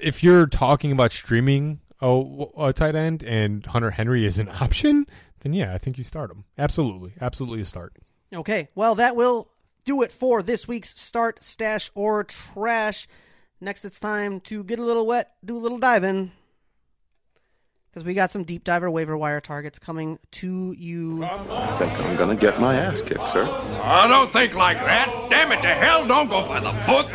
if 0.00 0.22
you're 0.22 0.46
talking 0.46 0.92
about 0.92 1.12
streaming 1.12 1.80
a, 2.00 2.46
a 2.58 2.72
tight 2.72 2.94
end 2.94 3.22
and 3.22 3.64
Hunter 3.66 3.90
Henry 3.90 4.24
is 4.24 4.38
an 4.38 4.48
option, 4.60 5.06
then 5.40 5.52
yeah, 5.52 5.74
I 5.74 5.78
think 5.78 5.98
you 5.98 6.04
start 6.04 6.30
him. 6.30 6.44
Absolutely, 6.58 7.12
absolutely 7.20 7.60
a 7.60 7.64
start. 7.64 7.94
Okay, 8.32 8.68
well 8.74 8.94
that 8.96 9.16
will 9.16 9.48
do 9.84 10.02
it 10.02 10.12
for 10.12 10.42
this 10.42 10.68
week's 10.68 10.98
start 11.00 11.42
stash 11.42 11.90
or 11.94 12.24
trash. 12.24 13.08
Next, 13.60 13.84
it's 13.84 13.98
time 13.98 14.40
to 14.42 14.64
get 14.64 14.78
a 14.78 14.82
little 14.82 15.06
wet, 15.06 15.32
do 15.44 15.56
a 15.56 15.60
little 15.60 15.78
diving, 15.78 16.32
because 17.90 18.04
we 18.04 18.14
got 18.14 18.30
some 18.30 18.44
deep 18.44 18.64
diver 18.64 18.90
waiver 18.90 19.18
wire 19.18 19.40
targets 19.40 19.78
coming 19.78 20.18
to 20.32 20.74
you. 20.78 21.24
I 21.24 21.76
think 21.78 21.92
I'm 22.00 22.16
gonna 22.16 22.36
get 22.36 22.60
my 22.60 22.76
ass 22.76 23.02
kicked, 23.02 23.28
sir. 23.28 23.44
I 23.82 24.06
don't 24.06 24.32
think 24.32 24.54
like 24.54 24.78
that. 24.78 25.26
Damn 25.28 25.52
it 25.52 25.60
to 25.62 25.74
hell, 25.74 26.06
don't 26.06 26.30
go 26.30 26.46
by 26.46 26.60
the 26.60 26.72
book. 26.86 27.10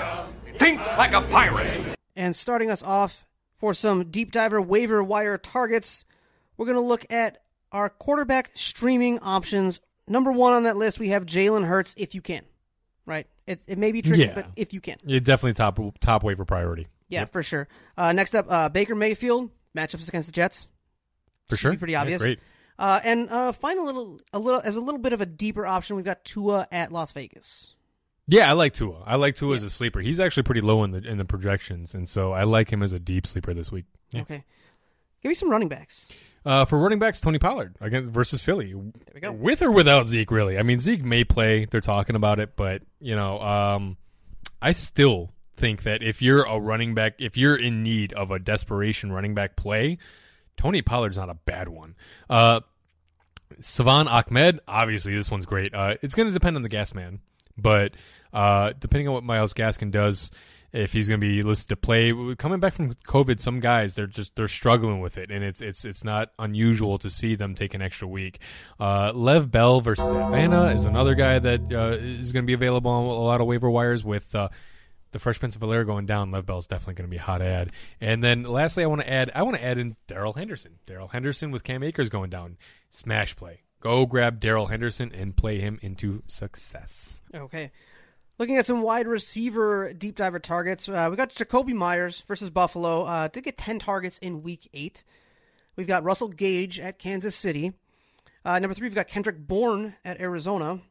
Think 0.60 0.80
like 0.98 1.14
a 1.14 1.22
pirate. 1.22 1.82
And 2.16 2.36
starting 2.36 2.72
us 2.72 2.82
off 2.84 3.26
for 3.58 3.74
some 3.74 4.10
deep 4.12 4.32
diver 4.32 4.62
waiver 4.62 5.04
wire 5.04 5.38
targets, 5.38 6.06
we're 6.58 6.66
going 6.66 6.76
to 6.78 6.82
look 6.82 7.06
at 7.10 7.40
our 7.72 7.90
quarterback 7.90 8.52
streaming 8.54 9.20
options. 9.20 9.80
Number 10.08 10.32
one 10.32 10.54
on 10.54 10.64
that 10.64 10.78
list, 10.78 11.00
we 11.00 11.10
have 11.10 11.26
Jalen 11.26 11.66
Hurts 11.66 11.94
if 11.98 12.16
you 12.16 12.22
can. 12.22 12.44
Right? 13.06 13.28
It, 13.46 13.62
it 13.68 13.78
may 13.78 13.92
be 13.92 14.02
tricky, 14.02 14.24
Yeah. 14.24 14.34
but 14.34 14.48
if 14.56 14.74
you 14.74 14.82
can. 14.82 14.98
Yeah, 15.06 15.20
definitely 15.20 15.54
top 15.54 15.80
top 16.00 16.24
waiver 16.24 16.46
priority. 16.46 16.88
Yeah, 17.10 17.26
for 17.26 17.44
sure. 17.44 17.68
Uh, 17.96 18.12
next 18.14 18.34
up, 18.34 18.48
uh, 18.50 18.70
Baker 18.70 18.96
Mayfield 18.96 19.52
matchups 19.78 20.08
against 20.08 20.28
the 20.28 20.32
Jets. 20.32 20.70
For 21.50 21.56
Should 21.56 21.62
sure. 21.62 21.78
pretty 21.78 21.94
Yeah, 21.94 22.02
obvious. 22.02 22.22
great. 22.22 22.40
Uh, 22.80 23.00
and 23.04 23.30
uh, 23.30 23.52
final 23.52 23.86
little, 23.86 24.20
a 24.34 24.40
little 24.40 24.60
as 24.64 24.76
a 24.76 24.82
little 24.82 25.00
bit 25.00 25.14
of 25.14 25.22
a 25.22 25.26
deeper 25.28 25.66
option, 25.68 25.96
we've 25.96 26.04
got 26.06 26.26
Tua 26.26 26.68
at 26.72 26.92
Las 26.92 27.12
Vegas. 27.12 27.75
Yeah, 28.28 28.50
I 28.50 28.54
like 28.54 28.74
Tua. 28.74 29.04
I 29.06 29.16
like 29.16 29.36
Tua 29.36 29.56
as 29.56 29.64
a 29.64 29.70
sleeper. 29.70 30.00
He's 30.00 30.20
actually 30.20 30.44
pretty 30.44 30.62
low 30.62 30.84
in 30.84 30.92
the 30.92 30.98
in 30.98 31.18
the 31.18 31.26
projections, 31.26 31.94
and 31.94 32.10
so 32.10 32.32
I 32.32 32.44
like 32.44 32.72
him 32.72 32.82
as 32.82 32.92
a 32.92 33.00
deep 33.00 33.28
sleeper 33.28 33.54
this 33.54 33.72
week. 33.72 33.86
Yeah. 34.12 34.22
Okay, 34.22 34.44
give 35.22 35.30
me 35.30 35.36
some 35.36 35.50
running 35.50 35.70
backs. 35.70 36.08
Uh, 36.46 36.64
for 36.64 36.78
running 36.78 37.00
backs, 37.00 37.20
Tony 37.20 37.40
Pollard 37.40 37.76
against 37.82 38.12
versus 38.12 38.42
Philly. 38.42 38.72
There 38.72 38.84
we 39.16 39.20
go. 39.20 39.32
With 39.32 39.64
or 39.64 39.72
without 39.72 40.06
Zeke, 40.06 40.30
really. 40.30 40.60
I 40.60 40.64
mean, 40.64 40.80
Zeke 40.80 41.04
may 41.04 41.24
play. 41.24 41.66
They're 41.66 41.82
talking 41.82 42.16
about 42.16 42.40
it, 42.40 42.56
but 42.56 42.84
you 43.00 43.16
know, 43.16 43.40
um, 43.42 43.98
I 44.62 44.72
still 44.72 45.32
think 45.56 45.84
that 45.84 46.04
if 46.04 46.22
you're 46.22 46.44
a 46.44 46.60
running 46.60 46.94
back, 46.94 47.16
if 47.20 47.38
you're 47.38 47.56
in 47.56 47.82
need 47.82 48.14
of 48.14 48.30
a 48.30 48.40
desperation 48.40 49.12
running 49.12 49.34
back 49.34 49.56
play, 49.56 49.98
Tony 50.58 50.82
Pollard's 50.82 51.18
not 51.18 51.30
a 51.30 51.36
bad 51.36 51.70
one. 51.70 51.96
Uh, 52.30 52.62
Salvon 53.60 54.08
Ahmed, 54.08 54.60
obviously, 54.68 55.16
this 55.16 55.32
one's 55.32 55.46
great. 55.46 55.74
Uh, 55.74 55.96
it's 56.02 56.16
going 56.16 56.28
to 56.28 56.34
depend 56.34 56.56
on 56.56 56.62
the 56.62 56.70
gas 56.70 56.94
man, 56.94 57.20
but 57.58 57.94
uh, 58.36 58.74
depending 58.78 59.08
on 59.08 59.14
what 59.14 59.24
Myles 59.24 59.54
Gaskin 59.54 59.92
does, 59.92 60.30
if 60.74 60.92
he's 60.92 61.08
going 61.08 61.22
to 61.22 61.26
be 61.26 61.42
listed 61.42 61.70
to 61.70 61.78
play, 61.78 62.14
coming 62.38 62.60
back 62.60 62.74
from 62.74 62.94
COVID, 62.94 63.40
some 63.40 63.62
guys 63.62 63.96
they're 63.96 64.08
just 64.08 64.36
they're 64.36 64.50
struggling 64.50 65.00
with 65.00 65.18
it, 65.18 65.32
and 65.32 65.42
it's 65.42 65.62
it's 65.62 65.86
it's 65.86 66.04
not 66.04 66.32
unusual 66.38 66.98
to 66.98 67.10
see 67.10 67.36
them 67.36 67.56
take 67.56 67.74
an 67.74 67.82
extra 67.82 68.08
week. 68.08 68.40
Uh, 68.78 69.14
Lev 69.16 69.50
Bell 69.50 69.80
versus 69.80 70.14
Atlanta 70.14 70.66
is 70.66 70.84
another 70.84 71.16
guy 71.16 71.40
that 71.40 71.62
uh, 71.72 71.98
is 71.98 72.34
going 72.34 72.44
to 72.44 72.48
be 72.48 72.54
available 72.54 72.92
on 72.92 73.06
a 73.06 73.14
lot 73.14 73.40
of 73.42 73.48
waiver 73.48 73.70
wires 73.70 74.04
with. 74.04 74.36
Uh, 74.36 74.50
the 75.12 75.20
Fresh 75.20 75.40
Prince 75.40 75.56
of 75.56 75.64
Air 75.64 75.86
going 75.86 76.06
down, 76.06 76.32
Lev 76.32 76.46
Bell's 76.46 76.68
definitely 76.68 76.96
going 76.96 77.10
to 77.10 77.12
be 77.12 77.16
a 77.16 77.22
hot 77.22 77.42
ad. 77.42 77.72
And 78.02 78.22
then 78.22 78.44
lastly, 78.44 78.84
I 78.84 78.88
want 78.88 79.00
to 79.00 79.10
add, 79.10 79.32
I 79.34 79.44
want 79.44 79.56
to 79.56 79.64
add 79.64 79.78
in 79.78 79.96
Darrell 80.08 80.34
Henderson. 80.34 80.74
Darrell 80.86 81.08
Henderson 81.08 81.52
with 81.52 81.64
Cam 81.64 81.84
Akers 81.84 82.10
going 82.10 82.30
down, 82.30 82.58
smash 82.92 83.34
play. 83.34 83.62
Go 83.80 84.06
grab 84.06 84.42
Darrell 84.42 84.66
Henderson 84.66 85.14
and 85.14 85.34
play 85.34 85.62
him 85.62 85.80
into 85.82 86.22
success. 86.28 87.22
Okay. 87.34 87.72
Looking 88.38 88.58
at 88.58 88.66
some 88.66 88.82
wide 88.82 89.08
receiver 89.08 89.94
deep 89.94 90.16
diver 90.18 90.40
targets, 90.40 90.90
uh, 90.90 91.08
we 91.10 91.16
got 91.16 91.34
Jakobi 91.34 91.74
Meyers 91.74 92.22
versus 92.28 92.50
Buffalo. 92.50 93.04
Uh, 93.04 93.28
did 93.30 93.46
get 93.46 93.58
10 93.58 93.80
targets 93.80 94.18
in 94.18 94.44
week 94.44 94.70
eight. 94.74 95.04
We've 95.78 95.88
got 95.88 96.04
Russell 96.04 96.28
Gage 96.28 96.80
at 96.80 97.00
Kansas 97.00 97.36
City. 97.36 97.74
Uh, 98.44 98.60
number 98.60 98.74
three, 98.74 98.88
we've 98.88 98.96
got 98.96 99.08
Kendrick 99.08 99.38
Bourne 99.40 99.96
at 100.04 100.20
Arizona. 100.20 100.82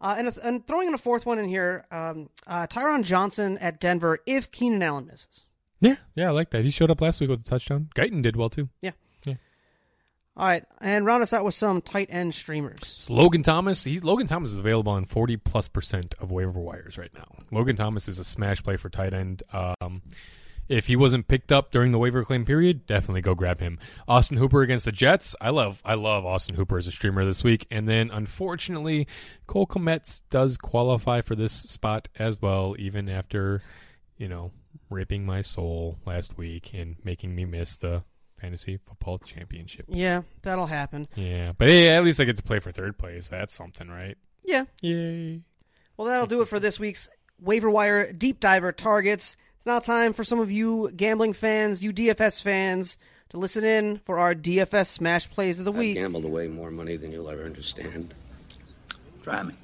Uh, 0.00 0.14
and, 0.18 0.36
and 0.42 0.66
throwing 0.66 0.88
in 0.88 0.94
a 0.94 0.98
fourth 0.98 1.26
one 1.26 1.38
in 1.38 1.48
here, 1.48 1.84
um, 1.90 2.28
uh, 2.46 2.66
Tyron 2.66 3.04
Johnson 3.04 3.58
at 3.58 3.80
Denver 3.80 4.18
if 4.26 4.50
Keenan 4.50 4.82
Allen 4.82 5.06
misses. 5.06 5.46
Yeah, 5.80 5.96
yeah, 6.14 6.28
I 6.28 6.30
like 6.30 6.50
that. 6.50 6.64
He 6.64 6.70
showed 6.70 6.90
up 6.90 7.00
last 7.00 7.20
week 7.20 7.30
with 7.30 7.40
a 7.40 7.44
touchdown. 7.44 7.88
Guyton 7.96 8.22
did 8.22 8.36
well 8.36 8.50
too. 8.50 8.68
Yeah. 8.80 8.92
All 10.34 10.46
right, 10.46 10.64
and 10.80 11.04
round 11.04 11.22
us 11.22 11.34
out 11.34 11.44
with 11.44 11.54
some 11.54 11.82
tight 11.82 12.08
end 12.10 12.34
streamers. 12.34 12.94
So 12.96 13.12
Logan 13.12 13.42
Thomas, 13.42 13.84
he 13.84 14.00
Logan 14.00 14.26
Thomas 14.26 14.52
is 14.52 14.58
available 14.58 14.92
on 14.92 15.04
forty 15.04 15.36
plus 15.36 15.68
percent 15.68 16.14
of 16.20 16.30
waiver 16.30 16.58
wires 16.58 16.96
right 16.96 17.12
now. 17.14 17.44
Logan 17.50 17.76
Thomas 17.76 18.08
is 18.08 18.18
a 18.18 18.24
smash 18.24 18.62
play 18.62 18.78
for 18.78 18.88
tight 18.88 19.12
end. 19.12 19.42
Um, 19.52 20.00
if 20.70 20.86
he 20.86 20.96
wasn't 20.96 21.28
picked 21.28 21.52
up 21.52 21.70
during 21.70 21.92
the 21.92 21.98
waiver 21.98 22.24
claim 22.24 22.46
period, 22.46 22.86
definitely 22.86 23.20
go 23.20 23.34
grab 23.34 23.60
him. 23.60 23.78
Austin 24.08 24.38
Hooper 24.38 24.62
against 24.62 24.86
the 24.86 24.92
Jets. 24.92 25.36
I 25.38 25.50
love 25.50 25.82
I 25.84 25.94
love 25.94 26.24
Austin 26.24 26.56
Hooper 26.56 26.78
as 26.78 26.86
a 26.86 26.92
streamer 26.92 27.26
this 27.26 27.44
week. 27.44 27.66
And 27.70 27.86
then 27.86 28.10
unfortunately, 28.10 29.08
Cole 29.46 29.66
Kmet's 29.66 30.20
does 30.30 30.56
qualify 30.56 31.20
for 31.20 31.34
this 31.34 31.52
spot 31.52 32.08
as 32.18 32.40
well, 32.40 32.74
even 32.78 33.10
after, 33.10 33.60
you 34.16 34.28
know, 34.28 34.50
ripping 34.88 35.26
my 35.26 35.42
soul 35.42 35.98
last 36.06 36.38
week 36.38 36.72
and 36.72 36.96
making 37.04 37.34
me 37.34 37.44
miss 37.44 37.76
the 37.76 38.04
fantasy 38.42 38.76
football 38.76 39.18
championship. 39.18 39.86
Yeah, 39.88 40.22
that'll 40.42 40.66
happen. 40.66 41.06
Yeah. 41.14 41.52
But 41.56 41.68
hey, 41.68 41.90
at 41.90 42.02
least 42.02 42.20
I 42.20 42.24
get 42.24 42.36
to 42.38 42.42
play 42.42 42.58
for 42.58 42.72
third 42.72 42.98
place. 42.98 43.28
That's 43.28 43.54
something, 43.54 43.88
right? 43.88 44.18
Yeah. 44.44 44.64
Yay. 44.80 45.42
Well, 45.96 46.08
that'll 46.08 46.26
do 46.26 46.42
it 46.42 46.48
for 46.48 46.58
this 46.58 46.80
week's 46.80 47.08
waiver 47.40 47.70
wire 47.70 48.12
deep 48.12 48.40
diver 48.40 48.72
targets. 48.72 49.36
It's 49.58 49.66
now 49.66 49.78
time 49.78 50.12
for 50.12 50.24
some 50.24 50.40
of 50.40 50.50
you 50.50 50.90
gambling 50.96 51.34
fans, 51.34 51.84
you 51.84 51.92
DFS 51.92 52.42
fans, 52.42 52.98
to 53.30 53.36
listen 53.36 53.64
in 53.64 53.98
for 53.98 54.18
our 54.18 54.34
DFS 54.34 54.88
smash 54.88 55.30
plays 55.30 55.60
of 55.60 55.64
the 55.64 55.70
week. 55.70 55.78
I've 55.78 55.94
week. 55.94 55.96
gambled 55.96 56.24
away 56.24 56.48
more 56.48 56.72
money 56.72 56.96
than 56.96 57.12
you'll 57.12 57.30
ever 57.30 57.44
understand. 57.44 58.12
Try 59.22 59.44
me. 59.44 59.54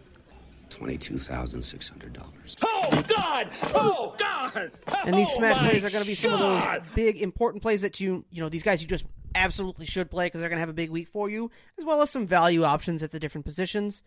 Twenty-two 0.70 1.18
thousand 1.18 1.62
six 1.62 1.88
hundred 1.88 2.12
dollars. 2.12 2.56
Oh, 2.62 3.04
God! 3.08 3.48
Oh, 3.74 4.14
God! 4.18 4.70
And 5.04 5.14
these 5.16 5.28
oh, 5.32 5.38
smash 5.38 5.56
Oh, 5.56 5.68
plays 5.68 5.84
are 5.84 5.90
going 5.90 6.02
to 6.02 6.08
be 6.08 6.14
some 6.14 6.34
of 6.34 6.40
those 6.40 6.94
big 6.94 7.20
important 7.20 7.62
plays 7.62 7.82
that 7.82 8.00
you, 8.00 8.24
you 8.30 8.42
know, 8.42 8.48
these 8.48 8.62
guys 8.62 8.82
you 8.82 8.88
just 8.88 9.04
absolutely 9.34 9.86
should 9.86 10.10
play 10.10 10.26
because 10.26 10.40
they're 10.40 10.48
going 10.48 10.58
to 10.58 10.60
have 10.60 10.68
a 10.68 10.74
big 10.74 10.90
week 10.90 11.08
for 11.08 11.28
you, 11.30 11.50
as 11.78 11.84
well 11.84 12.02
as 12.02 12.10
some 12.10 12.26
value 12.26 12.64
options 12.64 13.02
at 13.02 13.10
the 13.10 13.20
different 13.20 13.44
positions. 13.44 14.02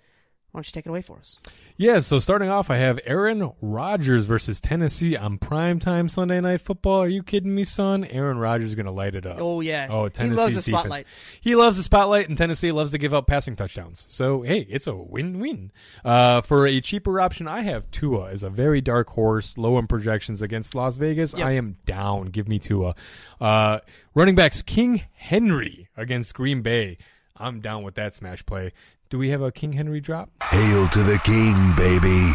Why 0.52 0.58
don't 0.60 0.68
you 0.68 0.74
take 0.74 0.86
it 0.86 0.90
away 0.90 1.02
for 1.02 1.18
us? 1.18 1.38
Yeah, 1.78 2.00
so 2.00 2.20
starting 2.20 2.50
off, 2.50 2.70
I 2.70 2.76
have 2.76 3.00
Aaron 3.06 3.54
Rodgers 3.62 4.26
versus 4.26 4.60
Tennessee 4.60 5.16
on 5.16 5.40
primetime 5.40 6.12
Sunday 6.12 6.42
Night 6.42 6.60
Football. 6.60 7.04
Are 7.04 7.08
you 7.08 7.24
kidding 7.24 7.56
me, 7.56 7.64
son? 7.64 8.04
Aaron 8.04 8.38
Rodgers 8.38 8.70
is 8.70 8.76
going 8.76 8.86
to 8.86 8.92
light 8.92 9.16
it 9.16 9.26
up. 9.26 9.38
Oh, 9.40 9.62
yeah. 9.62 9.88
Oh, 9.90 10.10
He 10.16 10.26
loves 10.30 10.56
the 10.56 10.62
defense. 10.62 10.66
spotlight. 10.66 11.08
He 11.40 11.56
loves 11.56 11.78
the 11.78 11.84
spotlight, 11.84 12.28
and 12.28 12.38
Tennessee 12.38 12.74
loves 12.74 12.92
to 12.92 12.98
give 12.98 13.14
up 13.14 13.28
passing 13.28 13.56
touchdowns. 13.56 14.06
So, 14.10 14.42
hey, 14.42 14.68
it's 14.70 14.88
a 14.88 14.94
win-win. 14.96 15.72
Uh, 16.04 16.42
for 16.42 16.68
a 16.68 16.82
cheaper 16.82 17.22
option, 17.22 17.48
I 17.48 17.62
have 17.62 17.90
Tua 17.90 18.30
as 18.30 18.44
a 18.44 18.50
very 18.50 18.82
dark 18.82 19.10
horse, 19.12 19.58
low 19.58 19.80
in 19.80 19.88
projections 19.88 20.42
against 20.42 20.76
Las 20.76 20.98
Vegas. 20.98 21.34
Yep. 21.36 21.48
I 21.48 21.52
am 21.54 21.78
down. 21.86 22.26
Give 22.26 22.50
me 22.50 22.60
Tua. 22.60 22.94
Uh, 23.40 23.80
running 24.14 24.36
backs, 24.36 24.62
King 24.62 25.04
Henry 25.14 25.88
against 25.96 26.36
Green 26.36 26.62
Bay. 26.62 26.98
I'm 27.38 27.62
down 27.62 27.84
with 27.84 27.96
that 27.96 28.14
smash 28.14 28.46
play. 28.46 28.74
Do 29.12 29.18
we 29.18 29.28
have 29.28 29.42
a 29.42 29.52
King 29.52 29.74
Henry 29.74 30.00
drop? 30.00 30.30
Hail 30.42 30.88
to 30.88 31.04
the 31.04 31.18
king, 31.26 31.74
baby. 31.76 32.32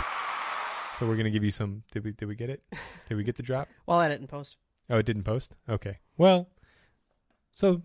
So 0.98 1.06
we're 1.06 1.16
gonna 1.16 1.30
give 1.30 1.42
you 1.42 1.50
some. 1.50 1.84
Did 1.90 2.04
we? 2.04 2.12
Did 2.12 2.26
we 2.28 2.34
get 2.34 2.50
it? 2.50 2.62
Did 3.08 3.14
we 3.16 3.24
get 3.24 3.36
the 3.36 3.42
drop? 3.42 3.68
Well, 3.86 4.02
edit 4.02 4.20
and 4.20 4.28
post. 4.28 4.58
Oh, 4.90 4.98
it 4.98 5.06
didn't 5.06 5.22
post. 5.22 5.56
Okay. 5.70 6.00
Well, 6.18 6.50
so 7.50 7.80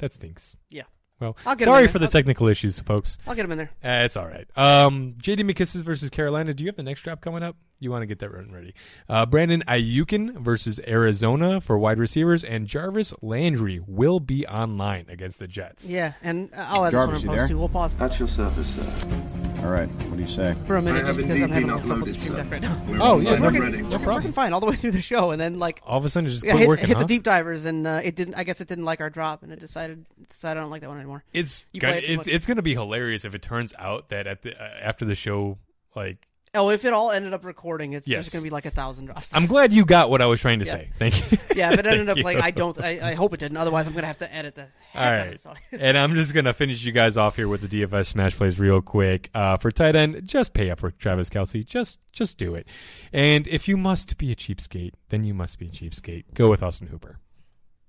that 0.00 0.12
stinks. 0.12 0.56
Yeah. 0.68 0.82
Well, 1.22 1.36
I'll 1.46 1.54
get 1.54 1.68
'em 1.68 1.72
sorry 1.72 1.86
for 1.88 1.98
the 2.00 2.06
I'll- 2.06 2.10
technical 2.10 2.48
issues, 2.48 2.80
folks. 2.80 3.16
I'll 3.26 3.34
get 3.34 3.44
'em 3.44 3.52
in 3.52 3.58
there. 3.58 3.70
Uh, 3.84 4.04
it's 4.04 4.16
all 4.16 4.26
right. 4.26 4.46
Um, 4.56 5.14
J.D. 5.22 5.44
McKissic 5.44 5.82
versus 5.84 6.10
Carolina. 6.10 6.52
Do 6.52 6.64
you 6.64 6.68
have 6.68 6.76
the 6.76 6.82
next 6.82 7.02
drop 7.02 7.20
coming 7.20 7.42
up? 7.42 7.56
You 7.78 7.90
want 7.90 8.02
to 8.02 8.06
get 8.06 8.18
that 8.20 8.30
run 8.32 8.50
ready. 8.52 8.74
Uh, 9.08 9.26
Brandon 9.26 9.62
Aiyuk 9.66 10.38
versus 10.38 10.78
Arizona 10.86 11.60
for 11.60 11.78
wide 11.78 11.98
receivers, 11.98 12.44
and 12.44 12.66
Jarvis 12.66 13.12
Landry 13.22 13.80
will 13.86 14.20
be 14.20 14.46
online 14.46 15.06
against 15.08 15.38
the 15.40 15.48
Jets. 15.48 15.88
Yeah, 15.88 16.12
and 16.22 16.48
I'll 16.56 16.84
add 16.86 16.92
Jarvis, 16.92 17.14
this 17.18 17.22
you 17.24 17.28
one 17.28 17.36
in 17.38 17.40
post 17.40 17.48
there? 17.48 17.54
too. 17.54 17.58
We'll 17.58 17.68
pause 17.68 17.96
At 18.00 18.18
your 18.18 18.28
service, 18.28 18.74
sir. 18.76 19.48
All 19.62 19.70
right. 19.70 19.88
What 19.88 20.16
do 20.16 20.22
you 20.22 20.28
say? 20.28 20.54
for 20.66 20.76
a 20.76 20.82
minute 20.82 21.04
I 21.04 21.06
just 21.06 21.18
because 21.18 21.40
I'm 21.40 21.52
indeed 21.52 21.68
having 21.68 21.68
been 21.68 21.70
a 21.70 21.78
couple 21.78 21.96
uploaded, 22.06 22.18
stream 22.18 22.36
sir. 22.36 22.42
deck 22.42 22.50
right 22.50 22.62
now. 22.62 22.82
Oh, 23.00 23.20
yeah, 23.20 23.30
It's 23.30 23.40
no 23.40 23.46
working, 23.46 23.62
it's 23.62 23.82
No 23.82 23.88
problem. 23.90 24.14
working 24.14 24.32
fine 24.32 24.52
all 24.52 24.58
the 24.60 24.66
way 24.66 24.74
through 24.74 24.90
the 24.90 25.00
show, 25.00 25.30
and 25.30 25.40
then 25.40 25.58
like 25.60 25.80
All 25.86 25.98
of 25.98 26.04
a 26.04 26.08
sudden, 26.08 26.26
it 26.28 26.30
just 26.32 26.42
quit 26.44 26.56
hit, 26.56 26.68
working. 26.68 26.88
hit 26.88 26.96
huh? 26.96 27.02
the 27.04 27.06
deep 27.08 27.22
divers, 27.22 27.64
and 27.64 27.86
uh, 27.86 28.00
it 28.02 28.16
didn't. 28.16 28.34
I 28.34 28.42
guess 28.42 28.60
it 28.60 28.66
didn't 28.66 28.84
like 28.84 29.00
our 29.00 29.08
drop, 29.10 29.44
and 29.44 29.52
it 29.52 29.60
decided 29.60 30.04
decided 30.28 30.58
I 30.58 30.62
don't 30.62 30.70
like 30.70 30.80
that 30.80 30.88
one 30.88 30.98
anymore. 30.98 31.22
It's 31.32 31.64
gonna, 31.78 31.94
it 31.94 32.04
it's 32.04 32.16
much. 32.16 32.26
it's 32.26 32.46
going 32.46 32.56
to 32.56 32.62
be 32.62 32.74
hilarious 32.74 33.24
if 33.24 33.34
it 33.36 33.42
turns 33.42 33.72
out 33.78 34.08
that 34.08 34.26
at 34.26 34.42
the 34.42 34.60
uh, 34.60 34.68
after 34.82 35.04
the 35.04 35.14
show, 35.14 35.58
like 35.94 36.26
Oh, 36.54 36.68
if 36.68 36.84
it 36.84 36.92
all 36.92 37.10
ended 37.10 37.32
up 37.32 37.46
recording, 37.46 37.94
it's 37.94 38.06
Yes. 38.06 38.24
just 38.24 38.34
going 38.34 38.42
to 38.42 38.44
be 38.46 38.50
like 38.50 38.66
a 38.66 38.70
thousand 38.70 39.06
drops. 39.06 39.34
I'm 39.34 39.46
glad 39.46 39.72
you 39.72 39.86
got 39.86 40.10
what 40.10 40.20
I 40.20 40.26
was 40.26 40.38
trying 40.38 40.58
to 40.58 40.66
Yeah. 40.66 40.72
say. 40.72 40.90
Thank 40.98 41.32
you. 41.32 41.38
yeah, 41.56 41.72
if 41.72 41.78
it 41.78 41.86
ended 41.86 42.10
up 42.10 42.18
like. 42.18 42.42
I 42.42 42.50
don't, 42.50 42.78
I, 42.78 43.12
I 43.12 43.14
hope 43.14 43.32
it 43.32 43.40
didn't. 43.40 43.56
Otherwise, 43.56 43.86
I'm 43.86 43.94
going 43.94 44.02
to 44.02 44.06
have 44.08 44.18
to 44.18 44.30
edit 44.34 44.56
the 44.56 44.66
heck 44.90 45.12
All 45.14 45.18
out 45.18 45.26
of 45.28 45.32
this 45.32 45.46
and 45.80 45.96
I'm 45.96 46.14
just 46.14 46.34
going 46.34 46.44
to 46.44 46.52
finish 46.52 46.84
you 46.84 46.92
guys 46.92 47.16
off 47.16 47.36
here 47.36 47.48
with 47.48 47.66
the 47.66 47.82
DFS 47.82 48.08
smash 48.08 48.36
plays 48.36 48.58
real 48.58 48.82
quick. 48.82 49.30
Uh, 49.34 49.56
for 49.56 49.70
tight 49.70 49.96
end, 49.96 50.26
just 50.26 50.52
pay 50.52 50.68
up 50.68 50.80
for 50.80 50.90
Travis 50.90 51.30
Kelce. 51.30 51.64
Just 51.64 52.00
just 52.12 52.36
do 52.36 52.54
it. 52.54 52.66
And 53.14 53.46
if 53.48 53.66
you 53.66 53.78
must 53.78 54.18
be 54.18 54.30
a 54.30 54.36
cheapskate, 54.36 54.92
then 55.08 55.24
you 55.24 55.32
must 55.32 55.58
be 55.58 55.68
a 55.68 55.70
cheapskate. 55.70 56.24
Go 56.34 56.50
with 56.50 56.62
Austin 56.62 56.88
Hooper. 56.88 57.18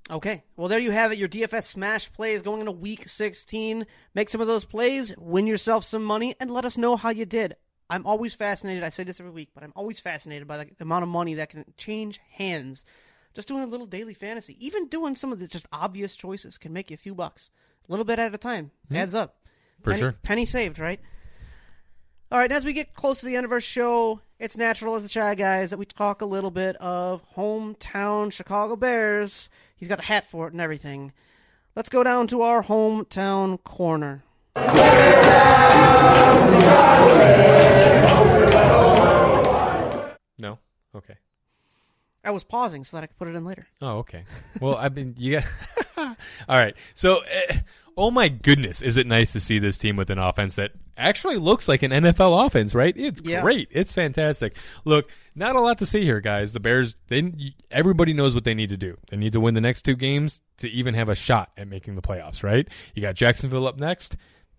Okay. 0.10 0.46
Well, 0.56 0.70
there 0.70 0.80
you 0.80 0.92
have 0.92 1.12
it. 1.12 1.18
Your 1.18 1.28
DFS 1.28 1.64
smash 1.64 2.14
plays 2.14 2.42
going 2.42 2.62
into 2.62 2.72
week 2.72 3.10
16. 3.10 3.86
Make 4.16 4.30
some 4.30 4.40
of 4.40 4.48
those 4.48 4.64
plays, 4.64 5.14
win 5.18 5.48
yourself 5.48 5.84
some 5.84 6.04
money, 6.06 6.34
and 6.40 6.50
let 6.50 6.64
us 6.64 6.78
know 6.78 6.96
how 6.96 7.10
you 7.10 7.26
did. 7.26 7.56
I'm 7.90 8.06
always 8.06 8.34
fascinated. 8.34 8.84
I 8.84 8.90
say 8.90 9.04
this 9.04 9.20
every 9.20 9.32
week, 9.32 9.50
but 9.54 9.64
I'm 9.64 9.74
always 9.76 10.00
fascinated 10.00 10.48
by 10.48 10.58
the, 10.58 10.66
the 10.66 10.84
amount 10.84 11.04
of 11.04 11.10
money 11.10 11.34
that 11.36 11.50
can 11.50 11.66
change 11.78 12.20
hands. 12.32 12.86
Just 13.34 13.48
doing 13.48 13.64
a 13.64 13.68
little 13.68 13.88
daily 13.88 14.14
fantasy, 14.14 14.56
even 14.64 14.88
doing 14.88 15.16
some 15.16 15.32
of 15.32 15.40
the 15.40 15.48
just 15.48 15.68
obvious 15.72 16.16
choices 16.16 16.58
can 16.58 16.72
make 16.72 16.92
you 16.92 16.96
a 16.96 16.98
few 16.98 17.16
bucks. 17.16 17.50
A 17.88 17.92
little 17.92 18.06
bit 18.06 18.20
at 18.20 18.34
a 18.34 18.38
time. 18.38 18.72
Hmm. 18.90 18.96
Adds 18.96 19.16
up. 19.16 19.36
For 19.82 19.92
penny, 19.92 20.02
sure. 20.02 20.16
Penny 20.24 20.46
saved, 20.46 20.80
right? 20.80 21.00
All 22.32 22.40
right, 22.40 22.52
as 22.52 22.66
we 22.66 22.74
get 22.74 22.96
close 22.96 23.20
to 23.20 23.28
the 23.28 23.36
end 23.36 23.46
of 23.46 23.52
our 23.52 23.60
show, 23.60 24.20
it's 24.40 24.58
natural 24.58 24.96
as 24.96 25.04
the 25.04 25.10
Shy 25.10 25.36
Guys 25.36 25.70
that 25.70 25.78
we 25.78 25.86
talk 25.86 26.22
a 26.22 26.26
little 26.26 26.50
bit 26.50 26.76
of 26.78 27.22
hometown 27.36 28.32
Chicago 28.32 28.76
Bears. 28.76 29.50
He's 29.76 29.88
got 29.88 30.00
the 30.00 30.06
hat 30.06 30.26
for 30.26 30.48
it 30.48 30.54
and 30.54 30.62
everything. 30.62 31.14
Let's 31.76 31.90
go 31.90 32.04
down 32.04 32.28
to 32.28 32.42
our 32.42 32.64
hometown 32.64 33.64
corner. 33.64 34.24
No? 40.38 40.60
Okay. 40.96 41.16
I 42.24 42.32
was 42.32 42.44
pausing 42.44 42.84
so 42.84 42.98
that 42.98 43.04
I 43.04 43.08
could 43.08 43.18
put 43.18 43.28
it 43.28 43.36
in 43.36 43.44
later. 43.46 43.68
Oh, 43.82 43.98
okay. 44.00 44.24
Well, 44.62 44.76
I've 44.76 44.96
been 44.96 45.16
you 45.18 45.40
got 45.40 45.46
All 46.48 46.58
right. 46.58 46.76
So, 46.96 47.22
uh, 47.50 47.56
oh 47.98 48.12
my 48.12 48.30
goodness, 48.30 48.82
is 48.82 48.96
it 48.98 49.08
nice 49.08 49.34
to 49.34 49.40
see 49.40 49.60
this 49.60 49.78
team 49.78 49.96
with 49.98 50.10
an 50.10 50.18
offense 50.20 50.56
that 50.56 50.72
actually 50.98 51.38
looks 51.38 51.68
like 51.68 51.84
an 51.84 51.92
NFL 51.92 52.46
offense, 52.46 52.74
right? 52.74 52.94
It's 52.96 53.22
Yeah. 53.24 53.42
great. 53.42 53.68
It's 53.72 53.94
fantastic. 53.94 54.56
Look, 54.86 55.10
not 55.36 55.56
a 55.56 55.60
lot 55.62 55.80
to 55.80 55.86
see 55.86 56.04
here, 56.04 56.22
guys. 56.22 56.54
The 56.54 56.60
Bears, 56.60 56.96
they 57.08 57.34
everybody 57.72 58.14
knows 58.14 58.34
what 58.36 58.46
they 58.46 58.54
need 58.54 58.70
to 58.70 58.78
do. 58.78 58.98
They 59.10 59.18
need 59.18 59.34
to 59.34 59.40
win 59.40 59.54
the 59.54 59.62
next 59.62 59.82
two 59.82 59.96
games 59.96 60.42
to 60.58 60.70
even 60.70 60.94
have 60.94 61.10
a 61.10 61.16
shot 61.16 61.52
at 61.58 61.68
making 61.68 61.96
the 61.96 62.02
playoffs, 62.02 62.42
right? 62.44 62.68
You 62.96 63.02
got 63.02 63.16
Jacksonville 63.16 63.68
up 63.68 63.78
next. 63.80 64.16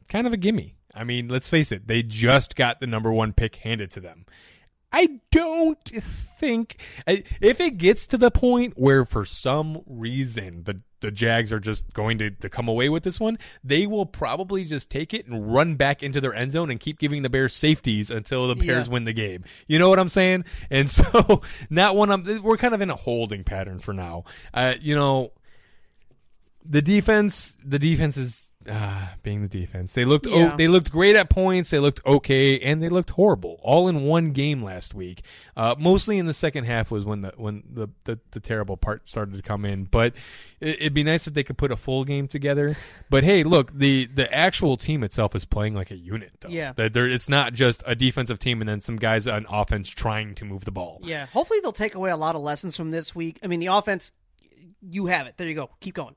Kind 0.09 0.27
of 0.27 0.33
a 0.33 0.37
gimme. 0.37 0.75
I 0.95 1.05
mean, 1.05 1.29
let's 1.29 1.49
face 1.49 1.73
it. 1.73 1.87
They 1.89 2.03
just 2.03 2.55
got 2.57 2.81
the 2.81 2.87
number 2.87 3.13
1 3.13 3.33
pick 3.33 3.57
handed 3.57 3.91
to 3.93 4.01
them. 4.01 4.27
I 4.93 5.19
don't 5.33 5.85
think 6.39 6.77
if 7.07 7.61
it 7.61 7.79
gets 7.79 8.07
to 8.09 8.17
the 8.17 8.31
point 8.31 8.75
where 8.77 9.05
for 9.05 9.25
some 9.25 9.83
reason 9.87 10.63
the 10.65 10.81
the 11.01 11.11
Jags 11.11 11.53
are 11.53 11.61
just 11.61 11.93
going 11.93 12.17
to, 12.19 12.31
to 12.31 12.49
come 12.49 12.67
away 12.67 12.89
with 12.89 13.03
this 13.03 13.21
one, 13.21 13.39
they 13.63 13.87
will 13.87 14.07
probably 14.07 14.65
just 14.65 14.89
take 14.89 15.13
it 15.13 15.27
and 15.27 15.53
run 15.53 15.75
back 15.75 16.03
into 16.03 16.19
their 16.19 16.33
end 16.33 16.53
zone 16.53 16.71
and 16.71 16.81
keep 16.81 16.99
giving 16.99 17.21
the 17.21 17.29
Bears 17.29 17.53
safeties 17.53 18.11
until 18.11 18.49
the 18.49 18.55
Bears 18.55 18.87
Yeah. 18.87 18.93
win 18.93 19.05
the 19.05 19.13
game. 19.13 19.45
You 19.67 19.79
know 19.79 19.91
what 19.91 19.99
I'm 19.99 20.09
saying? 20.09 20.45
And 20.71 20.89
so 20.91 21.43
that 21.73 21.95
one 21.97 22.11
I'm 22.11 22.43
we're 22.43 22.57
kind 22.57 22.73
of 22.73 22.81
in 22.81 22.89
a 22.89 22.95
holding 22.97 23.43
pattern 23.45 23.81
for 23.81 23.93
now. 23.93 24.25
Uh, 24.55 24.75
you 24.81 24.95
know, 24.95 25.33
the 26.65 26.81
defense 26.83 27.57
the 27.65 27.79
defense 27.79 28.17
is 28.17 28.49
uh, 28.69 29.09
being 29.23 29.43
the 29.43 29.49
defense. 29.49 29.93
They 29.95 30.05
looked 30.05 30.27
Yeah. 30.27 30.53
oh, 30.53 30.57
they 30.57 30.69
looked 30.69 30.91
great 30.91 31.17
at 31.17 31.29
points. 31.31 31.71
They 31.71 31.79
looked 31.79 32.01
okay, 32.07 32.59
and 32.61 32.83
they 32.83 32.89
looked 32.89 33.11
horrible 33.11 33.61
all 33.63 33.89
in 33.89 34.03
one 34.05 34.31
game 34.33 34.63
last 34.63 34.95
week. 34.95 35.23
Uh, 35.57 35.75
mostly 35.79 36.19
in 36.19 36.27
the 36.27 36.35
second 36.35 36.65
half 36.65 36.91
was 36.91 37.05
when 37.05 37.23
the 37.23 37.33
when 37.37 37.63
the, 37.71 37.89
the, 38.05 38.19
the 38.33 38.41
terrible 38.41 38.77
part 38.77 39.09
started 39.09 39.35
to 39.37 39.43
come 39.43 39.65
in. 39.65 39.85
But 39.85 40.15
it, 40.61 40.81
it'd 40.81 40.95
be 40.95 41.05
nice 41.05 41.27
if 41.27 41.35
they 41.35 41.43
could 41.45 41.59
put 41.59 41.71
a 41.71 41.77
full 41.77 42.05
game 42.05 42.29
together. 42.29 42.77
But 43.11 43.25
hey, 43.25 43.43
look 43.45 43.77
the 43.77 44.07
the 44.07 44.33
actual 44.35 44.77
team 44.77 45.05
itself 45.05 45.35
is 45.35 45.45
playing 45.45 45.75
like 45.75 45.91
a 45.91 45.97
unit. 45.97 46.33
Though. 46.41 46.49
Yeah. 46.49 46.73
that 46.77 46.93
there 46.93 47.07
it's 47.07 47.29
not 47.29 47.53
just 47.53 47.83
a 47.87 47.95
defensive 47.95 48.39
team 48.39 48.61
and 48.61 48.69
then 48.69 48.81
some 48.81 48.97
guys 48.97 49.27
on 49.27 49.47
offense 49.49 49.89
trying 49.89 50.35
to 50.37 50.45
move 50.45 50.65
the 50.65 50.73
ball. 50.73 51.01
Yeah, 51.03 51.27
hopefully 51.27 51.61
they'll 51.61 51.73
take 51.73 51.95
away 51.95 52.11
a 52.11 52.17
lot 52.17 52.35
of 52.35 52.43
lessons 52.43 52.77
from 52.77 52.91
this 52.91 53.15
week. 53.15 53.39
I 53.43 53.47
mean, 53.47 53.61
the 53.61 53.67
offense, 53.67 54.11
you 54.81 55.07
have 55.07 55.27
it. 55.27 55.37
There 55.37 55.47
you 55.49 55.55
go. 55.55 55.71
Keep 55.81 55.95
going. 55.95 56.15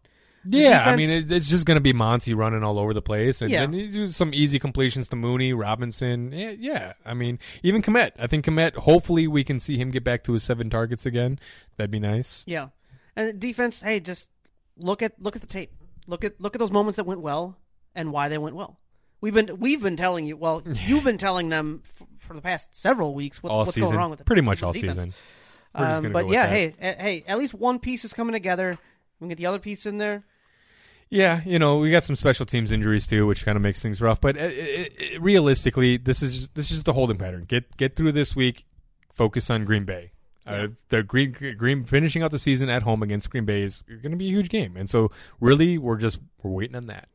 Yeah, 0.50 0.84
I 0.86 0.96
mean 0.96 1.10
it, 1.10 1.32
it's 1.32 1.48
just 1.48 1.66
going 1.66 1.76
to 1.78 1.82
be 1.82 1.94
Monty 1.94 2.34
running 2.34 2.64
all 2.64 2.80
over 2.80 2.94
the 2.94 3.02
place, 3.02 3.42
and 3.42 3.52
Yeah. 3.52 3.66
do 3.66 4.10
some 4.10 4.34
easy 4.34 4.60
completions 4.60 5.10
to 5.10 5.16
Mooney, 5.16 5.54
Robinson. 5.54 6.32
Yeah, 6.32 6.52
yeah. 6.52 6.94
I 7.06 7.14
mean 7.14 7.40
even 7.64 7.82
Kmet. 7.82 8.12
I 8.20 8.28
think 8.28 8.46
Kmet. 8.46 8.76
Hopefully 8.76 9.28
we 9.28 9.44
can 9.44 9.60
see 9.60 9.78
him 9.78 9.92
get 9.92 10.04
back 10.04 10.24
to 10.26 10.34
his 10.34 10.44
seven 10.44 10.70
targets 10.70 11.06
again. 11.06 11.40
That'd 11.78 11.92
be 11.92 12.00
nice. 12.00 12.44
Yeah, 12.48 12.70
and 13.16 13.40
defense. 13.40 13.82
Hey, 13.82 14.00
just 14.00 14.30
look 14.78 15.02
at 15.02 15.14
look 15.22 15.36
at 15.36 15.42
the 15.42 15.48
tape. 15.48 15.72
Look 16.08 16.24
at 16.24 16.40
look 16.40 16.56
at 16.56 16.60
those 16.60 16.72
moments 16.72 16.96
that 16.98 17.06
went 17.06 17.22
well 17.22 17.58
and 17.96 18.12
why 18.12 18.30
they 18.30 18.38
went 18.38 18.56
well. 18.56 18.80
We've 19.20 19.34
been 19.34 19.60
we've 19.60 19.82
been 19.82 19.98
telling 19.98 20.26
you. 20.26 20.38
Well, 20.38 20.62
you've 20.86 21.04
been 21.04 21.18
telling 21.18 21.50
them 21.50 21.82
f- 21.84 22.04
for 22.20 22.34
the 22.36 22.42
past 22.42 22.76
several 22.76 23.14
weeks 23.14 23.42
what, 23.42 23.52
what's 23.52 23.72
season, 23.74 23.90
going 23.90 23.98
wrong 23.98 24.10
with 24.12 24.22
it. 24.22 24.26
pretty 24.26 24.44
much 24.44 24.62
all 24.64 24.72
defense. 24.74 24.94
season. 24.96 25.14
Um, 25.76 26.12
but 26.12 26.28
yeah, 26.30 26.48
hey, 26.48 26.74
eh, 26.80 26.96
hey, 27.00 27.24
at 27.28 27.38
least 27.38 27.54
one 27.54 27.80
piece 27.80 28.04
is 28.06 28.14
coming 28.14 28.34
together. 28.34 28.78
We 29.20 29.26
can 29.26 29.30
get 29.30 29.38
the 29.38 29.46
other 29.48 29.60
piece 29.60 29.86
in 29.86 29.98
there. 29.98 30.24
Yeah, 31.10 31.42
you 31.46 31.58
know, 31.58 31.78
we 31.78 31.90
got 31.90 32.04
some 32.04 32.16
special 32.16 32.46
teams 32.46 32.72
injuries 32.72 33.08
too, 33.08 33.26
which 33.26 33.46
kind 33.46 33.56
of 33.56 33.62
makes 33.62 33.82
things 33.82 34.02
rough. 34.02 34.20
But 34.20 34.38
uh, 34.38 34.42
uh, 34.42 34.46
uh, 34.46 35.20
realistically, 35.20 35.98
this 35.98 36.22
is 36.22 36.50
this 36.50 36.66
is 36.66 36.78
just 36.78 36.88
a 36.88 36.94
holding 36.94 37.18
pattern. 37.18 37.46
Get 37.48 37.78
get 37.78 37.96
through 37.96 38.12
this 38.12 38.36
week. 38.36 38.66
Focus 39.14 39.50
on 39.50 39.66
Green 39.66 39.86
Bay. 39.86 40.12
Uh, 40.46 40.68
the 40.90 41.04
Green 41.04 41.32
Green 41.58 41.84
finishing 41.84 42.24
out 42.24 42.32
the 42.32 42.40
season 42.40 42.70
at 42.70 42.84
home 42.84 43.04
against 43.04 43.30
Green 43.30 43.46
Bay 43.46 43.62
is 43.64 43.82
going 43.82 44.12
to 44.12 44.18
be 44.18 44.28
a 44.28 44.32
huge 44.32 44.50
game, 44.50 44.78
and 44.78 44.90
so 44.90 45.12
really 45.40 45.78
we're 45.78 45.98
just 45.98 46.20
we're 46.42 46.52
waiting 46.52 46.76
on 46.76 46.88
that. 46.88 47.08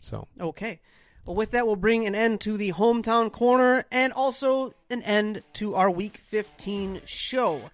So 0.00 0.26
Okay. 0.40 0.80
Well, 1.26 1.36
with 1.36 1.50
that, 1.50 1.66
we'll 1.66 1.76
bring 1.76 2.06
an 2.06 2.14
end 2.14 2.40
to 2.42 2.56
the 2.56 2.72
hometown 2.72 3.30
corner 3.30 3.84
and 3.92 4.14
also 4.14 4.72
an 4.88 5.02
end 5.02 5.42
to 5.54 5.74
our 5.74 5.90
Week 5.90 6.16
15 6.16 7.02
show. 7.04 7.70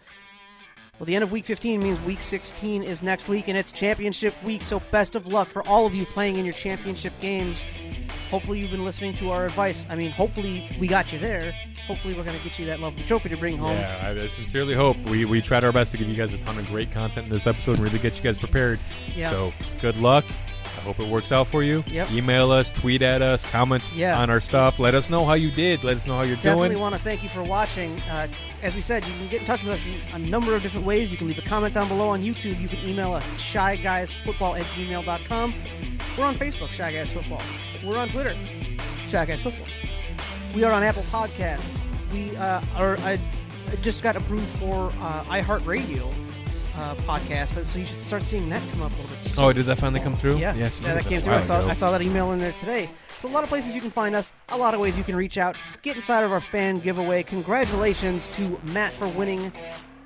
Well, 0.98 1.06
the 1.06 1.16
end 1.16 1.24
of 1.24 1.32
Week 1.32 1.44
15 1.44 1.80
means 1.80 2.00
Week 2.02 2.20
16 2.20 2.84
is 2.84 3.02
next 3.02 3.28
week, 3.28 3.48
and 3.48 3.58
it's 3.58 3.72
championship 3.72 4.32
week. 4.44 4.62
So, 4.62 4.80
best 4.92 5.16
of 5.16 5.26
luck 5.26 5.48
for 5.48 5.66
all 5.66 5.86
of 5.86 5.94
you 5.94 6.06
playing 6.06 6.36
in 6.36 6.44
your 6.44 6.54
championship 6.54 7.12
games. 7.20 7.64
Hopefully, 8.30 8.60
you've 8.60 8.70
been 8.70 8.84
listening 8.84 9.16
to 9.16 9.30
our 9.32 9.44
advice. 9.44 9.86
I 9.90 9.96
mean, 9.96 10.12
hopefully, 10.12 10.70
we 10.78 10.86
got 10.86 11.12
you 11.12 11.18
there. 11.18 11.52
Hopefully, 11.88 12.14
we're 12.14 12.22
going 12.22 12.38
to 12.38 12.44
get 12.44 12.60
you 12.60 12.66
that 12.66 12.78
lovely 12.78 13.02
trophy 13.02 13.28
to 13.28 13.36
bring 13.36 13.58
home. 13.58 13.76
Yeah, 13.76 14.14
I 14.16 14.26
sincerely 14.28 14.74
hope 14.74 14.96
we 15.08 15.24
we 15.24 15.42
tried 15.42 15.64
our 15.64 15.72
best 15.72 15.90
to 15.92 15.98
give 15.98 16.08
you 16.08 16.14
guys 16.14 16.32
a 16.32 16.38
ton 16.38 16.58
of 16.58 16.66
great 16.68 16.92
content 16.92 17.24
in 17.24 17.30
this 17.30 17.48
episode 17.48 17.78
and 17.78 17.80
really 17.80 17.98
get 17.98 18.16
you 18.16 18.22
guys 18.22 18.38
prepared. 18.38 18.78
Yeah. 19.16 19.30
So 19.30 19.52
good 19.80 19.96
luck. 19.96 20.24
Hope 20.84 21.00
it 21.00 21.08
works 21.08 21.32
out 21.32 21.46
for 21.46 21.62
you. 21.62 21.82
Yep. 21.86 22.12
Email 22.12 22.50
us, 22.52 22.70
tweet 22.70 23.00
at 23.02 23.22
us, 23.22 23.48
comment 23.50 23.88
Yeah. 23.94 24.20
on 24.20 24.28
our 24.30 24.40
stuff. 24.40 24.78
Let 24.78 24.94
us 24.94 25.08
know 25.10 25.24
how 25.24 25.32
you 25.34 25.50
did. 25.50 25.82
Let 25.82 25.96
us 25.96 26.06
know 26.06 26.14
how 26.14 26.22
you're 26.22 26.36
Definitely 26.36 26.68
doing. 26.68 26.70
Definitely 26.72 26.82
want 26.82 26.94
to 26.96 27.00
thank 27.00 27.22
you 27.22 27.28
for 27.30 27.42
watching. 27.42 27.98
Uh, 28.02 28.28
as 28.62 28.74
we 28.74 28.80
said, 28.82 29.04
you 29.06 29.12
can 29.14 29.28
get 29.28 29.40
in 29.40 29.46
touch 29.46 29.62
with 29.62 29.72
us 29.72 29.80
in 30.14 30.22
a 30.22 30.26
number 30.26 30.54
of 30.54 30.62
different 30.62 30.86
ways. 30.86 31.10
You 31.10 31.16
can 31.18 31.26
leave 31.26 31.38
a 31.38 31.42
comment 31.42 31.74
down 31.74 31.88
below 31.88 32.08
on 32.10 32.22
YouTube. 32.22 32.60
You 32.60 32.68
can 32.68 32.78
email 32.86 33.14
us 33.14 33.26
at 33.26 33.38
shyguysfootball 33.38 34.58
at 34.60 34.66
gmail.com. 34.66 35.54
We're 36.18 36.24
on 36.26 36.34
Facebook, 36.36 36.68
Shy 36.68 36.92
Guys 36.92 37.10
Football. 37.10 37.42
We're 37.84 37.98
on 37.98 38.08
Twitter, 38.10 38.34
Shy 39.08 39.24
Guys 39.24 39.40
Football. 39.42 39.66
We 40.54 40.64
are 40.64 40.72
on 40.72 40.82
Apple 40.82 41.02
Podcasts. 41.04 41.78
We 42.12 42.36
uh, 42.36 42.60
are 42.76 42.96
I 43.00 43.18
I 43.72 43.76
just 43.82 44.02
got 44.02 44.14
approved 44.16 44.46
for 44.58 44.92
uh, 45.00 45.24
iHeartRadio 45.24 46.12
uh, 46.76 46.94
podcast, 47.06 47.64
so 47.64 47.78
you 47.78 47.86
should 47.86 48.02
start 48.02 48.22
seeing 48.22 48.48
that 48.48 48.62
come 48.72 48.82
up 48.82 48.92
a 48.92 48.96
little 48.96 49.10
bit. 49.10 49.18
soon. 49.18 49.44
Oh, 49.44 49.52
did 49.52 49.64
that 49.66 49.78
finally 49.78 50.00
come 50.00 50.16
through? 50.16 50.38
Yeah, 50.38 50.54
Yes, 50.54 50.80
yeah, 50.82 50.94
that 50.94 51.04
came 51.04 51.20
through. 51.20 51.34
I 51.34 51.40
saw, 51.40 51.66
I 51.68 51.74
saw 51.74 51.90
that 51.90 52.02
email 52.02 52.32
in 52.32 52.38
there 52.38 52.52
today. 52.60 52.90
So 53.20 53.28
a 53.28 53.30
lot 53.30 53.42
of 53.42 53.48
places 53.48 53.74
you 53.74 53.80
can 53.80 53.90
find 53.90 54.14
us, 54.14 54.32
a 54.50 54.56
lot 54.56 54.74
of 54.74 54.80
ways 54.80 54.98
you 54.98 55.04
can 55.04 55.16
reach 55.16 55.38
out, 55.38 55.56
get 55.82 55.96
inside 55.96 56.24
of 56.24 56.32
our 56.32 56.40
fan 56.40 56.80
giveaway. 56.80 57.22
Congratulations 57.22 58.28
to 58.30 58.60
Matt 58.72 58.92
for 58.92 59.08
winning 59.08 59.52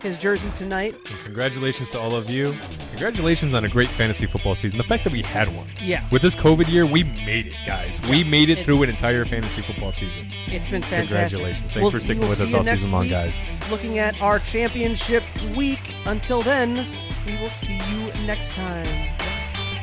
his 0.02 0.18
jersey 0.18 0.50
tonight. 0.56 0.94
And 1.10 1.18
congratulations 1.24 1.90
to 1.92 1.98
all 2.00 2.14
of 2.14 2.30
you. 2.30 2.54
Congratulations 2.90 3.54
on 3.54 3.64
a 3.64 3.68
great 3.68 3.88
fantasy 3.88 4.26
football 4.26 4.54
season. 4.54 4.78
The 4.78 4.84
fact 4.84 5.04
that 5.04 5.12
we 5.12 5.22
had 5.22 5.54
one. 5.56 5.66
Yeah. 5.80 6.04
With 6.10 6.22
this 6.22 6.34
COVID 6.36 6.68
year, 6.68 6.86
we 6.86 7.04
made 7.04 7.48
it, 7.48 7.54
guys. 7.66 8.00
We 8.08 8.24
made 8.24 8.48
it 8.48 8.58
It- 8.58 8.64
through 8.64 8.82
an 8.84 8.90
entire 8.90 9.24
fantasy 9.24 9.62
football 9.62 9.92
season. 9.92 10.30
It's 10.46 10.66
been 10.66 10.82
fantastic. 10.82 11.08
Congratulations. 11.08 11.60
Thanks 11.72 11.76
We'll- 11.76 11.90
for 11.90 12.00
sticking 12.00 12.18
we 12.20 12.26
will 12.26 12.30
with 12.30 12.40
us 12.40 12.54
all 12.54 12.64
season 12.64 12.92
long, 12.92 13.08
guys. 13.08 13.34
Looking 13.70 13.98
at 13.98 14.20
our 14.22 14.38
championship 14.40 15.22
week. 15.56 15.80
Until 16.06 16.42
then, 16.42 16.86
we 17.26 17.36
will 17.36 17.50
see 17.50 17.74
you 17.90 18.12
next 18.26 18.52
time. 18.54 18.86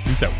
Peace 0.06 0.24
out. 0.24 0.34